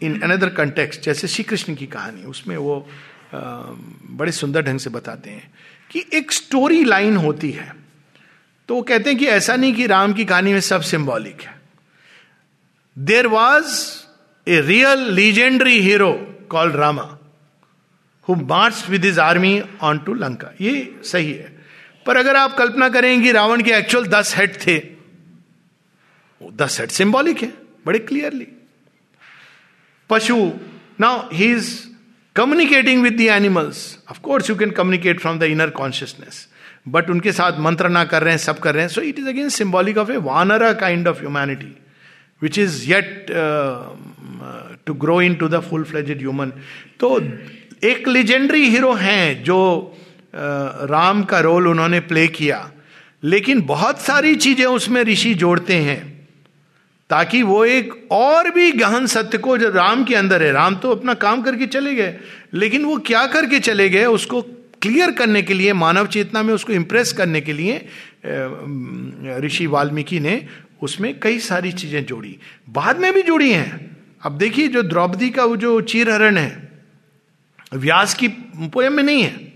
इन 0.02 0.20
अनदर 0.22 0.50
कंटेक्स्ट 0.50 1.02
जैसे 1.04 1.28
श्री 1.28 1.44
कृष्ण 1.44 1.76
की 1.76 1.86
कहानी, 1.88 2.24
उसमें 2.24 2.56
वो 2.58 2.88
बड़े 3.34 4.32
सुंदर 4.32 4.62
ढंग 4.62 4.80
से 4.80 4.90
बताते 4.90 5.30
हैं। 5.30 5.52
कि 5.92 6.06
एक 6.14 6.32
स्टोरी 6.32 6.84
लाइन 6.84 7.18
होती 7.18 7.52
है। 7.52 7.74
तो 8.70 8.76
वो 8.76 8.82
कहते 8.82 9.10
हैं 9.10 9.20
कि 9.20 9.26
ऐसा 9.26 9.56
नहीं 9.56 9.74
कि 9.74 9.88
राम 9.88 10.14
की 10.14 10.26
कहानी 10.26 10.54
में 10.54 10.60
सब 10.60 10.82
सिंबॉलिक 10.82 11.42
है। 11.42 11.62
There 12.98 13.28
was 13.28 13.86
a 14.48 14.62
real 14.62 15.00
legendary 15.00 15.80
hero 15.80 16.12
called 16.52 16.76
Rama 16.76 17.18
who 18.30 18.36
march 18.36 18.86
with 18.90 19.06
his 19.06 19.20
army 19.20 19.62
on 19.82 20.00
to 20.00 20.14
Lanka 20.14 20.52
ये 20.62 21.02
सही 21.04 21.34
है। 21.34 21.58
पर 22.06 22.18
अगर 22.18 22.36
आप 22.36 22.56
कल्पना 22.58 22.90
करें 22.90 23.22
कि 23.24 23.32
रावण 23.32 23.64
के 23.64 23.72
एक्चुअल 23.72 24.06
दस 24.08 24.36
हेड 24.38 24.58
थे, 24.68 24.78
वो 26.42 26.52
दस 26.52 26.80
हेड 26.80 26.90
सिंबॉलिक 26.90 27.42
है, 27.42 27.54
बड़े 27.86 28.00
क्लियरली 28.00 28.48
पशु 30.10 30.52
now 31.00 31.30
he 31.34 31.52
is 31.52 31.89
communicating 32.40 33.04
with 33.04 33.18
the 33.18 33.30
animals 33.30 33.98
Of 34.12 34.22
course, 34.28 34.48
you 34.50 34.56
can 34.62 34.72
communicate 34.78 35.20
from 35.26 35.44
the 35.44 35.52
inner 35.56 35.72
consciousness. 35.82 36.48
But 36.88 37.10
उनके 37.10 37.32
साथ 37.32 37.60
मंत्रणा 37.60 38.04
कर 38.04 38.24
रहे 38.24 38.34
हैं 38.34 38.38
सब 38.38 38.60
कर 38.60 38.74
रहे 38.74 38.84
हैं। 38.84 38.90
So 38.90 39.02
it 39.02 39.20
is 39.20 39.28
again 39.28 39.50
symbolic 39.50 39.98
of 39.98 40.12
a 40.12 40.18
vanara 40.18 40.72
kind 40.74 41.08
of 41.08 41.20
humanity 41.20 41.76
which 42.42 42.60
is 42.60 42.90
yet 42.92 43.26
to 44.86 44.94
grow 44.94 45.22
into 45.36 45.48
the 45.48 45.60
full 45.60 45.84
fledged 45.84 46.20
human 46.20 46.52
तो 47.00 47.20
एक 47.84 48.08
लेजेंडरी 48.08 48.70
हीरो 48.70 48.94
हैं 48.94 49.44
जो 49.44 49.60
uh, 50.30 50.90
राम 50.90 51.24
का 51.24 51.40
रोल 51.40 51.68
उन्होंने 51.68 52.00
प्ले 52.00 52.28
किया। 52.28 52.72
लेकिन 53.24 53.62
बहुत 53.62 54.02
सारी 54.02 54.36
चीज़ें 54.36 54.66
उसमें 54.66 55.04
ऋषि 55.04 55.34
जोड़ते 55.34 55.76
हैं। 55.76 56.19
ताकि 57.10 57.42
वो 57.44 57.64
एक 57.66 57.94
और 58.12 58.50
भी 58.52 58.72
गहन 58.72 59.06
सत्य 59.08 59.38
को 59.38 59.58
जो 59.58 59.70
राम 59.70 60.04
के 60.04 60.16
अंदर 60.16 60.44
है, 60.44 60.52
राम 60.52 60.76
तो 60.76 60.92
अपना 60.92 61.14
काम 61.16 61.42
करके 61.42 61.68
चले 61.68 61.96
गए, 61.96 62.16
लेकिन 62.54 62.86
वो 62.86 62.98
क्या 62.98 63.26
करके 63.28 63.60
चले 63.60 63.90
गए, 63.90 64.06
उसको 64.06 64.42
क्लियर 64.82 65.12
करने 65.12 65.42
के 65.42 65.54
लिए, 65.54 65.74
मानव 65.74 66.08
चेतना 66.08 66.44
में 66.44 66.54
उसको 66.54 66.74
इंप्रेस 66.74 67.14
करने 67.14 67.42
के 67.42 67.54
लिए 67.54 67.86
ऋषि 69.40 69.68
वाल्मीकि 69.68 70.20
ने 70.20 70.46
उसमें 70.82 71.20
कई 71.20 71.40
सारी 71.40 71.72
चीज़ें 71.72 72.06
जोड़ी। 72.06 72.38
बाद 72.70 72.98
में 72.98 73.14
भी 73.14 73.22
जुड़ी 73.22 73.52
हैं। 73.52 73.98
अब 74.24 74.38
देखिए, 74.38 74.68
जो 74.68 74.82
द्रौपदी 74.84 75.30
का 75.30 75.46
वो 75.46 75.56
जो 75.58 75.80
चीरहरण 75.82 76.38
है, 76.38 76.70
व्यास 77.74 78.14
की 78.14 78.28
पोएम 78.28 78.94
में 78.94 79.04
नहीं 79.04 79.24
है। 79.24 79.54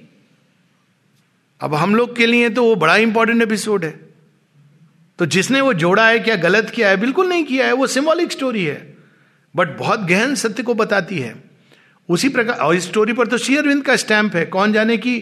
अब 1.62 1.76
हम 1.76 1.96
लोग 1.96 2.16
के 2.16 2.26
लिए 2.26 2.50
तो 2.50 2.64
वो 2.64 2.76
बड़ा 2.76 2.96
इंपॉर्टेंट 2.98 3.42
एपिसोड 3.42 3.86
है। 3.86 4.03
तो 5.20 5.26
जिसने 5.26 5.62
वो 5.62 5.74
जोड़ा 5.74 6.08
है 6.08 6.20
क्या 6.20 6.36
गलत 6.36 6.70
किया 6.70 6.90
है? 6.90 6.98
बिल्कुल 6.98 7.28
नहीं 7.28 7.44
किया 7.44 7.66
है। 7.66 7.74
वो 7.74 7.88
सिंबॉलिक 7.88 8.32
स्टोरी 8.32 8.66
है। 8.66 8.98
बट 9.56 9.78
बहुत 9.78 10.00
गहन 10.00 10.36
सत्य 10.36 10.64
को 10.64 10.74
बताती 10.74 11.20
है। 11.20 11.36
उसी 12.10 12.30
प्रकार 12.30 12.58
और 12.58 12.76
इस 12.76 12.84
स्टोरी 12.84 13.14
पर 13.14 13.28
तो 13.28 13.38
शेयरविंद 13.38 13.84
का 13.84 13.96
स्टैंप 13.96 14.36
है। 14.36 14.46
कौन 14.46 14.74
जाने 14.74 14.98
कि 14.98 15.20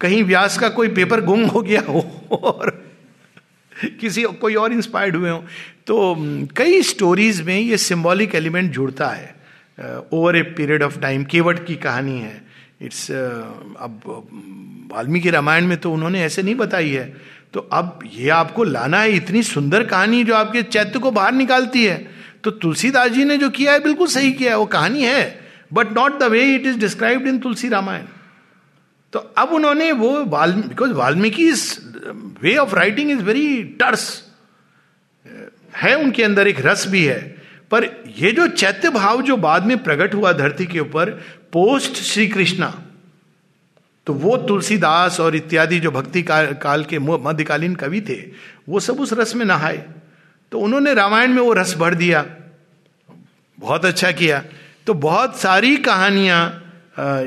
कहीं 0.00 0.22
व्यास 0.24 0.58
का 0.58 0.68
कोई 0.68 0.88
पेपर 0.88 1.20
गुम 1.20 1.44
हो 1.44 1.62
गया 1.62 1.80
हो 1.80 2.00
और 2.32 2.70
किसी 4.00 4.22
कोई 4.22 4.54
और 4.54 4.72
इंस्पायर्ड 4.72 5.16
हुए 5.16 5.30
हो। 5.30 5.44
तो 5.86 6.14
कई 6.56 6.82
स्टोरीज 6.82 7.42
में 7.42 7.58
ये 7.60 7.76
सिंबॉलिक 7.76 8.34
एलिमेंट 8.34 8.72
जुड़ता 8.72 9.08
है। 9.08 9.34
Over 10.12 10.36
a 10.36 10.42
period 10.42 10.82
of 10.82 10.98
time 10.98 11.24
Kevat 11.24 11.66
की 11.66 11.74
कहानी 11.74 12.18
है। 12.20 12.42
इट्स 12.82 13.06
uh, 13.06 13.16
अब 13.80 14.00
वाल्मीकि 14.92 15.30
रामायण 15.30 15.66
में 15.66 15.78
तो 15.78 15.92
उन्होंने 15.92 16.22
ऐसे 16.22 16.42
नहीं 16.42 16.54
बताई 16.54 16.90
है। 16.90 17.16
तो 17.54 17.60
अब 17.72 17.98
ये 18.06 18.28
आपको 18.30 18.64
लाना 18.64 19.00
है, 19.00 19.12
इतनी 19.12 19.42
सुंदर 19.42 19.84
कहानी 19.84 20.22
जो 20.24 20.34
आपके 20.34 20.62
चैत्य 20.62 20.98
को 20.98 21.10
बाहर 21.10 21.32
निकालती 21.32 21.84
है। 21.84 21.96
तो 22.44 22.50
तुलसीदास 22.52 23.10
जी 23.10 23.24
ने 23.24 23.36
जो 23.36 23.48
किया 23.50 23.72
है, 23.72 23.80
बिल्कुल 23.80 24.06
सही 24.06 24.32
किया 24.32 24.50
है, 24.50 24.58
वो 24.58 24.66
कहानी 24.66 25.02
है 25.02 25.40
but 25.72 25.92
not 25.92 26.18
the 26.18 26.22
way 26.22 26.42
it 26.54 26.66
is 26.66 26.78
described 26.78 27.28
in 27.28 27.38
Tulsi 27.38 27.68
Ramayan 27.68 28.04
तो 29.12 29.18
अब 29.38 29.48
उन्होंने 29.48 29.90
वो 29.92 30.12
because 30.24 30.92
Valmiki 30.92 31.50
way 32.42 32.56
of 32.56 32.74
writing 32.74 33.10
is 33.10 33.22
very 33.22 33.62
terse 33.80 34.06
है 35.76 35.94
उनके 35.96 36.22
अंदर 36.24 36.48
एक 36.48 36.60
रस 36.66 36.86
भी 36.88 37.04
है। 37.04 37.20
पर 37.70 37.84
ये 38.18 38.30
जो 38.32 38.46
चैत्य 38.48 38.90
भाव 38.90 39.22
जो 39.22 39.36
बाद 39.38 39.66
में 39.66 39.76
प्रकट 39.82 40.14
हुआ 40.14 40.32
धरती 40.32 40.66
के 40.66 40.78
ऊपर 40.80 41.10
पोस्ट 41.52 42.02
श्री 42.02 42.26
कृष्णा 42.28 42.72
तो 44.10 44.14
वो 44.14 44.36
तुलसीदास 44.36 45.18
और 45.20 45.34
इत्यादि 45.36 45.78
जो 45.80 45.90
भक्ति 45.90 46.22
काल, 46.22 46.46
काल 46.52 46.84
के 46.84 46.98
मध्यकालीन 46.98 47.74
कवि 47.74 48.00
थे 48.00 48.14
वो 48.68 48.80
सब 48.80 49.00
उस 49.00 49.12
रस 49.12 49.34
में 49.34 49.44
नहाए। 49.46 49.76
तो 50.52 50.60
उन्होंने 50.60 50.94
रामायण 50.94 51.30
में 51.30 51.42
वो 51.42 51.52
रस 51.52 51.74
भर 51.78 51.94
दिया। 51.94 52.24
बहुत 53.58 53.84
अच्छा 53.84 54.10
किया। 54.12 54.42
तो 54.86 54.94
बहुत 54.94 55.36
सारी 55.36 55.76
कहानियाँ 55.76 56.40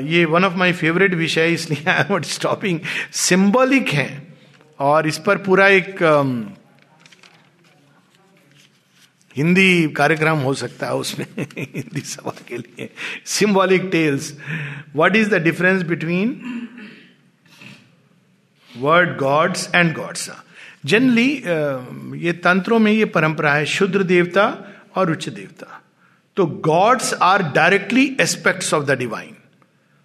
ये 0.04 0.24
वन 0.24 0.44
ऑफ़ 0.44 0.54
माय 0.54 0.72
फेवरेट 0.72 1.14
विषय 1.14 1.52
इसलिए 1.52 1.90
आई 1.90 2.04
एम 2.10 2.20
स्टॉपिंग 2.22 2.80
सिंबॉलिक 3.12 3.88
हैं। 3.88 4.36
और 4.78 5.08
इस 5.08 5.18
पर 5.18 5.38
पूरा 5.38 5.68
एक 5.70 6.02
हिंदी 9.36 9.88
कार्यक्रम 9.96 10.38
हो 10.38 10.54
सकता 10.54 10.86
है 10.86 10.94
उसमें, 10.94 11.26
हिंदी 11.38 12.00
सभा 12.00 12.34
के 12.48 12.56
लिए। 12.56 12.88
Symbolic 13.26 13.88
tales 13.92 14.32
what 14.96 15.16
is 15.16 15.30
the 15.30 15.42
difference 15.42 15.82
between 15.88 16.40
word 18.70 19.16
gods 19.18 19.68
and 19.74 19.94
gods 19.96 20.30
generally 20.86 21.30
ये 22.24 22.32
तंत्रों 22.44 22.78
में 22.78 22.90
ये 22.92 23.04
परंपरा 23.12 23.54
है, 23.54 23.64
शुद्र 23.66 24.02
देवता 24.04 24.46
और 24.96 25.10
उच्च 25.10 25.28
देवता। 25.28 25.80
तो 26.36 26.46
gods 26.46 27.12
are 27.22 27.42
directly 27.54 28.04
aspects 28.20 28.72
of 28.74 28.84
the 28.84 28.98
divine 28.98 29.34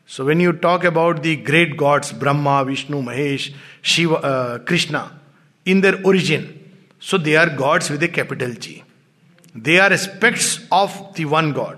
so 0.09 0.23
when 0.23 0.41
you 0.41 0.51
talk 0.63 0.85
about 0.85 1.19
the 1.19 1.37
great 1.47 1.75
gods 1.77 2.13
Brahma 2.19 2.59
Vishnu 2.61 3.01
Mahesh 3.01 3.53
Shiv 3.93 4.19
Krishna 4.67 5.01
in 5.65 5.81
their 5.81 6.01
origin 6.05 6.47
so 7.01 7.17
they 7.17 7.35
are 7.35 7.55
gods 7.55 7.91
with 7.91 8.03
a 8.03 8.07
capital 8.07 8.53
G 8.61 8.81
they 9.63 9.77
are 9.77 9.93
aspects 9.93 10.59
of 10.73 10.97
the 11.17 11.25
one 11.29 11.51
God 11.51 11.77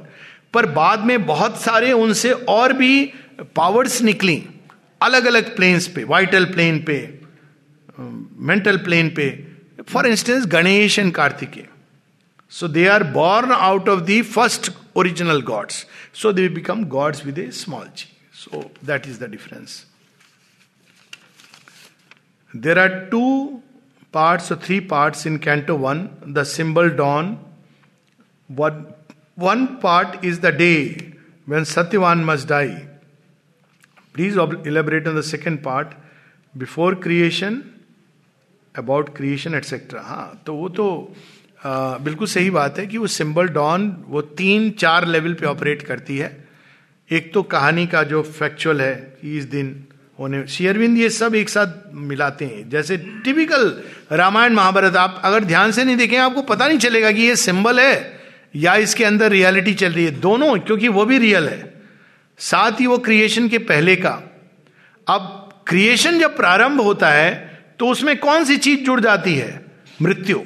पर 0.54 0.66
बाद 0.72 1.00
में 1.06 1.26
बहुत 1.26 1.62
सारे 1.62 1.92
उनसे 1.92 2.32
और 2.32 2.74
भी 2.74 3.06
powers 3.56 4.02
निकली। 4.02 4.44
अलग 5.02 5.26
अलग 5.26 5.56
प्लेन्स 5.56 5.88
पे 5.88 6.04
वाइटल 6.04 6.46
प्लेन 6.46 6.84
पे 6.90 6.98
मेंटल 8.00 8.78
प्लेन 8.78 9.10
पे। 9.16 9.30
For 9.90 10.08
instance 10.08 10.46
Ganesh 10.48 11.00
and 11.00 11.14
Kartikeya 11.14 11.68
so 12.52 12.68
they 12.68 12.86
are 12.88 13.04
born 13.14 13.52
out 13.52 13.90
of 13.90 14.02
the 14.12 14.22
first 14.34 14.72
original 14.96 15.42
gods 15.42 15.86
so 16.22 16.32
they 16.34 16.48
become 16.50 16.84
gods 16.98 17.26
with 17.26 17.40
a 17.40 17.50
small 17.62 17.88
G 17.98 18.14
so 18.44 18.64
that 18.86 19.08
is 19.08 19.24
the 19.24 19.30
difference 19.32 19.84
there 22.56 22.80
are 22.80 22.90
two 23.12 23.26
or 24.14 24.38
three 24.38 24.82
parts 24.82 25.26
in 25.26 25.40
Canto 25.40 25.76
1 25.76 26.34
the 26.38 26.44
symbol 26.44 26.90
dawn. 26.90 27.28
One, 28.58 28.86
one 29.38 29.78
part 29.80 30.24
is 30.24 30.40
the 30.40 30.52
day 30.52 31.14
when 31.48 31.66
Satyavan 31.66 32.24
must 32.24 32.48
die. 32.48 32.88
Please 34.14 34.40
elaborate 34.68 35.08
on 35.08 35.20
the 35.20 35.22
second 35.24 35.64
part 35.64 35.88
before 36.56 36.96
creation 36.96 37.62
about 38.78 39.16
creation 39.18 39.56
etcetera 39.56 40.02
हाँ 40.02 40.42
तो 40.46 40.56
वो 40.56 40.70
तो 40.70 41.16
आ, 41.66 41.98
बिल्कुल 41.98 42.28
सही 42.28 42.50
बात 42.50 42.80
है 42.80 42.88
कि 42.88 42.98
वो 42.98 43.08
सिंबल 43.08 43.48
डॉन 43.48 43.90
वो 44.08 44.22
तीन 44.22 44.70
चार 44.70 45.08
लेवल 45.08 45.34
पे 45.34 45.46
ऑपरेट 45.46 45.82
करती 45.82 46.18
है। 46.18 46.48
एक 47.10 47.34
तो 47.34 47.44
कहानी 47.44 47.88
का 47.88 48.04
जो 48.04 48.22
फैक्चुअल 48.24 48.82
है 48.82 48.96
कि 49.22 49.38
इस 49.38 49.46
दिन 49.46 49.88
होने 50.20 50.46
शेयरविंद 50.48 50.98
ये 50.98 51.10
सब 51.10 51.36
एक 51.36 51.50
साथ 51.50 51.94
मिलाते 51.94 52.46
हैं। 52.46 52.70
जैसे 52.70 52.98
टिपिकल 52.98 53.82
रामायण 54.12 54.54
महाभारत 54.54 54.96
आप 54.96 55.22
अगर 55.26 55.44
ध्यान 55.44 55.72
से 55.72 55.84
नहीं 55.84 55.98
देखें 55.98 56.18
आपको 56.18 56.42
पता 56.42 56.68
नहीं 56.68 56.80
चलेगा 56.80 57.12
कि 57.12 57.22
ये 57.22 57.36
सिंबल 57.36 57.80
है। 57.80 58.21
या 58.56 58.76
इसके 58.76 59.06
अंदर 59.06 59.32
रियलिटी 59.32 59.74
चल 59.74 59.92
रही 59.92 60.06
है? 60.06 60.12
दोनों, 60.12 60.60
क्योंकि 60.60 60.88
वो 60.88 61.06
भी 61.06 61.18
रियल 61.18 61.48
है। 61.50 61.82
साथ 62.38 62.80
ही 62.80 62.88
वो 62.88 62.98
क्रिएशन 62.98 63.48
के 63.50 63.58
पहले 63.58 63.96
का। 63.96 64.12
अब 65.08 65.38
क्रिएशन 65.68 66.20
जब 66.20 66.36
प्रारंभ 66.38 66.82
होता 66.82 67.10
है 67.10 67.52
तो 67.80 67.88
उसमें 67.88 68.18
कौन 68.18 68.46
सी 68.46 68.58
चीज़ 68.58 68.80
जुड़ 68.80 69.00
जाती 69.02 69.36
है? 69.36 69.66
मृत्यु। 70.02 70.42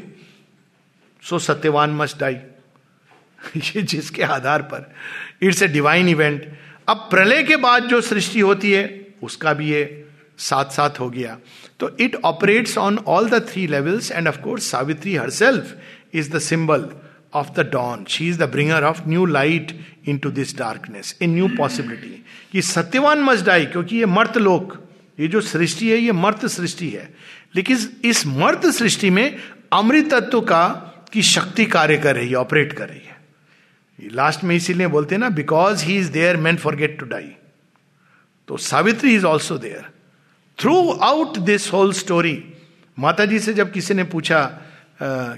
सो 1.24 1.40
सत्यवान 1.40 1.90
मस्ट 1.90 2.20
डाई 2.20 2.34
ये 3.58 3.82
जिसके 3.82 4.24
आधार 4.24 4.62
पर। 4.62 4.94
इट्स 5.42 5.64
ए 5.64 5.68
डिवाइन 5.68 6.10
इवेंट 6.10 6.58
अब 6.88 6.98
प्रलय 6.98 7.44
के 7.44 7.56
बाद 7.56 7.84
जो 7.84 8.02
सृष्टि 8.02 8.40
होती 8.40 8.72
है, 8.72 9.08
उसका 9.24 9.54
भी 9.54 9.70
ये 9.72 10.06
साथ 10.38 10.66
साथ 10.66 11.00
हो 11.00 11.10
गया। 11.10 11.38
तो 11.80 11.98
it 12.00 12.16
operates 12.16 12.78
on 12.78 12.98
all 12.98 13.30
the 13.30 13.48
three 13.50 13.68
levels 13.68 14.12
and 14.12 14.28
of 14.28 14.38
course 14.38 14.72
Savitri 14.72 15.16
herself 15.30 15.76
is 16.14 16.32
the 16.32 16.40
symbol 16.40 16.90
of 17.36 17.50
the 17.52 17.70
dawn 17.72 18.06
she 18.10 18.30
is 18.30 18.40
the 18.40 18.44
bringer 18.44 18.84
of 18.84 19.02
new 19.08 19.26
light 19.26 19.80
into 20.18 20.32
this 20.32 20.58
darkness 20.58 21.16
a 21.22 21.28
new 21.28 21.48
possibility 21.48 22.24
कि 22.52 22.62
Satyavan 22.62 23.20
must 23.20 23.46
die 23.46 23.66
क्योंकि 23.66 23.98
ये 23.98 24.06
मर्त 24.06 24.38
लोक 24.38 24.82
ये 25.20 25.28
जो 25.28 25.42
सृष्टि 25.42 25.90
है 25.90 25.98
ये 25.98 26.12
मर्त 26.12 26.46
सृष्टि 26.46 26.90
है। 26.90 27.14
लेकिन 27.56 27.78
इस 28.04 28.26
मर्त 28.28 28.66
सृष्टि 28.66 29.10
में 29.10 29.36
अमृत 29.74 30.14
तत्व 30.14 30.42
का 30.42 30.68
की 31.14 31.22
शक्ति 31.22 31.66
कार्य 31.66 31.98
कर 31.98 32.16
रही 32.16 32.30
है 32.30 32.36
ऑपरेट 32.36 32.74
कर 32.74 32.90
रही 32.90 33.06
है। 33.06 33.16
लास्ट 34.14 34.44
में 34.44 34.56
इसीलिए 34.56 34.88
बोलते 34.88 35.16
हैं 35.16 35.20
ना 35.20 35.30
because 35.30 35.86
he 35.86 35.98
is 35.98 36.12
there 36.12 36.38
man 36.38 36.58
for 36.58 36.76
get 36.76 37.00
to 37.00 37.06
die 37.06 37.30
तो 38.48 38.58
Savitri 38.58 39.16
is 39.16 39.26
also 39.26 39.58
there 39.58 39.86
throughout 40.92 41.38
this 41.38 41.72
whole 41.74 41.94
story 41.94 42.44
Mata 42.98 43.26
ji 43.26 43.40
से 43.40 43.54
जब 43.54 43.72
किसी 43.72 43.94
ने 43.94 44.04
पूछा 44.04 44.40
आ, 44.40 44.60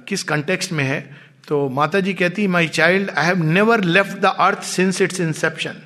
किस 0.07 0.23
कंटेक्स्ट 0.23 0.71
में 0.71 0.83
है 0.83 0.99
तो 1.47 1.67
माता 1.69 1.99
जी 1.99 2.13
कहती 2.13 2.47
my 2.47 2.67
child 2.67 3.09
I 3.09 3.25
have 3.25 3.43
never 3.43 3.83
left 3.83 4.17
the 4.17 4.25
earth 4.25 4.63
since 4.63 5.01
its 5.01 5.19
inception 5.19 5.81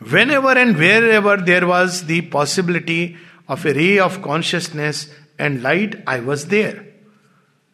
whenever 0.30 0.58
and 0.58 0.76
wherever 1.04 1.40
there 1.40 1.64
was 1.64 2.04
the 2.04 2.22
possibility 2.32 3.16
of 3.50 3.66
a 3.68 3.72
ray 3.72 3.98
of 3.98 4.18
consciousness 4.20 5.16
and 5.40 5.60
light 5.62 6.04
I 6.08 6.20
was 6.20 6.46
there 6.48 6.86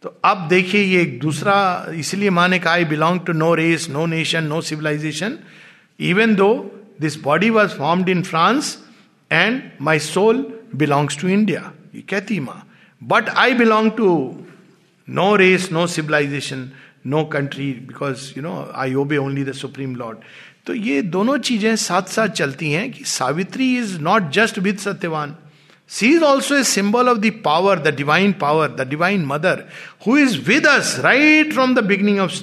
तो 0.02 0.20
अब 0.24 0.48
देखिए, 0.48 0.82
ये 0.82 1.02
एक 1.02 1.18
दूसरा, 1.20 1.86
इसलिए 1.94 2.30
माँ 2.30 2.48
ने 2.48 2.58
कहा 2.58 2.72
I 2.72 2.84
belong 2.84 3.20
to 3.20 3.32
no 3.32 3.54
race 3.54 3.88
no 3.90 4.06
nation 4.06 4.44
no 4.44 4.60
civilization 4.60 5.38
even 6.00 6.34
though 6.34 6.50
this 7.00 7.20
body 7.22 7.50
was 7.50 7.70
formed 7.70 8.08
in 8.08 8.22
France 8.22 8.76
and 9.32 9.62
my 9.80 9.98
soul 9.98 10.46
belongs 10.76 11.20
to 11.20 11.28
India 11.28 11.72
ये 11.94 12.00
कहती 12.00 12.40
माँ 12.40 12.62
but 13.02 13.28
I 13.28 13.54
belong 13.54 13.90
to 13.92 14.08
no 15.08 15.34
race 15.36 15.68
no 15.72 15.86
civilization 15.86 16.70
no 17.06 17.24
country 17.24 17.70
because 17.88 18.32
you 18.36 18.42
know 18.42 18.54
I 18.74 18.94
obey 18.94 19.16
only 19.16 19.44
the 19.44 19.52
supreme 19.52 19.94
Lord 19.96 20.18
तो 20.66 20.74
ये 20.74 21.02
दोनों 21.02 21.36
चीज़ें 21.38 21.74
साथ 21.76 22.08
साथ 22.10 22.28
चलती 22.28 22.70
हैं 22.72 22.90
कि 22.92 23.04
Savitri 23.04 23.76
is 23.78 23.98
not 24.00 24.30
just 24.30 24.58
with 24.58 24.78
Satyavan 24.78 25.36
she 25.88 26.08
is 26.14 26.22
also 26.24 26.56
a 26.56 26.62
symbol 26.64 27.08
of 27.08 27.18
the 27.18 27.32
power 27.44 27.78
the 27.78 27.94
divine 27.96 28.32
power 28.40 28.68
the 28.68 28.88
divine 28.88 29.24
mother 29.26 29.62
who 30.06 30.16
is 30.18 30.38
with 30.48 30.66
us 30.66 30.96
right 31.00 31.52
from 31.52 31.74
the 31.74 31.84
beginning 31.84 32.18
of 32.20 32.40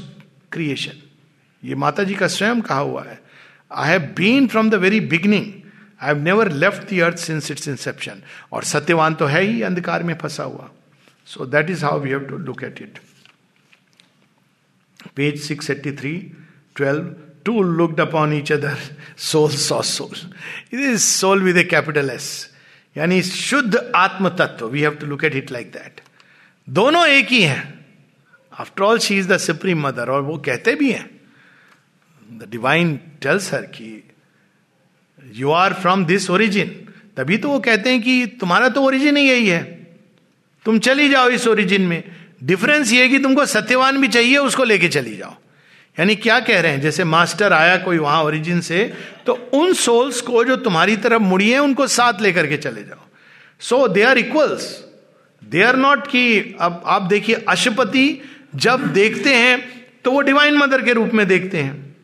creation 0.52 1.02
ये 1.64 1.76
माता 1.76 2.03
जी 2.03 2.14
का 2.14 2.27
स्वयं 2.27 2.61
कहा 2.61 2.80
हुआ 2.80 3.03
है। 3.03 3.19
I 3.72 3.90
have 3.90 4.02
been 4.18 4.48
from 4.48 4.69
the 4.69 4.76
very 4.76 4.99
beginning 4.99 5.45
I 6.02 6.07
have 6.07 6.23
never 6.23 6.52
left 6.52 6.94
the 6.94 6.99
earth 7.02 7.18
since 7.18 7.52
its 7.52 7.68
inception 7.68 8.22
और 8.52 8.64
सत्यवान 8.64 9.14
तो 9.14 9.26
है 9.26 9.44
ही, 9.44 9.61
अंधकार 9.61 10.03
में 10.03 10.18
फंसा 10.18 10.44
हुआ। 10.44 10.69
That 11.27 11.69
is 11.69 11.85
how 11.85 11.99
we 11.99 12.09
have 12.09 12.25
to 12.29 12.37
look 12.37 12.63
at 12.63 12.81
it 12.81 12.99
page 15.15 15.41
six 15.41 15.69
eighty 15.69 15.91
three 15.91 16.17
twelve 16.75 17.15
two 17.45 17.61
looked 17.61 17.99
upon 17.99 18.33
each 18.33 18.51
other 18.51 18.77
soul 19.17 19.49
saw 19.49 19.81
soul 19.81 20.15
it 20.73 20.79
is 20.79 21.01
soul 21.01 21.43
with 21.43 21.57
a 21.57 21.63
S 22.09 22.49
यानी 22.95 23.21
शुद्ध 23.21 23.91
आत्म 23.95 24.29
तत्व 24.29 24.67
we 24.67 24.81
have 24.81 24.95
to 24.95 25.05
look 25.05 25.23
at 25.23 25.35
it 25.35 25.51
like 25.51 25.71
that 25.71 26.01
दोनों 26.67 27.05
एक 27.07 27.27
ही 27.27 27.41
हैं 27.41 27.83
after 28.53 28.83
all 28.83 28.99
she 28.99 29.17
is 29.17 29.27
the 29.27 29.37
supreme 29.37 29.87
mother 29.87 30.09
और 30.09 30.21
वो 30.21 30.37
कहते 30.37 30.75
भी 30.75 30.91
हैं 30.91 31.09
द 32.21 32.47
डिवाइन 32.51 32.99
टेल्स 33.21 33.53
हर 33.53 33.61
कि 33.61 34.03
you 35.23 35.51
are 35.51 35.73
from 35.73 36.05
this 36.05 36.29
origin 36.29 36.69
तभी 37.17 37.37
तो 37.37 37.49
वो 37.49 37.59
कहते 37.59 37.89
हैं 37.89 38.01
कि 38.01 38.25
तुम्हारा 38.39 38.69
तो 38.69 38.83
ओरिजिन 38.83 39.17
ही 39.17 39.29
यही 39.29 39.47
है 39.47 39.61
तुम 40.65 40.80
चली 40.80 41.07
जाओ 41.10 41.30
इस 41.30 41.48
ओरिजिन 41.48 41.81
में। 41.81 42.03
डिफरेंस 42.44 42.91
ये 42.91 43.07
कि 43.10 43.19
तुमको 43.19 43.45
सत्यवान 43.45 43.98
भी 43.98 44.07
चाहिए, 44.07 44.38
उसको 44.38 44.64
लेके 44.64 44.88
चली 44.88 45.15
जाओ। 45.15 45.35
यानी 45.98 46.15
क्या 46.15 46.40
कह 46.40 46.60
रहे 46.61 46.72
हैं, 46.72 46.81
जैसे 46.81 47.03
मास्टर 47.03 47.53
आया 47.53 47.76
कोई 47.77 47.98
वहाँ 47.98 48.23
ओरिजिन 48.23 48.61
से 48.61 48.94
तो 49.26 49.34
उन 49.53 49.73
सोल्स 49.73 50.22
को 50.22 50.44
जो 50.44 50.56
तुम्हारी 50.57 50.95
तरफ़ 50.98 51.22
मुड़ी 51.22 51.49
है, 51.49 51.60
उनको 51.60 51.88
साथ 51.88 52.22
लेकर 52.22 52.48
के 52.48 52.57
चले 52.57 52.84
जाओ। 52.84 53.06
So 53.61 53.88
they 53.88 54.02
are 54.03 54.18
equals 54.18 54.84
they 55.41 55.64
are 55.64 55.76
not 55.76 56.07
कि 56.07 56.56
अब 56.60 56.81
आप 56.85 57.02
देखिए, 57.02 57.35
अशुपति 57.35 58.22
जब 58.56 58.88
देखते 58.94 59.34
हैं 59.35 59.61
तो 60.06 60.11
वो 60.11 60.22
डिवाइन 60.22 60.57
मदर 60.57 60.81
के 60.81 60.94
रूप 60.94 61.11
में 61.14 61.26
देखते 61.27 61.57
हैं। 61.57 61.95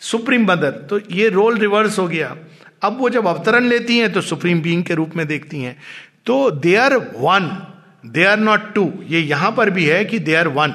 सुप्रीम 0.00 0.44
मदर 0.44 0.70
तो 0.90 1.00
ये 1.10 1.28
रोल 1.28 1.58
रिवर्स 1.58 1.98
हो 1.98 2.06
गया। 2.08 2.36
अब 2.82 2.98
वो 3.00 3.08
जब 3.10 3.26
अवतरण 3.26 3.64
लेती 3.64 3.98
हैं 3.98 4.12
तो 4.12 4.20
सुप्रीम 4.20 4.60
बींग 4.62 4.82
के 4.84 4.94
रूप 4.94 5.16
में 5.16 5.26
देखती 5.26 5.62
हैं। 5.62 5.76
तो 6.26 6.50
they 6.52 6.74
are 6.76 6.96
one 6.96 7.50
they 8.04 8.24
are 8.24 8.38
not 8.38 8.72
two 8.74 8.92
ये 9.08 9.20
यहाँ 9.20 9.50
पर 9.56 9.70
भी 9.70 9.84
है 9.86 10.04
कि 10.04 10.18
they 10.18 10.34
are 10.34 10.48
one 10.50 10.74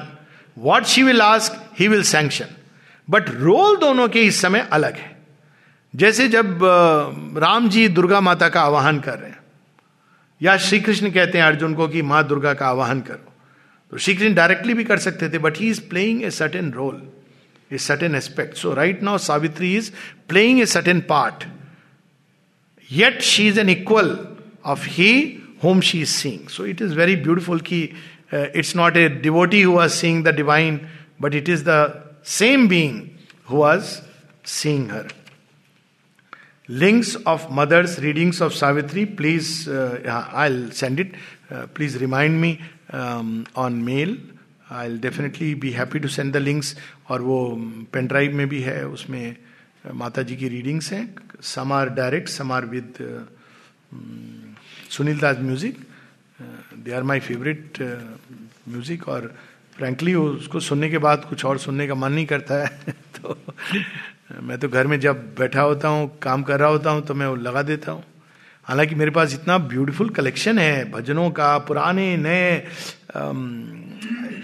what 0.56 0.84
she 0.86 1.02
will 1.02 1.22
ask 1.22 1.60
he 1.78 1.88
will 1.88 2.02
sanction 2.04 2.54
but 3.08 3.28
role 3.30 3.76
दोनों 3.76 4.08
के 4.08 4.22
इस 4.22 4.40
समय 4.42 4.68
अलग 4.72 4.96
है। 4.96 5.16
जैसे 5.94 6.28
जब 6.28 6.58
राम 7.42 7.68
जी 7.68 7.86
दुर्गा 7.88 8.20
माता 8.20 8.48
का 8.48 8.60
आवाहन 8.60 8.98
कर 9.00 9.18
रहे 9.18 9.30
हैं, 9.30 9.38
या 10.40 10.56
श्री 10.56 10.80
कृष्ण 10.80 11.10
कहते 11.10 11.38
हैं 11.38 11.44
अर्जुन 11.44 11.74
को 11.74 11.88
कि 11.88 12.02
माँ 12.02 12.26
दुर्गा 12.28 12.52
का 12.54 12.66
आवाहन 12.66 13.00
करो। 13.00 13.32
तो 13.92 13.98
श्री 13.98 14.14
कृष्ण 14.14 14.34
डायरेक्टली 14.34 14.74
भी 14.74 14.84
कर 14.84 14.98
सकते 14.98 15.28
थे 15.28 15.38
but 15.38 15.58
he 15.58 15.68
is 15.70 15.80
playing 15.90 16.22
a 16.24 16.30
certain 16.30 16.70
role 16.72 17.00
a 17.70 17.78
certain 17.78 18.14
aspect 18.14 18.56
so 18.56 18.72
right 18.74 19.02
now 19.02 19.18
Savitri 19.18 19.74
is 19.76 19.90
playing 20.28 20.60
a 20.60 20.66
certain 20.66 21.00
part 21.08 21.44
yet 22.90 23.20
she 23.22 23.48
is 23.48 23.60
an 23.60 23.68
equal 23.68 24.16
of 24.64 24.86
he 24.88 25.37
whom 25.60 25.80
she 25.80 26.02
is 26.02 26.14
seeing. 26.14 26.48
So 26.48 26.64
it 26.64 26.80
is 26.80 26.92
very 26.92 27.16
beautiful 27.16 27.58
ki 27.58 27.94
uh, 28.30 28.48
it's 28.52 28.74
not 28.74 28.96
a 28.96 29.08
devotee 29.08 29.62
who 29.62 29.72
was 29.72 29.94
seeing 29.94 30.22
the 30.22 30.32
divine, 30.32 30.86
but 31.18 31.34
it 31.34 31.48
is 31.48 31.64
the 31.64 32.02
same 32.22 32.68
being 32.68 33.18
who 33.44 33.56
was 33.56 34.02
seeing 34.44 34.88
her. 34.90 35.08
Links 36.68 37.14
of 37.24 37.50
mothers, 37.50 37.98
readings 38.00 38.42
of 38.42 38.54
Savitri, 38.54 39.06
please, 39.06 39.66
uh, 39.66 40.28
I'll 40.32 40.70
send 40.70 41.00
it. 41.00 41.14
Uh, 41.50 41.66
please 41.68 41.96
remind 41.96 42.38
me 42.38 42.60
um, 42.90 43.46
on 43.56 43.82
mail. 43.82 44.14
I'll 44.68 44.98
definitely 44.98 45.54
be 45.54 45.72
happy 45.72 45.98
to 45.98 46.08
send 46.08 46.34
the 46.34 46.40
links 46.40 46.74
और 47.08 47.22
वो 47.22 47.38
pen 47.92 48.06
drive 48.06 48.34
में 48.36 48.48
भी 48.48 48.60
है 48.60 48.86
उसमें 48.86 49.36
माता 49.94 50.22
जी 50.28 50.36
की 50.36 50.48
readings 50.48 50.92
हैं 50.92 51.04
some 51.40 51.72
are 51.72 51.88
direct 51.96 52.28
some 52.28 52.52
are 52.52 52.64
with 52.66 52.98
Sunil 54.88 55.18
Das 55.20 55.36
music 55.40 55.76
they 56.84 56.92
are 56.92 57.02
my 57.02 57.20
favourite 57.20 57.78
music 58.68 59.08
और 59.08 59.32
फ्रेंकली 59.76 60.14
उसको 60.14 60.60
सुनने 60.60 60.88
के 60.90 60.98
बाद 60.98 61.24
कुछ 61.28 61.44
और 61.44 61.58
सुनने 61.58 61.86
का 61.88 61.94
मन 61.94 62.12
नहीं 62.12 62.26
करता 62.26 62.54
है 62.54 62.92
तो 63.16 63.36
मैं 64.42 64.58
तो 64.58 64.68
घर 64.68 64.86
में 64.86 64.98
जब 65.00 65.22
बैठा 65.38 65.60
होता 65.62 65.88
हूँ, 65.88 66.18
काम 66.22 66.42
कर 66.42 66.58
रहा 66.60 66.68
होता 66.68 66.90
हूँ 66.90 67.02
तो 67.06 67.14
मैं 67.14 67.26
वो 67.26 67.36
लगा 67.36 67.62
देता 67.62 67.92
हूँ। 67.92 68.02
हालाँकि 68.66 68.94
मेरे 68.94 69.10
पास 69.10 69.34
इतना 69.34 69.56
ब्यूटीफुल 69.58 70.08
कलेक्शन 70.10 70.58
है, 70.58 70.90
भजनों 70.90 71.30
का, 71.30 71.56
पुराने, 71.58 72.16
नए 72.16 72.56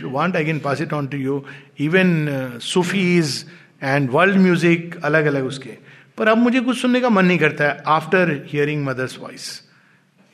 you 0.03 0.11
want 0.11 0.37
I 0.37 0.45
can 0.45 0.59
pass 0.61 0.81
it 0.81 0.93
on 0.93 1.07
to 1.07 1.19
you 1.19 1.45
even 1.81 2.59
Sufis 2.62 3.45
and 3.83 4.11
world 4.11 4.37
music 4.37 4.97
अलग 5.05 5.27
अलग 5.27 5.47
उसके। 5.47 5.77
पर 6.19 6.29
अब 6.29 6.39
मुझे 6.39 6.61
कुछ 6.61 6.81
सुनने 6.81 7.01
का 7.01 7.09
मन 7.09 7.25
नहीं 7.25 7.39
करता 7.39 7.65
है 7.65 7.83
after 7.87 8.33
hearing 8.49 8.85
mother's 8.87 9.19
voice 9.19 9.51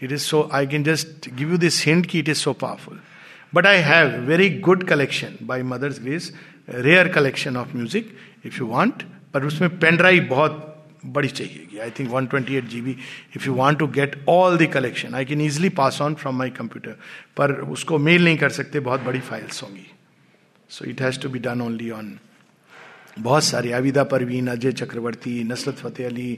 It 0.01 0.13
is 0.13 0.25
so, 0.25 0.49
I 0.51 0.67
can 0.67 0.85
just 0.85 1.29
give 1.37 1.51
you 1.51 1.59
this 1.59 1.81
hint 1.81 2.09
ki 2.09 2.21
it 2.21 2.29
is 2.29 2.39
so 2.39 2.55
powerful. 2.55 2.97
But 3.53 3.67
I 3.67 3.77
have 3.77 4.23
very 4.23 4.49
good 4.49 4.87
collection 4.87 5.39
by 5.43 5.63
Mother's 5.63 5.99
Grace, 5.99 6.33
rare 6.69 7.09
collection 7.13 7.57
of 7.57 7.77
music 7.77 8.11
if 8.47 8.59
you 8.59 8.67
want. 8.73 9.03
पर 9.35 9.45
उसमें 9.45 9.79
pen 9.79 9.97
drive 9.97 10.27
बहुत 10.31 10.67
बड़ी 11.07 11.29
चाहिएगी 11.29 11.79
I 11.79 11.91
think 11.99 12.11
128 12.11 12.69
G 12.71 12.81
B 12.81 12.97
if 13.37 13.47
you 13.47 13.53
want 13.55 13.79
to 13.79 13.87
get 13.99 14.17
all 14.29 14.57
the 14.59 14.67
collection 14.73 15.15
I 15.15 15.25
can 15.25 15.41
easily 15.41 15.69
pass 15.79 16.01
on 16.03 16.15
from 16.23 16.37
my 16.39 16.51
computer 16.59 16.97
पर 17.37 17.53
उसको 17.77 17.99
mail 17.99 18.25
नहीं 18.25 18.37
कर 18.39 18.51
सकते 18.59 18.81
बहुत 18.89 19.01
बड़ी 19.05 19.21
फाइल्स 19.29 19.63
होंगी 19.63 19.87
so 20.71 20.85
it 20.91 21.03
has 21.03 21.21
to 21.21 21.29
be 21.29 21.39
done 21.47 21.61
only 21.61 21.91
on 21.91 22.19
बहुत 23.19 23.45
सारे 23.45 23.73
आविदा 23.73 24.05
परवीन 24.11 24.49
अजय 24.49 24.73
चक्रवर्ती 24.83 25.43
नसरत 25.45 25.79
फतेह 25.79 26.09
अली 26.09 26.31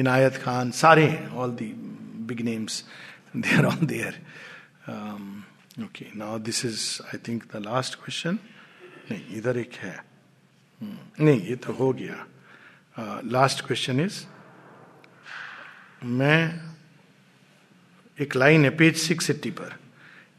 इनायत 0.00 0.36
खान 0.44 0.70
सारे 0.82 1.04
हैं 1.04 1.28
all 1.44 1.50
the 1.60 1.72
big 2.26 2.44
names. 2.44 2.84
They 3.34 3.54
are 3.56 3.66
all 3.66 3.86
there. 3.94 4.14
Um, 4.86 5.44
okay, 5.78 6.10
now 6.14 6.38
this 6.38 6.64
is, 6.64 7.00
I 7.12 7.16
think, 7.18 7.50
the 7.50 7.60
last 7.60 8.00
question. 8.00 8.38
नहीं 9.10 9.36
इधर 9.36 9.56
एक 9.58 9.74
है 9.82 9.96
नहीं 11.20 11.40
ये 11.40 11.56
तो 11.56 11.72
हो 11.72 11.92
गया 11.92 12.16
लास्ट 13.26 13.60
क्वेश्चन 13.66 14.00
इज़ 14.00 14.22
मैं 16.20 16.38
एक 18.18 18.36
लाइन 18.36 18.64
है 18.64 18.70
पेज 18.76 18.96
सिक्स 18.98 19.30
एट्टी 19.30 19.50
पर 19.60 19.74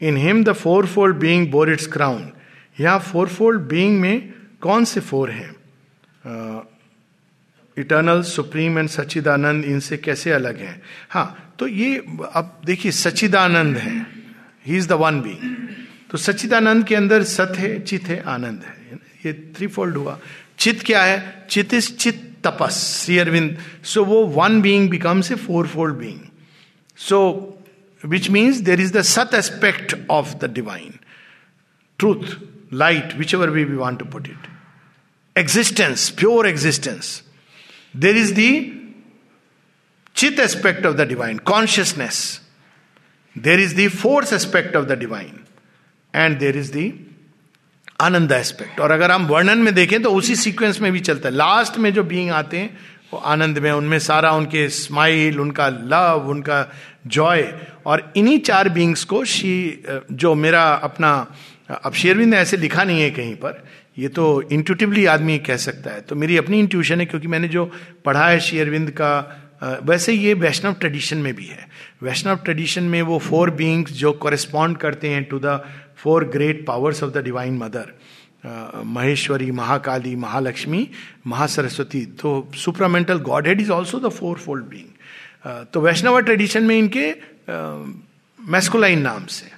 in 0.00 0.16
him 0.16 0.42
the 0.44 0.52
fourfold 0.86 1.16
being 1.16 1.50
bore 1.50 1.72
its 1.72 1.86
crown 1.92 2.32
यहाँ 2.80 2.98
फोर 3.12 3.28
फोल्ड 3.28 3.62
बींग 3.68 4.00
में 4.00 4.32
कौन 4.62 4.84
से 4.84 5.00
फोर 5.00 5.30
हैं 5.30 5.50
इटर्नल 7.76 8.22
सुप्रीम 8.22 8.78
एंड 8.78 8.88
सच्चिदानंद 8.88 9.64
इनसे 9.64 9.96
कैसे 9.96 10.30
अलग 10.32 10.58
हैं? 10.58 10.80
हाँ 11.10 11.54
तो 11.58 11.66
ये 11.68 11.96
अब 12.32 12.60
देखिए 12.64 12.92
सच्चिदानंद 12.92 13.76
है। 13.76 13.94
He 14.66 14.76
is 14.76 14.88
the 14.88 14.92
one 15.00 15.20
be 15.20 15.34
तो 16.10 16.18
सच्चिदानंद 16.18 16.84
के 16.86 16.94
अंदर 16.94 17.22
सत 17.24 17.52
है, 17.56 17.78
चित 17.80 18.04
है, 18.04 18.22
आनंद 18.22 18.62
है। 18.62 18.98
ये 19.26 19.32
थ्री 19.56 19.66
फोल्ड 19.66 19.96
हुआ। 19.96 20.18
चित 20.58 20.82
क्या 20.82 21.02
है? 21.02 21.46
चित 21.50 21.74
इज़ 21.74 21.92
चित 21.94 22.22
तपस, 22.44 22.76
श्री 23.04 23.18
अरविंद। 23.18 23.56
सो 23.84 24.04
वो 24.04 24.24
one 24.26 24.60
being 24.62 24.88
becomes 24.90 25.30
a 25.32 25.34
fourfold 25.66 25.94
being 25.94 26.20
so 26.98 27.18
which 28.02 28.30
means 28.30 28.56
there 28.60 28.80
is 28.80 28.92
the 28.92 29.02
sat 29.02 29.34
aspect 29.34 29.94
of 30.10 30.34
the 30.36 30.52
divine 30.54 30.98
truth 31.98 32.22
light 32.72 33.16
whichever 33.34 33.50
we 33.50 33.64
we 33.64 33.76
want 33.76 33.98
to 33.98 34.04
put 34.04 34.26
it 34.28 34.48
existence 35.36 36.08
pure 36.10 36.48
existence 36.48 37.22
there 37.96 38.16
is 38.16 38.34
the 38.34 38.50
chit 40.16 40.38
aspect 40.38 40.86
of 40.86 40.96
the 40.96 41.04
divine, 41.04 41.38
consciousness. 41.40 42.40
There 43.36 43.58
is 43.58 43.74
the 43.74 43.88
force 43.88 44.32
aspect 44.32 44.74
of 44.74 44.88
the 44.88 44.96
divine. 44.96 45.42
And 46.14 46.38
there 46.38 46.56
is 46.56 46.70
the 46.72 46.84
ananda 48.00 48.32
aspect 48.32 48.78
और 48.80 48.90
अगर 48.90 49.10
हम 49.10 49.26
वर्णन 49.26 49.58
में 49.58 49.74
देखें 49.74 50.00
तो 50.02 50.10
उसी 50.10 50.36
sequence 50.36 50.80
में 50.80 50.90
भी 50.92 51.00
चलता 51.00 51.28
है 51.28 51.34
लास्ट 51.34 51.76
में 51.78 51.92
जो 51.94 52.04
बीइंग 52.04 52.30
आते 52.30 52.58
हैं 52.58 52.78
वो 53.12 53.18
आनंद 53.32 53.58
में 53.58 53.70
उनमें 53.72 53.98
सारा 53.98 54.30
उनके 54.32 54.68
स्माइल 54.68 55.40
उनका 55.40 55.68
लव 55.92 56.28
उनका 56.30 56.60
जॉय 57.16 57.42
और 57.86 58.12
इन्हीं 58.16 58.38
चार 58.48 58.68
बींग्स 58.78 59.04
को 59.12 59.24
शी 59.34 59.54
जो 60.12 60.34
मेरा 60.34 60.64
अपना 60.88 61.12
अब 61.84 61.92
शेरविंद 61.92 62.30
ने 62.30 62.36
ऐसे 62.38 62.56
लिखा 62.56 62.84
नहीं 62.84 63.00
है 63.00 63.10
कहीं 63.10 63.34
पर 63.44 63.62
ये 63.96 64.08
तो 64.08 64.42
इंट्यूटिवली 64.42 65.04
आदमी 65.06 65.38
कह 65.38 65.56
सकता 65.58 65.90
है। 65.90 66.00
तो 66.00 66.16
मेरी 66.16 66.36
अपनी 66.36 66.58
इंट्यूशन 66.60 67.00
है 67.00 67.06
क्योंकि 67.06 67.28
मैंने 67.28 67.48
जो 67.48 67.64
पढ़ा 68.04 68.28
है 68.28 68.40
शेयरविंद 68.40 68.90
का 68.90 69.12
वैसे 69.84 70.12
ये 70.12 70.34
वैष्णव 70.36 70.72
ट्रेडिशन 70.74 71.18
में 71.18 71.34
भी 71.34 71.46
है। 71.46 71.68
वैष्णव 72.02 72.36
ट्रेडिशन 72.36 72.82
में 72.84 73.00
वो 73.02 73.18
फोर 73.18 73.50
बींग्स 73.52 73.92
जो 73.92 74.12
कॉरेस्पॉन्ड 74.14 74.76
करते 74.78 75.08
हैं 75.08 75.22
to 75.24 75.38
the 75.38 75.60
four 75.96 76.24
great 76.28 76.64
powers 76.66 77.02
of 77.02 77.10
the 77.12 77.22
divine 77.24 77.56
mother 77.58 77.94
Maheshwari, 78.86 79.50
Mahakali, 79.52 80.14
Mahalakshmi, 80.16 80.88
Mahasaraswati. 81.26 82.04
तो 82.20 82.50
supramental 82.56 83.18
godhead 83.46 83.60
is 83.60 83.70
also 83.70 83.98
the 84.00 84.08
fourfold 84.38 84.64
being 84.64 85.64
तो 85.72 85.80
वैष्णव 85.80 86.20
ट्रेडिशन 86.20 86.64
में 86.64 86.76
इनके 86.78 87.10
मैस्कुलाइन 88.38 89.00
नाम 89.02 89.26
से। 89.28 89.50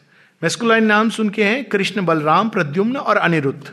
मैस्कुलाइन 0.42 0.84
नाम 0.84 1.10
सुन 1.10 1.28
के 1.30 1.44
हैं 1.44 1.64
कृष्ण, 1.64 2.04
बलराम, 2.04 2.48
प्रद्युम्न 2.48 2.96
और 2.96 3.16
अनिरुद्ध। 3.18 3.70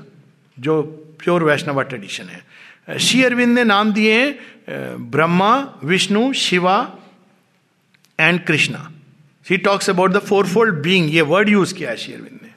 जो 0.58 0.82
प्योर 1.22 1.44
वैष्णव 1.44 1.82
ट्रेडिशन 1.84 2.24
है। 2.26 3.00
श्री 3.00 3.24
अरविंद 3.24 3.56
ने 3.56 3.64
नाम 3.64 3.92
दिए 3.94 4.14
हैं 4.14 5.12
Brahma, 5.12 5.80
Vishnu, 5.84 6.32
Shiva 6.34 6.78
and 8.20 8.44
Krishna. 8.46 8.92
He 9.46 9.58
talks 9.60 9.90
about 9.90 10.12
the 10.12 10.20
fourfold 10.48 10.82
being 10.84 11.14
ये 11.16 11.22
वर्ड 11.24 11.50
यूज़ 11.50 11.74
किया 11.76 11.90
है 11.90 11.98
श्री 11.98 12.14
अरविंद 12.14 12.40
ने। 12.44 12.54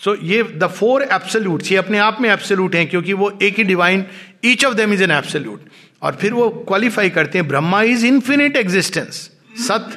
सो 0.00 0.14
ये 0.16 0.42
द 0.42 0.66
फोर 0.68 1.02
एब्सोल्यूट 1.02 1.62
ये 1.62 1.76
अपने 1.76 1.98
आप 1.98 2.20
में 2.20 2.28
एब्सोल्यूट 2.30 2.74
हैं, 2.74 2.86
क्योंकि 2.88 3.12
वो 3.12 3.30
एक 3.42 3.58
ही 3.58 3.64
divine 3.64 4.04
each 4.44 4.64
of 4.64 4.74
them 4.74 4.92
is 4.92 5.02
an 5.02 5.10
absolute 5.10 5.68
और 6.02 6.16
फिर 6.16 6.32
वो 6.32 6.48
क्वालिफाई 6.68 7.10
करते 7.10 7.38
हैं, 7.38 7.46
ब्रह्मा 7.48 7.82
इज़ 7.84 8.06
इन्फिनिट 8.06 8.56
एग्जिस्टेंस 8.56 9.30
सत। 9.66 9.96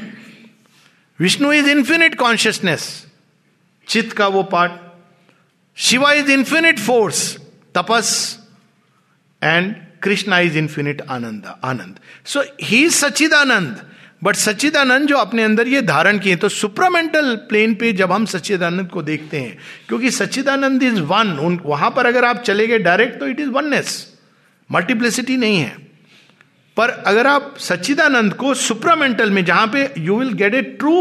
विष्णु 1.19 1.51
इज़ 1.53 1.69
इन्फिनिट 1.69 2.15
कॉन्शियसनेस 2.15 3.05
चित्त 3.87 4.11
का 4.17 4.27
वो 4.27 4.43
part 4.45 4.71
Shiva 5.77 6.11
is 6.13 6.31
infinite 6.31 6.79
force 6.79 7.19
tapas 7.75 8.09
and 9.41 9.73
Krishna 10.03 10.39
is 10.39 10.57
infinite 10.57 11.01
ananda 11.09 11.53
ananda 11.63 11.99
so 12.25 12.43
he 12.63 12.89
Sachidananda 12.89 13.81
but 14.23 14.35
Sachchidananda 14.35 15.07
जो 15.07 15.17
अपने 15.17 15.43
अंदर 15.43 15.67
ये 15.67 15.81
धारण 15.81 16.19
किए 16.19 16.35
तो 16.35 16.49
सुप्रामेंटल 16.49 17.35
प्लेन 17.49 17.73
पे 17.75 17.91
जब 17.93 18.11
हम 18.11 18.25
सच्चिदानंद 18.25 18.89
को 18.89 19.01
देखते 19.03 19.39
हैं, 19.39 19.57
क्योंकि 19.87 20.11
सच्चिदानंद 20.11 20.83
इज़ 20.83 20.99
वन 21.01 21.31
उन, 21.39 21.59
वहाँ 21.65 21.89
पर 21.95 22.05
अगर 22.05 22.25
आप 22.25 22.41
चले 22.41 22.67
गए 22.67 22.79
डायरेक्ट 22.79 23.19
तो 23.19 23.27
इट 23.27 23.39
इज़ 23.39 23.49
वननेस 23.49 23.89
मल्टीप्लिसिटी 24.69 25.37
नहीं 25.37 25.57
है. 25.57 25.75
पर 26.77 26.89
अगर 26.89 27.27
आप 27.27 27.55
सच्चिदानंद 27.59 28.33
को 28.33 28.53
सुप्रामेंटल 28.53 29.31
में, 29.31 29.43
जहाँ 29.45 29.67
पे 29.67 29.89
you 29.97 30.19
will 30.19 30.33
get 30.33 30.55
a 30.55 30.61
true 30.79 30.95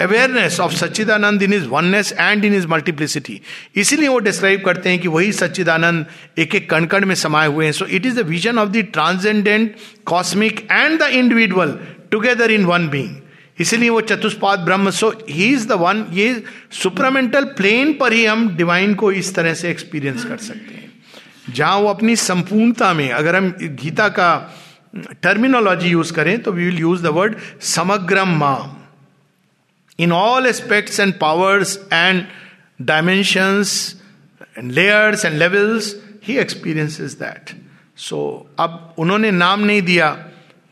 awareness 0.00 0.58
of 0.60 0.72
Sachchidananda 0.74 1.42
in 1.42 1.52
his 1.52 1.66
oneness 1.68 2.12
and 2.12 2.44
in 2.44 2.54
his 2.54 2.66
multiplicity 2.66 3.40
इसीलिए 3.76 4.08
वो 4.08 4.18
डिस्क्राइब 4.18 4.62
करते 4.64 4.90
हैं 4.90 4.98
कि 4.98 5.08
वही 5.08 5.32
सच्चिदानंद 5.32 6.06
एक 6.38 6.54
एक 6.54 6.70
कणकण 6.70 7.06
में 7.06 7.14
समाये 7.14 7.48
हुए 7.48 7.64
हैं। 7.64 7.72
So 7.72 7.86
it 7.86 8.06
is 8.06 8.20
the 8.20 8.26
vision 8.26 8.58
of 8.58 8.68
the 8.68 8.86
transcendent 8.92 9.74
cosmic 10.06 10.66
and 10.70 10.98
the 11.02 11.08
individual 11.12 11.78
together 12.10 12.50
in 12.50 12.64
one 12.64 12.88
being 12.88 13.16
इसीलिए 13.60 13.90
वो 13.90 14.00
चतुष्पाद 14.02 14.58
ब्रह्म 14.60 14.90
so 14.90 15.10
he 15.30 15.52
is 15.54 15.66
the 15.68 15.72
one 15.80 16.04
ये 16.12 16.42
सुप्रमेंटल 16.82 17.44
प्लेन 17.56 17.92
पर 17.92 18.12
ही 18.12 18.24
हम 18.24 18.48
डिवाइन 18.56 18.94
को 18.94 19.12
इस 19.12 19.34
तरह 19.34 19.54
से 19.54 19.70
एक्सपीरियंस 19.70 20.24
कर 20.24 20.36
सकते 20.36 20.74
हैं। 20.74 20.92
जहाँ 21.54 21.78
वो 21.78 21.88
अपनी 21.88 22.16
संपूर्णता 22.16 22.92
में, 22.94 23.10
अगर 23.10 23.36
हम 23.36 23.54
गीता 23.62 24.08
का 24.08 24.30
टर्मिनोलॉजी 25.22 25.88
यूज़ 25.88 26.12
करें 26.12 26.38
तो 26.42 26.52
we 26.52 26.64
will 26.64 26.78
use 26.78 27.02
the 27.02 27.06
word 27.14 27.36
समग्रम 27.60 28.38
माम 28.38 28.76
in 29.98 30.12
all 30.12 30.46
aspects 30.46 30.98
and 30.98 31.18
powers 31.18 31.78
and 31.90 32.26
dimensions 32.84 33.96
and 34.56 34.74
layers 34.74 35.24
and 35.24 35.38
levels, 35.38 35.94
he 36.20 36.38
experiences 36.38 37.16
that. 37.16 37.54
So, 37.96 38.46
अब 38.58 38.94
उन्होंने 38.98 39.30
नाम 39.30 39.60
नहीं 39.60 39.82
दिया 39.82 40.10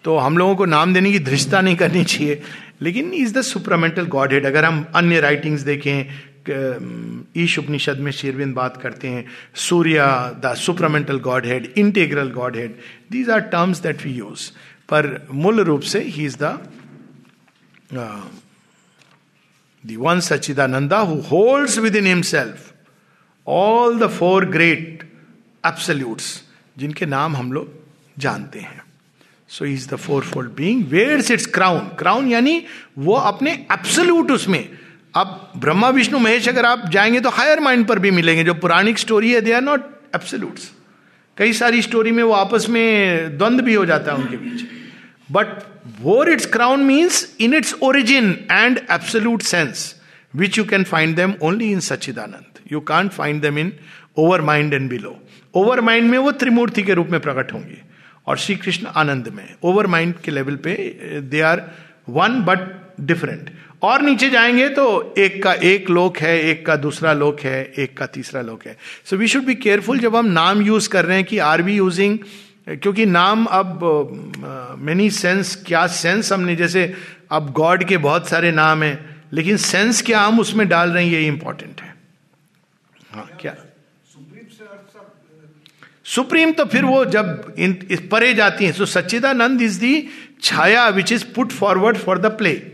तो 0.04 0.16
हम 0.18 0.38
लोगों 0.38 0.56
को 0.56 0.64
नाम 0.64 0.94
देने 0.94 1.12
की 1.12 1.18
धृष्टता 1.18 1.60
नहीं 1.60 1.76
करनी 1.76 2.04
चाहिए। 2.04 2.42
लेकिन 2.82 3.12
is 3.14 3.34
the 3.34 3.42
supramental 3.42 4.06
God 4.06 4.32
head 4.32 4.46
अगर 4.46 4.64
हम 4.64 4.84
अन्य 4.94 5.20
राइटिंग्स 5.20 5.60
देखें 5.60 6.04
ईश 7.42 7.58
उपनिषद 7.58 7.98
में 7.98 8.10
शेरविंद 8.12 8.54
बात 8.54 8.80
करते 8.82 9.08
हैं 9.08 9.24
सूर्य 9.68 10.06
the 10.44 10.54
supramental 10.58 11.18
godhead 11.46 11.72
integral 11.78 12.30
godhead 12.56 12.74
these 13.12 13.30
are 13.30 13.40
terms 13.54 13.80
that 13.82 14.04
we 14.04 14.12
use 14.12 14.50
पर 14.88 15.26
मूल 15.32 15.60
रूप 15.60 15.80
से 15.92 16.00
he 16.00 16.24
is 16.26 16.36
the 16.36 16.58
The 19.84 19.96
one 19.96 20.18
Sachidananda 20.18 21.06
who 21.06 21.20
holds 21.22 21.78
within 21.80 22.04
himself 22.04 22.72
all 23.46 23.94
the 23.94 24.08
four 24.08 24.44
great 24.46 25.02
absolutes 25.64 26.28
जिनके 26.78 27.06
नाम 27.06 27.36
हम 27.36 27.52
लोग 27.52 27.72
जानते 28.18 28.60
हैं 28.60 28.80
so 29.48 29.64
is 29.64 29.88
the 29.88 29.96
fourfold 30.24 30.50
being 30.50 30.84
wears 30.88 31.30
its 31.30 31.46
crown 31.46 31.80
crown 31.98 32.28
यानी 32.28 32.62
वो 32.98 33.14
अपने 33.14 33.52
एब्सोल्यूट 33.72 34.30
उसमें 34.30 34.68
अब 35.16 35.52
ब्रह्मा 35.56 35.88
विष्णु 35.88 36.18
महेश 36.18 36.48
अगर 36.48 36.66
आप 36.66 36.88
जाएँगे 36.90 37.20
तो 37.20 37.30
हायर 37.30 37.60
माइंड 37.60 37.86
पर 37.86 37.98
भी 37.98 38.10
मिलेंगे 38.10 38.44
जो 38.44 38.54
पुराणिक 38.54 38.98
स्टोरी 38.98 39.32
है 39.32 39.40
दे 39.40 39.52
आर 39.52 39.62
नॉट 39.62 39.90
एब्सोल्यूट्स 40.14 40.70
कई 41.36 41.52
सारी 41.52 41.82
स्टोरी 41.82 42.12
में 42.12 42.22
वो 42.22 42.32
आपस 42.32 42.68
में 42.68 43.36
द्वंद्व 43.38 43.64
भी 43.64 43.74
हो 43.74 43.84
जाता 43.86 44.12
है 44.12 44.18
उनके 44.18 44.36
बीच 44.36 44.64
but 45.32 45.46
wore 46.02 46.28
its 46.28 46.46
crown 46.46 46.86
means 46.86 47.34
in 47.38 47.52
its 47.52 47.72
origin 47.80 48.46
and 48.48 48.84
absolute 48.88 49.42
sense, 49.42 49.94
which 50.34 50.56
you 50.56 50.64
can 50.64 50.84
find 50.84 51.16
them 51.16 51.36
only 51.40 51.72
in 51.72 51.78
Sachidanand. 51.78 52.60
You 52.70 52.80
can't 52.80 53.12
find 53.12 53.42
them 53.42 53.58
in 53.58 53.72
overmind 54.40 54.74
and 54.74 54.88
below 54.90 55.16
overmind 55.80 56.10
में 56.10 56.18
वो 56.18 56.32
त्रिमूर्ति 56.32 56.82
के 56.82 56.94
रूप 56.94 57.08
में 57.10 57.20
प्रकट 57.20 57.52
होंगे 57.52 57.80
और 58.26 58.38
श्री 58.38 58.56
कृष्ण 58.56 58.86
आनंद 58.86 59.28
में। 59.28 59.54
ओवर 59.62 59.86
माइंड 59.86 60.14
के 60.24 60.30
लेवल 60.30 60.56
पे 60.56 60.74
they 61.20 61.40
are 61.40 61.62
one 62.08 62.40
but 62.40 62.60
different 63.00 63.50
और 63.82 64.02
नीचे 64.02 64.30
जाएँगे 64.30 64.68
तो 64.68 65.14
एक 65.18 65.42
का 65.42 65.52
एक 65.52 65.90
लोक 65.90 66.18
है 66.18 66.38
एक 66.40 66.66
का 66.66 66.76
दूसरा 66.76 67.12
लोक 67.12 67.40
है 67.40 67.72
एक 67.78 67.96
का 67.96 68.06
तीसरा 68.06 68.42
लोक 68.42 68.66
है। 68.66 68.76
So 69.04 69.16
we 69.16 69.28
should 69.28 69.44
be 69.44 69.54
careful 69.54 69.98
जब 69.98 70.16
हम 70.16 70.26
नाम 70.26 70.62
यूज़ 70.62 70.88
कर 70.88 71.04
रहे 71.04 71.16
हैं 71.16 71.26
कि 71.26 71.38
आर 71.38 71.62
वी 71.62 71.76
यूजिंग 71.76 72.18
क्योंकि 72.66 73.06
नाम 73.06 73.44
अब 73.44 73.80
मेनी 74.78 75.10
सेंस 75.10 75.56
क्या 75.66 75.86
सेंस 75.86 76.32
हमने 76.32 76.56
जैसे 76.56 76.94
अब 77.30 77.52
गॉड 77.52 77.84
के 77.84 77.96
बहुत 77.96 78.28
सारे 78.28 78.52
नाम 78.52 78.82
हैं 78.82 79.22
लेकिन 79.32 79.56
सेंस 79.56 80.02
क्या 80.02 80.20
हम 80.20 80.40
उसमें 80.40 80.68
डाल 80.68 80.90
रहे 80.90 81.04
हैं 81.04 81.12
ये 81.12 81.26
इंपॉर्टेंट 81.26 81.80
है। 81.80 81.94
हाँ 83.12 83.28
क्या? 83.40 83.54
सुप्रीम 86.04 86.52
तो 86.52 86.64
फिर 86.64 86.84
वो 86.84 87.04
जब 87.04 87.54
इन 87.58 87.72
परे 88.12 88.34
जाती 88.34 88.64
हैं 88.64 88.72
so 88.72 88.86
Sachchidananda 88.86 89.62
is 89.62 89.80
the 89.80 90.08
chhaya 90.42 90.88
which 90.88 91.12
is 91.12 91.24
put 91.34 91.52
forward 91.52 91.96
for 91.96 92.18
the 92.18 92.26
play 92.26 92.72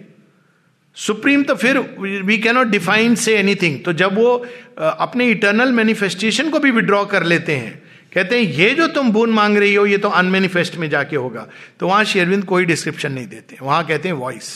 supreme 0.94 1.42
तो 1.42 1.54
फिर 1.54 1.78
we 2.24 2.38
cannot 2.38 2.66
define 2.66 3.14
say 3.14 3.38
anything 3.38 3.84
तो 3.84 3.92
जब 3.92 4.14
वो 4.14 4.46
अपने 4.78 5.26
इटर्नल 5.26 5.72
मैनिफेस्टेशन 5.72 6.50
को 6.50 6.58
भी 6.58 6.70
विड्रॉ 6.70 7.04
कर 7.04 7.22
लेते 7.22 7.56
हैं 7.56 7.87
कहते 8.12 8.36
हैं, 8.36 8.42
ये 8.44 8.70
जो 8.74 8.86
तुम 8.88 9.10
बून 9.12 9.30
मांग 9.30 9.56
रही 9.56 9.74
हो, 9.74 9.84
ये 9.86 9.98
तो 9.98 10.08
अनमेनिफेस्ट 10.10 10.76
में 10.76 10.88
जाके 10.90 11.16
होगा। 11.16 11.46
तो 11.80 11.88
वहाँ 11.88 12.04
शेरविंद 12.04 12.44
कोई 12.44 12.64
डिस्क्रिप्शन 12.64 13.12
नहीं 13.12 13.26
देते। 13.26 13.56
वहाँ 13.62 13.86
कहते 13.86 14.08
हैं 14.08 14.16
वॉइस 14.16 14.50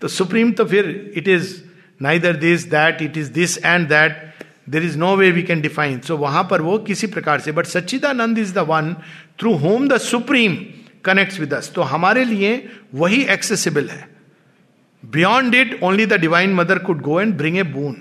तो 0.00 0.08
सुप्रीम 0.08 0.52
तो 0.52 0.64
फिर 0.64 1.12
it 1.16 1.28
is 1.28 1.54
neither 2.00 2.36
this 2.36 2.64
that 2.64 3.02
it 3.02 3.16
is 3.16 3.30
this 3.32 3.56
and 3.58 3.88
that 3.88 4.34
there 4.68 4.84
is 4.84 4.98
no 4.98 5.14
way 5.16 5.30
we 5.30 5.42
can 5.42 5.60
define 5.60 5.98
so 6.00 6.16
वहाँ 6.16 6.46
पर 6.50 6.62
वो 6.62 6.78
किसी 6.78 7.06
प्रकार 7.06 7.40
से 7.40 7.52
but 7.52 7.66
Sachchidananda 7.66 8.38
is 8.38 8.52
the 8.54 8.66
one 8.68 8.94
through 9.40 9.54
whom 9.56 9.88
the 9.88 9.98
supreme 9.98 10.56
connect 11.04 11.38
with 11.40 11.54
us 11.54 11.72
तो 11.74 11.82
हमारे 11.82 12.24
लिए 12.24 12.54
वही 12.94 13.22
एक्सेसिबल 13.30 13.88
है। 13.88 14.08
Beyond 15.02 15.54
it 15.54 15.78
only 15.82 16.06
the 16.06 16.20
divine 16.20 16.54
mother 16.54 16.78
could 16.78 17.00
go 17.02 17.20
and 17.20 17.34
bring 17.34 17.58
a 17.58 17.62
boon 17.62 17.96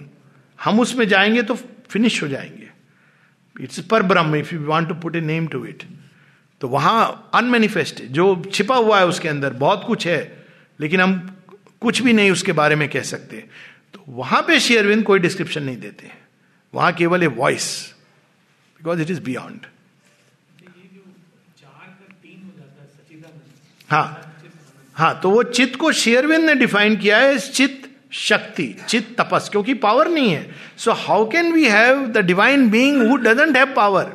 हम 0.60 0.80
उसमें 0.80 1.08
जाएँगे 1.08 1.42
तो 1.42 1.56
फिनिश 1.90 2.22
हो 2.24 2.28
जाएँगे। 2.28 2.67
इट्स 3.62 3.80
पर 3.90 4.04
Brahm 4.04 4.36
if 4.36 4.54
you 4.56 4.62
want 4.66 4.90
to 4.90 4.96
put 4.96 5.16
a 5.16 5.22
name 5.22 5.48
to 5.48 5.66
it 5.66 5.84
तो 6.62 6.68
वहाँ 6.68 7.30
अनमेनिफेस्ट 7.36 8.02
जो 8.12 8.26
छिपा 8.54 8.76
हुआ 8.76 9.00
है 9.00 9.06
उसके 9.08 9.30
अंदर, 9.30 9.54
बहुत 9.54 9.84
कुछ 9.88 10.08
है, 10.08 10.46
लेकिन 10.80 11.02
हम 11.02 11.20
कुछ 11.82 12.02
भी 12.02 12.14
नहीं 12.14 12.32
उसके 12.32 12.52
बारे 12.52 12.76
में 12.76 12.88
कह 12.90 13.02
सकते। 13.02 13.44
तो 13.94 14.04
वहाँ 14.10 14.42
पे 14.42 14.60
शेयरविंद 14.60 15.04
कोई 15.04 15.20
डिस्क्रिप्शन 15.20 15.64
नहीं 15.64 15.78
देते 15.78 16.12
वहाँ 16.74 16.92
केवल 16.94 17.24
a 17.24 17.28
voice 17.28 17.68
because 18.80 19.02
it 19.02 19.10
is 19.10 19.22
beyond 19.24 19.66
हाँ 23.90 24.34
हाँ 24.96 25.20
तो 25.22 25.30
वो 25.30 25.44
चित्त 25.44 25.76
को 25.80 25.92
शेयरविंद 25.94 26.46
ने 26.46 26.56
डिफाइन 26.56 26.96
किया 26.98 27.18
है 27.18 27.38
चित्त 27.40 27.87
शक्ति 28.12 28.76
चित 28.88 29.16
तपस, 29.20 29.50
क्योंकि 29.52 29.74
पावर 29.76 30.08
नहीं 30.10 30.32
है। 30.32 30.50
So 30.78 30.92
how 30.94 31.30
can 31.30 31.52
we 31.54 31.66
have 31.66 32.06
the 32.08 32.26
divine 32.26 32.70
being 32.70 33.02
who 33.10 33.16
doesn't 33.18 33.58
have 33.58 33.74
power 33.76 34.12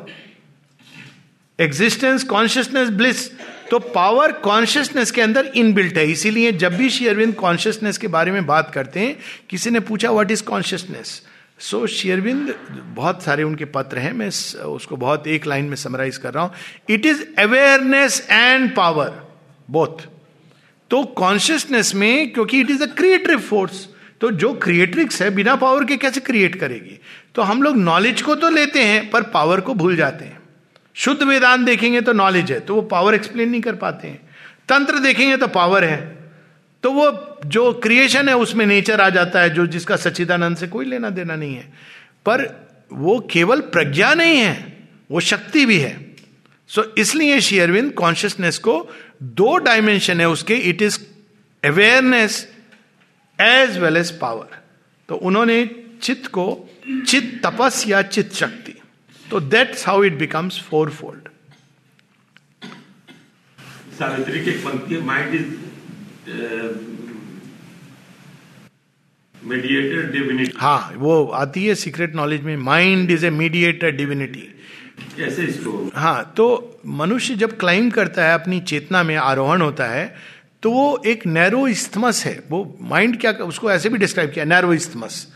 existence 1.58 2.24
consciousness 2.24 2.88
bliss 2.90 3.30
तो 3.70 3.78
पावर 3.78 4.32
कॉन्शियसनेस 4.42 5.10
के 5.10 5.20
अंदर 5.22 5.46
इनबिल्ट 5.56 5.98
है। 5.98 6.06
इसीलिए 6.10 6.52
जब 6.52 6.76
भी 6.76 6.88
श्री 6.90 7.06
अरविंद 7.08 7.34
कॉन्शियसनेस 7.34 7.98
के 7.98 8.08
बारे 8.08 8.30
में 8.32 8.46
बात 8.46 8.70
करते 8.70 9.00
हैं, 9.00 9.16
किसी 9.50 9.70
ने 9.70 9.80
पूछा 9.80 10.10
व्हाट 10.10 10.30
इज़ 10.30 10.42
कॉन्शियसनेस 10.44 11.22
सो 11.60 11.86
शेयरविंद 11.86 12.54
बहुत 12.96 13.22
सारे 13.22 13.42
उनके 13.42 13.64
पत्र 13.66 13.98
हैं। 13.98 14.12
मैं 14.12 14.28
उसको 14.66 14.96
बहुत 14.96 15.26
एक 15.26 15.46
लाइन 15.46 15.64
में 15.64 15.76
समराइज 15.76 16.16
कर 16.18 16.34
रहा 16.34 16.44
हूँ। 16.44 16.52
It 16.90 17.06
is 17.06 17.22
awareness 17.38 18.26
and 18.30 18.74
power 18.76 19.10
both 19.68 20.06
तो 20.92 21.02
कॉन्शियसनेस 21.04 21.94
में 21.94 22.32
क्योंकि 22.32 22.60
it 22.60 22.70
is 22.70 22.82
a 22.82 22.86
creative 22.86 23.38
force 23.38 23.86
तो 24.20 24.30
जो 24.30 24.52
क्रिएट्रिक्स 24.54 25.22
है 25.22 25.30
बिना 25.30 25.54
पावर 25.56 25.84
के 25.84 25.96
कैसे 25.96 26.20
क्रिएट 26.20 26.56
करेगी? 26.56 26.98
तो 27.34 27.42
हम 27.42 27.62
लोग 27.62 27.76
नॉलेज 27.76 28.22
को 28.22 28.34
तो 28.34 28.50
लेते 28.50 28.82
हैं 28.82 29.10
पर 29.10 29.22
पावर 29.22 29.60
को 29.60 29.74
भूल 29.74 29.96
जाते 29.96 30.24
हैं। 30.24 30.38
शुद्ध 30.94 31.22
वेदांत 31.22 31.66
देखेंगे 31.66 32.00
तो 32.00 32.12
नॉलेज 32.12 32.52
है 32.52 32.60
तो 32.60 32.74
वो 32.74 32.82
पावर 32.82 33.14
एक्सप्लेन 33.14 33.50
नहीं 33.50 33.60
कर 33.60 33.74
पाते 33.74 34.08
हैं। 34.08 34.20
तंत्र 34.68 34.98
देखेंगे 34.98 35.36
तो 35.36 35.46
पावर 35.46 35.84
है। 35.84 35.98
तो 36.82 36.90
वो 36.90 37.38
जो 37.46 37.72
क्रिएशन 37.72 38.28
है 38.28 38.36
उसमें 38.36 38.66
नेचर 38.66 39.00
आ 39.00 39.08
जाता 39.10 39.40
है 39.40 39.50
जो 39.50 39.66
जिसका 39.66 39.96
सच्चिदानंद 39.96 40.56
से 40.56 40.66
कोई 40.66 40.84
लेना 40.84 41.10
देना 41.10 41.36
नहीं 41.36 41.54
है। 41.54 41.72
पर 42.26 42.68
वो 42.92 43.18
केवल 43.32 43.60
प्रज्ञा 43.60 44.14
नहीं 44.14 44.36
है 44.36 44.86
वो 45.10 45.20
शक्ति 45.20 45.66
भी 45.66 45.78
है। 45.78 46.14
सो 46.68 46.82
so, 46.82 46.98
इसलिए 46.98 47.40
शेयरविंद 47.40 47.92
कॉन्शियसनेस 47.92 48.58
को 48.58 48.88
दो 49.22 49.56
डायमेंशन 49.64 50.20
है 50.20 50.28
उसके 50.28 50.54
it 50.70 50.82
is 50.82 50.98
awareness 51.62 52.46
as 53.38 53.78
well 53.78 53.96
as 53.96 54.10
power 54.18 54.58
तो 55.08 55.14
उन्होंने 55.16 55.64
चित्त 56.02 56.26
को 56.26 56.46
चित 57.06 57.40
तपस 57.44 57.84
या 57.88 58.02
चित 58.02 58.32
शक्ति। 58.34 58.74
तो 59.24 59.40
that's 59.40 59.86
how 59.86 60.02
it 60.04 60.18
becomes 60.18 60.60
four 60.62 60.90
fold 60.90 61.28
Savitri 63.98 64.44
की 64.44 64.50
पंक्ति 64.64 64.96
माइंड 65.02 65.34
इज़ 65.34 65.46
मीडिएटर 69.34 70.10
डिविनिटी 70.12 70.52
हाँ 70.56 70.92
वो 70.96 71.24
आती 71.34 71.64
है 71.66 71.74
सीक्रेट 71.74 72.14
नॉलेज 72.14 72.42
में 72.42 72.56
mind 72.56 73.10
is 73.10 73.26
a 73.26 73.30
mediator 73.30 73.90
divinity 73.96 74.48
कैसे 75.16 75.42
इसको 75.44 75.90
हाँ 75.94 76.32
तो 76.36 76.46
मनुष्य 76.86 77.34
जब 77.36 77.56
क्लाइंब 77.58 77.92
करता 77.92 78.24
है, 78.24 78.34
अपनी 78.34 78.60
चेतना 78.62 79.02
में 79.02 79.16
आरोहण 79.16 79.62
होता 79.62 79.86
है 79.86 80.14
तो 80.62 80.70
वो 80.70 81.02
एक 81.06 81.26
नैरो 81.26 81.66
इस्थमस 81.68 82.24
है। 82.26 82.38
वो 82.50 82.78
माइंड 82.80 83.20
क्या, 83.20 83.32
उसको 83.32 83.70
ऐसे 83.70 83.88
भी 83.88 83.98
डिस्क्राइब 83.98 84.30
किया 84.30 84.44
नैरो 84.46 84.72
इस्थमस 84.74 85.26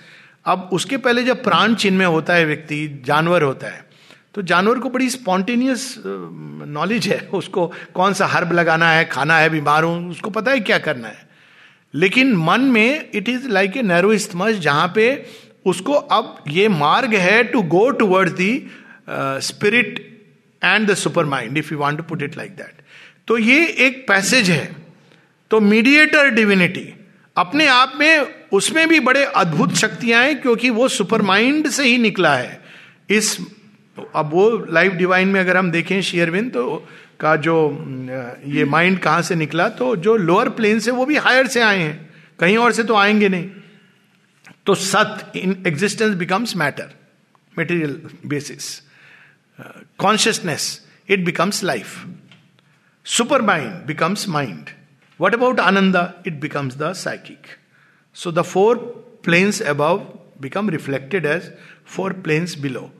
अब 0.46 0.68
उसके 0.72 0.96
पहले 0.98 1.22
जब 1.24 1.42
प्राण 1.44 1.74
चिन्ह 1.74 1.98
में 1.98 2.06
होता 2.06 2.34
है 2.34 2.44
व्यक्ति, 2.46 3.02
जानवर 3.06 3.42
होता 3.42 3.66
है 3.66 3.84
तो 4.34 4.42
जानवर 4.44 4.78
को 4.78 4.88
बड़ी 4.90 5.08
स्पॉन्टेनियस 5.10 5.94
नॉलेज 6.68 7.06
है। 7.08 7.18
उसको 7.34 7.66
कौन 7.94 8.12
सा 8.12 8.26
हर्ब 8.26 8.52
लगाना 8.52 8.90
है, 8.90 9.04
खाना 9.06 9.38
है, 9.38 9.48
बीमार 9.50 9.84
हूँ, 9.84 10.10
उसको 10.10 10.30
पता 10.30 10.50
है 10.50 10.60
क्या 10.60 10.78
करना 10.80 11.08
है। 11.08 11.24
लेकिन 11.94 12.34
मन 12.36 12.60
में 12.70 13.10
it 13.14 13.28
is 13.28 13.48
like 13.48 13.76
a 13.76 13.82
narrow 13.82 14.12
isthmus 14.12 14.58
जहाँ 14.60 14.92
पे 14.94 15.06
उसको 15.66 15.92
अब 15.92 16.44
ये 16.48 16.68
मार्ग 16.70 17.14
है 17.16 17.42
to 17.44 17.62
go 17.64 17.88
towards 17.92 18.32
the 18.32 18.52
spirit 19.08 19.98
and 20.62 20.86
the 20.90 20.94
super 20.94 21.24
mind 21.24 21.58
if 21.58 21.72
you 21.72 21.78
want 21.78 21.96
to 21.98 22.02
put 22.02 22.22
it 22.22 22.36
like 22.36 22.50
that 22.50 22.82
तो 23.28 23.38
ये 23.38 23.66
एक 23.66 24.04
पैसेज 24.08 24.50
है। 24.50 24.76
तो 25.50 25.60
मीडिएटर 25.60 26.30
डिविनिटी 26.30 26.92
अपने 27.36 27.66
आप 27.66 27.92
में 27.96 28.34
उसमें 28.52 28.88
भी 28.88 29.00
बड़े 29.00 29.24
अद्भुत 29.24 29.74
शक्तियाँ 29.74 30.22
हैं, 30.24 30.40
क्योंकि 30.42 30.70
वो 30.70 30.88
सुपर 30.88 31.22
माइंड 31.22 31.68
से 31.68 31.84
ही 31.84 31.98
निकला 31.98 32.34
है। 32.36 32.60
इस, 33.10 33.36
अब 34.14 34.30
वो 34.32 34.66
लाइफ 34.70 34.92
डिवाइन 34.92 35.28
में 35.28 35.40
अगर 35.40 35.56
हम 35.56 35.70
देखें 35.70 36.00
शेयरविन 36.02 36.48
तो 36.50 36.88
का 37.20 37.34
जो 37.36 37.56
ये 38.46 38.64
माइंड 38.64 38.98
कहाँ 38.98 39.22
से 39.22 39.34
निकला 39.34 39.68
तो 39.68 39.94
जो 39.96 40.16
लोअर 40.16 40.48
प्लेन 40.48 40.80
से 40.80 40.90
वो 40.90 41.06
भी 41.06 41.16
हायर 41.16 41.46
से 41.46 41.60
आए 41.60 41.78
हैं। 41.78 42.08
कहीं 42.38 42.56
और 42.56 42.72
से 42.72 42.82
तो 42.84 42.94
आएँगे 42.94 43.28
नहीं। 43.28 43.50
तो 44.66 44.74
सत 44.74 45.32
in 45.36 45.62
existence 45.66 46.14
becomes 46.14 46.56
matter 46.56 46.90
material 47.58 48.00
basis 48.26 48.64
consciousness 49.98 50.86
it 51.10 51.24
becomes 51.24 51.62
life 51.64 52.04
super 53.06 53.42
mind 53.42 53.72
becomes 53.86 54.28
mind 54.28 54.70
what 55.20 55.34
about 55.34 55.60
Ananda 55.60 56.12
it 56.26 56.40
becomes 56.40 56.76
the 56.76 56.92
psychic 56.92 57.46
so 58.14 58.32
the 58.32 58.42
four 58.42 58.76
planes 59.24 59.62
above 59.62 59.98
become 60.40 60.70
reflected 60.70 61.26
as 61.26 61.50
four 61.86 62.12
planes 62.12 62.58
below 62.58 62.90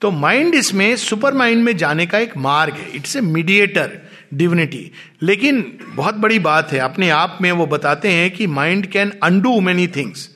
तो 0.00 0.10
mind 0.10 0.54
इसमें 0.54 0.96
super 0.96 1.34
mind 1.34 1.62
में 1.64 1.76
जाने 1.76 2.06
का 2.06 2.18
एक 2.18 2.36
मार्ग 2.36 2.74
है. 2.74 2.90
It's 2.90 3.16
A 3.16 3.20
mediator 3.20 3.98
divinity 4.34 4.90
लेकिन 5.22 5.78
बहुत 5.94 6.14
बड़ी 6.14 6.38
बात 6.38 6.72
है. 6.72 6.78
अपने 6.78 7.10
आप 7.10 7.38
में 7.42 7.50
वो 7.52 7.66
बताते 7.66 8.08
हैं 8.08 8.30
कि 8.30 8.46
mind 8.46 8.86
can 8.86 9.12
undo 9.22 9.60
many 9.60 9.86
things 9.86 10.28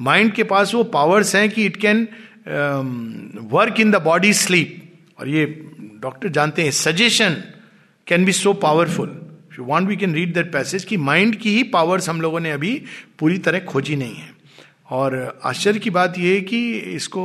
mind 0.00 0.32
के 0.32 0.44
पास 0.44 0.74
वो 0.74 0.84
पावर्स 0.84 1.34
हैं 1.36 1.50
कि 1.50 1.66
it 1.66 1.76
can 1.76 2.08
work 3.52 3.80
in 3.80 3.90
the 3.90 4.02
body 4.02 4.32
sleep 4.32 4.83
और 5.24 5.28
ये 5.30 5.44
डॉक्टर 6.00 6.28
जानते 6.28 6.62
हैं 6.62 6.70
suggestion 6.70 7.36
can 8.06 8.24
be 8.24 8.32
so 8.32 8.52
powerful 8.52 9.08
you 9.58 9.64
want 9.64 9.88
we 9.88 9.96
can 9.96 10.14
read 10.14 10.32
that 10.34 10.52
passage 10.52 10.84
कि 10.84 10.96
माइंड 10.96 11.36
की 11.36 11.54
ही 11.54 11.62
पावर्स 11.72 12.08
हम 12.08 12.20
लोगों 12.20 12.40
ने 12.40 12.50
अभी 12.50 12.72
पूरी 13.18 13.38
तरह 13.38 13.60
खोजी 13.64 13.96
नहीं 13.96 14.14
है। 14.14 14.28
और 14.90 15.40
आश्चर्य 15.44 15.78
की 15.78 15.90
बात 15.90 16.18
यह 16.18 16.34
है 16.34 16.40
कि 16.40 16.60
इसको 16.94 17.22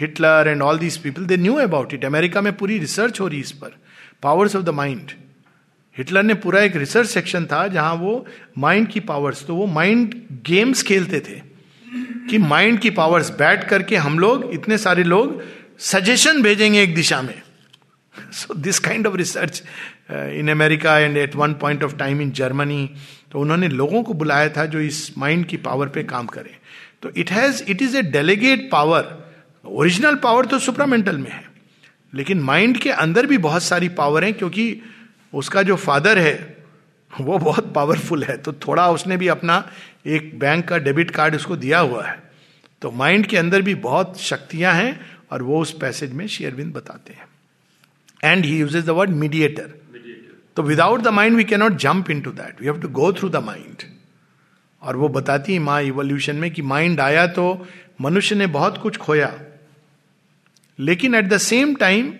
Hitler 0.00 0.48
and 0.48 0.62
all 0.62 0.78
these 0.78 0.96
people 0.98 1.24
they 1.24 1.36
knew 1.36 1.54
about 1.54 1.92
it 1.94 2.04
America 2.04 2.40
में 2.40 2.52
पूरी 2.56 2.78
रिसर्च 2.78 3.20
हो 3.20 3.28
रही 3.28 3.40
इस 3.40 3.52
पर। 3.52 3.76
Powers 4.22 4.56
of 4.56 4.64
the 4.64 4.74
mind 4.74 5.12
Hitler 5.96 6.22
ने 6.22 6.34
पूरा 6.36 6.62
एक 6.62 6.76
रिसर्च 6.76 7.08
सेक्शन 7.08 7.44
था 7.44 7.66
जहाँ 7.68 7.94
वो 7.96 8.14
माइंड 8.58 8.88
की 8.88 9.00
पावर्स 9.10 9.44
तो 9.46 9.54
वो 9.56 9.66
माइंड 9.76 10.14
गेम्स 10.46 10.82
खेलते 10.82 11.20
थे 11.20 11.40
कि 12.30 12.38
माइंड 12.38 12.78
की 12.80 12.90
पावर्स 12.90 13.30
बैठ 13.38 13.68
करके 13.68 13.96
हम 13.96 14.18
लोग, 14.18 14.50
इतने 14.52 14.78
सारे 14.78 15.02
लोग 15.04 15.42
सजेशन 15.80 16.42
भेजेंगे 16.42 16.82
एक 16.82 16.94
दिशा 16.94 17.20
में। 17.22 17.42
So 18.32 18.54
this 18.54 18.78
kind 18.78 19.06
of 19.06 19.16
research 19.16 19.62
in 20.10 20.50
America 20.50 20.98
and 20.98 21.16
at 21.16 21.34
one 21.36 21.54
point 21.54 21.84
of 21.84 21.96
time 21.96 22.20
in 22.20 22.30
Germany 22.30 22.90
तो 23.32 23.40
उन्होंने 23.40 23.68
लोगों 23.68 24.02
को 24.02 24.14
बुलाया 24.14 24.48
था 24.48 24.64
जो 24.66 24.80
इस 24.80 25.18
माइंड 25.18 25.46
की 25.46 25.56
पावर 25.56 25.88
पे 25.88 26.02
काम 26.04 26.26
करें। 26.26 26.54
तो 27.02 27.10
it 27.16 27.30
has 27.30 27.62
it 27.64 27.82
is 27.82 27.96
a 27.96 28.02
delegate 28.02 28.68
power 28.72 29.16
original 29.64 30.14
power 30.14 30.46
तो 30.46 30.58
सुपरामेंटल 30.58 31.18
में 31.18 31.30
है। 31.30 31.44
लेकिन 32.12 32.40
माइंड 32.40 32.78
के 32.78 32.90
अंदर 32.90 33.26
भी 33.26 33.38
बहुत 33.38 33.62
सारी 33.62 33.88
पावर 33.88 34.24
है 34.24 34.32
क्योंकि 34.32 34.82
उसका 35.32 35.62
जो 35.62 35.76
फादर 35.76 36.18
है, 36.18 36.56
वो 37.12 37.38
बहुत 37.38 37.72
पावरफुल 37.74 38.24
है। 38.24 38.36
तो 38.36 38.52
थोड़ा 38.52 38.88
उसने 38.90 39.16
भी 39.16 39.28
अपना 39.28 39.64
एक 40.06 40.38
बैंक 40.38 40.68
का 40.68 40.78
डेबिट 40.78 41.10
कार्ड 41.10 41.34
उसको 41.34 41.56
दिया 41.56 41.78
हुआ 41.78 42.06
है। 42.06 42.22
तो 42.82 42.90
माइंड 42.90 43.26
के 43.26 43.36
अंदर 43.36 43.62
भी 43.62 43.74
बहुत 43.74 44.20
शक्तियाँ 44.20 44.72
हैं 44.74 45.15
और 45.30 45.42
वो 45.42 45.60
उस 45.60 45.72
पैसेज 45.72 46.12
में 46.12 46.26
शेयरविंद 46.26 46.72
बताते 46.74 47.12
हैं। 47.12 47.26
And 48.24 48.44
he 48.44 48.58
uses 48.58 48.84
the 48.84 48.90
word 48.90 49.10
mediator 49.10 49.74
तो 50.56 50.62
without 50.62 51.00
the 51.00 51.08
mind 51.08 51.36
we 51.36 51.44
cannot 51.44 51.72
jump 51.72 52.10
into 52.20 52.30
that 52.32 52.60
we 52.60 52.66
have 52.66 52.80
to 52.80 52.88
go 52.88 53.12
through 53.12 53.28
the 53.28 53.36
mind 53.36 53.82
और 54.82 54.96
वो 54.96 55.08
बताती 55.08 55.52
है 55.52 55.58
माँ 55.58 55.82
इवोल्यूशन 55.82 56.36
में 56.36 56.50
कि 56.50 56.62
माइंड 56.62 57.00
आया 57.00 57.26
तो 57.26 57.66
मनुष्य 58.00 58.34
ने 58.34 58.46
बहुत 58.46 58.78
कुछ 58.78 58.96
खोया। 58.96 59.32
लेकिन 60.78 61.14
at 61.14 61.28
the 61.28 61.38
same 61.38 61.74
time 61.74 62.12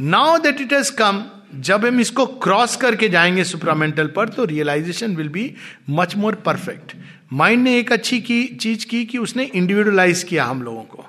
now 0.00 0.38
that 0.38 0.60
it 0.60 0.72
has 0.72 0.92
come 0.92 1.24
जब 1.54 1.84
हम 1.86 2.00
इसको 2.00 2.26
क्रॉस 2.26 2.76
करके 2.76 3.08
जाएँगे 3.08 3.44
सुप्रामेंटल 3.44 4.06
पर 4.06 4.28
तो 4.28 4.44
realisation 4.44 5.16
will 5.16 5.28
be 5.28 5.54
much 5.90 6.16
more 6.16 6.34
perfect 6.34 6.96
mind 7.32 7.62
ने 7.62 7.78
एक 7.78 7.92
अच्छी 7.92 8.20
की 8.20 8.46
चीज़ 8.46 8.86
की 8.86 9.04
कि 9.04 9.18
उसने 9.18 9.44
इंडिविजुअलाइज 9.44 10.22
किया 10.22 10.44
हम 10.44 10.62
लोगों 10.62 10.82
को। 10.82 11.06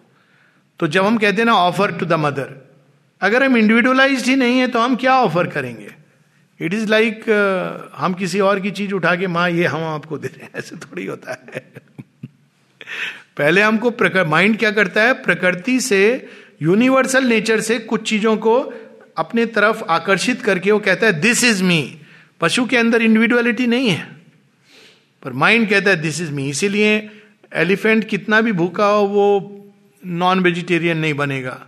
तो 0.79 0.87
जब 0.87 1.05
हम 1.05 1.17
कहते 1.17 1.37
हैं 1.37 1.45
ना 1.45 1.55
ऑफ़र 1.55 1.91
टू 1.91 2.05
द 2.05 2.13
मदर 2.13 2.53
अगर 3.21 3.43
हम 3.43 3.57
इंडिविजुअलाइज 3.57 4.23
ही 4.23 4.35
नहीं 4.35 4.59
है 4.59 4.67
तो 4.67 4.79
हम 4.79 4.95
क्या 4.95 5.15
ऑफ़र 5.15 5.47
करेंगे? 5.47 5.89
इट 6.59 6.73
इज़ 6.73 6.87
लाइक 6.89 7.23
हम 7.97 8.13
किसी 8.13 8.39
और 8.39 8.59
की 8.59 8.71
चीज़ 8.71 8.93
उठा 8.93 9.15
के, 9.15 9.27
माँ, 9.27 9.49
ये 9.49 9.65
हम 9.65 9.83
आपको 9.83 10.17
दे 10.17 10.27
रहे 10.27 10.43
हैं। 10.43 10.51
ऐसे 10.55 10.75
थोड़ी 10.75 11.05
होता 11.05 11.31
है। 11.31 11.59
पहले 13.37 13.61
हमको 13.61 13.91
माइंड 14.25 14.57
क्या 14.57 14.71
करता 14.71 15.01
है? 15.01 15.13
प्रकृति 15.13 15.79
से 15.79 16.29
यूनिवर्सल 16.61 17.25
नेचर 17.25 17.61
से 17.61 17.79
कुछ 17.79 18.09
चीज़ों 18.09 18.35
को 18.37 18.59
अपने 19.17 19.45
तरफ़ 19.45 19.83
आकर्षित 19.83 20.41
करके 20.41 20.71
वो 20.71 20.79
कहता 20.79 21.05
है 21.07 21.19
दिस 21.21 21.43
इज़ 21.43 21.63
मी 21.63 21.81
पशु 22.41 22.65
के 22.65 22.77
अंदर 22.77 23.01
इंडिविजुअलिटी 23.01 23.67
नहीं 23.67 23.89
है। 23.89 24.07
पर 25.23 25.33
माइंड 25.33 25.69
कहता 25.69 25.89
है 25.89 26.01
दिस 26.01 26.21
इज़ 26.21 26.31
मी 26.31 26.49
इसीलिए 26.49 27.09
एलिफेंट 27.55 28.07
कितना 28.09 28.41
भी 28.41 28.51
भूखा 28.51 28.85
हो, 28.85 29.03
वो 29.03 29.66
नॉन 30.07 30.39
वेजिटेरियन 30.39 30.97
नहीं 30.97 31.13
बनेगा। 31.13 31.59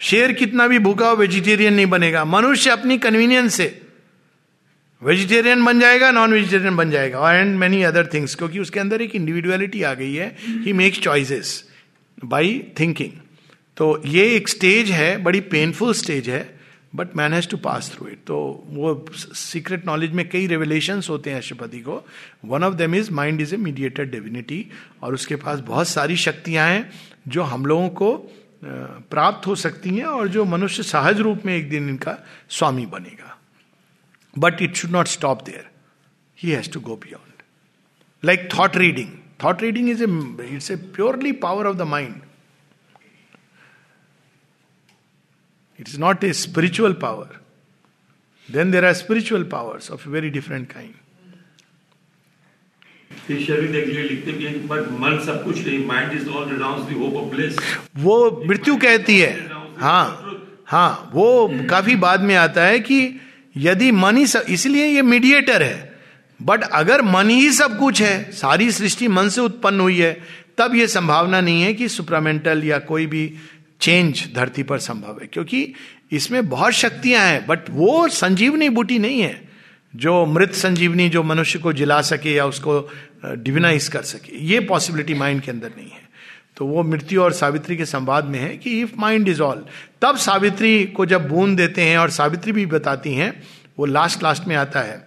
शेर 0.00 0.32
कितना 0.32 0.66
भी 0.68 0.78
भूखा 0.78 1.08
हो 1.08 1.16
वेजिटेरियन 1.16 1.74
नहीं 1.74 1.86
बनेगा। 1.86 2.24
मनुष्य 2.24 2.70
अपनी 2.70 2.98
कन्वीनियंस 2.98 3.54
से 3.54 3.80
वेजिटेरियन 5.02 5.64
बन 5.64 5.80
जाएगा 5.80 6.10
नॉन 6.10 6.32
वेजिटेरियन 6.32 6.76
बन 6.76 6.90
जाएगा 6.90 7.32
एंड 7.32 7.56
मेनी 7.58 7.82
अदर 7.82 8.06
थिंग्स 8.14 8.34
क्योंकि 8.34 8.58
उसके 8.58 8.80
अंदर 8.80 9.02
एक 9.02 9.14
इंडिविजुअलिटी 9.16 9.82
आ 9.82 9.94
गई 9.94 10.14
है। 10.14 10.36
He 10.40 10.72
makes 10.72 11.00
choices 11.00 11.64
by 12.18 12.60
thinking 12.80 13.12
तो 13.76 14.00
ये 14.06 14.24
एक 14.36 14.48
स्टेज 14.48 14.90
है, 14.90 15.16
बड़ी 15.22 15.40
पेनफुल 15.40 15.92
स्टेज 15.94 16.28
है 16.28 16.58
but 16.94 17.16
man 17.16 17.32
has 17.32 17.48
to 17.48 17.56
pass 17.56 17.90
through 17.94 18.06
it 18.08 18.18
तो 18.26 18.36
वो 18.68 18.92
सीक्रेट 19.14 19.86
नॉलेज 19.86 20.12
में 20.12 20.28
कई 20.28 20.46
रेवलेशन 20.46 21.02
होते 21.08 21.30
हैं 21.30 21.36
अशुपति 21.36 21.80
को। 21.80 22.02
One 22.44 22.64
of 22.64 22.74
them 22.74 22.94
is 22.94 23.10
mind 23.12 23.40
is 23.40 23.54
a 23.54 23.56
mediated 23.58 24.10
divinity 24.10 24.64
और 25.02 25.14
उसके 25.14 25.36
पास 25.36 25.60
बहुत 25.60 25.88
सारी 25.88 26.16
शक्तियाँ 26.16 26.68
हैं। 26.68 26.90
जो 27.28 27.42
हम 27.42 27.66
लोगों 27.66 27.88
को 28.02 28.16
प्राप्त 29.10 29.46
हो 29.46 29.54
सकती 29.54 29.90
हैं 29.96 30.04
और 30.04 30.28
जो 30.28 30.44
मनुष्य 30.44 30.82
सहज 30.82 31.20
रूप 31.20 31.44
में 31.46 31.54
एक 31.56 31.68
दिन 31.70 31.88
इनका 31.88 32.16
स्वामी 32.50 32.86
बनेगा। 32.86 33.36
But 34.38 34.62
it 34.62 34.76
should 34.76 34.90
not 34.90 35.06
stop 35.06 35.42
there 35.44 35.68
he 36.38 36.50
has 36.50 36.70
to 36.72 36.80
go 36.80 36.96
beyond 36.96 37.42
like 38.24 38.48
thought 38.58 38.76
reading 38.76 39.12
thought 39.44 39.62
reading 39.62 39.90
is 39.90 40.02
a 40.04 40.06
it's 40.54 40.70
a 40.70 40.76
purely 40.76 41.32
power 41.44 41.66
of 41.66 41.76
the 41.76 41.82
mind 41.96 42.20
it 45.80 45.88
is 45.88 45.98
not 46.00 46.24
a 46.24 46.32
spiritual 46.32 46.92
power 47.02 47.38
then 48.48 48.70
there 48.70 48.84
are 48.84 48.92
spiritual 48.94 49.44
powers 49.44 49.90
of 49.90 50.08
a 50.08 50.12
very 50.12 50.30
different 50.30 50.68
kind. 50.70 50.94
वो 57.98 58.42
मृत्यु 58.46 58.76
कहती 58.76 59.18
है। 59.18 59.50
हाँ 59.78 60.34
हाँ 60.66 61.10
वो 61.14 61.50
काफ़ी 61.70 61.96
बाद 61.96 62.20
में 62.20 62.34
आता 62.34 62.64
है 62.64 62.80
कि 62.80 63.20
यदि 63.56 63.90
मन 63.90 64.16
ही 64.16 64.26
सब 64.26 64.44
इसलिए 64.48 64.86
ये 64.86 65.02
मीडिएटर 65.02 65.62
है। 65.62 65.98
बट 66.42 66.62
अगर 66.62 67.02
मन 67.02 67.30
ही 67.30 67.52
सब 67.52 67.78
कुछ 67.78 68.02
है, 68.02 68.30
सारी 68.32 68.70
सृष्टि 68.70 69.08
मन 69.08 69.28
से 69.28 69.40
उत्पन्न 69.40 69.80
हुई 69.80 69.98
है, 69.98 70.22
तब 70.58 70.74
ये 70.74 70.86
संभावना 70.86 71.40
नहीं 71.40 71.62
है 71.62 71.74
कि 71.74 71.88
सुप्रामेंटल 71.88 72.64
या 72.64 72.78
कोई 72.78 73.06
भी 73.06 73.34
चेंज 73.80 74.28
धरती 74.34 74.62
पर 74.62 74.78
संभव 74.78 75.18
है। 75.22 75.26
क्योंकि 75.26 75.74
इसमें 76.12 76.48
बहुत 76.48 76.72
शक्तियाँ 76.72 77.26
हैं 77.26 77.46
बट 77.46 77.58
वो 77.70 78.08
संजीवनी 78.08 78.68
बूटी 78.68 78.98
नहीं 78.98 79.20
है। 79.20 79.47
जो 79.94 80.24
मृत 80.26 80.52
संजीवनी 80.54 81.08
जो 81.08 81.22
मनुष्य 81.22 81.58
को 81.58 81.72
जिला 81.72 82.00
सके 82.02 82.34
या 82.34 82.44
उसको 82.46 82.80
डिविनाइज 83.24 83.88
कर 83.88 84.02
सके, 84.02 84.36
ये 84.36 84.60
पॉसिबिलिटी 84.60 85.14
माइंड 85.14 85.40
के 85.42 85.50
अंदर 85.50 85.72
नहीं 85.76 85.90
है। 85.90 86.06
तो 86.56 86.66
वो 86.66 86.82
मृत्यु 86.82 87.22
और 87.22 87.32
सावित्री 87.32 87.76
के 87.76 87.84
संवाद 87.86 88.24
में 88.24 88.38
है 88.38 88.56
कि 88.56 88.80
इफ़ 88.80 88.92
माइंड 88.98 89.28
इज़ 89.28 89.40
ऑल 89.42 89.64
तब 90.02 90.16
सावित्री 90.16 90.84
को 90.86 91.06
जब 91.06 91.28
बूंद 91.28 91.56
देते 91.56 91.82
हैं 91.82 91.98
और 91.98 92.10
सावित्री 92.10 92.52
भी 92.52 92.66
बताती 92.66 93.14
हैं, 93.14 93.32
वो 93.78 93.86
लास्ट 93.86 94.22
लास्ट 94.22 94.46
में 94.48 94.54
आता 94.56 94.80
है 94.80 95.06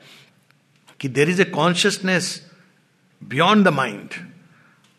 कि 0.99 1.07
there 1.09 1.29
is 1.29 1.41
a 1.41 1.45
consciousness 1.45 2.29
beyond 3.21 3.65
the 3.65 3.73
mind 3.73 4.09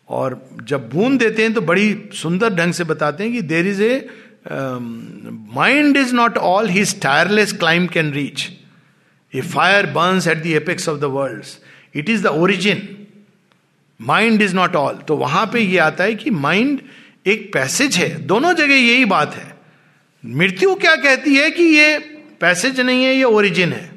और 0.09 0.41
जब 0.63 0.89
बूंद 0.89 1.19
देते 1.19 1.43
हैं 1.43 1.53
तो 1.53 1.61
बड़ी 1.61 2.09
सुंदर 2.13 2.53
ढंग 2.55 2.73
से 2.73 2.83
बताते 2.83 3.23
हैं 3.23 3.33
कि 3.33 3.41
there 3.41 3.67
is 3.67 3.81
a 3.83 4.09
mind 5.55 5.97
is 5.97 6.13
not 6.15 6.37
all 6.37 6.69
his 6.69 6.99
tireless 7.01 7.53
climb 7.53 7.87
can 7.87 8.11
reach 8.13 8.49
a 9.35 9.41
fire 9.41 9.85
burns 9.85 10.27
at 10.27 10.37
the 10.37 10.47
apex 10.47 10.89
of 10.89 10.99
the 10.99 11.03
world 11.03 11.43
it 11.95 12.09
is 12.09 12.23
the 12.23 12.27
origin 12.27 12.87
mind 14.01 14.41
is 14.41 14.55
not 14.55 14.75
all 14.75 14.95
तो 14.95 15.17
वहाँ 15.17 15.45
पे 15.53 15.59
ये 15.59 15.77
आता 15.77 16.03
है 16.03 16.15
कि 16.15 16.29
माइंड 16.29 16.79
एक 17.27 17.53
पैसेज 17.53 17.97
है। 17.97 18.09
दोनों 18.21 18.53
जगह 18.53 18.75
यही 18.75 19.05
बात 19.05 19.35
है। 19.35 19.55
मृत्यु 20.25 20.75
क्या 20.75 20.95
कहती 20.95 21.35
है 21.35 21.51
कि 21.51 21.63
ये 21.63 21.97
पैसेज 22.41 22.79
नहीं 22.79 23.03
है 23.03 23.15
ये 23.15 23.23
ओरिजिन 23.23 23.73
है। 23.73 23.91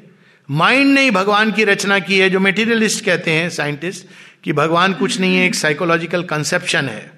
माइंड 0.51 0.93
ने 0.93 1.01
ही 1.01 1.11
भगवान 1.11 1.51
की 1.51 1.63
रचना 1.63 1.99
की 1.99 2.19
है 2.19 2.29
जो 2.29 2.39
मेटीरियलिस्ट 2.39 3.05
कहते 3.05 3.31
हैं 3.31 3.49
साइंटिस्ट 3.49 4.05
कि 4.43 4.53
भगवान 4.53 4.93
कुछ 4.93 5.19
नहीं 5.19 5.37
है 5.37 5.45
एक 5.45 5.55
साइकोलॉजिकल 5.55 6.23
कंसेप्शन 6.23 6.85
है। 6.85 7.11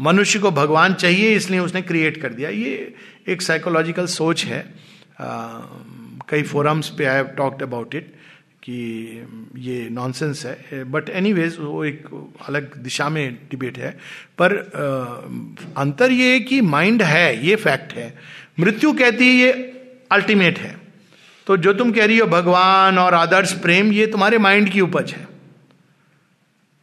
मनुष्य 0.00 0.38
को 0.38 0.50
भगवान 0.50 0.94
चाहिए 0.94 1.36
इसलिए 1.36 1.60
उसने 1.60 1.82
क्रिएट 1.82 2.20
कर 2.22 2.28
दिया। 2.28 2.50
ये 2.50 2.94
एक 3.28 3.42
साइकोलॉजिकल 3.42 4.06
सोच 4.06 4.44
है। 4.44 4.74
आ, 5.20 5.58
कई 6.28 6.42
फोरम्स 6.42 6.88
पे 6.88 7.04
I 7.04 7.16
have 7.16 7.26
talked 7.36 7.62
about 7.62 7.94
it 7.94 8.12
कि 8.62 8.74
ये 9.58 9.88
नॉनसेंस 9.90 10.44
है। 10.46 10.82
बट 10.84 11.08
एनीवेज 11.10 11.56
वो 11.60 11.84
एक 11.84 12.06
अलग 12.48 12.76
दिशा 12.76 13.08
में 13.08 13.34
डिबेट 13.50 13.78
है। 13.78 13.90
पर 14.38 14.56
आ, 14.56 15.80
अंतर 15.80 16.12
ये 16.12 16.32
है 16.32 16.40
कि 16.40 16.60
माइंड 16.60 17.02
है 17.02 17.46
ये 17.46 17.56
फैक्ट 17.56 17.92
है। 17.92 18.12
मृत्यु 18.60 18.92
कहती 18.92 19.26
है 19.26 19.34
ये 19.34 19.52
अल्टीमेट 20.12 20.58
है। 20.58 20.76
तो 21.46 21.56
जो 21.56 21.72
तुम 21.72 21.90
कह 21.92 22.04
रही 22.04 22.18
हो 22.18 22.26
भगवान 22.26 22.98
और 22.98 23.14
आदर्श 23.14 23.52
प्रेम 23.52 23.92
ये 23.92 24.06
तुम्हारे 24.06 24.38
माइंड 24.38 24.68
की 24.72 24.80
उपज 24.80 25.12
है। 25.12 25.26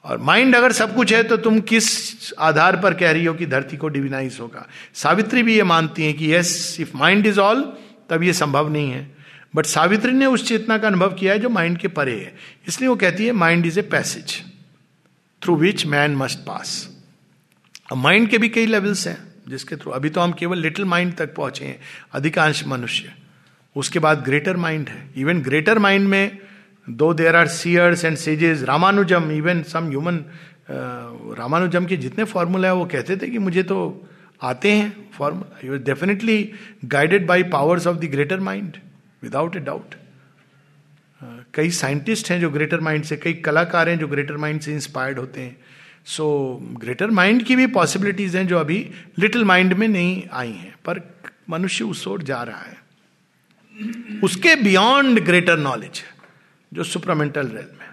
और 0.06 0.18
माइंड 0.18 0.56
अगर 0.56 0.72
सब 0.72 0.96
कुछ 0.96 1.14
है 1.14 1.24
तो 1.24 1.38
तुम 1.38 1.60
किस 1.62 2.34
आधार 2.40 2.80
पर 2.82 2.94
कह 2.94 3.12
रही 3.12 3.26
हो 3.26 3.34
कि 3.34 3.46
धरती 3.46 3.78
को 3.78 3.88
डिविनाइज 3.88 4.38
होगा? 4.40 4.68
सावित्री 4.94 5.44
भी 5.44 5.56
ये 5.56 5.64
मानती 5.64 6.06
है 6.06 6.14
कि 6.14 6.34
yes 6.34 6.78
if 6.80 6.96
mind 6.98 7.28
is 7.28 7.40
all 7.40 7.62
तब 8.10 8.24
ये 8.24 8.34
संभव 8.34 8.70
नहीं 8.70 8.92
है। 8.92 9.21
बट 9.54 9.66
सावित्री 9.66 10.12
ने 10.12 10.26
उस 10.26 10.48
चेतना 10.48 10.78
का 10.78 10.88
अनुभव 10.88 11.14
किया 11.14 11.34
है 11.34 11.40
जो 11.40 11.50
माइंड 11.50 11.78
के 11.78 11.88
परे 11.90 12.16
है। 12.16 12.34
इसलिए 12.68 12.90
वो 12.90 12.96
कहती 12.96 13.26
है 13.26 13.32
mind 13.34 13.66
is 13.66 13.80
a 13.80 13.82
passage 13.92 14.40
through 15.42 15.56
which 15.56 15.86
man 15.86 16.16
must 16.16 16.40
pass 16.40 16.88
mind 17.96 18.28
के 18.30 18.38
भी 18.38 18.50
कई 18.50 18.66
लेवल्स 18.66 19.08
हैं, 19.08 19.18
जिसके 19.50 19.76
थ्रू 19.76 19.92
अभी 19.92 20.10
तो 20.10 20.22
हम 20.22 20.32
केवल 20.32 20.58
लिटिल 20.58 20.86
माइंड 20.86 21.14
तक 21.16 21.34
पहुँचे 21.36 21.66
हैं, 21.66 21.80
अधिकांश 22.14 22.64
मनुष्य। 22.68 23.14
उसके 23.76 24.00
बाद 24.00 24.24
ग्रेटर 24.24 24.58
माइंड 24.58 24.90
है। 24.90 25.10
इवन 25.18 25.42
ग्रेटर 25.42 25.80
माइंड 25.80 26.08
में 26.08 26.38
दो 26.88 27.14
there 27.14 27.36
are 27.36 27.48
seers 27.48 28.06
and 28.06 28.18
sages 28.18 28.64
Ramanujam 28.64 29.32
even 29.32 29.62
some 29.64 29.90
human 29.90 30.24
Ramanujam 31.38 31.86
के 31.86 31.98
जितने 31.98 32.24
फॉर्मूला 32.26 32.68
है, 32.68 32.74
वो 32.74 32.86
कहते 32.86 33.18
थे 33.18 33.28
कि 33.28 33.38
मुझे 33.40 33.64
तो 33.64 34.08
आते 34.42 34.72
हैं 34.72 35.10
formula 35.18 35.60
you 35.66 35.74
are 35.74 35.80
definitely 35.80 36.52
guided 36.86 37.28
by 37.28 37.44
powers 37.52 37.88
of 37.88 37.98
the 37.98 38.12
greater 38.12 38.40
mind 38.40 38.78
without 39.22 39.56
a 39.56 39.60
doubt 39.60 39.96
कई 41.54 41.70
साइंटिस्ट 41.72 42.30
हैं 42.32 42.40
जो 42.40 42.50
ग्रेटर 42.50 42.80
माइंड 42.80 43.04
से 43.04 43.18
कई 43.18 43.34
कलाकार 43.46 43.90
हैं 43.90 43.98
जो 44.00 44.08
ग्रेटर 44.08 44.38
माइंड 44.38 44.62
से 44.62 44.74
इंस्पायर्ड 44.74 45.20
होते 45.20 45.42
हैं। 45.42 45.58
सो 46.06 46.58
ग्रेटर 46.82 47.12
माइंड 47.12 47.44
की 47.46 47.56
भी 47.56 47.68
पॉसिबिलिटीज 47.76 48.36
हैं 48.36 48.46
जो 48.48 48.58
अभी 48.60 48.78
लिटिल 49.20 49.44
माइंड 49.46 49.74
में 49.74 49.88
नहीं 49.88 50.24
आई 50.34 50.52
हैं 50.52 50.76
पर 50.86 51.02
मनुष्य 51.50 51.84
उस 51.84 52.08
ओर 52.08 52.24
जा 52.24 52.42
रहा 52.44 52.62
है। 52.62 52.78
उसके 54.24 54.56
बियॉन्ड 54.56 55.20
ग्रेटर 55.26 55.58
नॉलेज 55.60 56.04
जो 56.72 56.84
सुपरामेंटल 56.84 57.48
रेल 57.48 57.70
में 57.80 57.88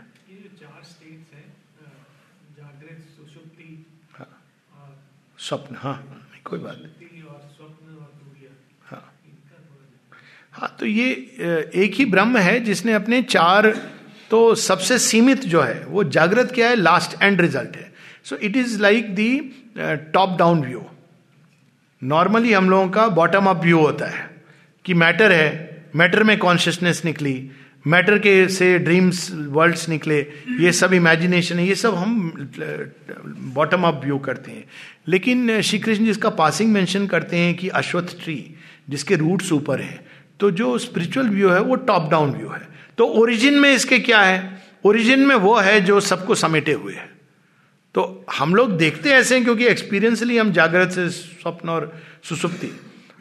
हाँ। 4.13 4.27
स्वप्न 5.39 5.77
हाँ 5.77 5.97
कोई 6.45 6.59
बात 6.59 6.77
नहीं। 6.77 6.98
हाँ 10.59 10.75
तो 10.81 10.87
ये 10.87 11.11
एक 11.75 11.95
ही 11.95 12.05
ब्रह्म 12.05 12.39
है 12.39 12.59
जिसने 12.61 12.93
अपने 12.93 13.23
चार 13.23 13.67
तो 14.31 14.55
सबसे 14.55 14.99
सीमित 14.99 15.45
जो 15.45 15.61
है, 15.61 15.85
वो 15.85 16.05
जागृत 16.05 16.51
क्या 16.53 16.69
है 16.69 16.77
लास्ट 16.77 17.23
एंड 17.23 17.41
रिज़ल्ट 17.41 17.77
है। 17.77 17.93
So 18.25 18.37
it 18.37 18.57
is 18.57 18.81
like 18.83 19.15
the 19.15 19.39
top 20.15 20.37
down 20.39 20.61
view 20.61 20.85
normally 22.03 22.53
हम 22.53 22.71
लोगों 22.71 22.89
का 22.89 23.07
बॉटम 23.09 23.47
अप 23.47 23.63
व्यू 23.63 23.79
होता 23.79 24.07
है 24.07 24.29
कि 24.85 24.95
मैटर 24.95 25.33
है 25.33 25.49
मैटर 25.97 26.23
में 26.23 26.37
कॉन्शियसनेस 26.39 27.05
निकली 27.05 27.51
मैटर 27.87 28.19
के 28.19 28.49
से 28.49 28.79
ड्रीम्स 28.79 29.31
वर्ल्ड्स 29.33 29.89
निकले, 29.89 30.19
ये 30.61 30.73
सब 30.73 30.93
इमेजिनेशन 30.93 31.59
है, 31.59 31.67
ये 31.67 31.75
सब 31.75 31.95
हम 31.95 32.51
बॉटम 33.55 33.83
अप 33.83 34.01
व्यू 34.05 34.19
करते 34.19 34.51
हैं। 34.51 34.65
लेकिन 35.09 35.61
श्री 35.61 35.79
कृष्ण 35.79 36.05
जिसका 36.05 36.31
पासिंग 36.31 36.73
मेंशन 36.73 37.07
करते 37.07 37.37
हैं 37.37 37.55
कि 37.55 37.69
अश्वत्थ 37.69 38.17
ट्री 38.25 38.55
जिसके 38.89 39.17
रूट्स 39.17 39.53
ऊपर 39.53 39.81
हैं 39.81 40.01
तो 40.41 40.51
जो 40.51 40.79
स्पिरिचुअल 40.79 41.29
व्यू 41.29 41.51
है, 41.51 41.61
वो 41.61 41.75
टॉप 41.75 42.11
डाउन 42.11 42.31
व्यू 42.31 42.49
है। 42.49 42.69
तो 42.99 43.07
ओरिजिन 43.07 43.55
में 43.55 43.73
इसके 43.73 43.99
क्या 43.99 44.21
है? 44.21 44.63
ओरिजिन 44.85 45.21
में 45.21 45.35
वो 45.35 45.57
है 45.57 45.81
जो 45.81 46.01
सबको 46.01 46.35
समेटे 46.35 46.73
हुए 46.73 46.95
है। 46.95 47.09
तो 47.95 48.27
हम 48.33 48.55
लोग 48.55 48.77
देखते 48.77 49.11
ऐसे 49.11 49.35
हैं 49.35 49.45
क्योंकि 49.45 49.67
एक्सपीरियंसली 49.67 50.39
हम 50.39 50.53
जागृत 50.53 50.91
से 50.91 51.09
स्वप्न 51.09 51.69
और 51.69 51.93
सुसुप्ति। 52.23 52.71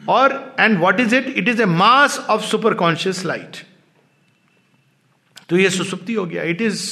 और 0.08 0.56
and 0.60 0.78
what 0.78 1.00
is 1.00 1.14
it 1.14 1.26
it 1.26 1.48
is 1.48 1.62
a 1.62 1.64
mass 1.64 2.18
of 2.30 2.42
super 2.42 2.74
conscious 2.74 3.24
light 3.24 3.56
तो 5.48 5.56
ये 5.56 5.70
सुसुप्ति 5.70 6.14
हो 6.14 6.24
गया। 6.26 6.42
इट 6.42 6.62
इज़ 6.62 6.82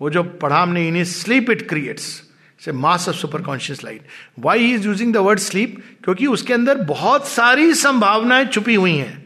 वो 0.00 0.10
जो 0.10 0.22
पढ़ा 0.22 0.62
हमने 0.62 0.86
इन 0.88 1.04
स्लीप 1.04 1.50
इट 1.50 1.68
क्रिएट्स 1.68 2.22
से 2.60 2.72
mass 2.72 3.08
of 3.08 3.16
super 3.16 3.42
conscious 3.42 3.84
light 3.84 4.06
why 4.38 4.58
he 4.58 4.74
is 4.74 4.86
using 4.86 5.12
the 5.14 5.16
word 5.16 5.38
sleep 5.38 5.82
क्योंकि 6.04 6.26
उसके 6.26 6.54
अंदर 6.54 6.78
बहुत 6.84 7.28
सारी 7.28 7.74
संभावनाएँ 7.74 8.46
छुपी 8.46 8.74
हुई 8.74 8.96
हैं। 8.96 9.23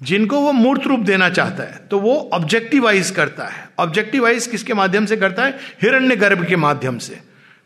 जिनको 0.00 0.40
वो 0.40 0.52
मूर्त 0.52 0.86
रूप 0.86 1.00
देना 1.00 1.28
चाहता 1.28 1.62
है 1.62 1.80
तो 1.90 1.98
वो 1.98 2.18
ऑब्जेक्टिवाइज 2.32 3.10
करता 3.10 3.44
है। 3.44 3.68
ऑब्जेक्टिवाइज 3.78 4.46
किसके 4.46 4.74
माध्यम 4.74 5.06
से 5.06 5.16
करता 5.16 5.44
है? 5.44 5.58
हिरण्य 5.82 6.16
गर्भ 6.16 6.44
के 6.46 6.56
माध्यम 6.56 6.98
से। 6.98 7.20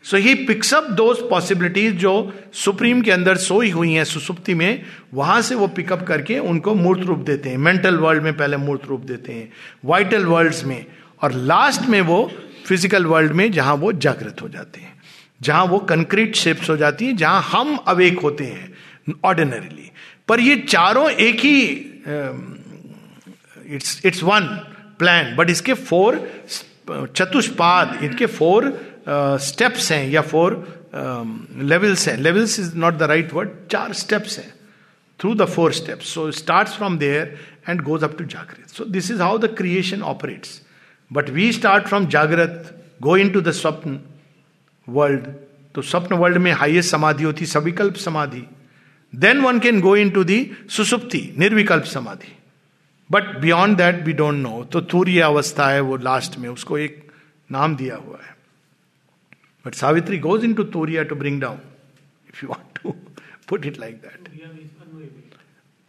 So 0.05 0.17
he 0.17 0.33
picks up 0.35 0.89
those 0.91 1.19
possibilities 1.29 1.93
जो 1.93 2.33
सुप्रीम 2.53 3.01
के 3.01 3.11
अंदर 3.11 3.37
सोई 3.37 3.69
हुई 3.69 3.91
हैं, 3.93 4.03
सुसुप्ति 4.03 4.53
में, 4.53 4.83
वहाँ 5.13 5.41
से 5.41 5.55
वो 5.55 5.67
पिकअप 5.67 6.05
करके 6.07 6.39
उनको 6.39 6.73
मूर्त 6.75 7.01
रूप 7.01 7.19
देते 7.19 7.49
हैं। 7.49 7.57
मेंटल 7.57 7.97
वर्ल्ड 7.97 8.23
में 8.23 8.35
पहले 8.37 8.57
मूर्त 8.57 8.85
रूप 8.85 9.01
देते 9.01 9.33
हैं। 9.33 9.51
वाइटल 9.85 10.25
वर्ल्ड्स 10.25 10.63
में। 10.63 10.85
और 11.21 11.33
लास्ट 11.33 11.87
में 11.89 11.99
वो 12.01 12.29
फ़िज़िकल 12.65 13.05
वर्ल्ड 13.05 13.31
में 13.31 13.51
जहाँ 13.51 13.75
वो 13.75 13.91
जागृत 13.93 14.41
हो 14.41 14.49
जाते 14.49 14.81
हैं। 14.81 14.93
जहाँ 15.41 15.63
वो 15.65 15.79
कंक्रीट 15.79 16.35
शेप्स 16.35 16.69
हो 16.69 16.77
जाती 16.77 17.05
हैं, 17.05 17.15
जहाँ 17.17 17.41
हम 17.43 17.75
अवेक 17.77 18.19
होते 18.19 18.43
हैं 18.43 18.71
ऑर्डिनरीली 19.23 19.91
पर 20.27 20.39
ये 20.39 20.55
चारों 20.67 21.09
एक 21.11 21.39
ही 21.39 21.59
it's 23.75 24.01
it's 24.05 24.23
one 24.23 24.47
plan 24.99 25.35
but 25.35 25.49
इसके 25.49 25.73
फोर 25.73 26.17
चतुष्पाद, 26.89 27.97
इनके 28.03 28.25
फोर 28.25 28.71
स्टेप्स 29.41 29.91
हैं 29.91 30.07
या 30.09 30.21
फोर 30.21 30.55
लेवल्स 31.63 32.07
हैं। 32.07 32.17
Levels 32.17 32.59
is 32.59 32.75
not 32.77 32.93
the 32.97 33.03
right 33.11 33.33
word 33.33 33.49
चार 33.71 33.93
स्टेप्स 33.93 34.37
हैं 34.39 34.53
through 35.19 35.33
the 35.35 35.45
four 35.45 35.73
steps 35.73 36.13
so 36.13 36.29
start 36.31 36.67
from 36.69 36.97
there 36.97 37.37
and 37.69 37.81
goes 37.81 38.03
up 38.03 38.17
to 38.17 38.25
जागृत 38.25 38.69
so 38.69 38.85
this 38.85 39.11
is 39.11 39.21
how 39.21 39.37
the 39.37 39.53
creation 39.57 40.01
operates 40.13 40.61
but 41.11 41.29
we 41.29 41.51
start 41.51 41.87
from 41.87 42.07
जागृत 42.07 42.73
go 43.01 43.17
in 43.17 43.29
to 43.29 43.41
the 43.41 43.51
स्वप्न 43.51 43.99
world 44.87 45.27
तो 45.75 45.81
स्वप्न 45.81 46.15
world 46.15 46.37
में 46.37 46.51
highest 46.51 46.91
समाधि 46.91 47.23
होती, 47.23 47.45
सविकल्प 47.45 47.95
समाधि। 47.95 48.43
Then 49.13 49.41
one 49.41 49.59
can 49.59 49.79
go 49.81 49.95
into 50.09 50.23
the 50.23 50.39
सुसुप्ति 50.69 51.21
निर्विकल्प 51.37 51.83
समाधि 51.83 52.31
but 53.09 53.37
beyond 53.39 53.77
that 53.77 54.03
we 54.05 54.13
don't 54.13 54.35
know 54.35 54.63
तो 54.63 54.81
तूर्य 54.81 55.19
अवस्था 55.21 55.69
है 55.69 55.79
वो 55.81 55.97
लास्ट 55.97 56.37
में 56.39 56.49
उसको 56.49 56.77
एक 56.77 57.11
नाम 57.51 57.75
दिया 57.75 57.95
हुआ 57.95 58.19
है। 58.23 58.35
But 59.65 59.73
Savitri 59.73 60.17
goes 60.19 60.43
in 60.43 60.53
to 60.53 60.63
तूरिया 60.63 61.03
to 61.03 61.15
bring 61.15 61.41
down 61.41 61.57
if 62.29 62.43
you 62.43 62.49
want 62.49 62.79
to 62.79 62.91
put 63.49 63.65
it 63.65 63.79
like 63.79 63.95
that 63.95 64.29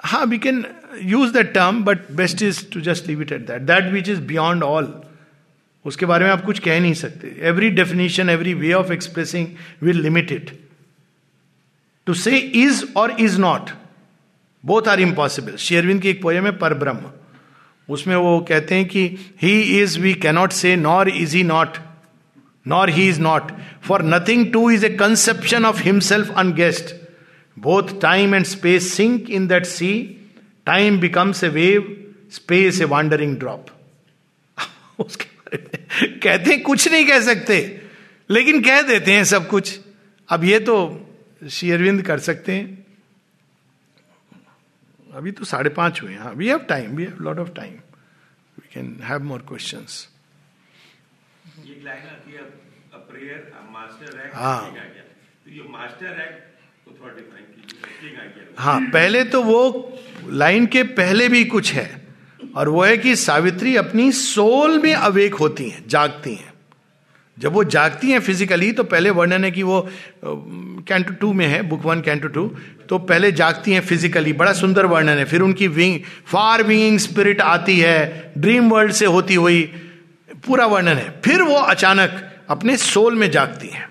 हाँ 0.05 0.25
we 0.27 0.39
can 0.39 0.65
use 1.03 1.33
that 1.33 1.53
term 1.55 1.83
but 1.85 2.11
best 2.13 2.43
is 2.43 2.65
to 2.73 2.81
just 2.81 3.07
leave 3.07 3.23
it 3.23 3.33
at 3.33 3.47
that 3.47 3.63
that 3.63 3.93
which 3.93 4.09
is 4.09 4.21
beyond 4.21 4.63
all 4.63 4.93
उसके 5.85 6.07
बारे 6.07 6.25
में 6.25 6.31
आप 6.33 6.45
कुछ 6.45 6.59
कह 6.59 6.81
नहीं 6.81 6.95
सकते। 6.95 7.35
Every 7.49 7.71
definition 7.71 8.31
every 8.31 8.55
way 8.55 8.73
of 8.73 8.93
expressing 8.93 9.49
will 9.83 10.01
limit 10.01 10.33
it 10.33 10.51
to 12.07 12.15
say 12.15 12.37
is 12.37 12.85
और 12.97 13.17
is 13.21 13.39
not 13.41 13.71
both 14.65 14.89
are 14.89 15.01
impossible 15.01 15.57
शेयरविंद 15.59 16.01
की 16.03 16.09
एक 16.09 16.23
पोएम 16.23 16.47
है 16.47 16.51
पर 16.59 16.75
ब्रह्म 16.75 17.11
उसमें 17.89 18.15
वो 18.17 18.39
कहते 18.49 18.75
हैं 18.75 18.89
कि 18.89 19.07
he 19.43 19.61
is 19.81 19.99
we 20.01 20.13
cannot 20.23 20.53
say 20.53 20.75
nor 20.77 21.09
is 21.09 21.37
he 21.37 21.43
not 21.45 21.79
nor 22.67 22.91
he 22.91 23.09
is 23.09 23.21
not 23.21 23.53
for 23.83 24.03
nothing 24.05 24.53
to 24.53 24.71
is 24.71 24.87
a 24.87 24.89
conception 24.97 25.65
of 25.65 25.83
himself 25.83 26.31
against 26.39 26.95
both 27.57 28.01
time 28.03 28.35
and 28.35 28.45
space 28.47 28.93
sink 28.93 29.31
in 29.31 29.47
that 29.47 29.67
sea 29.67 29.93
time 30.67 30.99
becomes 31.01 31.45
a 31.45 31.49
wave 31.51 31.95
space 32.33 32.81
a 32.81 32.85
wandering 32.85 33.37
drop 33.37 33.67
उसके 34.99 35.25
बारे 35.25 35.63
में 35.63 36.19
कहते 36.21 36.51
हैं 36.51 36.63
कुछ 36.63 36.89
नहीं 36.89 37.07
कह 37.07 37.21
सकते 37.21 37.59
लेकिन 38.31 38.63
कह 38.63 38.83
देते 38.83 39.13
हैं 39.13 39.25
सब 39.25 39.49
कुछ 39.49 39.79
अब 40.29 40.45
ये 40.45 40.59
तो 40.59 40.77
शेयरविंद 41.43 42.03
कर 42.03 42.19
सकते 42.19 42.53
हैं। 42.53 42.87
अभी 45.15 45.33
तो 45.33 45.45
साढ़े 45.45 45.71
पाँच 45.71 46.03
हुए 46.03 46.15
हाँ। 46.15 46.33
We 46.35 46.49
have 46.49 46.59
time 46.59 46.91
we 46.91 47.05
have 47.05 47.17
lot 47.21 47.39
of 47.39 47.49
time 47.49 47.73
we 48.59 48.69
can 48.75 49.01
have 49.03 49.23
more 49.23 49.41
questions 49.49 50.09
हाँ 54.35 54.61
हाँ। 58.59 58.81
पहले 58.81 59.25
तो 59.25 59.43
वो 59.43 59.99
लाइन 60.27 60.67
के 60.67 60.83
पहले 60.83 61.29
भी 61.29 61.45
कुछ 61.45 61.73
है। 61.73 62.05
और 62.57 62.69
वो 62.69 62.85
है 62.85 62.97
कि 62.99 63.17
सावित्री 63.17 63.77
अपनी 63.77 64.13
सोल 64.13 64.83
में 64.83 64.95
अवेक 64.95 65.35
होती 65.35 65.71
हैं 65.71 65.89
जागती 65.89 66.35
हैं। 66.35 66.54
जब 67.39 67.53
वो 67.53 67.63
जागती 67.65 68.11
हैं 68.11 68.21
फिजिकली 68.21 68.71
तो 68.73 68.85
पहले 68.85 69.11
वर्णन 69.11 69.45
है 69.45 69.51
कि 69.51 69.63
वो 69.63 69.81
कैंटो 70.25 71.15
टू 71.15 71.33
में 71.33 71.47
है 71.47 71.63
बुक 71.63 71.85
वन 71.85 72.01
कैंटो 72.01 72.29
टू 72.29 72.47
तो 72.89 72.99
पहले 72.99 73.31
जागती 73.33 73.73
हैं 73.73 73.81
फिजिकली 73.81 74.33
बड़ा 74.33 74.53
सुंदर 74.53 74.87
वर्णन 74.87 75.19
है। 75.19 75.25
फिर 75.25 75.41
उनकी 75.41 75.69
विंग 75.69 75.99
फार 76.27 76.63
विंगिंग 76.63 76.99
स्पिरिट 76.99 77.41
आती 77.41 77.79
है 77.81 78.33
ड्रीम 78.39 78.71
वर्ल्ड 78.71 78.93
से 78.93 79.07
होती 79.07 79.35
हुई, 79.35 79.63
पूरा 80.47 80.67
वर्णन 80.67 80.97
है। 80.97 81.21
फिर 81.25 81.43
वो 81.43 81.57
अचानक 81.57 82.21
अपने 82.51 82.77
सोल 82.77 83.15
में 83.15 83.31
जागती 83.31 83.69
हैं। 83.69 83.89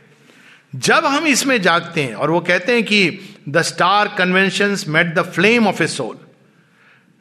जब 0.73 1.05
हम 1.05 1.27
इसमें 1.27 1.61
जागते 1.61 2.03
हैं, 2.03 2.13
और 2.13 2.31
वो 2.31 2.39
कहते 2.39 2.71
हैं 2.71 2.83
कि 2.83 3.19
the 3.49 3.61
star 3.61 4.15
convention 4.17 4.75
met 4.87 5.13
the 5.15 5.21
flame 5.25 5.67
of 5.67 5.83
a 5.83 5.87
soul 5.87 6.17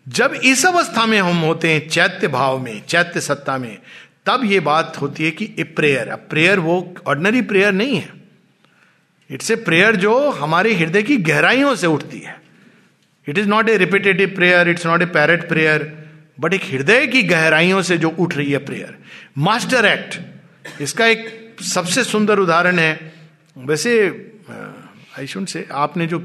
जब 0.07 0.35
इस 0.35 0.65
अवस्था 0.67 1.07
में 1.07 1.19
हम 1.19 1.37
होते 1.39 1.69
हैं, 1.69 1.89
चैत्य 1.89 2.29
भाव 2.29 2.59
में, 2.59 2.83
चैत्य 2.89 3.21
सत्ता 3.21 3.59
में 3.59 3.79
तब 4.27 4.41
ये 4.45 4.61
बात 4.61 5.01
होती 5.01 5.25
है 5.25 5.31
कि 5.31 5.49
ए 5.59 5.63
प्रेयर 5.77 6.09
अब 6.09 6.27
प्रेयर 6.31 6.61
वो 6.61 6.75
ऑर्डनरी 7.07 7.41
प्रेयर 7.43 7.73
नहीं 7.73 7.97
है। 7.97 8.13
इट्स 9.31 9.51
ए 9.51 9.57
प्रेयर 9.65 9.97
जो 9.97 10.15
हमारे 10.33 10.75
हृदय 10.75 11.03
की 11.03 11.17
गहराइयों 11.29 11.75
से 11.77 11.87
उठती 11.87 12.19
है। 12.19 12.41
It 13.27 13.39
is 13.39 13.49
not 13.49 13.69
a 13.69 13.77
repetitive 13.77 14.35
prayer 14.37 14.69
it's 14.69 14.87
not 14.87 15.03
a 15.03 15.07
parrot 15.15 15.49
prayer 15.49 15.91
but 16.41 16.55
एक 16.55 16.65
हृदय 16.65 17.07
की 17.07 17.23
गहराइयों 17.23 17.83
से 17.83 17.99
जो 17.99 18.09
उठ 18.19 18.37
रही 18.37 18.53
है 18.53 18.59
प्रेयर 18.65 18.97
मास्टर 19.39 19.87
एक्ट 19.87 20.81
इसका 20.83 21.07
एक 21.07 21.57
सबसे 21.65 22.05
सुंदर 22.05 22.39
उदाहरण 22.39 22.79
है। 22.79 23.13
वैसे 23.57 23.95
आई 25.19 25.27
शुड 25.27 25.47
से 25.47 25.67
आपने 25.85 26.07
जो 26.07 26.19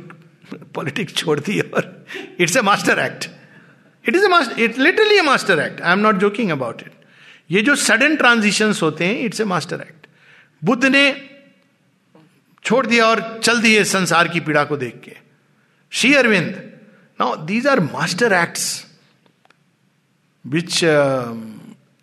पॉलिटिक्स 0.75 1.15
छोड़ 1.15 1.39
दी 1.39 1.59
और 1.59 2.05
it's 2.39 2.57
a 2.57 2.61
master 2.61 2.99
act 2.99 3.29
it 4.05 4.15
is 4.15 4.25
a 4.25 4.27
master 4.29 4.61
it 4.63 4.77
literally 4.79 5.17
a 5.17 5.21
master 5.21 5.59
act 5.59 5.81
I 5.81 5.93
am 5.93 5.99
not 5.99 6.15
joking 6.17 6.51
about 6.51 6.81
it 6.81 6.91
ये 7.49 7.61
जो 7.61 7.75
सडन 7.75 8.15
ट्रांजिशन 8.15 8.73
होते 8.81 9.05
हैं 9.05 9.19
it's 9.19 9.41
a 9.41 9.43
master 9.43 9.81
act 9.81 10.07
Buddha 10.61 10.85
ने 10.85 11.03
छोड़ 12.63 12.85
दिया 12.87 13.05
और 13.07 13.39
चल 13.43 13.61
दिए 13.61 13.83
संसार 13.83 14.27
की 14.27 14.39
पीड़ा 14.39 14.63
को 14.63 14.77
देख 14.77 14.99
के। 15.03 15.15
Shri 15.91 16.13
Aurobindo 16.13 16.55
now 17.19 17.35
these 17.45 17.67
are 17.67 17.79
master 17.79 18.33
acts 18.33 18.85
which 20.45 20.83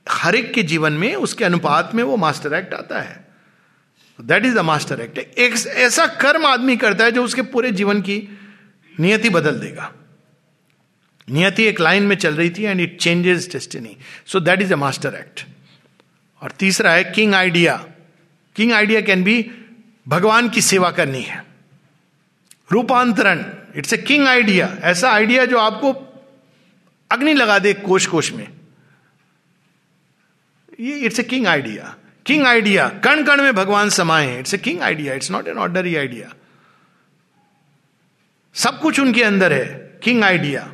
हर 0.06 0.34
एक 0.34 0.52
के 0.54 0.62
जीवन 0.62 0.92
में 0.92 1.14
उसके 1.14 1.44
अनुपात 1.44 1.94
में 1.94 2.02
वो 2.02 2.16
मास्टर 2.16 2.54
एक्ट 2.54 2.74
आता 2.74 3.00
है। 3.00 3.26
That 4.18 4.44
is 4.44 4.54
the 4.54 4.58
master 4.58 5.00
act 5.00 5.18
एक 5.18 5.66
ऐसा 5.66 6.06
कर्म 6.06 6.46
आदमी 6.46 6.76
करता 6.76 7.04
है 7.04 7.12
जो 7.12 7.24
उसके 7.24 7.42
पूरे 7.42 7.70
जीवन 7.72 8.00
की 8.02 8.16
नियति 9.00 9.30
बदल 9.30 9.58
देगा। 9.60 9.92
नियति 11.28 11.64
एक 11.64 11.80
लाइन 11.80 12.02
में 12.02 12.16
चल 12.16 12.34
रही 12.34 12.50
थी 12.50 12.64
and 12.64 12.80
it 12.80 12.98
changes 13.00 13.48
destiny 13.52 13.96
so 14.26 14.40
that 14.40 14.62
is 14.62 14.72
a 14.72 14.76
master 14.76 15.14
act 15.14 15.44
और 16.42 16.50
तीसरा 16.50 16.92
है 16.92 17.04
king 17.04 17.34
idea 17.34 17.76
king 18.56 18.72
idea 18.72 19.00
can 19.00 19.22
be 19.24 19.50
भगवान 20.08 20.48
की 20.48 20.60
सेवा 20.62 20.90
करनी 20.90 21.22
है. 21.22 21.42
रूपांतरण. 22.72 23.44
इट्स 23.76 23.92
ए 23.92 23.96
किंग 23.98 24.26
आइडिया 24.28 24.66
ऐसा 24.82 25.10
आइडिया 25.10 25.44
जो 25.44 25.58
आपको 25.58 25.92
अग्नि 27.10 27.32
लगा 27.34 27.58
दे 27.58 27.72
कोश 27.74 28.06
कोश 28.06 28.32
में. 28.32 28.46
ये 30.80 30.98
it's 30.98 31.20
a 31.20 31.22
king 31.22 31.46
idea 31.46 31.94
king 32.26 32.46
idea 32.46 32.88
कण 33.04 33.22
कण 33.24 33.42
में 33.42 33.54
भगवान 33.54 33.90
समाये 33.90 34.28
हैं. 34.28 34.38
It's 34.40 34.54
a 34.54 34.58
king 34.58 34.82
idea 34.82 35.14
it's 35.14 35.30
not 35.30 35.48
an 35.48 35.58
ordinary 35.58 35.96
idea 35.96 36.32
सब 38.54 38.80
कुछ 38.80 39.00
उनके 39.00 39.22
अंदर 39.22 39.52
है. 39.52 39.66
किंग 40.04 40.24
आइडिया 40.24 40.72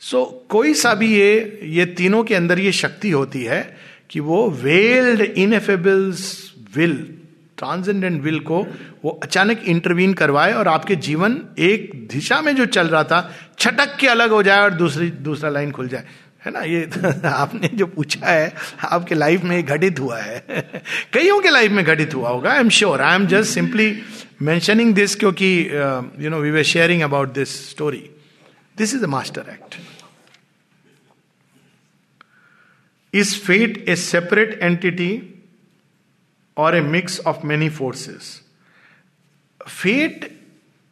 सो 0.00 0.46
कोई 0.48 0.74
सा 0.74 0.94
भी 0.94 1.20
ये 1.20 1.60
ये 1.62 1.86
तीनों 1.86 2.24
के 2.24 2.34
अंदर 2.34 2.58
ये 2.58 2.72
शक्ति 2.72 3.10
होती 3.10 3.42
है 3.42 3.76
कि 4.10 4.20
वो 4.20 4.50
veiled 4.50 5.20
ineffable's 5.20 6.52
will, 6.76 7.14
transcendent 7.56 8.22
will 8.22 8.40
को 8.40 8.66
वो 9.04 9.20
अचानक 9.22 9.62
इंटरवीन 9.64 10.14
करवाए 10.14 10.52
और 10.52 10.68
आपके 10.68 10.96
जीवन 10.96 11.42
एक 11.58 12.08
दिशा 12.12 12.40
में 12.40 12.56
जो 12.56 12.66
चल 12.66 12.88
रहा 12.88 13.04
था, 13.04 13.34
छटक 13.58 13.96
के 13.96 14.06
अलग 14.06 14.30
हो 14.30 14.42
जाए 14.42 14.60
और 14.60 14.70
दूसरी, 14.70 15.10
दूसरा 15.10 15.50
लाइन 15.50 15.70
खुल 15.70 15.88
जाए। 15.88 16.04
है 16.46 16.52
ना? 16.52 16.60
ये 16.60 16.90
आपने 17.28 17.68
जो 17.68 17.86
पूछा 17.86 18.26
है, 18.26 18.54
आपके 18.84 19.14
लाइफ 19.14 19.44
में 19.44 19.66
घटित 19.66 20.00
हुआ 20.00 20.18
है। 20.18 20.44
कईयों 21.12 21.40
के 21.40 21.50
लाइफ 21.50 21.72
में 21.72 21.84
घटित 21.84 22.14
हुआ 22.14 22.28
होगा 22.28 22.52
I 22.52 22.58
am 22.58 22.68
sure 22.68 23.00
I 23.00 23.14
am 23.14 23.26
just 23.26 23.50
simply 23.50 23.98
mentioning 24.42 24.94
this 24.94 25.14
क्योंकि 25.16 25.68
you 26.20 26.30
know 26.30 26.40
we 26.40 26.50
were 26.50 26.64
sharing 26.64 27.02
about 27.02 27.34
this 27.34 27.70
story 27.70 28.10
this 28.78 28.94
is 28.94 29.04
a 29.04 29.06
master 29.08 29.50
act 29.52 29.76
is 33.14 33.38
fate 33.40 33.84
a 33.88 33.96
separate 33.96 34.58
entity 34.62 35.10
और 36.56 36.76
a 36.76 36.80
mix 36.80 37.20
of 37.26 37.46
many 37.46 37.68
forces 37.70 38.40
fate 39.60 40.24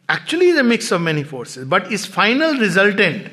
actually 0.09 0.49
is 0.49 0.57
a 0.59 0.63
mix 0.63 0.93
of 0.93 1.01
many 1.01 1.23
forces 1.23 1.65
but 1.67 1.91
is 1.91 2.09
final 2.11 2.59
resultant 2.59 3.31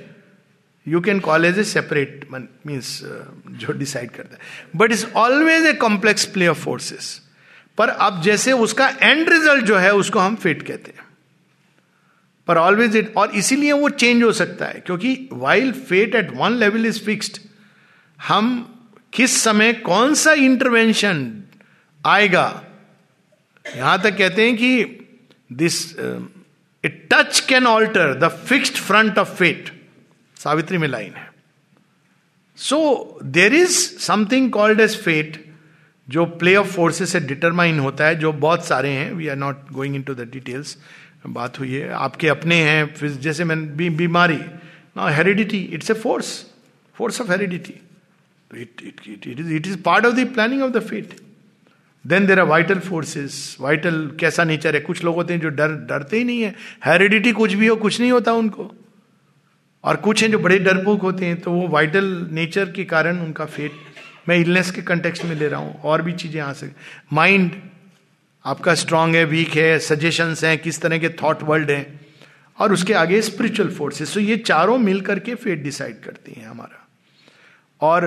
you 0.86 1.00
can 1.00 1.20
call 1.20 1.44
as 1.44 1.58
a 1.58 1.64
separate 1.64 2.26
means 2.32 3.00
जो 3.02 3.72
decide 3.72 4.10
करता 4.10 4.34
है. 4.34 4.40
But 4.76 4.92
is 4.92 5.04
always 5.16 5.66
a 5.66 5.72
complex 5.84 6.24
play 6.32 6.46
of 6.46 6.58
forces 6.64 7.20
पर 7.78 7.88
अब 7.88 8.20
जैसे 8.22 8.52
उसका 8.52 8.88
end 8.88 9.28
result 9.28 9.64
जो 9.64 9.76
है, 9.76 9.92
उसको 9.94 10.18
हम 10.18 10.36
फिट 10.36 10.62
कहते 10.66 10.92
हैं. 10.96 11.03
पर 12.48 12.58
ऑलवेज 12.58 12.96
इट 12.96 13.12
और 13.16 13.30
इसीलिए 13.36 13.72
वो 13.72 13.88
चेंज 13.90 14.22
हो 14.22 14.32
सकता 14.32 14.66
है, 14.66 14.82
क्योंकि 14.86 15.28
while 15.32 15.72
fate 15.72 16.14
at 16.14 16.30
one 16.36 16.52
level 16.54 16.86
is 16.86 17.00
fixed 17.04 17.38
हम 18.18 18.70
किस 19.12 19.40
समय 19.42 19.72
कौन 19.84 20.14
सा 20.14 20.32
इंटरवेंशन 20.32 21.32
आएगा? 22.04 22.62
यहाँ 23.66 24.00
तक 24.02 24.16
कहते 24.18 24.46
हैं 24.46 24.56
कि 24.56 24.84
this 25.52 25.76
it 26.84 27.06
touch 27.12 27.40
can 27.40 27.66
alter 27.66 28.14
the 28.18 28.28
fixed 28.46 28.76
front 28.76 29.18
of 29.18 29.34
fate 29.36 29.70
Savitri 30.36 30.78
में 30.78 30.88
लाइन 30.88 31.12
है। 31.12 31.28
So 32.58 33.20
there 33.24 33.54
is 33.54 33.78
something 34.00 34.50
called 34.52 34.80
as 34.80 34.96
fate 35.02 35.42
जो 36.08 36.24
प्ले 36.34 36.54
ऑफ़ 36.56 36.66
फोर्सेस 36.66 37.12
से 37.12 37.20
डिटरमाइन 37.20 37.78
होता 37.78 38.06
है, 38.06 38.14
जो 38.16 38.32
बहुत 38.34 38.64
सारे 38.66 38.88
हैं 38.90 39.12
we 39.12 39.28
are 39.28 39.36
not 39.36 39.70
going 39.72 39.94
into 39.96 40.02
the 40.02 40.14
the 40.14 40.28
details 40.32 40.76
बात 41.24 41.58
हुई 41.58 41.72
है। 41.72 41.88
आपके 41.94 42.28
अपने 42.28 42.56
हैं 42.62 42.94
फिर 42.94 43.10
जैसे 43.20 43.44
मैं 43.44 43.76
बी, 43.76 43.88
बीमारी 43.90 44.36
ना 44.96 45.08
heredity 45.10 45.58
it's 45.74 45.90
a 45.90 45.94
force 45.94 46.30
force 46.96 47.20
of 47.20 47.30
heredity 47.30 47.74
it 48.50 48.82
it 48.82 49.00
it 49.08 49.40
is 49.40 49.52
it 49.52 49.66
is 49.66 49.76
part 49.82 50.06
of 50.06 50.14
the 50.14 50.26
planning 50.34 50.62
of 50.62 50.72
the 50.72 50.80
fate 50.82 51.16
then 52.04 52.26
there 52.26 52.40
are 52.40 52.46
vital 52.46 52.78
forces 52.80 53.56
vital 53.60 54.10
कैसा 54.20 54.44
नेचर 54.44 54.74
है? 54.74 54.80
कुछ 54.80 55.04
लोग 55.04 55.14
होते 55.14 55.34
हैं 55.34 55.40
जो 55.40 55.48
डर 55.50 55.74
डरते 55.88 56.18
ही 56.18 56.24
नहीं 56.24 56.42
है। 56.42 56.54
हेरिडिटी 56.84 57.32
कुछ 57.32 57.52
भी 57.52 57.66
हो 57.66 57.76
कुछ 57.76 58.00
नहीं 58.00 58.10
होता 58.12 58.32
उनको। 58.34 58.70
और 59.84 59.96
कुछ 59.96 60.22
हैं 60.22 60.30
जो 60.30 60.38
बड़े 60.38 60.58
डरपोक 60.58 61.02
होते 61.02 61.26
हैं 61.26 61.40
तो 61.40 61.50
वो 61.50 61.66
वाइटल 61.68 62.04
नेचर 62.32 62.70
के 62.70 62.84
कारण 62.84 63.18
उनका 63.20 63.44
फेट 63.46 63.72
मैं 64.28 64.36
इलनेस 64.36 64.70
के 64.70 64.82
कंटेक्स्ट 64.82 65.24
में 65.24 65.34
ले 65.36 65.48
रहा 65.48 65.60
हूँ 65.60 65.80
और 65.82 66.02
भी 66.02 66.12
चीज़ें 66.14 66.40
आ 66.40 66.52
सकती 66.52 67.14
माइंड 67.16 67.50
आपका 68.44 68.74
स्ट्रांग 68.74 69.14
है 69.14 69.24
वीक 69.24 69.54
है 69.56 69.78
सजेशंस 69.78 70.44
हैं, 70.44 70.56
किस 70.58 70.80
तरह 70.80 70.98
के 70.98 71.08
थॉट 71.22 71.42
वर्ल्ड 71.42 71.70
हैं, 71.70 72.00
और 72.58 72.72
उसके 72.72 72.92
आगे 72.94 73.20
स्पिरिचुअल 73.22 73.70
फोर्सेस 73.70 74.14
तो 74.14 74.20
ये 74.20 74.36
चारों 74.38 74.76
मिल 74.78 75.00
करके 75.00 75.34
फेट 75.34 75.62
डिसाइड 75.62 76.00
करती 76.02 76.32
हैं 76.32 76.46
हमारा। 76.46 76.80
और 77.80 78.06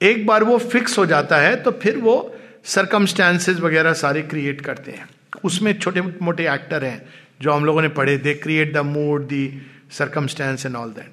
एक 0.00 0.26
बार 0.26 0.44
वो 0.44 0.58
फिक्स 0.58 0.98
हो 0.98 1.06
जाता 1.06 1.36
है 1.36 1.54
तो 1.62 1.70
फिर 1.82 1.98
वो 1.98 2.16
सरकमस्टांसेस 2.64 3.58
वगैरह 3.60 3.92
सारे 3.94 4.22
क्रिएट 4.22 4.60
करते 4.60 4.90
हैं। 4.90 5.08
उसमें 5.44 5.72
छोटे 5.78 6.00
मोटे 6.00 6.48
एक्टर 6.54 6.84
हैं, 6.84 7.02
जो 7.40 7.52
हम 7.52 7.64
लोगों 7.64 7.82
ने 7.82 7.88
पढ़े 7.90 8.16
they 8.18 8.34
create 8.34 8.72
the 8.72 8.84
mood 8.86 9.26
the 9.28 9.62
circumstance 9.92 10.66
and 10.66 10.76
all 10.76 10.90
that 10.90 11.10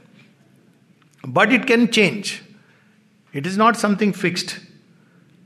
but 1.24 1.52
it 1.54 1.66
can 1.66 1.86
change 1.88 2.34
it 3.34 3.48
is 3.48 3.58
not 3.60 3.76
something 3.76 4.14
fixed 4.14 4.52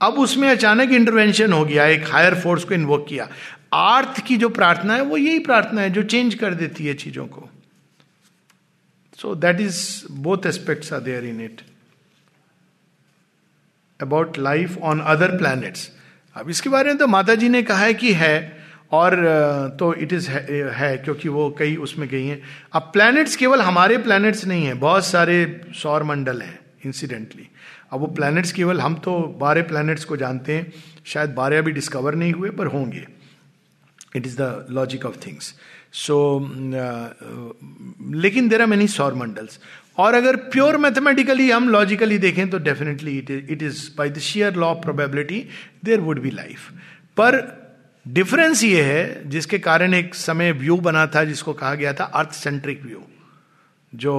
अब 0.01 0.19
उसमें 0.19 0.47
अचानक 0.49 0.91
इंटरवेंशन 0.91 1.53
हो 1.53 1.63
गया 1.65 1.85
एक 1.87 2.07
हायर 2.07 2.35
फोर्स 2.41 2.63
को 2.63 2.73
इन्वोक 2.73 3.07
किया। 3.09 3.27
आर्थ 3.73 4.19
की 4.25 4.37
जो 4.37 4.49
प्रार्थना 4.49 4.95
है 4.95 5.01
वो 5.01 5.17
यही 5.17 5.39
प्रार्थना 5.39 5.81
है 5.81 5.89
जो 5.89 6.03
चेंज 6.03 6.35
कर 6.35 6.53
देती 6.53 6.85
है 6.85 6.93
चीज़ों 6.95 7.25
को। 7.27 7.49
So 9.17 9.33
that 9.35 9.61
is 9.61 9.79
both 10.11 10.45
aspects 10.45 10.93
are 10.93 10.99
there 10.99 11.25
in 11.25 11.41
it 11.41 11.61
about 13.99 14.37
life 14.39 14.77
on 14.77 14.99
other 15.07 15.37
planets 15.37 15.89
अब 16.35 16.49
इसके 16.49 16.69
बारे 16.69 16.89
में 16.89 16.97
तो 16.97 17.07
माता 17.07 17.35
जी 17.35 17.49
ने 17.49 17.61
कहा 17.63 17.83
है 17.83 17.93
कि 17.93 18.13
है 18.13 18.35
और 18.91 19.15
तो 19.79 19.93
इट 19.93 20.13
इज़ 20.13 20.29
है, 20.29 20.71
है 20.73 20.97
क्योंकि 20.97 21.29
वो 21.29 21.49
कई 21.59 21.75
उसमें 21.75 22.07
गई 22.09 22.25
हैं। 22.25 22.41
अब 22.73 22.89
प्लैनेट्स 22.93 23.35
केवल 23.35 23.61
हमारे 23.61 23.97
प्लैनेट्स 23.97 24.45
नहीं 24.45 24.65
है 24.65 24.73
बहुत 24.73 25.05
सारे 25.05 25.61
सौर 25.75 26.03
मंडल 26.03 26.41
हैं 26.41 26.59
इंसिडेंटली 26.85 27.47
अब 27.91 27.99
वो 27.99 28.07
प्लैनेट्स 28.15 28.51
केवल 28.51 28.79
हम 28.81 28.95
तो 29.03 29.17
बारह 29.39 29.63
प्लैनेट्स 29.63 30.05
को 30.05 30.17
जानते 30.17 30.55
हैं, 30.55 30.73
शायद 31.05 31.33
बारह 31.35 31.57
अभी 31.57 31.71
डिस्कवर 31.71 32.15
नहीं 32.15 32.33
हुए, 32.33 32.49
पर 32.51 32.67
होंगे। 32.67 33.05
It 34.15 34.25
is 34.27 34.37
the 34.37 34.65
logic 34.71 35.05
of 35.05 35.17
things 35.25 35.53
so 35.93 36.17
लेकिन 38.15 38.49
देर 38.49 38.61
आर 38.61 38.67
मेनी 38.67 38.87
सौर 38.89 39.13
मंडल्स 39.13 39.59
और 39.97 40.13
अगर 40.13 40.35
प्योर 40.51 40.77
मैथमेटिकली 40.77 41.49
हम 41.51 41.69
लॉजिकली 41.69 42.17
देखें 42.19 42.49
तो 42.49 42.57
definitely 42.59 43.17
it 43.17 43.29
is 43.31 43.51
it 43.51 43.63
is 43.63 43.89
by 43.97 44.09
the 44.09 44.19
sheer 44.21 44.55
law 44.55 44.67
of 44.67 44.83
probability 44.83 45.43
there 45.85 45.99
would 45.99 46.21
be 46.21 46.31
life 46.31 46.71
पर 47.17 47.41
डिफरेंस 48.05 48.63
ये 48.63 48.81
है, 48.83 49.29
जिसके 49.29 49.57
कारण 49.59 49.93
एक 49.93 50.13
समय 50.15 50.51
व्यू 50.53 50.75
बना 50.77 51.05
था, 51.07 51.23
जिसको 51.23 51.53
कहा 51.53 51.73
गया 51.75 51.93
था 51.93 52.03
अर्थ 52.03 52.31
सेंट्रिक 52.33 52.83
व्यू 52.83 53.01
जो 53.93 54.13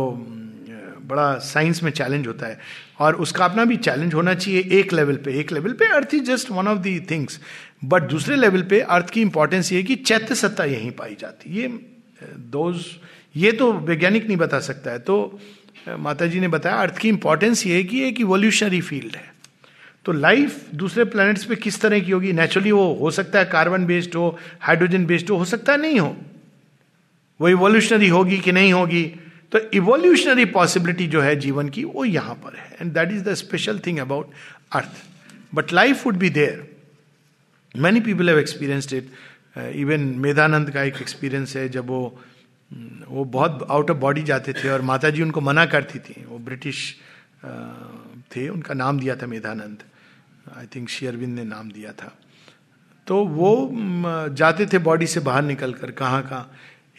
बड़ा 1.09 1.33
साइंस 1.45 1.83
में 1.83 1.91
चैलेंज 1.93 2.27
होता 2.27 2.47
है। 2.47 2.59
और 2.99 3.17
उसका 3.17 3.45
अपना 3.45 3.65
भी 3.65 3.77
चैलेंज 3.79 4.15
होना 4.15 4.35
चाहिए 4.35 4.61
एक 4.73 4.93
लेवल 4.93 5.17
पे। 5.17 5.39
एक 5.41 5.53
लेवल 5.53 5.73
पे 5.73 5.89
earth 5.89 6.15
is 6.15 6.23
just 6.25 6.51
one 6.51 6.69
of 6.69 6.79
the 6.79 6.99
things 7.11 7.41
but 7.85 8.03
दूसरे 8.03 8.37
लेवल 8.37 8.63
पे 8.63 8.81
अर्थ 8.81 9.11
की 9.11 9.21
इंपॉर्टेंस 9.23 9.73
ये 9.73 9.83
कि 9.83 9.97
चैत्य 9.97 10.35
सत्ता 10.35 10.65
यहीं 10.65 10.91
पाई 10.93 11.17
जाती 11.21 11.59
ये 11.61 11.69
दोज 12.51 12.85
ये 13.37 13.53
तो 13.53 13.73
वैज्ञानिक 13.73 14.27
नहीं 14.27 14.37
बता 14.37 14.59
सकता 14.61 14.91
है। 14.91 14.99
तो 14.99 15.39
माता 15.99 16.27
जी 16.27 16.41
ने 16.41 16.49
बताया 16.49 16.77
अर्थ 16.77 16.97
की 16.99 17.09
इंपॉर्टेंस 17.09 17.67
ये 17.67 17.75
है 17.75 17.83
कि 17.85 18.03
एक 18.03 18.21
इवोल्यूशनरी 18.21 18.81
फ़ील्ड 18.81 19.17
है। 19.17 19.33
तो 20.05 20.13
लाइफ 20.13 20.65
दूसरे 20.75 21.05
प्लैनेट्स 21.05 21.45
पे 21.45 21.57
किस 21.57 21.81
तरह 21.81 22.01
की 22.01 22.11
होगी? 22.11 22.33
नेचुरली 22.33 22.73
वो 22.73 22.93
हो 22.95 23.11
सकता 23.11 23.39
है 23.39 23.45
कार्बन 23.45 23.87
बेस्ड 23.87 24.15
हो 24.15 24.37
हाइड्रोजन 24.61 25.07
बेस्ड 25.07 25.31
हो 25.31 25.37
हो 25.37 25.45
सकता 25.45 25.73
है 25.73 25.81
नहीं 25.81 25.99
हो। 26.01 26.17
वो 27.41 27.49
इवोल्यूशनरी 27.49 28.09
होगी 28.09 28.39
कि 28.39 28.53
नहीं 28.53 28.73
होगी? 28.73 29.05
तो 29.53 29.59
इवोल्यूशनरी 29.75 30.45
पॉसिबिलिटी 30.45 31.07
जो 31.07 31.21
है 31.21 31.35
जीवन 31.37 31.69
की, 31.69 31.85
वो 31.85 32.05
यहाँ 32.05 32.35
पर 32.35 32.57
है। 32.57 32.77
And 32.81 32.93
that 32.93 33.13
is 33.13 33.23
the 33.25 33.35
special 33.35 33.79
thing 33.79 33.99
about 33.99 34.31
earth 34.73 35.03
but 35.55 35.73
life 35.73 36.07
would 36.07 36.17
be 36.17 36.31
there 36.31 36.67
many 37.75 38.01
people 38.01 38.29
have 38.29 38.39
experienced 38.39 38.93
it 38.93 39.11
even 39.59 40.01
Medhananda 40.19 40.71
का 40.71 40.83
एक 40.83 41.01
एक्सपीरियंस 41.01 41.57
है 41.57 41.69
जब 41.69 41.87
वो 41.87 42.01
वो 43.09 43.25
बहुत 43.25 43.67
आउट 43.71 43.91
ऑफ़ 43.91 43.99
बॉडी 43.99 44.23
जाते 44.23 44.53
थे 44.53 44.69
और 44.69 44.83
माता 44.83 45.11
जी 45.11 45.23
उनको 45.23 45.41
मना 45.41 45.65
करती 45.67 45.99
थी 45.99 46.25
वो 46.29 46.39
ब्रिटिश 46.39 46.95
थे 48.37 48.49
उनका 48.49 48.75
नाम 48.75 49.01
दिया 49.01 49.17
था 49.17 49.27
मेधानंद 49.27 49.83
आई 50.57 50.67
थिंक 50.67 50.89
शेयरविंद 50.89 51.35
ने 51.35 51.45
नाम 51.45 51.71
दिया 51.71 51.93
था 51.93 52.13
तो 53.07 53.25
वो 53.25 53.71
जाते 54.29 54.67
थे 54.67 54.79
बॉडी 54.79 55.07
से 55.07 55.21
बाहर 55.21 55.43
निकल 55.43 55.73
कर 55.73 55.91
कहाँ 55.91 56.23
कहाँ 56.23 56.51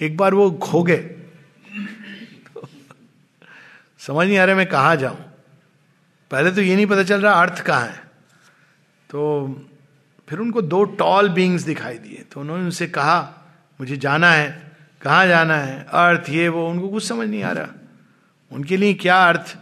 एक 0.01 0.17
बार 0.17 0.34
वो 0.34 0.51
खो 0.51 0.84
गए 0.84 1.18
समझ 3.99 4.27
नहीं 4.27 4.38
आ 4.38 4.45
रहा 4.45 4.55
मैं 4.55 4.69
कहाँ 4.69 4.95
जाऊँ। 4.95 5.17
पहले 6.31 6.51
तो 6.51 6.61
ये 6.61 6.76
नहीं 6.76 6.85
पता 6.85 7.03
चल 7.03 7.21
रहा 7.21 7.34
अर्थ 7.34 7.61
कहाँ 7.61 7.85
है। 7.85 7.95
तो 9.09 9.47
फिर 10.30 10.39
उनको 10.39 10.61
दो 10.61 10.84
टॉल 10.84 11.30
बींग्स 11.30 11.63
दिखाई 11.63 11.97
दिए। 11.97 12.26
तो 12.31 12.39
उन्होंने 12.39 12.63
उनसे 12.63 12.88
कहा, 12.88 13.34
मुझे 13.80 13.97
जाना 13.97 14.31
है। 14.31 14.77
कहाँ 15.01 15.27
जाना 15.27 15.55
है? 15.55 15.84
अर्थ, 15.84 16.30
ये, 16.30 16.49
वो, 16.49 16.69
उनको 16.69 16.89
कुछ 16.89 17.07
समझ 17.07 17.27
नहीं 17.27 17.43
आ 17.43 17.51
रहा। 17.51 17.67
उनके 18.51 18.77
लिए 18.77 18.93
क्या 18.93 19.30
अर्थ? 19.30 19.57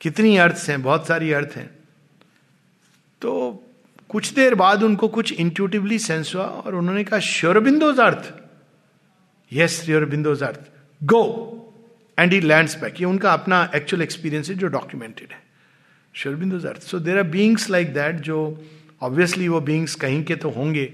कितनी 0.00 0.36
अर्थ 0.36 0.68
हैं? 0.68 0.82
बहुत 0.82 1.06
सारी 1.06 1.32
अर्थ 1.32 1.48
हैं। 1.56 1.70
तो 3.20 3.62
कुछ 4.08 4.32
देर 4.32 4.54
बाद 4.54 4.82
उनको 4.82 5.08
कुछ 5.08 5.32
इंट्यूटिवली 5.32 5.98
सेंस 5.98 6.32
हुआ 6.34 6.44
और 6.44 6.74
उन्होंने 6.74 7.04
कहा 7.04 7.20
श्योरबिंदोज 7.20 8.00
अर्थ। 8.00 8.32
Yes 9.52 9.84
Sri Aurobindo's 9.84 10.42
earth. 10.42 10.60
Go 11.04 11.56
and 12.20 12.32
he 12.32 12.40
land 12.40 12.68
back 12.80 13.00
ये 13.00 13.06
उनका 13.06 13.32
अपना 13.32 13.70
एक्चुअल 13.74 14.02
एक्सपीरियंस 14.02 14.48
है 14.50 14.54
जो 14.54 14.68
डॉक्यूमेंटेड 14.68 15.32
है। 15.32 15.42
श्योरबिंदोज 16.14 16.66
अर्थ 16.66 16.82
सो 16.82 16.98
there 16.98 17.18
are 17.18 17.22
beings 17.22 17.68
like 17.70 17.92
that 17.94 18.20
जो 18.20 18.38
ऑब्वियसली 19.02 19.48
वो 19.48 19.60
बींग्स 19.60 19.94
कहीं 19.94 20.22
के 20.24 20.36
तो 20.36 20.50
होंगे। 20.50 20.92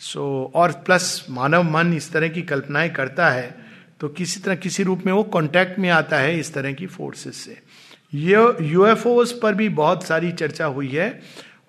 सो 0.00 0.20
so, 0.48 0.54
और 0.54 0.72
प्लस 0.86 1.26
मानव 1.30 1.62
मन 1.70 1.92
इस 1.94 2.12
तरह 2.12 2.28
की 2.28 2.42
कल्पनाएँ 2.42 2.90
करता 2.90 3.30
है 3.30 3.54
तो 4.00 4.08
किसी 4.08 4.40
तरह 4.40 4.54
किसी 4.54 4.82
रूप 4.82 5.02
में 5.06 5.12
वो 5.12 5.22
कांटेक्ट 5.22 5.78
में 5.78 5.88
आता 5.90 6.18
है 6.18 6.38
इस 6.38 6.52
तरह 6.54 6.72
की 6.72 6.86
फोर्सेस 6.86 7.36
से। 7.36 7.58
ये 8.14 8.36
यूएफओस 8.62 9.38
पर 9.42 9.54
भी 9.54 9.68
बहुत 9.68 10.04
सारी 10.04 10.32
चर्चा 10.32 10.66
हुई 10.66 10.88
है। 10.88 11.08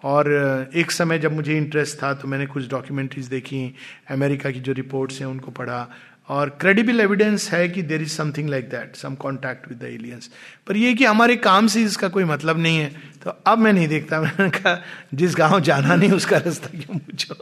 और 0.04 0.28
एक 0.76 0.92
समय 0.92 1.20
जब 1.20 1.34
मुझे 1.34 1.58
इंटरेस्ट 1.58 1.98
था 2.04 2.14
तो 2.14 2.28
मैंने 2.28 2.46
कुछ 2.46 2.70
डॉक्यूमेंट्रीज 2.70 3.26
देखी। 3.26 3.76
अमेरिका 4.10 4.52
की 4.52 4.60
जो 4.60 4.74
रिपोर्ट्स 4.74 5.20
हैं 5.20 5.28
उनको 5.28 5.52
पढ़ा। 5.52 5.88
और 6.30 6.50
क्रेडिबल 6.50 7.00
एविडेंस 7.00 7.52
है 7.52 7.70
कि 7.70 7.82
there 7.82 8.02
is 8.02 8.10
something 8.10 8.50
like 8.50 8.70
that 8.70 8.96
some 8.96 9.16
contact 9.16 9.68
with 9.70 9.80
the 9.80 9.84
aliens 9.84 10.30
पर 10.68 10.78
ये 10.78 10.94
कि 10.94 11.06
हमारे 11.06 11.36
काम 11.36 11.68
से 11.68 11.84
इसका 11.84 12.08
कोई 12.08 12.24
मतलब 12.24 12.60
नहीं 12.60 12.78
है 12.78 13.02
तो 13.24 13.30
अब 13.30 13.58
मैं 13.58 13.74
नहीं 13.74 13.88
देखता। 13.88 14.22
मैंने 14.22 14.50
कहा, 14.50 14.84
जिस 15.14 15.36
गाँव 15.36 15.60
जाना 15.60 15.96
नहीं, 15.96 16.12
उसका 16.12 16.38
रास्ता 16.38 16.68
क्यों 16.68 16.98
पूछो? 17.00 17.36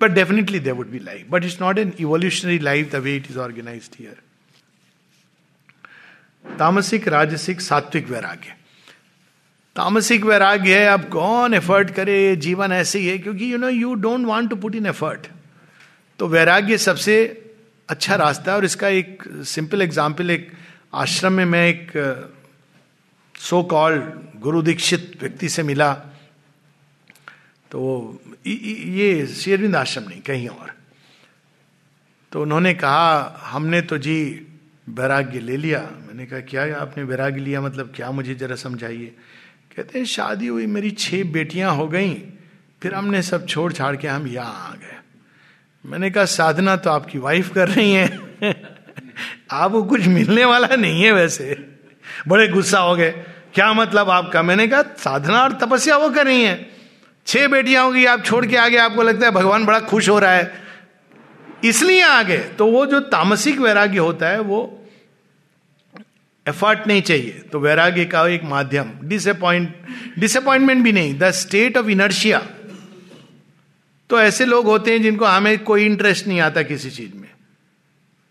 But 0.00 0.10
definitely 0.10 0.58
there 0.58 0.72
would 0.72 0.90
be 0.90 0.98
life 0.98 1.26
but 1.30 1.44
it's 1.44 1.60
not 1.60 1.78
an 1.78 1.92
evolutionary 2.00 2.58
life 2.58 2.92
the 2.92 2.96
way 2.96 3.16
it 3.16 3.30
is 3.30 3.38
organize 3.38 3.90
here 4.00 4.16
तामसिक, 6.58 7.08
राजसिक, 7.08 7.60
सात्विक 7.60 8.08
वैराग्य। 8.08 8.54
तामसिक 9.76 10.24
वैराग्य 10.24 10.78
है, 10.78 10.86
अब 10.86 11.04
कौन 11.08 11.54
एफर्ट 11.54 11.90
करे? 11.90 12.36
जीवन 12.36 12.72
ऐसे 12.72 12.98
ही 12.98 13.06
है, 13.06 13.18
क्योंकि 13.18 13.52
you 13.52 13.58
know 13.58 13.68
you 13.68 13.94
don't 13.94 14.26
want 14.26 14.50
to 14.50 14.56
put 14.56 14.74
in 14.74 14.86
effort 14.86 15.26
तो 16.18 16.28
वैराग्य 16.28 16.78
सबसे 16.78 17.41
अच्छा 17.92 18.14
रास्ता 18.16 18.50
है 18.50 18.56
और 18.56 18.64
इसका 18.64 18.88
एक 18.90 19.22
सिंपल 19.46 19.82
एग्ज़ाम्पल 19.82 20.30
एक 20.30 20.50
आश्रम 20.94 21.32
में 21.32 21.44
मैं 21.44 21.66
एक 21.68 21.92
सो 23.34 23.62
कॉल्ड 23.62 24.02
गुरु 24.40 24.62
दीक्षित 24.62 25.16
व्यक्ति 25.20 25.48
से 25.48 25.62
मिला। 25.62 25.92
तो 27.70 27.80
ये 28.46 29.26
शेरविंद 29.26 29.76
आश्रम 29.76 30.08
नहीं, 30.08 30.20
कहीं 30.20 30.48
और। 30.48 30.70
तो 32.32 32.42
उन्होंने 32.42 32.72
कहा, 32.74 33.40
हमने 33.44 33.80
तो 33.82 33.98
जी 33.98 34.46
वैराग्य 34.88 35.40
ले 35.40 35.56
लिया। 35.56 35.80
मैंने 36.06 36.26
कहा, 36.26 36.40
क्या 36.42 36.76
आपने 36.76 37.04
वैराग्य 37.04 37.40
लिया? 37.40 37.60
मतलब 37.60 37.92
क्या 37.96 38.10
मुझे 38.10 38.34
जरा 38.34 38.56
समझाइए? 38.56 39.12
कहते 39.76 39.98
हैं, 39.98 40.06
शादी 40.06 40.46
हुई, 40.46 40.66
मेरी 40.66 40.90
छह 40.92 41.24
बेटियाँ 41.32 41.74
हो 41.76 41.88
गई, 41.88 42.14
फिर 42.82 42.94
हमने 42.94 43.22
सब 43.22 43.46
छोड़ 43.46 43.72
छाड़ 43.72 43.96
के 43.96 44.08
हम 44.08 44.26
यहाँ 44.26 44.70
आ 44.70 44.74
गए। 44.74 44.98
मैंने 45.86 46.10
कहा, 46.10 46.24
साधना 46.24 46.76
तो 46.76 46.90
आपकी 46.90 47.18
वाइफ 47.18 47.52
कर 47.54 47.68
रही 47.68 47.92
है। 47.92 48.18
आपको 49.50 49.82
कुछ 49.82 50.06
मिलने 50.06 50.44
वाला 50.44 50.76
नहीं 50.76 51.02
है 51.02 51.12
वैसे। 51.12 51.78
बड़े 52.28 52.48
गुस्सा 52.48 52.78
हो 52.78 52.96
गए। 52.96 53.10
क्या 53.54 53.72
मतलब 53.72 54.10
आपका? 54.10 54.42
मैंने 54.42 54.68
कहा, 54.68 54.82
साधना 54.82 55.42
और 55.42 55.52
तपस्या 55.52 55.96
वो 55.96 56.10
कर 56.10 56.26
रही 56.26 56.42
है। 56.42 56.70
छह 57.26 57.48
बेटियाँ 57.48 57.84
होगी, 57.84 58.04
आप 58.04 58.24
छोड़ 58.24 58.46
के 58.46 58.56
आगे 58.56 58.76
आपको 58.76 59.02
लगता 59.02 59.26
है 59.26 59.32
भगवान 59.32 59.64
बड़ा 59.64 59.80
खुश 59.80 60.08
हो 60.08 60.18
रहा 60.18 60.32
है। 60.32 60.54
इसलिए 61.64 62.02
आगे 62.02 62.38
तो 62.38 62.66
वो 62.66 62.86
जो 62.86 63.00
तामसिक 63.00 63.60
वैराग्य 63.60 63.98
होता 63.98 64.28
है, 64.28 64.40
वो 64.40 64.84
एफर्ट 66.48 66.86
नहीं 66.86 67.02
चाहिए। 67.02 67.30
तो 67.30 67.60
वैराग्य 67.60 68.04
का 68.04 68.28
एक 68.28 68.44
माध्यम। 68.44 68.92
डिसअपॉइंट 69.02 69.74
डिसअपॉइंटमेंट 70.18 70.84
भी 70.84 70.92
नहीं। 70.92 71.18
द 71.18 71.30
स्टेट 71.30 71.76
ऑफ़ 71.76 71.86
इनर्शिया 71.86 72.46
तो 74.12 74.20
ऐसे 74.20 74.44
लोग 74.44 74.66
होते 74.66 74.90
हैं 74.90 75.02
जिनको 75.02 75.24
हमें 75.24 75.64
कोई 75.64 75.86
इंटरेस्ट 75.86 76.26
नहीं 76.26 76.40
आता 76.40 76.62
किसी 76.62 76.90
चीज़ 76.90 77.14
में। 77.14 77.28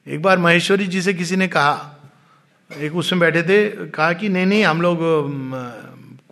एक 0.07 0.21
बार 0.21 0.37
महेश्वरी 0.37 0.87
जी 0.87 1.01
से 1.01 1.13
किसी 1.13 1.35
ने 1.35 1.47
कहा, 1.47 1.95
एक 2.77 2.95
उसमें 2.95 3.19
बैठे 3.19 3.43
थे, 3.43 3.69
कहा 3.87 4.13
कि 4.13 4.29
नहीं 4.29 4.45
नहीं, 4.45 4.65
हम 4.65 4.81
लोग 4.81 4.97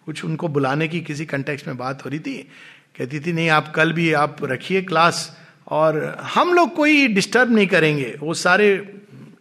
कुछ 0.06 0.26
उनको 0.26 0.48
बुलाने 0.48 0.88
की 0.88 1.02
किसी 1.02 1.26
कंटेक्स 1.26 1.68
में 1.68 1.78
बात 1.78 2.06
हो 2.06 2.10
रही 2.10 2.20
थी। 2.20 2.52
कहती 2.98 3.20
थी, 3.20 3.34
नहीं, 3.34 3.50
आप 3.50 3.74
कल 3.76 3.94
भी 3.94 4.14
आप 4.14 4.38
रखिए 4.44 4.82
क्लास 4.82 5.40
और 5.68 6.18
हम 6.22 6.54
लोग 6.54 6.76
कोई 6.76 7.08
डिस्टर्ब 7.08 7.52
नहीं 7.52 7.68
करेंगे। 7.68 8.16
वो 8.20 8.34
सारे 8.34 8.94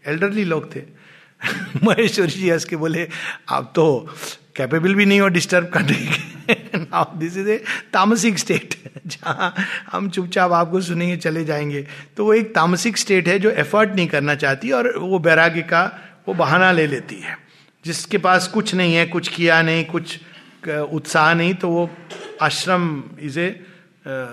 एल्डरली 0.07 0.45
लोग 0.45 0.77
थे। 0.77 0.83
महेश्वरी 1.85 2.31
जी 2.31 2.51
हंस 2.51 2.65
के 2.65 2.77
बोले, 2.77 3.09
आप 3.49 3.73
तो 3.75 4.15
कैपेबल 4.59 4.95
भी 4.95 5.07
नहीं 5.07 5.21
हो 5.21 5.29
डिस्टर्ब 5.29 5.67
करने 5.75 5.95
के 5.95 6.79
नाउ 6.79 7.19
दिस 7.19 7.37
इज़ 7.37 7.49
ए 7.49 7.57
तामसिक 7.93 8.39
स्टेट 8.39 8.75
जहाँ 9.07 9.55
हम 9.93 10.09
चुपचाप 10.11 10.53
आपको 10.53 10.81
सुनेंगे, 10.81 11.17
चले 11.17 11.45
जाएँगे। 11.45 11.87
तो 12.17 12.25
वो 12.25 12.35
एक 12.35 12.55
तामसिक 12.55 12.97
स्टेट 12.99 13.29
है 13.29 13.39
जो 13.39 13.51
एफर्ट 13.63 13.95
नहीं 13.95 14.07
करना 14.09 14.35
चाहती 14.35 14.71
और 14.71 14.93
वो 14.99 15.19
बैराग्य 15.19 15.63
का 15.63 15.83
वो 16.29 16.35
बहाना 16.35 16.71
ले 16.73 16.87
लेती 16.87 17.21
है। 17.21 17.37
जिसके 17.85 18.19
पास 18.19 18.49
कुछ 18.49 18.75
नहीं 18.75 18.95
है, 18.95 19.07
कुछ 19.07 19.29
किया 19.29 19.61
नहीं, 19.63 19.85
कुछ 19.85 20.19
उत्साह 20.69 21.33
नहीं 21.35 21.55
तो 21.55 21.69
वो 21.69 21.91
आश्रम 22.43 23.03
इज़ 23.21 23.39
ए 23.41 23.49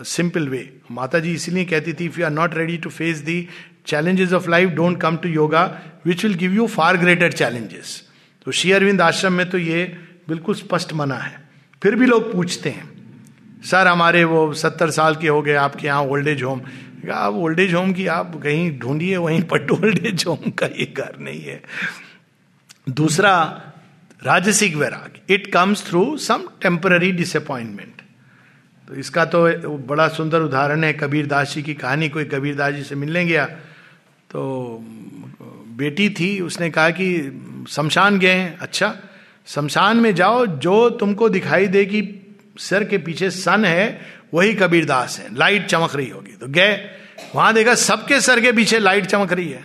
सिंपल 0.05 0.47
वे 0.49 0.61
माता 0.91 1.19
जी 1.19 1.33
इसीलिए 1.33 1.65
कहती 1.65 1.93
थी 1.93 2.05
if 2.05 2.19
you 2.19 2.25
are 2.25 2.31
not 2.31 2.55
ready 2.57 2.77
to 2.77 2.89
face 2.89 3.17
the 3.19 3.37
challenges 3.87 4.33
of 4.33 4.49
life 4.49 4.69
don't 4.75 4.99
come 5.01 5.17
to 5.17 5.29
yoga 5.29 5.63
which 6.05 6.23
will 6.25 6.33
give 6.35 6.53
you 6.53 6.67
far 6.67 6.97
greater 6.97 7.31
challenges 7.31 8.01
तो 8.45 8.51
श्री 8.51 8.71
अरविंद 8.71 9.01
आश्रम 9.01 9.33
में 9.33 9.49
तो 9.49 9.57
ये 9.57 9.85
बिल्कुल 10.27 10.55
स्पष्ट 10.55 10.93
मना 10.93 11.15
है। 11.17 11.43
फिर 11.81 11.95
भी 11.95 12.05
लोग 12.05 12.31
पूछते 12.33 12.69
हैं, 12.69 12.89
सर, 13.63 13.87
हमारे 13.87 14.23
वो 14.23 14.53
सत्तर 14.55 14.89
साल 14.91 15.15
के 15.15 15.27
हो 15.27 15.41
गए, 15.41 15.53
आपके 15.55 15.87
यहाँ 15.87 16.01
ओल्ड 16.03 16.27
एज 16.27 16.43
होम? 16.43 16.61
आप 17.13 17.33
ओल्ड 17.35 17.59
एज 17.59 17.73
होम 17.73 17.93
की 17.93 18.07
आप 18.09 18.35
कहीं 18.43 18.77
ढूंढिए, 18.79 19.17
वहीं 19.17 19.41
पर 19.43 19.69
ओल्ड 19.71 20.05
एज 20.05 20.23
होम 20.27 20.51
का 20.51 20.65
ये 20.67 20.85
घर 20.87 21.17
नहीं 21.19 21.41
है। 21.41 21.61
दूसरा, 22.87 23.33
राजसिक 24.21 24.75
वैराग। 24.75 25.19
It 25.29 25.51
comes 25.53 25.85
through 25.87 26.17
some 26.19 26.47
temporary 26.61 27.11
disappointment 27.11 28.01
तो 28.87 28.95
इसका 28.95 29.23
तो 29.25 29.43
बड़ा 29.79 30.07
सुंदर 30.07 30.41
उदाहरण 30.41 30.83
है, 30.83 30.91
कबीर 30.93 31.25
दास 31.25 31.53
जी 31.53 31.61
की 31.63 31.73
कहानी। 31.73 32.09
कोई 32.09 32.25
कबीर 32.25 32.55
दास 32.55 32.73
जी 32.73 32.83
से 32.83 32.95
मिलने 32.95 33.25
गया 33.25 33.45
तो 34.29 34.41
बेटी 35.77 36.09
थी, 36.09 36.39
उसने 36.41 36.69
कहा 36.69 36.89
कि, 36.89 37.07
शमशान 37.69 38.19
गए 38.19 38.33
हैं 38.33 38.57
अच्छा। 38.57 38.95
शमशान 39.47 39.97
में 39.97 40.13
जाओ, 40.15 40.45
जो 40.45 40.89
तुमको 40.89 41.29
दिखाई 41.29 41.67
दे 41.67 41.85
कि 41.85 42.01
सर 42.59 42.83
के 42.83 42.97
पीछे 42.97 43.29
सन 43.31 43.65
है, 43.65 44.01
वही 44.33 44.53
कबीर 44.53 44.85
दास 44.85 45.19
है। 45.19 45.35
लाइट 45.35 45.65
चमक 45.65 45.95
रही 45.95 46.09
होगी। 46.09 46.31
तो 46.31 46.47
गए, 46.47 46.75
वहाँ 47.35 47.53
देखा 47.53 47.75
सबके 47.75 48.19
सर 48.21 48.41
के 48.41 48.51
पीछे 48.51 48.79
लाइट 48.79 49.05
चमक 49.05 49.33
रही 49.33 49.49
है। 49.49 49.63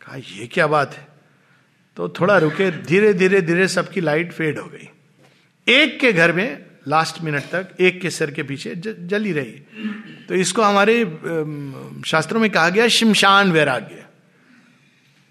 कहा, 0.00 0.16
ये 0.16 0.46
क्या 0.46 0.66
बात 0.66 0.94
है? 0.94 1.06
तो 1.96 2.08
थोड़ा 2.08 2.38
रुके, 2.38 2.70
धीरे 2.70 3.12
धीरे 3.14 3.40
धीरे 3.40 3.68
सबकी 3.68 4.00
लाइट 4.00 4.32
फेड 4.32 4.58
हो 4.58 4.66
गई। 4.66 4.88
एक 5.66 6.00
के 6.00 6.12
घर 6.12 6.32
में 6.32 6.64
लास्ट 6.88 7.22
मिनट 7.22 7.42
तक, 7.42 7.68
एक 7.80 8.00
के 8.00 8.10
सर 8.10 8.30
के 8.30 8.42
पीछे 8.42 8.74
जली 8.76 9.32
रही। 9.32 9.52
तो 10.28 10.34
इसको 10.34 10.62
हमारे 10.62 11.04
शास्त्रों 12.06 12.40
में 12.40 12.50
कहा 12.50 12.68
गया 12.68 12.88
शमशान 12.88 13.52
वैराग्य। 13.52 14.04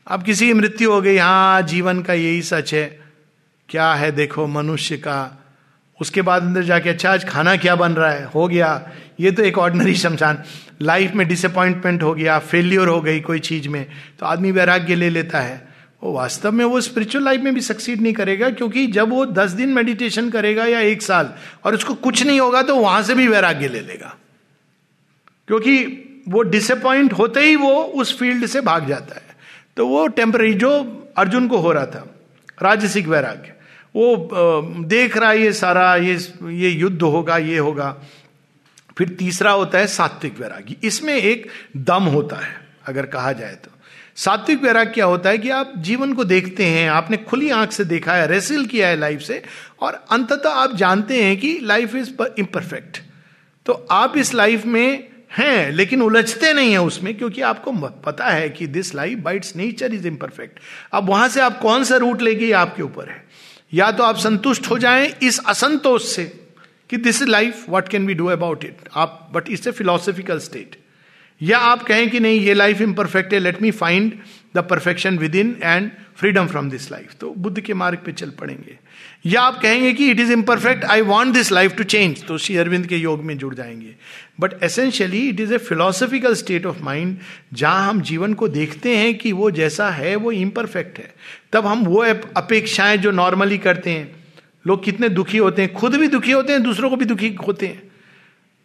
अब 0.07 0.23
किसी 0.23 0.47
की 0.47 0.53
मृत्यु 0.53 0.91
हो 0.91 1.01
गई 1.01 1.17
हाँ 1.17 1.61
जीवन 1.61 2.01
का 2.01 2.13
यही 2.13 2.41
सच 2.41 2.73
है। 2.73 3.02
क्या 3.69 3.93
है 3.93 4.11
देखो 4.11 4.47
मनुष्य 4.47 4.97
का? 4.97 5.39
उसके 6.01 6.21
बाद 6.21 6.41
अंदर 6.41 6.63
जाके 6.63 6.89
अच्छा 6.89 7.11
आज 7.11 7.25
खाना 7.29 7.55
क्या 7.55 7.75
बन 7.75 7.91
रहा 7.91 8.11
है? 8.11 8.25
हो 8.25 8.47
गया। 8.47 8.91
ये 9.19 9.31
तो 9.31 9.43
एक 9.43 9.57
ऑर्डनरी 9.57 9.95
शमशान। 9.95 10.43
लाइफ 10.81 11.13
में 11.13 11.27
डिसअपॉइंटमेंट 11.27 12.03
हो 12.03 12.13
गया 12.13 12.39
फेल्योर 12.39 12.87
हो 12.87 13.01
गई 13.01 13.19
कोई 13.19 13.39
चीज़ 13.39 13.67
में 13.69 13.85
तो 14.19 14.25
आदमी 14.25 14.51
वैराग्य 14.51 14.95
ले 14.95 15.09
लेता 15.09 15.39
है। 15.39 15.67
वो 16.03 16.13
वास्तव 16.13 16.51
में 16.51 16.65
वो 16.65 16.81
स्पिरिचुअल 16.81 17.25
लाइफ 17.25 17.41
में 17.41 17.53
भी 17.53 17.61
सक्सीड 17.61 18.01
नहीं 18.01 18.13
करेगा, 18.13 18.49
क्योंकि 18.49 18.87
जब 18.87 19.09
वो 19.09 19.25
दस 19.25 19.51
दिन 19.51 19.69
मेडिटेशन 19.69 20.29
करेगा 20.29 20.65
या 20.65 20.79
एक 20.79 21.01
साल, 21.01 21.33
और 21.65 21.73
उसको 21.73 21.93
कुछ 21.93 22.23
नहीं 22.23 22.39
होगा 22.39 22.61
तो 22.61 22.75
वहाँ 22.75 23.01
से 23.03 23.15
भी 23.15 23.27
वैराग्य 23.27 23.67
ले 23.67 23.79
लेगा। 23.79 24.15
क्योंकि 25.47 25.75
वो 26.29 26.41
डिसअपॉइंट 26.41 27.13
होते 27.13 27.39
ही 27.39 27.55
वो 27.55 27.73
उस 27.83 28.17
फ़ील्ड 28.19 28.45
से 28.45 28.61
भाग 28.61 28.87
जाता 28.87 29.15
है। 29.15 29.35
तो 29.77 29.87
वो 29.87 30.07
टेम्पररी 30.07 30.53
जो 30.53 30.71
अर्जुन 31.17 31.47
को 31.47 31.57
हो 31.57 31.71
रहा 31.71 31.85
था 31.85 32.12
राजसिक 32.57 33.07
वैराग्य। 33.07 33.53
वो 33.95 34.29
देख 34.85 35.17
रहा 35.17 35.29
है 35.29 35.41
ये 35.41 35.51
सारा, 35.53 35.95
ये 35.95 36.13
ये 36.43 36.69
युद्ध 36.69 37.01
होगा, 37.01 37.37
ये 37.37 37.57
होगा। 37.57 37.95
फिर 38.97 39.09
तीसरा 39.09 39.51
होता 39.51 39.77
है 39.77 39.87
सात्विक 39.87 40.39
वैराग्य। 40.39 40.75
इसमें 40.83 41.15
एक 41.15 41.47
दम 41.77 42.03
होता 42.05 42.35
है, 42.35 42.55
अगर 42.87 43.05
कहा 43.05 43.31
जाए 43.33 43.55
तो। 43.55 43.71
सात्विक 44.15 44.61
वैराग 44.63 44.91
क्या 44.93 45.05
होता 45.05 45.29
है 45.29 45.37
कि 45.37 45.49
आप 45.49 45.73
जीवन 45.77 46.13
को 46.13 46.23
देखते 46.23 46.65
हैं, 46.65 46.89
आपने 46.89 47.17
खुली 47.19 47.49
आँख 47.49 47.71
से 47.71 47.85
देखा 47.85 48.13
है 48.13 48.27
रेसिल 48.27 48.65
किया 48.65 48.87
है 48.87 48.95
लाइफ 48.95 49.21
से, 49.21 49.41
और 49.81 50.03
अंततः 50.11 50.49
आप 50.49 50.75
जानते 50.75 51.23
हैं 51.23 51.37
कि 51.37 51.57
लाइफ 51.61 51.95
इज़ 51.95 52.11
इम्परफेक्ट 52.39 53.01
तो 53.65 53.73
आप 53.91 54.17
इस 54.17 54.33
लाइफ 54.33 54.65
में 54.65 55.12
हैं, 55.33 55.71
लेकिन 55.71 56.01
उलझते 56.01 56.53
नहीं 56.53 56.71
है 56.71 56.81
उसमें, 56.81 57.13
क्योंकि 57.17 57.41
आपको 57.41 57.71
पता 58.05 58.29
है 58.29 58.49
कि 58.49 58.67
this 58.67 58.93
life 58.95 59.19
by its 59.19 59.55
nature 59.55 59.93
is 59.93 60.07
imperfect 60.07 60.59
अब 60.93 61.09
वहाँ 61.09 61.27
से 61.29 61.41
आप 61.41 61.59
कौन 61.59 61.83
सा 61.83 61.97
रूट 61.97 62.21
लेगी 62.21 62.51
आपके 62.53 62.83
ऊपर 62.83 63.09
है। 63.09 63.23
या 63.73 63.91
तो 63.91 64.03
आप 64.03 64.17
संतुष्ट 64.17 64.69
हो 64.69 64.77
जाएँ 64.79 65.11
इस 65.23 65.39
असंतोष 65.47 66.05
से 66.05 66.23
कि 66.89 66.97
this 66.97 67.21
is 67.21 67.29
life 67.29 67.65
what 67.69 67.87
can 67.89 68.05
be 68.05 68.13
do 68.13 68.25
about 68.27 68.63
it 68.65 68.89
आप 68.95 69.29
but 69.33 69.49
it's 69.49 69.67
a 69.67 69.71
philosophical 69.71 70.39
state 70.39 70.75
या 71.41 71.57
आप 71.59 71.83
कहें 71.83 72.09
कि 72.09 72.19
नहीं, 72.19 72.39
ये 72.39 72.53
लाइफ 72.53 72.81
इम्परफेक्ट 72.81 73.33
है 73.33 73.39
let 73.39 73.61
me 73.61 73.71
find 73.71 74.11
the 74.55 74.67
perfection 74.69 75.17
within 75.35 75.55
and 75.63 75.89
freedom 76.17 76.47
from 76.47 76.69
this 76.69 76.91
life 76.91 77.15
तो 77.21 77.33
बुद्ध 77.37 77.59
के 77.61 77.73
मार्ग 77.73 77.99
पे 78.05 78.11
चल 78.11 78.29
पड़ेंगे। 78.29 78.77
या 79.25 79.41
आप 79.41 79.61
कहेंगे 79.61 79.93
कि 79.93 80.11
it 80.11 80.19
is 80.19 80.31
imperfect 80.31 80.85
I 80.85 81.01
want 81.01 81.33
this 81.33 81.51
life 81.51 81.75
to 81.75 81.83
change 81.83 82.23
तो 82.25 82.37
श्री 82.37 82.57
अरविंद 82.57 82.87
के 82.87 82.97
योग 82.97 83.23
में 83.23 83.37
जुड़ 83.37 83.55
जाएँगे। 83.55 83.95
But 84.39 84.63
essentially 84.63 85.29
it 85.29 85.39
is 85.39 85.53
a 85.53 85.57
philosophical 85.57 86.35
state 86.35 86.65
of 86.65 86.83
mind 86.83 87.17
जहाँ 87.53 87.89
हम 87.89 88.01
जीवन 88.01 88.33
को 88.33 88.47
देखते 88.47 88.97
हैं 88.97 89.17
कि 89.17 89.31
वो 89.31 89.51
जैसा 89.51 89.89
है, 89.89 90.15
वो 90.15 90.31
इम्परफेक्ट 90.31 90.97
है। 90.97 91.13
तब 91.53 91.65
हम 91.65 91.83
वो 91.83 92.05
अपेक्षाएँ 92.37 92.97
जो 92.97 93.11
नॉर्मली 93.11 93.57
करते 93.57 93.89
हैं। 93.89 94.15
लोग 94.67 94.83
कितने 94.83 95.09
दुखी 95.09 95.37
होते 95.37 95.61
हैं। 95.61 95.73
खुद 95.73 95.95
भी 95.95 96.07
दुखी 96.07 96.31
होते 96.31 96.53
हैं, 96.53 96.63
दूसरों 96.63 96.89
को 96.89 96.95
भी 96.95 97.05
दुखी 97.05 97.35
होते 97.47 97.67
हैं। 97.67 97.83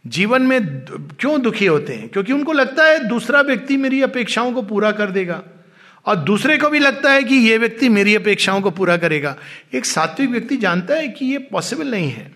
जीवन 0.07 0.43
में 0.43 0.81
क्यों 1.21 1.43
दुखी 1.43 1.67
होते 1.67 1.93
हैं? 1.93 2.09
क्योंकि 2.09 2.33
उनको 2.33 2.53
लगता 2.53 2.85
है 2.85 3.09
दूसरा 3.09 3.41
व्यक्ति 3.41 3.77
मेरी 3.77 4.03
अपेक्षाओं 4.03 4.53
को 4.53 4.63
पूरा 4.63 4.91
कर 4.91 5.11
देगा। 5.11 5.43
और 6.09 6.17
दूसरे 6.17 6.57
को 6.59 6.69
भी 6.71 6.79
लगता 6.79 7.13
है 7.13 7.23
कि 7.23 7.37
यह 7.37 7.59
व्यक्ति 7.59 7.89
मेरी 7.89 8.15
अपेक्षाओं 8.15 8.61
को 8.61 8.71
पूरा 8.71 8.97
करेगा। 8.97 9.37
एक 9.75 9.85
सात्विक 9.85 10.31
व्यक्ति 10.31 10.57
जानता 10.57 10.95
है 10.95 11.09
कि 11.09 11.27
यह 11.27 11.47
पॉसिबल 11.53 11.91
नहीं 11.91 12.11
है। 12.11 12.31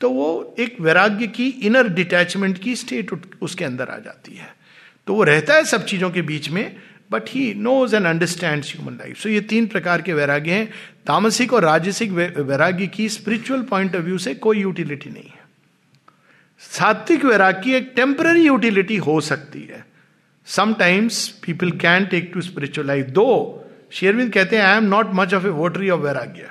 तो 0.00 0.10
वो 0.10 0.54
एक 0.58 0.80
वैराग्य 0.80 1.26
की 1.26 1.48
इनर 1.48 1.88
डिटैचमेंट 1.88 2.58
की 2.58 2.74
स्टेट 2.76 3.10
उसके 3.42 3.64
अंदर 3.64 3.88
आ 3.88 3.98
जाती 3.98 4.34
है। 4.36 4.54
तो 5.06 5.14
वो 5.14 5.24
रहता 5.24 5.54
है 5.54 5.64
सब 5.64 5.84
चीज़ों 5.84 6.10
के 6.10 6.22
बीच 6.22 6.48
में 6.50 6.76
but 7.10 7.22
he 7.28 7.52
knows 7.54 7.96
and 7.96 8.06
understand 8.06 8.64
human 8.64 8.92
life 8.92 9.18
so 9.18 9.28
ये 9.28 9.40
तीन 9.40 9.66
प्रकार 9.66 10.02
के 10.02 10.12
वैराग्य 10.12 10.50
हैं। 10.50 10.66
तामसिक 11.06 11.52
और 11.52 11.64
राजसिक 11.64 12.10
वैराग्य 12.10 12.86
की 12.86 13.08
स्पिरिचुअल 13.08 13.62
पॉइंट 13.62 13.96
ऑफ़ 13.96 14.02
व्यू 14.02 14.18
से 14.18 14.34
कोई 14.34 14.60
यूटिलिटी 14.60 15.10
नहीं 15.10 15.30
है। 15.30 15.42
सात्विक 16.60 17.24
वैराग्य 17.24 17.76
एक 17.76 17.92
टेम्पररी 17.96 18.46
यूटिलिटी 18.46 18.96
हो 18.96 19.20
सकती 19.20 19.62
है। 19.62 19.84
Sometimes 20.46 21.28
people 21.28 21.70
can 21.70 22.06
take 22.06 22.30
to 22.34 22.40
spiritual 22.40 22.86
life 22.86 23.06
दो 23.06 23.28
शेयरविंद 23.90 24.32
कहते 24.32 24.56
हैं 24.56 24.64
I 24.64 24.76
am 24.76 24.84
not 24.84 25.06
much 25.14 25.34
of 25.34 25.46
a 25.46 25.50
वोटरी 25.50 25.90
of 25.90 26.00
वैराग्य 26.00 26.50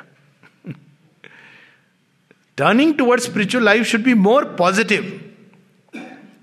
turning 2.57 2.95
toward 2.97 3.21
spiritual 3.21 3.63
life 3.65 3.85
should 3.85 4.03
be 4.03 4.13
more 4.13 4.45
positive 4.45 5.19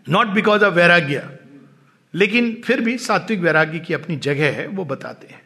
not 0.08 0.26
because 0.26 0.64
of 0.64 0.74
वैराग्य 0.74 1.28
लेकिन 2.14 2.62
फिर 2.64 2.80
भी 2.80 2.98
सात्विक 2.98 3.40
वैराग्य 3.40 3.78
की 3.78 3.94
अपनी 3.94 4.16
जगह 4.16 4.50
है, 4.52 4.66
वो 4.66 4.84
बताते 4.84 5.26
हैं। 5.26 5.39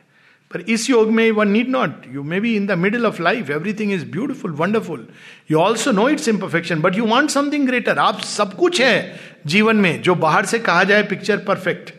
पर 0.55 0.61
इस 0.71 0.89
योग 0.91 1.11
में 1.11 1.31
one 1.33 1.49
need 1.49 1.69
not 1.69 2.07
you 2.15 2.23
may 2.23 2.39
be 2.41 2.55
in 2.57 2.67
the 2.67 2.73
middle 2.79 3.07
of 3.07 3.21
life 3.23 3.51
everything 3.51 3.93
is 3.93 4.05
beautiful 4.11 4.53
wonderful 4.55 5.07
you 5.51 5.59
also 5.59 5.93
know 5.93 6.09
its 6.09 6.29
imperfection 6.29 6.81
but 6.81 6.99
you 6.99 7.05
want 7.07 7.31
something 7.31 7.67
greater 7.67 7.99
आप 7.99 8.21
सब 8.27 8.55
कुछ 8.57 8.81
है 8.81 8.95
जीवन 9.47 9.77
में 9.77 10.01
जो 10.03 10.15
बाहर 10.17 10.47
से 10.47 10.59
कहा 10.61 10.85
जाए 10.85 11.03
पिक्चर 11.05 11.39
परफेक्ट 11.49 11.93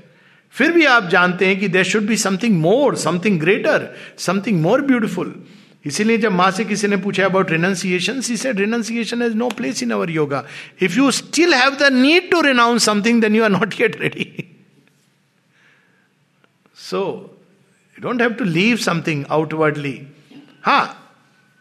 फिर 0.53 0.71
भी 0.71 0.85
आप 0.85 1.09
जानते 1.09 1.45
हैं 1.45 1.59
कि 1.59 1.67
there 1.67 1.83
should 1.83 2.07
be 2.07 2.17
something 2.17 2.59
more 2.61 2.95
something 2.97 3.39
greater 3.39 3.93
something 4.19 4.61
more 4.61 4.81
beautiful 4.83 5.35
इसीलिए 5.85 6.17
जब 6.17 6.31
माँ 6.31 6.49
से 6.51 6.65
किसी 6.65 6.87
ने 6.87 6.97
पूछा 6.97 7.25
about 7.25 7.51
renunciation 7.51 8.21
she 8.21 8.37
said 8.37 8.59
renunciation 8.59 9.21
is 9.23 9.35
no 9.35 9.49
place 9.57 9.83
in 9.83 9.91
our 9.91 10.09
yoga 10.11 10.43
if 10.81 10.97
you 10.97 11.11
still 11.11 11.53
have 11.53 11.75
the 11.79 11.93
need 11.93 12.31
to 12.31 12.41
renounce 12.41 12.85
something 12.85 13.21
then 13.21 13.35
you 13.35 13.43
are 13.43 13.49
not 13.51 13.75
get 13.77 14.01
ready 14.01 14.33
so 16.81 17.01
you 17.97 18.01
don't 18.01 18.21
have 18.21 18.33
to 18.33 18.43
leave 18.45 18.77
something 18.77 19.25
outwardly 19.31 19.99
हाँ 20.63 21.01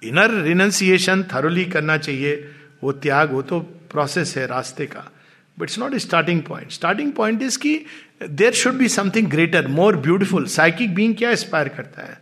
inner 0.02 0.30
renunciation 0.42 1.22
thoroughly 1.32 1.64
करना 1.64 1.96
चाहिए, 1.96 2.34
वो 2.82 2.92
त्याग, 2.92 3.32
वो 3.32 3.42
तो 3.42 3.60
process 3.60 4.36
है 4.36 4.46
रास्ते 4.46 4.86
का। 4.86 5.10
But 5.58 5.62
it's 5.62 5.78
not 5.78 5.94
a 5.94 5.98
starting 5.98 6.42
point 6.42 6.70
starting 6.72 7.12
point 7.12 7.42
is 7.42 7.58
की 7.58 7.74
there 8.22 8.52
should 8.54 8.74
be 8.74 8.88
something 8.88 9.28
greater 9.30 9.68
more 9.68 9.96
beautiful 9.96 10.46
psychic 10.46 10.94
being 10.94 11.14
क्या 11.16 11.30
एस्पायर 11.30 11.68
करता 11.68 12.02
है? 12.02 12.18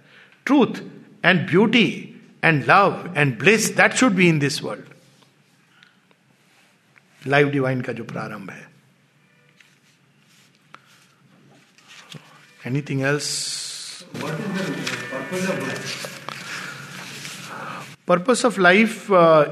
Truth 0.46 0.82
and 1.24 1.46
beauty 1.48 1.86
and 2.44 2.64
love 2.68 3.14
and 3.16 3.38
bliss 3.38 3.70
that 3.76 3.92
should 3.94 4.12
be 4.12 4.28
in 4.28 4.38
this 4.38 4.62
world 4.62 4.84
Life 7.22 7.50
Divine 7.50 7.80
का 7.80 7.92
जो 7.92 8.04
प्रारंभ 8.04 8.50
है। 8.50 8.66
Anything 12.66 13.02
else 13.02 13.30
purpose 18.08 18.44
of 18.44 18.60
life 18.60 19.06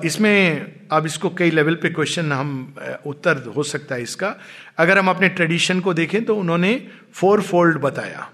इसमें 0.05 0.89
अब 0.93 1.07
इसको 1.07 1.29
कई 1.39 1.51
लेवल 1.51 1.75
पे 1.75 1.89
क्वेश्चन 1.89 2.33
हम 2.33 2.75
uh, 2.79 3.07
उत्तर 3.07 3.37
हो 3.57 3.63
सकता 3.63 3.95
है 3.95 4.03
इसका। 4.03 4.35
अगर 4.79 4.99
हम 4.99 5.11
अपने 5.11 5.29
ट्रेडिशन 5.29 5.81
को 5.81 5.95
देखें 5.95 6.25
तो 6.25 6.37
उन्होंने 6.37 6.73
फोर 7.15 7.43
फोल्ड 7.43 7.79
बताया। 7.81 8.29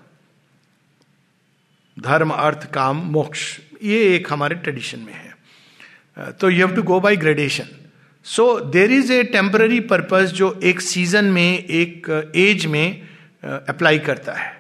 धर्म 1.97 2.31
अर्थ 2.31 2.71
काम 2.73 2.97
मोक्ष 3.13 3.45
ये 3.83 3.99
एक 4.15 4.33
हमारे 4.33 4.55
ट्रेडिशन 4.57 4.99
में 4.99 5.13
है। 5.13 5.35
Uh, 6.17 6.33
तो 6.41 6.51
you 6.51 6.67
have 6.67 6.77
to 6.77 6.83
go 6.83 7.01
by 7.01 7.17
gradation 7.17 7.69
so 8.27 8.49
there 8.61 8.93
is 8.93 9.13
a 9.13 9.23
temporary 9.33 9.81
purpose 9.93 10.33
जो 10.33 10.53
एक 10.65 10.81
सीज़न 10.81 11.25
में 11.25 11.59
एक 11.59 12.11
एज 12.37 12.65
uh, 12.65 12.71
में 12.73 13.09
अप्लाई 13.45 13.99
करता 13.99 14.33
है। 14.33 14.56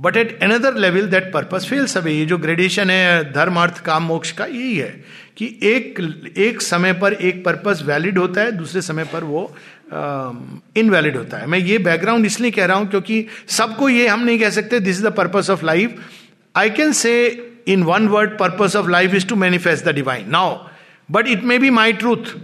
But 0.00 0.16
at 0.16 0.42
another 0.42 0.74
level 0.74 1.06
that 1.06 1.32
purpose 1.32 1.66
falls 1.66 1.96
away 1.96 2.12
ये 2.12 2.26
जो 2.26 2.38
ग्रेडेशन 2.38 2.90
है 2.90 3.32
धर्म 3.32 3.56
अर्थ 3.56 3.78
काम 3.78 4.02
मोक्ष 4.02 4.32
का 4.32 4.44
यही 4.44 4.76
है 4.76 5.04
कि 5.36 5.58
एक 5.62 6.00
एक 6.36 6.62
समय 6.62 6.92
पर 6.92 7.12
एक 7.12 7.44
पर्पज 7.44 7.82
वैलिड 7.82 8.18
होता 8.18 8.40
है 8.40 8.52
दूसरे 8.52 8.82
समय 8.82 9.04
पर 9.04 9.24
वो 9.24 9.56
इनवैलिड 10.76 11.12
uh, 11.12 11.18
होता 11.18 11.38
है। 11.38 11.46
मैं 11.46 11.58
ये 11.58 11.78
बैकग्राउंड 11.78 12.26
इसलिए 12.26 12.50
कह 12.50 12.64
रहा 12.64 12.76
हूँ 12.76 12.86
क्योंकि 12.86 13.26
सबको 13.48 13.88
ये 13.88 14.08
हम 14.08 14.20
नहीं 14.20 14.38
कह 14.38 14.50
सकते 14.50 14.80
this 14.80 14.96
is 14.96 15.06
the 15.06 15.12
purpose 15.12 15.50
of 15.50 15.64
life 15.64 16.00
I 16.56 16.70
can 16.70 16.92
say 16.92 17.14
in 17.68 17.82
one 17.82 18.08
word 18.08 18.38
purpose 18.38 18.76
of 18.76 18.88
life 18.88 19.14
is 19.14 19.26
to 19.26 19.36
manifest 19.36 19.84
the 19.84 19.88
divine 19.88 20.28
now 20.30 20.68
but 21.10 21.28
it 21.28 21.44
may 21.44 21.58
be 21.58 21.70
my 21.70 21.92
truth 21.92 22.38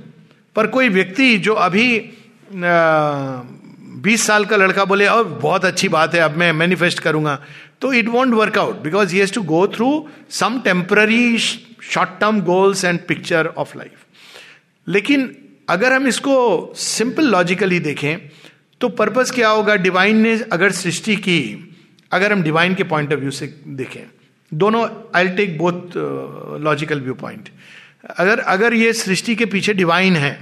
पर 0.57 0.67
कोई 0.67 0.89
व्यक्ति 0.89 1.39
जो 1.39 1.55
अभी 1.55 2.11
बीस 4.03 4.27
साल 4.27 4.45
का 4.45 4.57
लड़का 4.57 4.85
बोले 4.85 5.07
और 5.07 5.25
बहुत 5.25 5.65
अच्छी 5.65 5.89
बात 5.89 6.15
है, 6.15 6.21
अब 6.21 6.37
मैं 6.37 6.53
मैनिफेस्ट 6.53 6.99
करूँगा. 7.01 7.39
तो 7.81 7.93
it 7.93 8.09
won't 8.09 8.35
work 8.35 8.59
out 8.59 8.83
because 8.83 9.15
he 9.15 9.27
to 9.27 9.43
go 9.45 9.67
through 9.69 10.09
some 10.31 10.61
temporary 10.61 11.39
short 11.39 12.11
term 12.21 12.41
goals 12.43 12.85
and 12.85 13.01
picture 13.09 13.47
of 13.49 13.77
life 13.79 14.05
लेकिन 14.87 15.35
अगर 15.71 15.93
हम 15.93 16.07
इसको 16.07 16.35
सिंपल 16.77 17.27
लॉजिकली 17.27 17.79
देखें 17.81 18.29
तो 18.81 18.89
पर्पज 18.91 19.31
क्या 19.31 19.49
होगा? 19.49 19.75
डिवाइन 19.77 20.17
ने 20.17 20.33
अगर 20.53 20.73
सृष्टि 20.73 21.17
की, 21.17 21.39
अगर 22.13 22.33
हम 22.33 22.43
डिवाइन 22.43 22.75
के 22.75 22.85
पॉइंट 22.85 23.13
ऑफ़ 23.13 23.21
व्यू 23.21 23.31
से 23.31 23.47
देखें, 23.69 24.03
दोनों 24.53 24.87
I 25.17 25.29
take 25.29 25.57
both 25.59 25.97
logical 26.63 27.01
view 27.01 27.15
point 27.15 27.49
अगर 28.19 28.39
अगर 28.41 28.75
ये 28.75 28.93
सृष्टि 28.93 29.35
के 29.37 29.47
पीछे 29.47 29.75
डिवाइन 29.75 30.17
है 30.17 30.33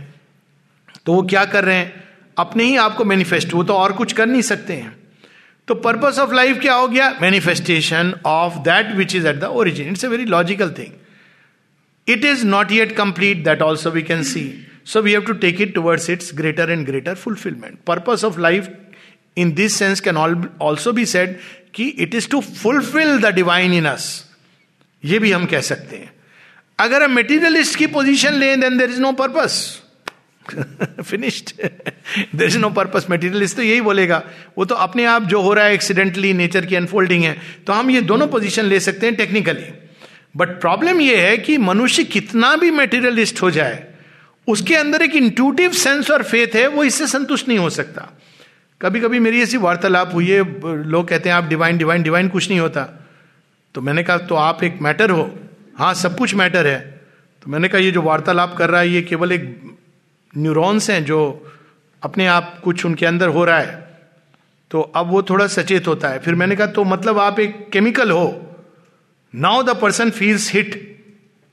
तो 1.07 1.13
वो 1.13 1.23
क्या 1.25 1.45
कर 1.47 1.65
रहे 1.65 1.77
हैं? 1.77 2.10
अपने 2.41 2.65
ही 2.65 2.77
आपको 2.79 3.05
मैनिफेस्ट 3.05 3.55
वो 3.55 3.63
तो 3.65 3.75
और 3.75 3.93
कुछ 3.93 4.13
कर 4.13 4.27
नहीं 4.27 4.43
सकते 4.43 4.73
हैं। 4.73 4.97
तो 5.69 5.75
पर्पस 5.77 6.19
ऑफ़ 6.19 6.35
लाइफ 6.35 6.61
क्या 6.61 6.75
हो 6.75 6.89
गया? 6.89 7.09
Manifestation 7.23 8.15
of 8.27 8.55
that 8.65 8.95
which 8.97 9.15
is 9.17 9.27
at 9.27 9.37
the 9.37 9.45
origin 9.45 9.89
it's 9.89 10.05
a 10.05 10.09
very 10.09 10.25
logical 10.27 10.71
thing 10.79 10.93
it 12.09 12.25
is 12.25 12.45
not 12.47 12.73
yet 12.73 12.97
complete 12.97 13.45
that 13.45 13.63
also 13.63 13.91
we 13.91 14.03
can 14.03 14.23
see 14.23 14.43
so 14.85 15.03
we 15.03 15.13
have 15.13 15.23
to 15.23 15.33
take 15.43 15.61
it 15.61 15.75
towards 15.75 16.11
its 16.11 16.31
greater 16.35 16.71
and 16.71 16.87
greater 16.87 17.15
fulfilment 17.15 17.79
purpose 17.87 18.25
of 18.25 18.39
life 18.41 18.69
in 19.37 19.53
this 19.55 19.75
sense 19.75 20.01
can 20.01 20.17
also 20.17 20.93
be 20.93 21.07
said 21.07 21.37
कि 21.75 21.89
it 21.99 22.15
is 22.15 22.29
to 22.29 22.41
fulfil 22.41 23.19
the 23.19 23.35
divine 23.35 23.73
in 23.73 23.85
us 23.85 24.09
ये 25.05 25.19
भी 25.19 25.33
हम 25.33 25.45
कह 25.47 25.61
सकते 25.61 25.97
हैं। 25.97 26.13
अगर 26.79 27.03
हम 27.03 27.13
materialist 27.13 27.77
की 27.79 27.87
पोजीशन 27.89 28.35
लें 28.35 28.61
then 28.61 28.79
there 28.79 28.91
is 28.91 29.01
no 29.01 29.13
purpose 29.13 29.57
finished 30.47 31.51
there 32.35 32.47
is 32.47 32.59
no 32.59 32.71
purpose 32.71 33.07
materialist 33.11 33.57
तो 33.57 33.63
यही 33.63 33.81
बोलेगा। 33.81 34.23
वो 34.59 34.65
तो 34.65 34.75
अपने 34.77 35.05
आप 35.05 35.25
जो 35.25 35.41
हो 35.41 35.53
रहा 35.53 35.65
है 35.65 35.75
एक्सीडेंटली 35.75 36.33
नेचर 36.35 36.67
की 36.67 36.77
अनफोल्डिंग 36.77 37.25
है 37.25 37.37
तो 37.67 37.73
हम 37.73 37.91
ये 37.91 38.01
दोनों 38.03 38.27
पोजीशन 38.29 38.65
ले 38.65 38.81
सकते 38.81 39.07
हैं 39.07 39.15
टेक्निकली 39.17 39.73
बट 40.37 40.61
प्रॉब्लम 40.61 41.01
यह 41.01 41.21
है 41.21 41.37
कि 41.39 41.59
मनुष्य 41.59 42.05
कितना 42.07 42.55
भी 42.57 42.71
मेटीरियलिस्ट 42.71 43.43
हो 43.43 43.51
जाए, 43.51 43.85
उसके 44.49 44.75
अंदर 44.77 45.03
एक 45.03 45.15
इंट्यूटिव 45.17 45.73
सेंस 45.73 46.11
और 46.11 46.23
फेथ 46.23 46.55
है, 46.55 46.67
वो 46.67 46.85
इससे 46.85 47.07
संतुष्ट 47.07 47.49
नहीं 47.49 47.59
हो 47.59 47.71
सकता। 47.71 48.09
कभी 48.81 49.01
कभी 49.01 49.19
मेरी 49.19 49.43
ऐसी 49.43 49.57
वार्तालाप 49.57 50.15
हुई 50.15 50.27
है, 50.27 50.39
लोग 50.85 51.09
कहते 51.09 51.29
हैं, 51.29 51.37
आप 51.37 51.45
डिवाइन 51.45 51.79
डिवाइन 51.79 52.03
डिवाइन 52.03 52.29
कुछ 52.29 52.49
नहीं 52.49 52.61
होता। 52.61 52.83
तो 53.75 53.81
मैंने 53.81 54.03
कहा 54.03 54.19
तो 54.19 54.35
आप 54.35 54.63
एक 54.65 54.79
मैटर 54.83 55.11
हो? 55.11 55.31
हाँ 55.79 55.93
सब 55.95 56.17
कुछ 56.19 56.35
मैटर 56.35 56.67
है। 56.67 56.79
तो 57.43 57.51
मैंने 57.51 57.69
कहा, 57.69 57.81
ये 57.81 57.91
जो 57.91 58.03
वार्तालाप 58.03 58.55
कर 58.59 58.71
रहा 58.71 58.81
है, 58.81 58.89
ये 58.89 59.03
केवल 59.03 59.33
एक 59.33 59.45
न्यूरॉन्स 60.35 60.91
हैं 60.91 61.05
जो 61.05 61.21
अपने 62.03 62.27
आप 62.27 62.61
कुछ 62.65 62.85
उनके 62.87 63.07
अंदर 63.07 63.29
हो 63.29 63.45
रहा 63.45 63.59
है 63.59 63.79
तो 64.71 64.81
अब 64.81 65.11
वो 65.11 65.23
थोड़ा 65.23 65.47
सचेत 65.47 65.87
होता 65.89 66.09
है। 66.09 66.19
फिर 66.19 66.35
मैंने 66.35 66.57
कहा 66.57 66.67
तो 66.67 66.85
मतलब 66.85 67.19
आप 67.19 67.41
एक 67.41 67.69
केमिकल 67.73 68.11
हो। 68.11 68.27
Now 69.35 69.63
the 69.63 69.77
person 69.77 70.11
feels 70.11 70.53
hit 70.53 70.79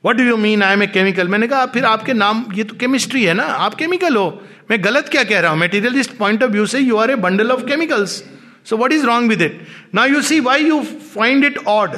what 0.03 0.15
do 0.15 0.23
you 0.23 0.37
mean 0.37 0.63
I 0.63 0.73
am 0.73 0.83
a 0.83 0.87
chemical 0.87 1.27
मैंने 1.27 1.47
कहा, 1.47 1.65
फिर 1.65 1.85
आपके 1.85 2.13
नाम, 2.13 2.45
ये 2.53 2.63
तो 2.63 2.75
केमिस्ट्री 2.75 3.23
है 3.23 3.33
ना, 3.33 3.43
आप 3.43 3.75
केमिकल 3.75 4.15
हो। 4.15 4.41
मैं 4.71 4.83
गलत 4.83 5.09
क्या 5.09 5.23
कह 5.23 5.39
रहा 5.39 5.51
हूँ? 5.51 5.59
मेटीरियलिस्ट 5.59 6.17
पॉइंट 6.17 6.43
ऑफ़ 6.43 6.51
व्यू 6.51 6.65
से 6.65 6.79
you 6.79 6.97
are 6.97 7.11
a 7.11 7.15
bundle 7.17 7.51
of 7.51 7.65
chemicals 7.65 8.23
so 8.65 8.77
what 8.77 8.91
is 8.91 9.05
wrong 9.05 9.29
with 9.29 9.41
it 9.41 9.61
now 9.95 10.07
you 10.07 10.21
see 10.21 10.39
why 10.39 10.63
you 10.63 10.81
find 11.15 11.45
it 11.45 11.57
odd 11.67 11.95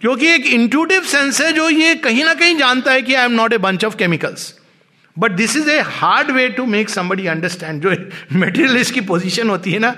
क्योंकि 0.00 0.26
एक 0.26 0.46
इंट्यूटिव 0.46 1.02
सेंस 1.02 1.40
है 1.40 1.52
जो 1.52 1.68
ये 1.68 1.94
कहीं 1.94 2.24
ना 2.24 2.34
कहीं 2.34 2.56
जानता 2.56 2.92
है 2.92 3.02
कि 3.02 3.14
I 3.14 3.24
am 3.24 3.32
not 3.32 3.52
a 3.52 3.58
bunch 3.58 3.84
of 3.84 3.96
chemicals 3.96 4.54
but 5.20 5.30
this 5.32 5.56
is 5.56 5.68
a 5.70 5.78
hard 5.80 6.30
way 6.30 6.48
to 6.48 6.64
make 6.66 6.88
somebody 6.90 7.26
understand 7.26 7.82
जो 7.82 7.90
मेटेरियलिस्ट 8.32 8.94
की 8.94 9.00
पोजिशन 9.10 9.50
होती 9.50 9.72
है 9.72 9.78
ना 9.78 9.94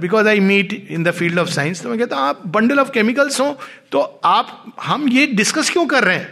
because 0.00 0.28
I 0.28 0.40
meet 0.40 0.72
in 0.90 1.04
the 1.04 1.10
field 1.12 1.38
of 1.38 1.48
science 1.50 1.82
तो 1.82 1.88
मैं 1.88 1.98
कहता 1.98 2.16
हूँ, 2.16 2.24
आप 2.24 2.42
बंडल 2.46 2.80
ऑफ़ 2.80 2.90
केमिकल्स 2.90 3.40
हो 3.40 3.58
तो 3.92 4.00
आप, 4.24 4.74
हम 4.82 5.08
ये 5.08 5.26
डिस्कस 5.26 5.70
क्यों 5.70 5.86
कर 5.86 6.04
रहे 6.04 6.16
हैं? 6.16 6.28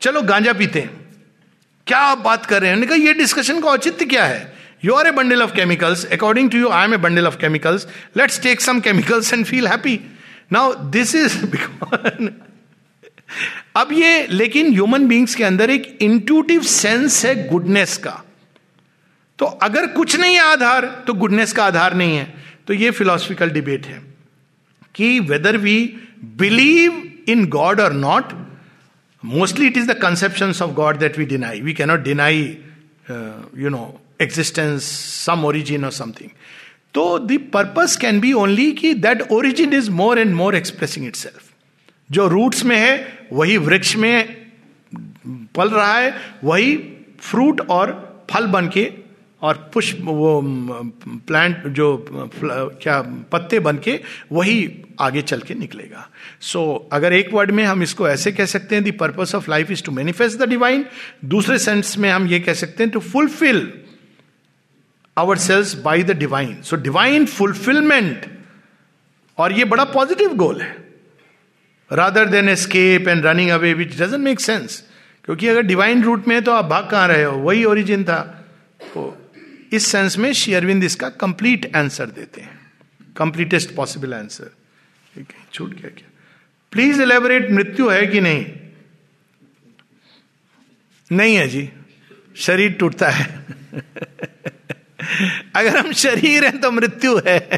चलो 0.00 0.22
गांजा 0.22 0.52
पीते 0.52 0.80
हैं। 0.80 0.90
क्या 1.86 1.98
आप 1.98 2.18
बात 2.18 2.46
कर 2.46 2.60
रहे 2.62 2.70
हैं? 2.70 2.86
कहा, 2.86 2.96
ये 2.96 3.12
डिस्कशन 3.14 3.60
का 3.60 3.70
औचित्य 3.70 4.04
क्या 4.06 4.24
है? 4.24 4.40
You 4.84 4.94
are 4.94 5.06
a 5.06 5.10
bundle 5.12 5.42
of 5.42 5.54
chemicals 5.54 6.04
according 6.12 6.50
to 6.50 6.58
you 6.58 6.68
I 6.70 6.84
am 6.84 6.94
a 6.94 6.96
bundle 7.04 7.26
of 7.26 7.36
chemicals 7.36 7.86
let's 8.16 8.40
take 8.42 8.60
some 8.60 8.80
chemicals 8.80 9.32
and 9.32 9.44
feel 9.46 9.66
happy 9.68 9.98
now 10.52 10.74
this 10.90 11.14
is 11.14 11.36
because 11.46 12.28
अब 13.76 13.92
ये 13.92 14.26
लेकिन 14.30 14.72
ह्यूमन 14.72 15.06
बींग्स 15.08 15.34
के 15.34 15.44
अंदर 15.44 15.70
एक 15.70 15.98
इंट्यूटिव 16.02 16.62
सेंस 16.62 17.24
है 17.24 17.34
गुडनेस 17.48 17.96
का। 17.96 18.22
तो 19.38 19.46
अगर 19.62 19.86
कुछ 19.86 20.16
नहीं 20.16 20.34
है 20.34 20.42
आधार 20.42 20.86
तो 21.06 21.14
गुडनेस 21.14 21.52
का 21.52 21.64
आधार 21.64 21.94
नहीं 21.94 22.16
है। 22.16 22.34
तो 22.66 22.74
ये 22.74 22.90
फिलोसफिकल 22.90 23.50
डिबेट 23.50 23.86
है 23.86 24.02
कि 24.94 25.18
whether 25.20 25.56
we 25.56 25.78
believe 26.38 27.02
in 27.28 27.46
God 27.48 27.80
और 27.80 27.92
not 27.92 28.32
mostly 29.22 29.66
it 29.66 29.76
is 29.76 29.86
the 29.86 29.98
conception 30.02 30.52
of 30.62 30.70
God 30.74 30.98
that 30.98 31.18
we 31.18 31.24
deny 31.26 31.60
we 31.60 31.72
cannot 31.72 32.02
deny 32.02 32.42
you 33.10 33.68
know 33.68 34.00
existence 34.20 34.82
some 35.26 35.44
origin 35.44 35.84
और 35.84 35.92
समथिंग 35.92 36.30
तो 36.94 37.18
the 37.18 37.38
purpose 37.52 37.96
can 37.96 38.20
be 38.20 38.32
only 38.32 38.70
कि 38.72 38.92
that 39.06 39.22
origin 39.32 39.74
is 39.74 39.90
more 39.90 40.18
and 40.18 40.34
more 40.34 40.56
expressing 40.56 41.06
itself 41.16 41.47
जो 42.10 42.28
roots 42.28 42.64
में 42.64 42.76
है 42.76 43.18
वही 43.32 43.56
वृक्ष 43.56 43.96
में 43.96 44.46
पल 45.54 45.70
रहा 45.70 45.98
है 45.98 46.14
वही 46.44 46.76
फ्रूट 47.20 47.60
और 47.60 48.08
फल 48.30 48.46
बन 48.46 48.68
के 48.68 48.92
और 49.42 49.70
पुष्प 49.74 49.98
वो 50.00 50.42
प्लांट 51.08 51.66
जो 51.66 52.06
क्या 52.82 53.00
पत्ते 53.32 53.60
बन 53.60 53.76
के 53.76 54.00
वही 54.32 54.84
आगे 55.00 55.22
चल 55.22 55.40
के 55.40 55.54
निकलेगा। 55.54 56.08
सो 56.40 56.80
so, 56.84 56.96
अगर 56.96 57.12
एक 57.12 57.32
वर्ड 57.32 57.50
में 57.50 57.64
हम 57.64 57.82
इसको 57.82 58.08
ऐसे 58.08 58.32
कह 58.32 58.46
सकते 58.46 58.74
हैं 58.74 58.84
the 58.84 58.92
purpose 59.00 59.34
of 59.34 59.50
life 59.50 59.70
is 59.70 59.82
to 59.82 59.92
manifest 59.92 60.38
the 60.38 60.48
divine 60.48 60.84
दूसरे 61.24 61.58
सेंस 61.58 61.98
में 61.98 62.10
हम 62.10 62.26
ये 62.26 62.40
कह 62.40 62.54
सकते 62.54 62.82
हैं 62.82 62.92
to 62.92 63.00
fulfil 63.00 63.72
our 65.18 65.38
selves 65.38 65.74
by 65.74 66.02
the 66.02 66.10
divine 66.10 66.62
so 66.62 66.76
divine 66.76 67.26
fulfilment 67.26 68.26
और 69.38 69.52
ये 69.52 69.64
बड़ा 69.64 69.84
पॉजिटिव 69.84 70.34
गोल 70.34 70.60
है। 70.60 70.88
Rather 71.92 72.26
than 72.26 72.48
escape 72.48 73.08
and 73.08 73.26
running 73.26 73.50
away 73.50 73.74
which 73.74 73.94
doesn't 73.94 74.24
make 74.24 74.40
sense 74.40 74.84
क्योंकि 75.24 75.48
अगर 75.48 75.62
डिवाइन 75.62 76.02
रूट 76.02 76.28
में 76.28 76.34
है 76.34 76.40
तो 76.40 76.52
आप 76.52 76.64
भाग 76.64 76.90
कहाँ 76.90 77.08
रहे 77.08 77.24
हो? 77.24 77.36
वही 77.36 77.64
ओरिजिन 77.64 78.04
था। 78.04 78.18
तो 78.82 79.30
इस 79.72 79.86
सेंस 79.86 80.18
में 80.18 80.32
श्री 80.32 80.54
अरविंद 80.54 80.84
इसका 80.84 81.08
कंप्लीट 81.08 81.76
आंसर 81.76 82.06
देते 82.06 82.40
हैं। 82.40 82.58
कंप्लीटेस्ट 83.16 83.74
पॉसिबल 83.74 84.14
आंसर 84.14 84.50
ठीक 85.14 85.28
है? 85.30 85.46
छूट 85.52 85.70
गया 85.70 85.88
क्या? 85.88 86.10
प्लीज़ 86.72 87.02
एलेबोरेट 87.02 87.50
मृत्यु 87.50 87.88
है 87.88 88.06
कि 88.06 88.20
नहीं? 88.20 88.46
नहीं 91.12 91.36
है 91.36 91.48
जी। 91.48 91.70
शरीर 92.36 92.72
टूटता 92.72 93.08
है। 93.08 93.46
अगर 95.56 95.78
हम 95.78 95.92
शरीर 95.92 96.44
हैं 96.44 96.60
तो 96.60 96.70
मृत्यु 96.70 97.20
है। 97.26 97.48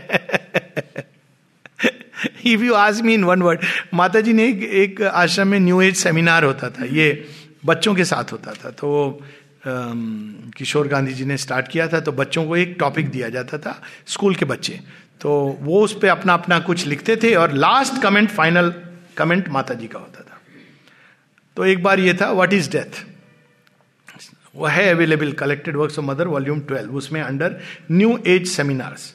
इफ़ 2.24 2.60
यू 2.60 2.74
आज 2.74 3.00
मी 3.02 3.14
इन 3.14 3.24
वन 3.24 3.42
वर्ड 3.42 3.60
माता 3.94 4.20
जी 4.20 4.32
ने 4.32 4.48
एक, 4.48 4.62
एक 4.62 5.02
आश्रम 5.02 5.48
में 5.48 5.60
न्यू 5.60 5.80
एज 5.80 5.96
सेमिनार 5.96 6.44
होता 6.44 6.70
था 6.70 6.84
ये 6.84 7.28
बच्चों 7.66 7.94
के 7.94 8.04
साथ 8.04 8.32
होता 8.32 8.52
था 8.54 8.70
तो 8.70 9.20
किशोर 9.66 10.88
गांधी 10.88 11.14
जी 11.14 11.24
ने 11.24 11.36
स्टार्ट 11.36 11.68
किया 11.68 11.86
था 11.88 12.00
तो 12.00 12.12
बच्चों 12.12 12.44
को 12.44 12.56
एक 12.56 12.76
टॉपिक 12.80 13.08
दिया 13.10 13.28
जाता 13.28 13.58
था 13.58 13.80
स्कूल 14.06 14.34
के 14.34 14.44
बच्चे। 14.44 14.80
तो 15.20 15.30
वो 15.60 15.80
उस 15.84 15.98
पर 15.98 16.08
अपना 16.08 16.34
अपना 16.34 16.58
कुछ 16.58 16.86
लिखते 16.86 17.16
थे 17.16 17.34
और 17.34 17.52
लास्ट 17.52 18.02
कमेंट 18.02 18.28
फाइनल 18.30 18.72
कमेंट 19.16 19.48
माता 19.48 19.74
जी 19.74 19.86
का 19.86 19.98
होता 19.98 20.20
था। 20.20 20.40
तो 21.56 21.64
एक 21.64 21.82
बार 21.82 22.00
ये 22.00 22.14
था 22.14 22.30
व्हाट 22.32 22.52
इज़ 22.52 22.70
डेथ 22.70 23.04
वो 24.56 24.66
है 24.66 24.88
available 24.90 25.32
collected 25.32 25.76
works 25.76 25.98
of 25.98 26.06
mother 26.06 26.28
volume 26.28 26.60
twelve 26.60 26.96
उसमें 26.96 27.20
अंडर 27.22 27.56
न्यू 27.90 28.18
एज 28.26 28.46
सेमिनार्स 28.48 29.14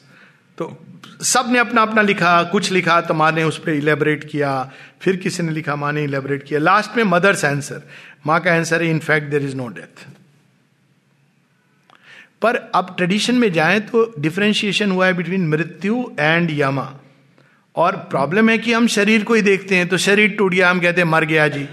तो 0.58 0.86
सबने 1.22 1.58
अपना 1.58 1.82
अपना 1.82 2.02
लिखा, 2.02 2.42
कुछ 2.42 2.70
लिखा 2.72 3.00
तो 3.00 3.14
माँ 3.14 3.30
ने 3.32 3.44
उस 3.44 3.58
पर 3.58 3.70
इलेबरेट 3.70 4.24
किया, 4.24 4.70
फिर 5.00 5.16
किसी 5.16 5.42
ने 5.42 5.52
लिखा, 5.52 5.76
माँ 5.76 5.92
ने 5.92 6.04
इलेबरेट 6.04 6.42
किया। 6.42 6.60
लास्ट 6.60 6.96
में 6.96 7.04
मदर्स 7.04 7.44
आंसर 7.44 7.82
माँ 8.26 8.40
का 8.40 8.54
आंसर 8.54 8.82
है 8.82 8.90
in fact 8.90 9.30
there 9.30 9.42
is 9.42 9.56
no 9.56 9.68
death 9.68 10.06
पर 12.42 12.56
अब 12.74 12.94
ट्रेडिशन 12.96 13.34
में 13.34 13.52
जाएँ 13.52 13.80
तो 13.80 14.14
डिफ्रेंशिएशन 14.18 14.90
हुआ 14.90 15.06
है 15.06 15.12
बिटवीन 15.12 15.48
मृत्यु 15.48 16.04
एंड 16.20 16.50
यमा। 16.50 16.92
और 17.76 17.96
प्रॉब्लम 17.96 18.48
है 18.50 18.58
कि 18.58 18.72
हम 18.72 18.86
शरीर 18.86 19.24
को 19.24 19.34
ही 19.34 19.42
देखते 19.42 19.76
हैं 19.76 19.88
तो 19.88 19.96
शरीर 19.96 20.30
टूट 20.30 20.52
गया, 20.52 20.70
हम 20.70 20.80
कहते 20.80 21.00
हैं, 21.00 21.08
मर 21.08 21.24
गया 21.24 21.48
जी। 21.48 21.68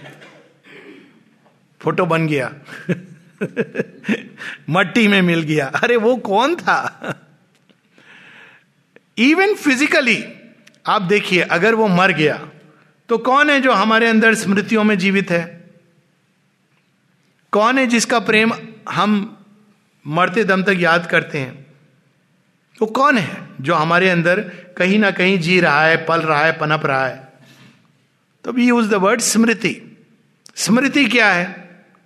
फ़ोटो 1.82 2.06
बन 2.06 2.28
गया। 2.28 2.54
मट्टी 4.70 5.08
में 5.08 5.22
मिल 5.22 5.42
गया। 5.42 5.66
अरे 5.66 5.96
वो 5.96 6.16
कौन 6.16 6.56
था? 6.56 7.20
इवन 9.18 9.54
फिजिकली 9.56 10.24
आप 10.86 11.02
देखिए, 11.02 11.42
अगर 11.42 11.76
वो 11.76 11.88
मर 11.88 12.12
गया 12.12 12.38
तो 13.10 13.18
कौन 13.18 13.50
है 13.50 13.60
जो 13.62 13.72
हमारे 13.72 14.08
अंदर 14.08 14.34
स्मृतियों 14.36 14.84
में 14.84 14.98
जीवित 14.98 15.32
है? 15.32 15.44
कौन 17.54 17.78
है 17.78 17.86
जिसका 17.88 18.20
प्रेम 18.20 18.54
हम 18.90 19.38
मरते 20.06 20.44
दम 20.44 20.64
तक 20.64 20.76
याद 20.80 21.06
करते 21.06 21.38
हैं? 21.38 21.66
वो 22.80 22.88
कौन 22.90 23.18
है 23.18 23.38
जो 23.62 23.74
हमारे 23.76 24.10
अंदर 24.10 24.40
कहीं 24.78 25.00
ना 25.00 25.12
कहीं 25.12 25.38
जी 25.40 25.60
रहा 25.60 25.86
है, 25.86 25.98
पल 26.06 26.22
रहा 26.22 26.44
है, 26.46 26.52
पनप 26.52 26.86
रहा 26.86 27.06
है? 27.08 27.34
तो 28.46 28.52
वी 28.52 28.68
यूज़ 28.68 28.90
द 28.90 28.94
वर्ड 28.96 29.22
स्मृति 29.22 29.76
स्मृति 30.56 31.06
क्या 31.06 31.32
है? 31.32 31.46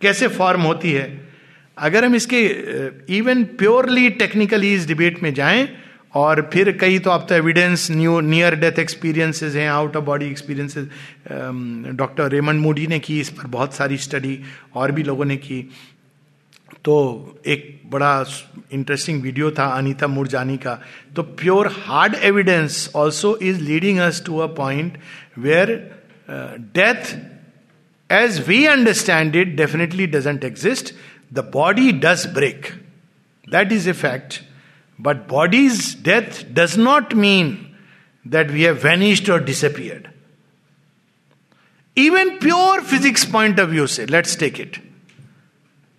कैसे 0.02 0.28
फॉर्म 0.28 0.62
होती 0.62 0.92
है? 0.92 1.06
अगर 1.78 2.06
हम 2.06 2.16
इसके 2.16 2.46
इवन 3.18 3.44
प्योरली 3.58 4.10
टेक्निकली 4.12 4.74
इस 4.74 4.88
डिबेट 4.88 5.22
में 5.24 5.34
जाएँ 5.34 5.68
और 6.14 6.42
फिर 6.54 6.72
कई 6.82 7.00
तो 7.00 7.10
अब 7.12 7.26
तो 7.30 7.36
evidence 7.36 7.90
new 7.92 8.20
near 8.22 8.56
death 8.56 8.80
experiences 8.80 9.56
हैं 9.56 9.68
out 9.70 9.96
of 9.96 10.04
body 10.06 10.26
experiences 10.26 10.88
doctor 11.96 12.30
Raymond 12.32 12.62
Moody 12.62 12.88
ने 12.88 13.00
की, 13.00 13.20
इस 13.20 13.30
पर 13.30 13.48
बहुत 13.48 13.74
सारी 13.74 13.98
स्टडी 13.98 14.40
और 14.76 14.92
भी 14.92 15.04
लोगों 15.04 15.26
ने 15.26 15.38
की। 15.38 15.62
तो 16.86 16.96
एक 17.48 17.82
बड़ा 17.92 18.26
इंटरेस्टिंग 18.74 19.22
वीडियो 19.22 19.52
था 19.52 19.66
अनीता 19.78 20.08
मुरजानी 20.08 20.58
का। 20.58 20.80
तो 21.16 21.24
pure 21.24 21.68
hard 21.78 22.16
evidence 22.24 22.90
also 22.96 23.38
is 23.44 23.62
leading 23.62 24.00
us 24.00 24.24
to 24.26 24.38
a 24.38 24.48
point 24.56 24.98
where 25.38 25.76
death 26.78 27.16
as 28.10 28.44
we 28.48 28.66
understand 28.66 29.36
it 29.36 29.56
definitely 29.58 30.08
doesn't 30.08 30.44
exist 30.44 30.94
the 31.34 31.50
body 31.54 31.92
does 32.04 32.26
break 32.34 32.68
that 33.48 33.72
is 33.72 33.90
a 33.90 33.94
fact 33.94 34.42
But 35.00 35.28
body's 35.28 35.96
death 35.96 36.46
does 36.54 36.78
not 36.78 37.16
mean 37.16 37.76
that 38.26 38.52
we 38.52 38.64
have 38.64 38.82
vanished 38.82 39.30
or 39.30 39.40
disappeared. 39.40 40.10
Even 41.96 42.38
pure 42.40 42.82
physics 42.82 43.26
point 43.26 43.60
of 43.60 43.70
view, 43.70 43.88
say, 43.88 44.06
let's 44.06 44.36
take 44.36 44.60
it. 44.60 44.80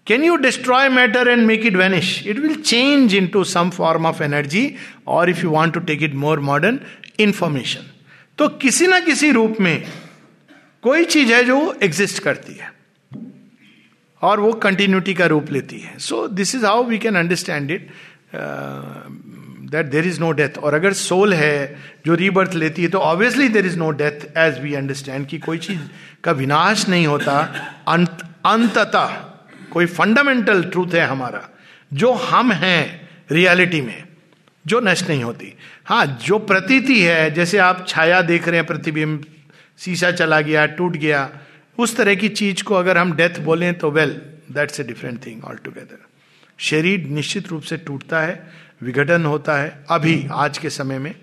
Can 0.05 0.23
you 0.23 0.39
destroy 0.39 0.89
matter 0.89 1.29
and 1.29 1.47
make 1.47 1.65
it 1.65 1.75
vanish? 1.75 2.25
It 2.25 2.39
will 2.41 2.57
change 2.57 3.15
into 3.15 3.45
some 3.45 3.71
form 3.71 4.07
of 4.07 4.21
energy, 4.21 4.79
or 5.07 5.29
if 5.29 5.43
you 5.43 5.51
want 5.51 5.75
to 5.75 5.81
take 5.81 6.03
it 6.03 6.15
more 6.15 6.39
modern, 6.39 6.85
information. 7.19 7.85
तो 8.39 8.49
किसी 8.63 8.87
ना 8.87 9.01
किसी 9.01 9.31
रूप 9.33 9.57
में 9.61 9.85
कोई 10.83 11.05
चीज़ 11.05 11.33
है 11.33 11.43
जो 11.45 11.57
exist 11.83 12.23
करती 12.23 12.53
है 12.55 12.71
और 14.23 14.41
वो 14.41 14.53
कंटिन्यूटी 14.63 15.15
का 15.15 15.27
रूप 15.33 15.51
लेती 15.53 15.79
है 15.79 15.99
so 15.99 16.27
this 16.29 16.55
is 16.55 16.65
how 16.67 16.85
we 16.85 16.99
can 16.99 17.17
understand 17.19 17.71
it 17.71 17.89
that 18.35 19.87
there 19.87 20.07
is 20.07 20.21
no 20.21 20.31
death 20.33 20.59
और 20.59 20.75
अगर 20.75 20.93
सोल 20.93 21.35
है 21.35 21.77
जो 22.07 22.15
रीबर्थ 22.15 22.55
लेती 22.55 22.83
है 22.83 22.89
तो 22.89 22.99
obviously 22.99 23.49
there 23.49 23.67
is 23.67 23.79
no 23.79 23.91
death 23.93 24.27
as 24.39 24.61
we 24.63 24.75
understand 24.75 25.27
कि 25.27 25.39
कोई 25.39 25.59
चीज़ 25.59 25.81
का 26.25 26.33
विनाश 26.33 26.89
नहीं 26.89 27.07
होता। 27.07 27.39
अंत, 27.89 28.23
अंततः 28.47 29.17
कोई 29.73 29.87
फंडामेंटल 29.87 30.63
ट्रूथ 30.65 30.95
है 30.95 31.07
हमारा, 31.07 31.49
जो 31.93 32.13
हम 32.13 32.53
हैं 32.53 33.09
रियलिटी 33.33 33.81
में, 33.81 34.05
जो 34.65 34.81
नष्ट 34.81 35.09
नहीं 35.09 35.23
होती। 35.25 35.53
हाँ 35.85 36.05
जो 36.25 36.39
प्रतीति 36.39 37.01
है, 37.03 37.31
जैसे 37.31 37.59
आप 37.59 37.85
छाया 37.89 38.21
देख 38.23 38.49
रहे 38.49 38.57
हैं 38.57 38.67
प्रतिबिंब 38.67 39.25
शीशा 39.79 40.11
चला 40.13 40.41
गया, 40.41 40.67
टूट 40.67 40.97
गया, 40.97 41.29
उस 41.79 41.97
तरह 41.97 42.15
की 42.15 42.29
चीज़ 42.31 42.63
को 42.65 42.75
अगर 42.75 42.99
हम 42.99 43.13
डेथ 43.13 43.41
बोलें 43.41 43.73
तो 43.79 43.91
well 43.91 44.21
that's 44.53 44.81
a 44.81 44.85
different 44.85 45.25
thing 45.27 45.45
altogether 45.65 46.08
शरीर 46.59 47.07
निश्चित 47.07 47.49
रूप 47.49 47.63
से 47.63 47.77
टूटता 47.77 48.21
है, 48.21 48.51
विघटन 48.83 49.25
होता 49.25 49.57
है, 49.57 49.85
अभी, 49.91 50.27
आज 50.33 50.59
के 50.59 50.71
समय 50.71 50.99
में। 50.99 51.15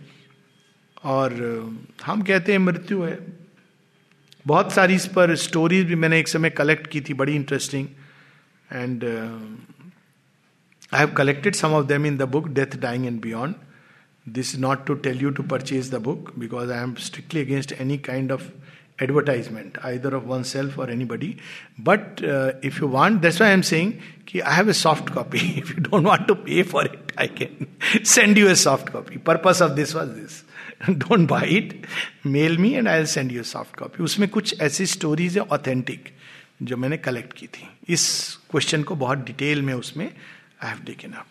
और 1.04 1.34
हम 2.06 2.22
कहते 2.22 2.52
हैं 2.52 2.60
मृत्यु 2.60 3.04
है। 3.04 3.20
बहुत 4.48 4.72
सारी 4.72 4.96
इस 4.96 5.08
पर 5.08 5.36
स्टोरीज 5.36 5.86
भी 5.86 5.96
मैंने 5.96 6.20
एक 6.20 6.28
समय 6.28 6.50
कलेक्ट 6.50 6.88
की 6.88 7.02
थी, 7.02 7.14
बड़ी 7.14 7.36
interesting 7.36 7.88
and 8.74 9.04
I 10.94 11.00
have 11.00 11.08
collected 11.08 11.56
some 11.56 11.68
of 11.68 11.86
them 11.86 12.06
in 12.06 12.18
the 12.18 12.22
book 12.22 12.48
death 12.48 12.78
dying 12.78 13.06
and 13.06 13.22
beyond 13.22 13.56
this 14.30 14.56
not 14.56 14.88
to 14.88 14.94
tell 14.94 15.20
you 15.20 15.30
to 15.30 15.44
purchase 15.44 15.92
the 15.92 15.96
book 15.96 16.34
because 16.40 16.72
I 16.72 16.84
am 16.84 16.94
strictly 16.94 17.42
against 17.42 17.72
any 17.72 17.98
kind 17.98 18.32
of 18.32 18.44
advertisement 19.00 19.78
either 19.84 20.16
of 20.16 20.28
oneself 20.28 20.78
or 20.78 20.90
anybody 20.90 21.38
but 21.78 22.24
uh, 22.24 22.54
if 22.62 22.80
you 22.80 22.88
want 22.88 23.22
that's 23.22 23.40
why 23.40 23.52
i'm 23.52 23.64
saying 23.64 23.92
ki 24.26 24.42
i 24.42 24.54
have 24.54 24.70
a 24.70 24.78
soft 24.82 25.12
copy 25.12 25.42
if 25.64 25.72
you 25.76 25.82
don't 25.88 26.10
want 26.12 26.28
to 26.28 26.36
pay 26.36 26.64
for 26.64 26.86
it 26.86 27.12
i 27.18 27.28
can 27.28 27.68
send 28.04 28.38
you 28.38 28.48
a 28.48 28.56
soft 28.56 28.92
copy 28.92 29.18
purpose 29.18 29.62
of 29.62 29.76
this 29.76 29.94
was 29.94 30.14
this 30.16 30.44
don't 31.08 31.26
buy 31.26 31.44
it 31.60 31.76
mail 32.24 32.58
me 32.58 32.76
and 32.76 32.90
i'll 32.90 33.12
send 33.18 33.32
you 33.32 33.42
a 33.42 33.52
soft 33.54 33.76
copy 33.84 34.04
उसमें 34.04 34.30
कुछ 34.30 34.60
ऐसी 34.62 34.86
stories 34.96 35.38
है 35.38 35.44
authentic 35.58 36.10
जो 36.64 36.78
मैंने 36.78 36.98
collect 36.98 37.34
की 37.34 37.48
थी 37.48 37.70
इस 37.94 38.04
question 38.52 38.84
को 38.84 38.96
बहुत 38.96 39.26
डिटेल 39.26 39.62
में 39.62 39.74
उसमें 39.74 40.06
आई 40.06 40.70
हैव 40.70 40.80
टेकन 40.86 41.12
अप 41.12 41.26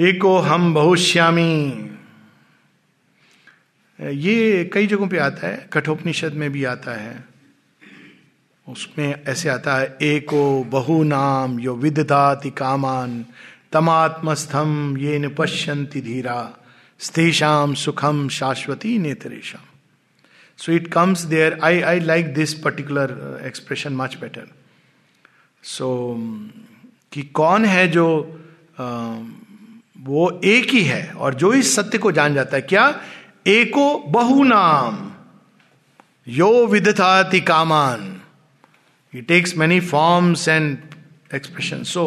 एको 0.00 0.38
हम 0.38 0.74
बहुश्यामी। 0.74 1.90
ये 4.00 4.70
कई 4.74 4.86
जगहों 4.86 5.08
पे 5.08 5.18
आता 5.18 5.46
है 5.46 5.68
कठोपनिषद 5.72 6.32
में 6.32 6.52
भी 6.52 6.64
आता 6.64 6.92
है। 6.92 7.24
उसमें 8.68 9.24
ऐसे 9.24 9.48
आता 9.48 9.76
है 9.76 9.98
एको 10.02 10.64
बहु 10.64 11.02
नाम 11.02 11.60
यो 11.60 11.74
विदधाति 11.74 12.50
कामान 12.50 13.26
तमात्मस्थम 13.72 14.96
ये 14.98 15.18
न 15.18 15.34
पश्यंति 15.34 16.00
धीरा 16.00 16.58
स्तेषाम 16.98 17.74
सुखम 17.74 18.28
शाश्वती 18.28 18.98
नेत्रेशम 18.98 19.66
so 20.58 20.72
it 20.72 20.88
comes 20.88 21.20
there 21.22 21.58
I 21.62 21.80
I 21.80 22.00
like 22.00 22.34
this 22.34 22.54
particular 22.54 23.42
expression 23.46 23.92
much 23.92 24.16
better 24.20 24.46
so 25.62 26.16
कि 27.12 27.22
कौन 27.22 27.64
है 27.64 27.88
जो 27.88 28.08
uh, 28.80 29.47
वो 29.98 30.40
एक 30.44 30.70
ही 30.70 30.82
है 30.84 31.10
और 31.12 31.34
जो 31.34 31.52
इस 31.52 31.74
सत्य 31.76 31.98
को 31.98 32.12
जान 32.12 32.34
जाता 32.34 32.56
है, 32.56 32.62
क्या? 32.62 33.00
एको 33.46 33.98
बहु 34.08 34.42
नाम 34.44 35.10
यो 36.26 36.66
विदथाति 36.66 37.40
कामान। 37.40 38.14
He 39.14 39.20
takes 39.22 39.56
many 39.56 39.80
forms 39.82 40.48
and 40.48 40.78
expression 41.34 41.82
so 41.84 42.04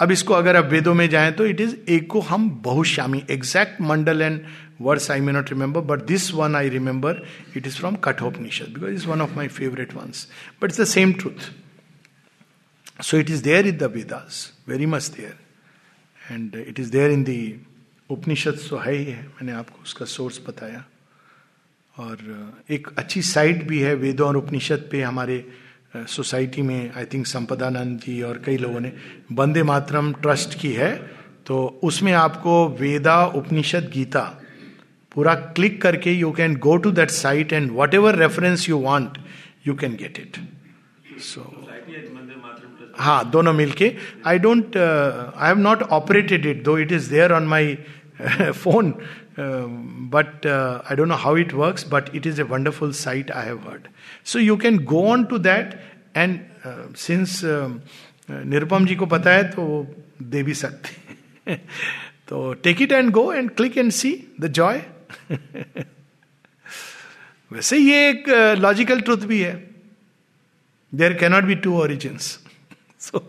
अब 0.00 0.12
इसको 0.12 0.34
अगर 0.34 0.56
आप 0.56 0.64
वेदों 0.64 0.94
में 0.94 1.08
जाएँ 1.10 1.32
तो 1.32 1.46
इट 1.46 1.60
इज़ 1.60 1.74
एको 1.90 2.20
हम 2.20 2.50
बहुश्यामी। 2.64 3.22
Exact 3.30 3.80
Mandal 3.80 4.22
and 4.22 4.40
words 4.80 5.10
I 5.10 5.20
may 5.20 5.32
not 5.32 5.50
remember 5.50 5.80
but 5.80 6.02
this 6.06 6.32
one 6.34 6.56
I 6.56 6.68
remember 6.68 7.22
it 7.56 7.66
is 7.66 7.76
from 7.78 7.96
Kathopanishad 8.04 8.72
because 8.74 8.92
is 8.94 9.06
one 9.06 9.20
of 9.20 9.34
my 9.36 9.48
favourite 9.48 9.94
ones 9.94 10.26
but 10.62 10.70
it's 10.70 10.80
the 10.80 10.84
same 10.84 11.12
truth 11.12 11.50
so 13.02 13.18
it 13.18 13.30
is 13.30 13.42
there 13.44 13.66
in 13.66 13.76
the 13.76 13.92
Vedas 13.94 14.50
very 14.68 14.86
much 14.86 15.08
there 15.08 15.38
and 16.30 16.54
it 16.68 16.80
is 16.80 16.90
there 16.92 17.10
in 17.10 17.24
the 17.24 17.40
Upanishad 18.10 18.58
तो 18.70 18.78
है 18.78 18.94
ही 18.94 19.04
है 19.04 19.22
मैंने 19.22 19.52
आपको 19.52 19.82
उसका 19.82 20.04
source 20.06 20.40
बताया। 20.46 20.84
और 21.96 22.18
एक 22.70 22.88
अच्छी 22.98 23.22
साइट 23.22 23.62
भी 23.68 23.78
है, 23.78 23.94
वेदों 23.94 24.28
और 24.28 24.36
उपनिषद 24.36 24.88
पे 24.92 25.02
हमारे 25.02 25.44
सोसाइटी 25.96 26.62
में 26.62 26.92
आई 26.96 27.04
थिंक 27.04 27.26
संपदानंद 27.26 27.98
जी 28.00 28.20
और 28.22 28.42
कई 28.44 28.56
लोगों 28.56 28.80
ने 28.80 28.92
वंदे 29.32 29.62
मातरम 29.62 30.12
ट्रस्ट 30.22 30.58
की 30.60 30.72
है। 30.72 30.94
तो 31.46 31.80
उसमें 31.84 32.12
आपको 32.12 32.68
वेदा, 32.80 33.24
उपनिषद, 33.26 33.90
गीता 33.94 34.22
पूरा 35.12 35.34
क्लिक 35.34 35.80
करके 35.82 36.12
you 36.12 36.30
can 36.32 36.56
go 36.56 36.76
to 36.76 36.90
that 36.90 37.10
site 37.10 37.52
and 37.52 37.70
whatever 37.94 38.16
reference 38.16 38.68
you 38.68 38.78
want 38.78 39.18
you 39.66 39.74
can 39.74 39.96
get 39.96 40.18
it 40.18 40.36
so 41.20 41.61
हाँ 43.02 43.30
दोनों 43.30 43.52
मिलके। 43.52 43.92
I 44.26 44.38
don't 44.38 44.76
I 44.76 45.48
have 45.48 45.58
not 45.58 45.82
operated 45.98 46.46
it 46.46 46.62
though 46.64 46.78
it 46.78 46.92
is 46.92 47.10
there 47.10 47.32
on 47.32 47.46
my 47.46 47.76
phone 48.22 48.94
but 50.14 50.46
I 50.46 50.96
don't 50.96 51.08
know 51.08 51.14
how 51.16 51.36
it 51.36 51.54
works 51.54 51.86
but 51.90 52.14
it 52.16 52.26
is 52.26 52.40
a 52.40 52.44
wonderful 52.50 52.92
site 52.92 53.30
I 53.30 53.46
have 53.46 53.58
heard 53.68 53.88
so 54.24 54.38
you 54.38 54.56
can 54.56 54.78
go 54.84 55.06
on 55.12 55.24
to 55.24 55.38
that 55.38 55.78
and 56.16 56.38
since 56.96 57.40
Nirupam 58.30 58.86
ji 58.86 58.94
को 58.96 59.06
पता 59.06 59.30
है 59.30 59.48
तो 59.50 59.62
वो 59.62 59.86
दे 60.22 60.42
भी 60.42 60.54
सकते 60.54 61.56
तो 62.28 62.52
take 62.64 62.82
it 62.82 62.92
and 62.92 63.10
go 63.10 63.32
and 63.32 63.50
click 63.50 63.78
and 63.78 63.90
see 63.92 64.12
the 64.40 64.46
joy 64.52 64.82
वैसे 67.50 67.76
ये 67.78 68.08
एक 68.10 68.28
लॉजिकल 68.58 68.98
uh, 68.98 69.04
ट्रुथ 69.04 69.26
भी 69.28 69.40
है. 69.40 69.52
There 70.92 71.12
cannot 71.14 71.44
be 71.44 71.54
two 71.54 71.74
origins 71.80 72.38
so 73.02 73.28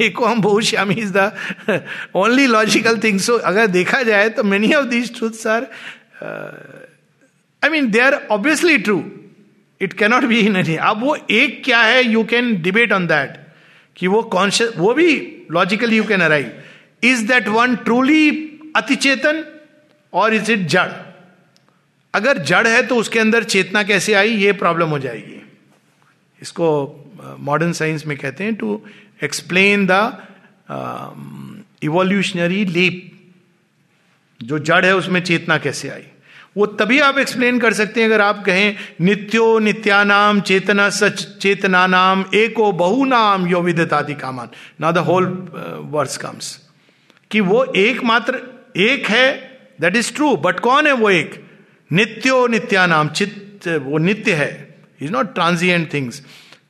एको 0.00 0.24
हम 0.24 0.40
बहुश्यामी 0.42 0.94
is 0.94 1.12
the 1.16 1.82
only 2.14 2.46
logical 2.46 2.98
thing 3.04 3.20
so 3.20 3.36
अगर 3.50 3.66
देखा 3.66 4.02
जाए 4.02 4.28
तो 4.28 4.44
many 4.44 4.72
of 4.74 4.86
these 4.86 5.16
truths 5.18 5.46
are 5.46 5.66
I 7.62 7.70
mean 7.70 7.90
they 7.90 8.00
are 8.00 8.14
obviously 8.30 8.78
true 8.78 9.02
it 9.80 9.92
cannot 9.98 10.24
be 10.24 10.40
in 10.40 10.56
any 10.56 10.76
अब 10.76 11.00
वो 11.00 11.16
एक 11.30 11.62
क्या 11.64 11.80
है? 11.82 12.02
You 12.04 12.24
can 12.24 12.54
debate 12.62 12.92
on 12.92 13.06
that 13.06 13.38
कि 13.96 14.06
वो 14.06 14.22
कॉन्शियस 14.34 14.72
वो 14.76 14.92
भी 14.94 15.10
logically 15.52 15.96
you 15.96 16.04
can 16.04 16.20
arrive 16.20 16.62
is 17.04 17.26
that 17.28 17.48
one 17.48 17.76
truly 17.76 18.30
अतिचेतन 18.76 19.44
और 20.12 20.34
इज़ 20.34 20.52
इट 20.52 20.66
जड़? 20.68 20.90
अगर 22.14 22.38
जड़ 22.38 22.66
है 22.66 22.82
तो 22.86 22.96
उसके 22.96 23.18
अंदर 23.18 23.44
चेतना 23.44 23.82
कैसे 23.82 24.14
आई? 24.14 24.30
ये 24.30 24.52
प्रॉब्लम 24.52 24.88
हो 24.88 24.98
जाएगी. 24.98 25.41
इसको 26.42 26.68
मॉडर्न 27.40 27.72
uh, 27.72 27.78
साइंस 27.78 28.06
में 28.06 28.16
कहते 28.18 28.44
हैं 28.44 28.54
to 28.54 28.80
explain 29.24 29.86
the 29.90 30.26
evolutionary 31.82 32.64
leap 32.64 33.08
जो 34.42 34.58
जड़ 34.58 34.84
है 34.84 34.96
उसमें 34.96 35.22
चेतना 35.22 35.58
कैसे 35.58 35.88
आई? 35.88 36.02
वो 36.56 36.66
तभी 36.66 36.98
आप 36.98 37.18
एक्सप्लेन 37.18 37.58
कर 37.58 37.72
सकते 37.72 38.00
हैं 38.00 38.08
अगर 38.08 38.20
आप 38.20 38.44
कहें 38.44 38.76
नित्यो 39.00 39.58
नित्यानाम 39.58 40.40
चेतना 40.40 40.88
सच 40.90 41.38
चेतना 41.38 41.86
नाम 41.86 42.24
एको 42.34 42.72
बहु 42.72 43.04
नाम 43.04 43.46
यो 43.46 43.60
विदतादि 43.62 44.14
कामान. 44.14 44.48
ना 44.80 44.90
द 44.92 44.98
होल 44.98 45.24
वर्ड्स 45.92 46.16
कम्स 46.16 46.58
कि 47.30 47.40
वो 47.40 47.64
एकमात्र 47.64 48.40
एक 48.76 49.06
है 49.06 49.26
दैट 49.80 49.96
इज़ 49.96 50.12
ट्रू 50.14 50.36
बट 50.36 50.60
कौन 50.60 50.86
है 50.86 50.92
वो 50.92 51.10
एक? 51.10 51.48
नित्यो 51.92 52.46
नित्यानाम 52.46 53.08
चित्त 53.08 53.68
वो 53.68 53.98
नित्य 53.98 54.34
है। 54.34 54.71
इज़ 55.02 55.12
नॉट 55.12 55.34
ट्रांजिएंट 55.34 55.92
थिंग्स 55.92 56.22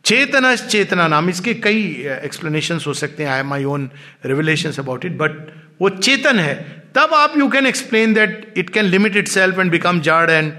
चेतना 0.04 0.54
चेतना 0.56 1.06
नाम 1.09 1.28
इसके 1.30 1.54
कई 1.64 1.82
एक्सप्लेनेशन 2.22 2.78
हो 2.86 2.94
सकते 2.94 3.24
हैं 3.24 3.30
I 3.30 3.42
my 3.50 3.64
own 3.74 3.90
revelation 4.26 4.72
about 4.78 5.04
it 5.04 5.16
but 5.18 5.52
वो 5.80 5.88
चेतन 5.90 6.38
है 6.40 6.54
तब 6.94 7.14
आप 7.14 7.36
you 7.38 7.48
can 7.48 7.66
explain 7.66 8.14
that 8.14 8.52
it 8.59 8.70
can 8.70 8.84
limit 8.86 9.16
itself 9.28 9.59
and 9.59 9.70
become 9.70 10.00
jawed 10.00 10.30
and 10.30 10.52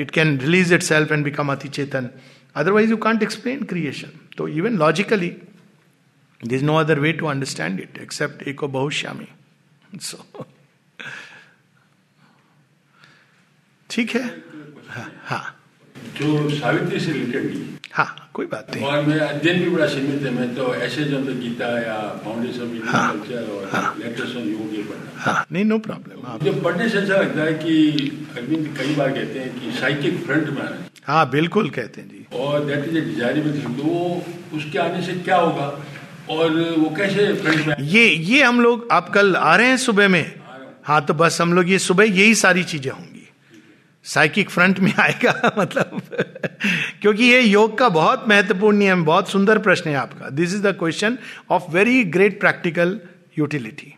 it 0.00 0.10
can 0.10 0.38
release 0.40 0.74
itself 0.82 1.12
and 1.12 1.24
become 1.24 1.52
अति 1.52 1.68
चेतन 1.70 2.10
otherwise 2.56 2.90
you 2.90 2.96
can't 2.98 3.22
explain 3.22 3.62
creation 3.64 4.18
तो 4.36 4.48
even 4.50 4.76
logically 4.78 5.32
this 6.40 6.62
no 6.62 6.76
other 6.76 6.98
way 6.98 7.12
to 7.12 7.26
understand 7.26 7.80
it 7.80 7.98
except 7.98 8.48
एको 8.48 8.68
बहुश्यामी 8.68 9.28
सो 10.00 10.46
ठीक 13.90 14.16
हाँ 14.88 15.10
हाँ 15.24 15.44
जो 16.18 16.48
सावित्री 16.58 17.00
से 17.00 17.12
related 17.12 17.46
भी 17.52 17.62
हाँ 17.94 18.06
कोई 18.34 18.46
बात 18.52 18.74
नहीं। 18.74 18.84
और 18.84 19.02
मेरा 19.06 19.26
अध्ययन 19.28 19.62
भी 19.64 19.70
बड़ा 19.70 19.86
सीमित 19.88 20.22
है 20.22 20.30
मैं 20.34 20.54
तो 20.54 20.74
ऐसे 20.86 21.04
जो 21.10 21.20
तो 21.24 21.34
गीता 21.40 21.66
या 21.80 21.96
फाउंडेशन 22.24 22.80
हाँ, 22.86 23.10
कल्चर 23.12 23.50
और 23.56 23.68
हाँ, 23.72 23.94
लेटर्स 23.98 24.36
ऑन 24.36 24.48
योग 24.50 24.74
ये 24.76 24.82
पढ़ना 24.90 25.22
हाँ। 25.24 25.44
नहीं 25.52 25.64
नो 25.64 25.78
प्रॉब्लम 25.86 26.26
मुझे 26.32 26.60
पढ़ने 26.62 26.88
से 26.88 26.98
ऐसा 26.98 27.16
लगता 27.20 27.42
है 27.44 27.54
कि 27.62 27.76
अरविंद 28.36 28.66
कई 28.78 28.94
बार 28.96 29.10
कहते 29.18 29.38
हैं 29.38 29.60
कि 29.60 29.72
साइकिक 29.80 30.18
फ्रंट 30.26 30.48
में 30.56 30.62
आना 30.62 30.82
हाँ 31.12 31.28
बिल्कुल 31.30 31.70
कहते 31.70 32.00
हैं 32.00 32.08
जी। 32.08 32.38
और 32.38 32.64
that 32.66 32.88
is 32.88 32.96
a 32.96 33.00
desirable 33.00 33.52
thing 33.58 33.76
तो 33.78 33.82
वो 33.84 34.22
उसके 34.56 34.78
आने 34.78 35.02
से 35.06 35.12
क्या 35.24 35.36
होगा? 35.36 35.66
और 36.30 36.50
वो 36.78 36.88
कैसे 36.96 37.32
फ्रंट 37.42 37.66
में 37.66 37.74
ये 37.94 38.04
ये 38.32 38.42
हम 38.42 38.60
लोग 38.60 38.86
आप 38.92 39.08
कल 39.14 39.34
आ 39.36 39.54
रहे 39.56 39.66
हैं 39.68 39.76
सुबह 39.76 40.08
में? 40.08 40.24
हाँ 40.84 41.04
तो 41.06 41.14
बस 41.14 41.40
हम 41.40 41.52
लोग 41.52 41.70
ये 41.70 41.78
सुबह 41.78 42.04
यही 42.04 42.34
सारी 42.34 42.62
चीज़ें 42.70 42.90
होंगी। 42.92 43.13
साइकिक 44.04 44.50
फ्रंट 44.50 44.78
में 44.78 44.94
आएगा 44.98 45.52
मतलब 45.58 46.00
क्योंकि 47.02 47.24
ये 47.24 47.40
योग 47.40 47.78
का 47.78 47.88
बहुत 47.88 48.24
महत्वपूर्ण 48.28 48.76
नियम 48.76 49.04
बहुत 49.04 49.30
सुंदर 49.30 49.58
प्रश्न 49.58 49.90
है 49.90 49.96
आपका। 49.96 50.28
This 50.28 50.54
is 50.54 50.62
the 50.62 50.66
question 50.66 51.18
of 51.50 51.62
very 51.70 52.04
great 52.04 52.40
practical 52.40 53.00
utility 53.38 53.94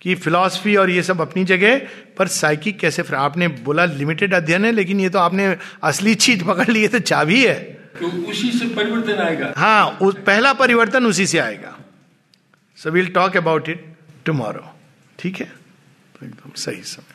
कि 0.00 0.14
फिलॉसफी 0.14 0.76
और 0.76 0.90
ये 0.90 1.02
सब 1.02 1.20
अपनी 1.20 1.44
जगह 1.44 1.80
पर 2.18 2.28
साइकिक 2.28 2.78
कैसे 2.78 3.02
आपने 3.16 3.48
बोला 3.48 3.84
लिमिटेड 3.84 4.34
अध्ययन 4.34 4.64
है 4.64 4.72
लेकिन 4.72 5.00
ये 5.00 5.08
तो 5.08 5.18
आपने 5.18 5.56
असली 5.82 6.14
चीज़ 6.14 6.44
पकड़ 6.44 6.68
ली 6.68 6.82
है 6.82 6.88
तो 6.88 6.98
चाबी 6.98 7.44
है। 7.44 7.58
तो 8.00 8.06
उसी 8.30 8.50
से 8.50 8.66
परिवर्तन 8.74 9.22
आएगा। 9.22 9.52
हाँ 9.56 9.98
उस 10.02 10.14
पहला 10.26 10.52
परिवर्तन 10.52 11.06
उसी 11.06 11.26
से 11.26 11.38
आएगा। 11.38 11.78
So 12.76 12.90
will 12.90 13.08
talk 13.08 13.36
about 13.36 13.68
it 13.68 13.84
tomorrow 14.24 14.72
ठीक 15.18 15.40
है? 15.40 15.52
तो 16.14 16.26
एकदम 16.26 16.52
सही 16.56 16.82
सब। 16.82 17.07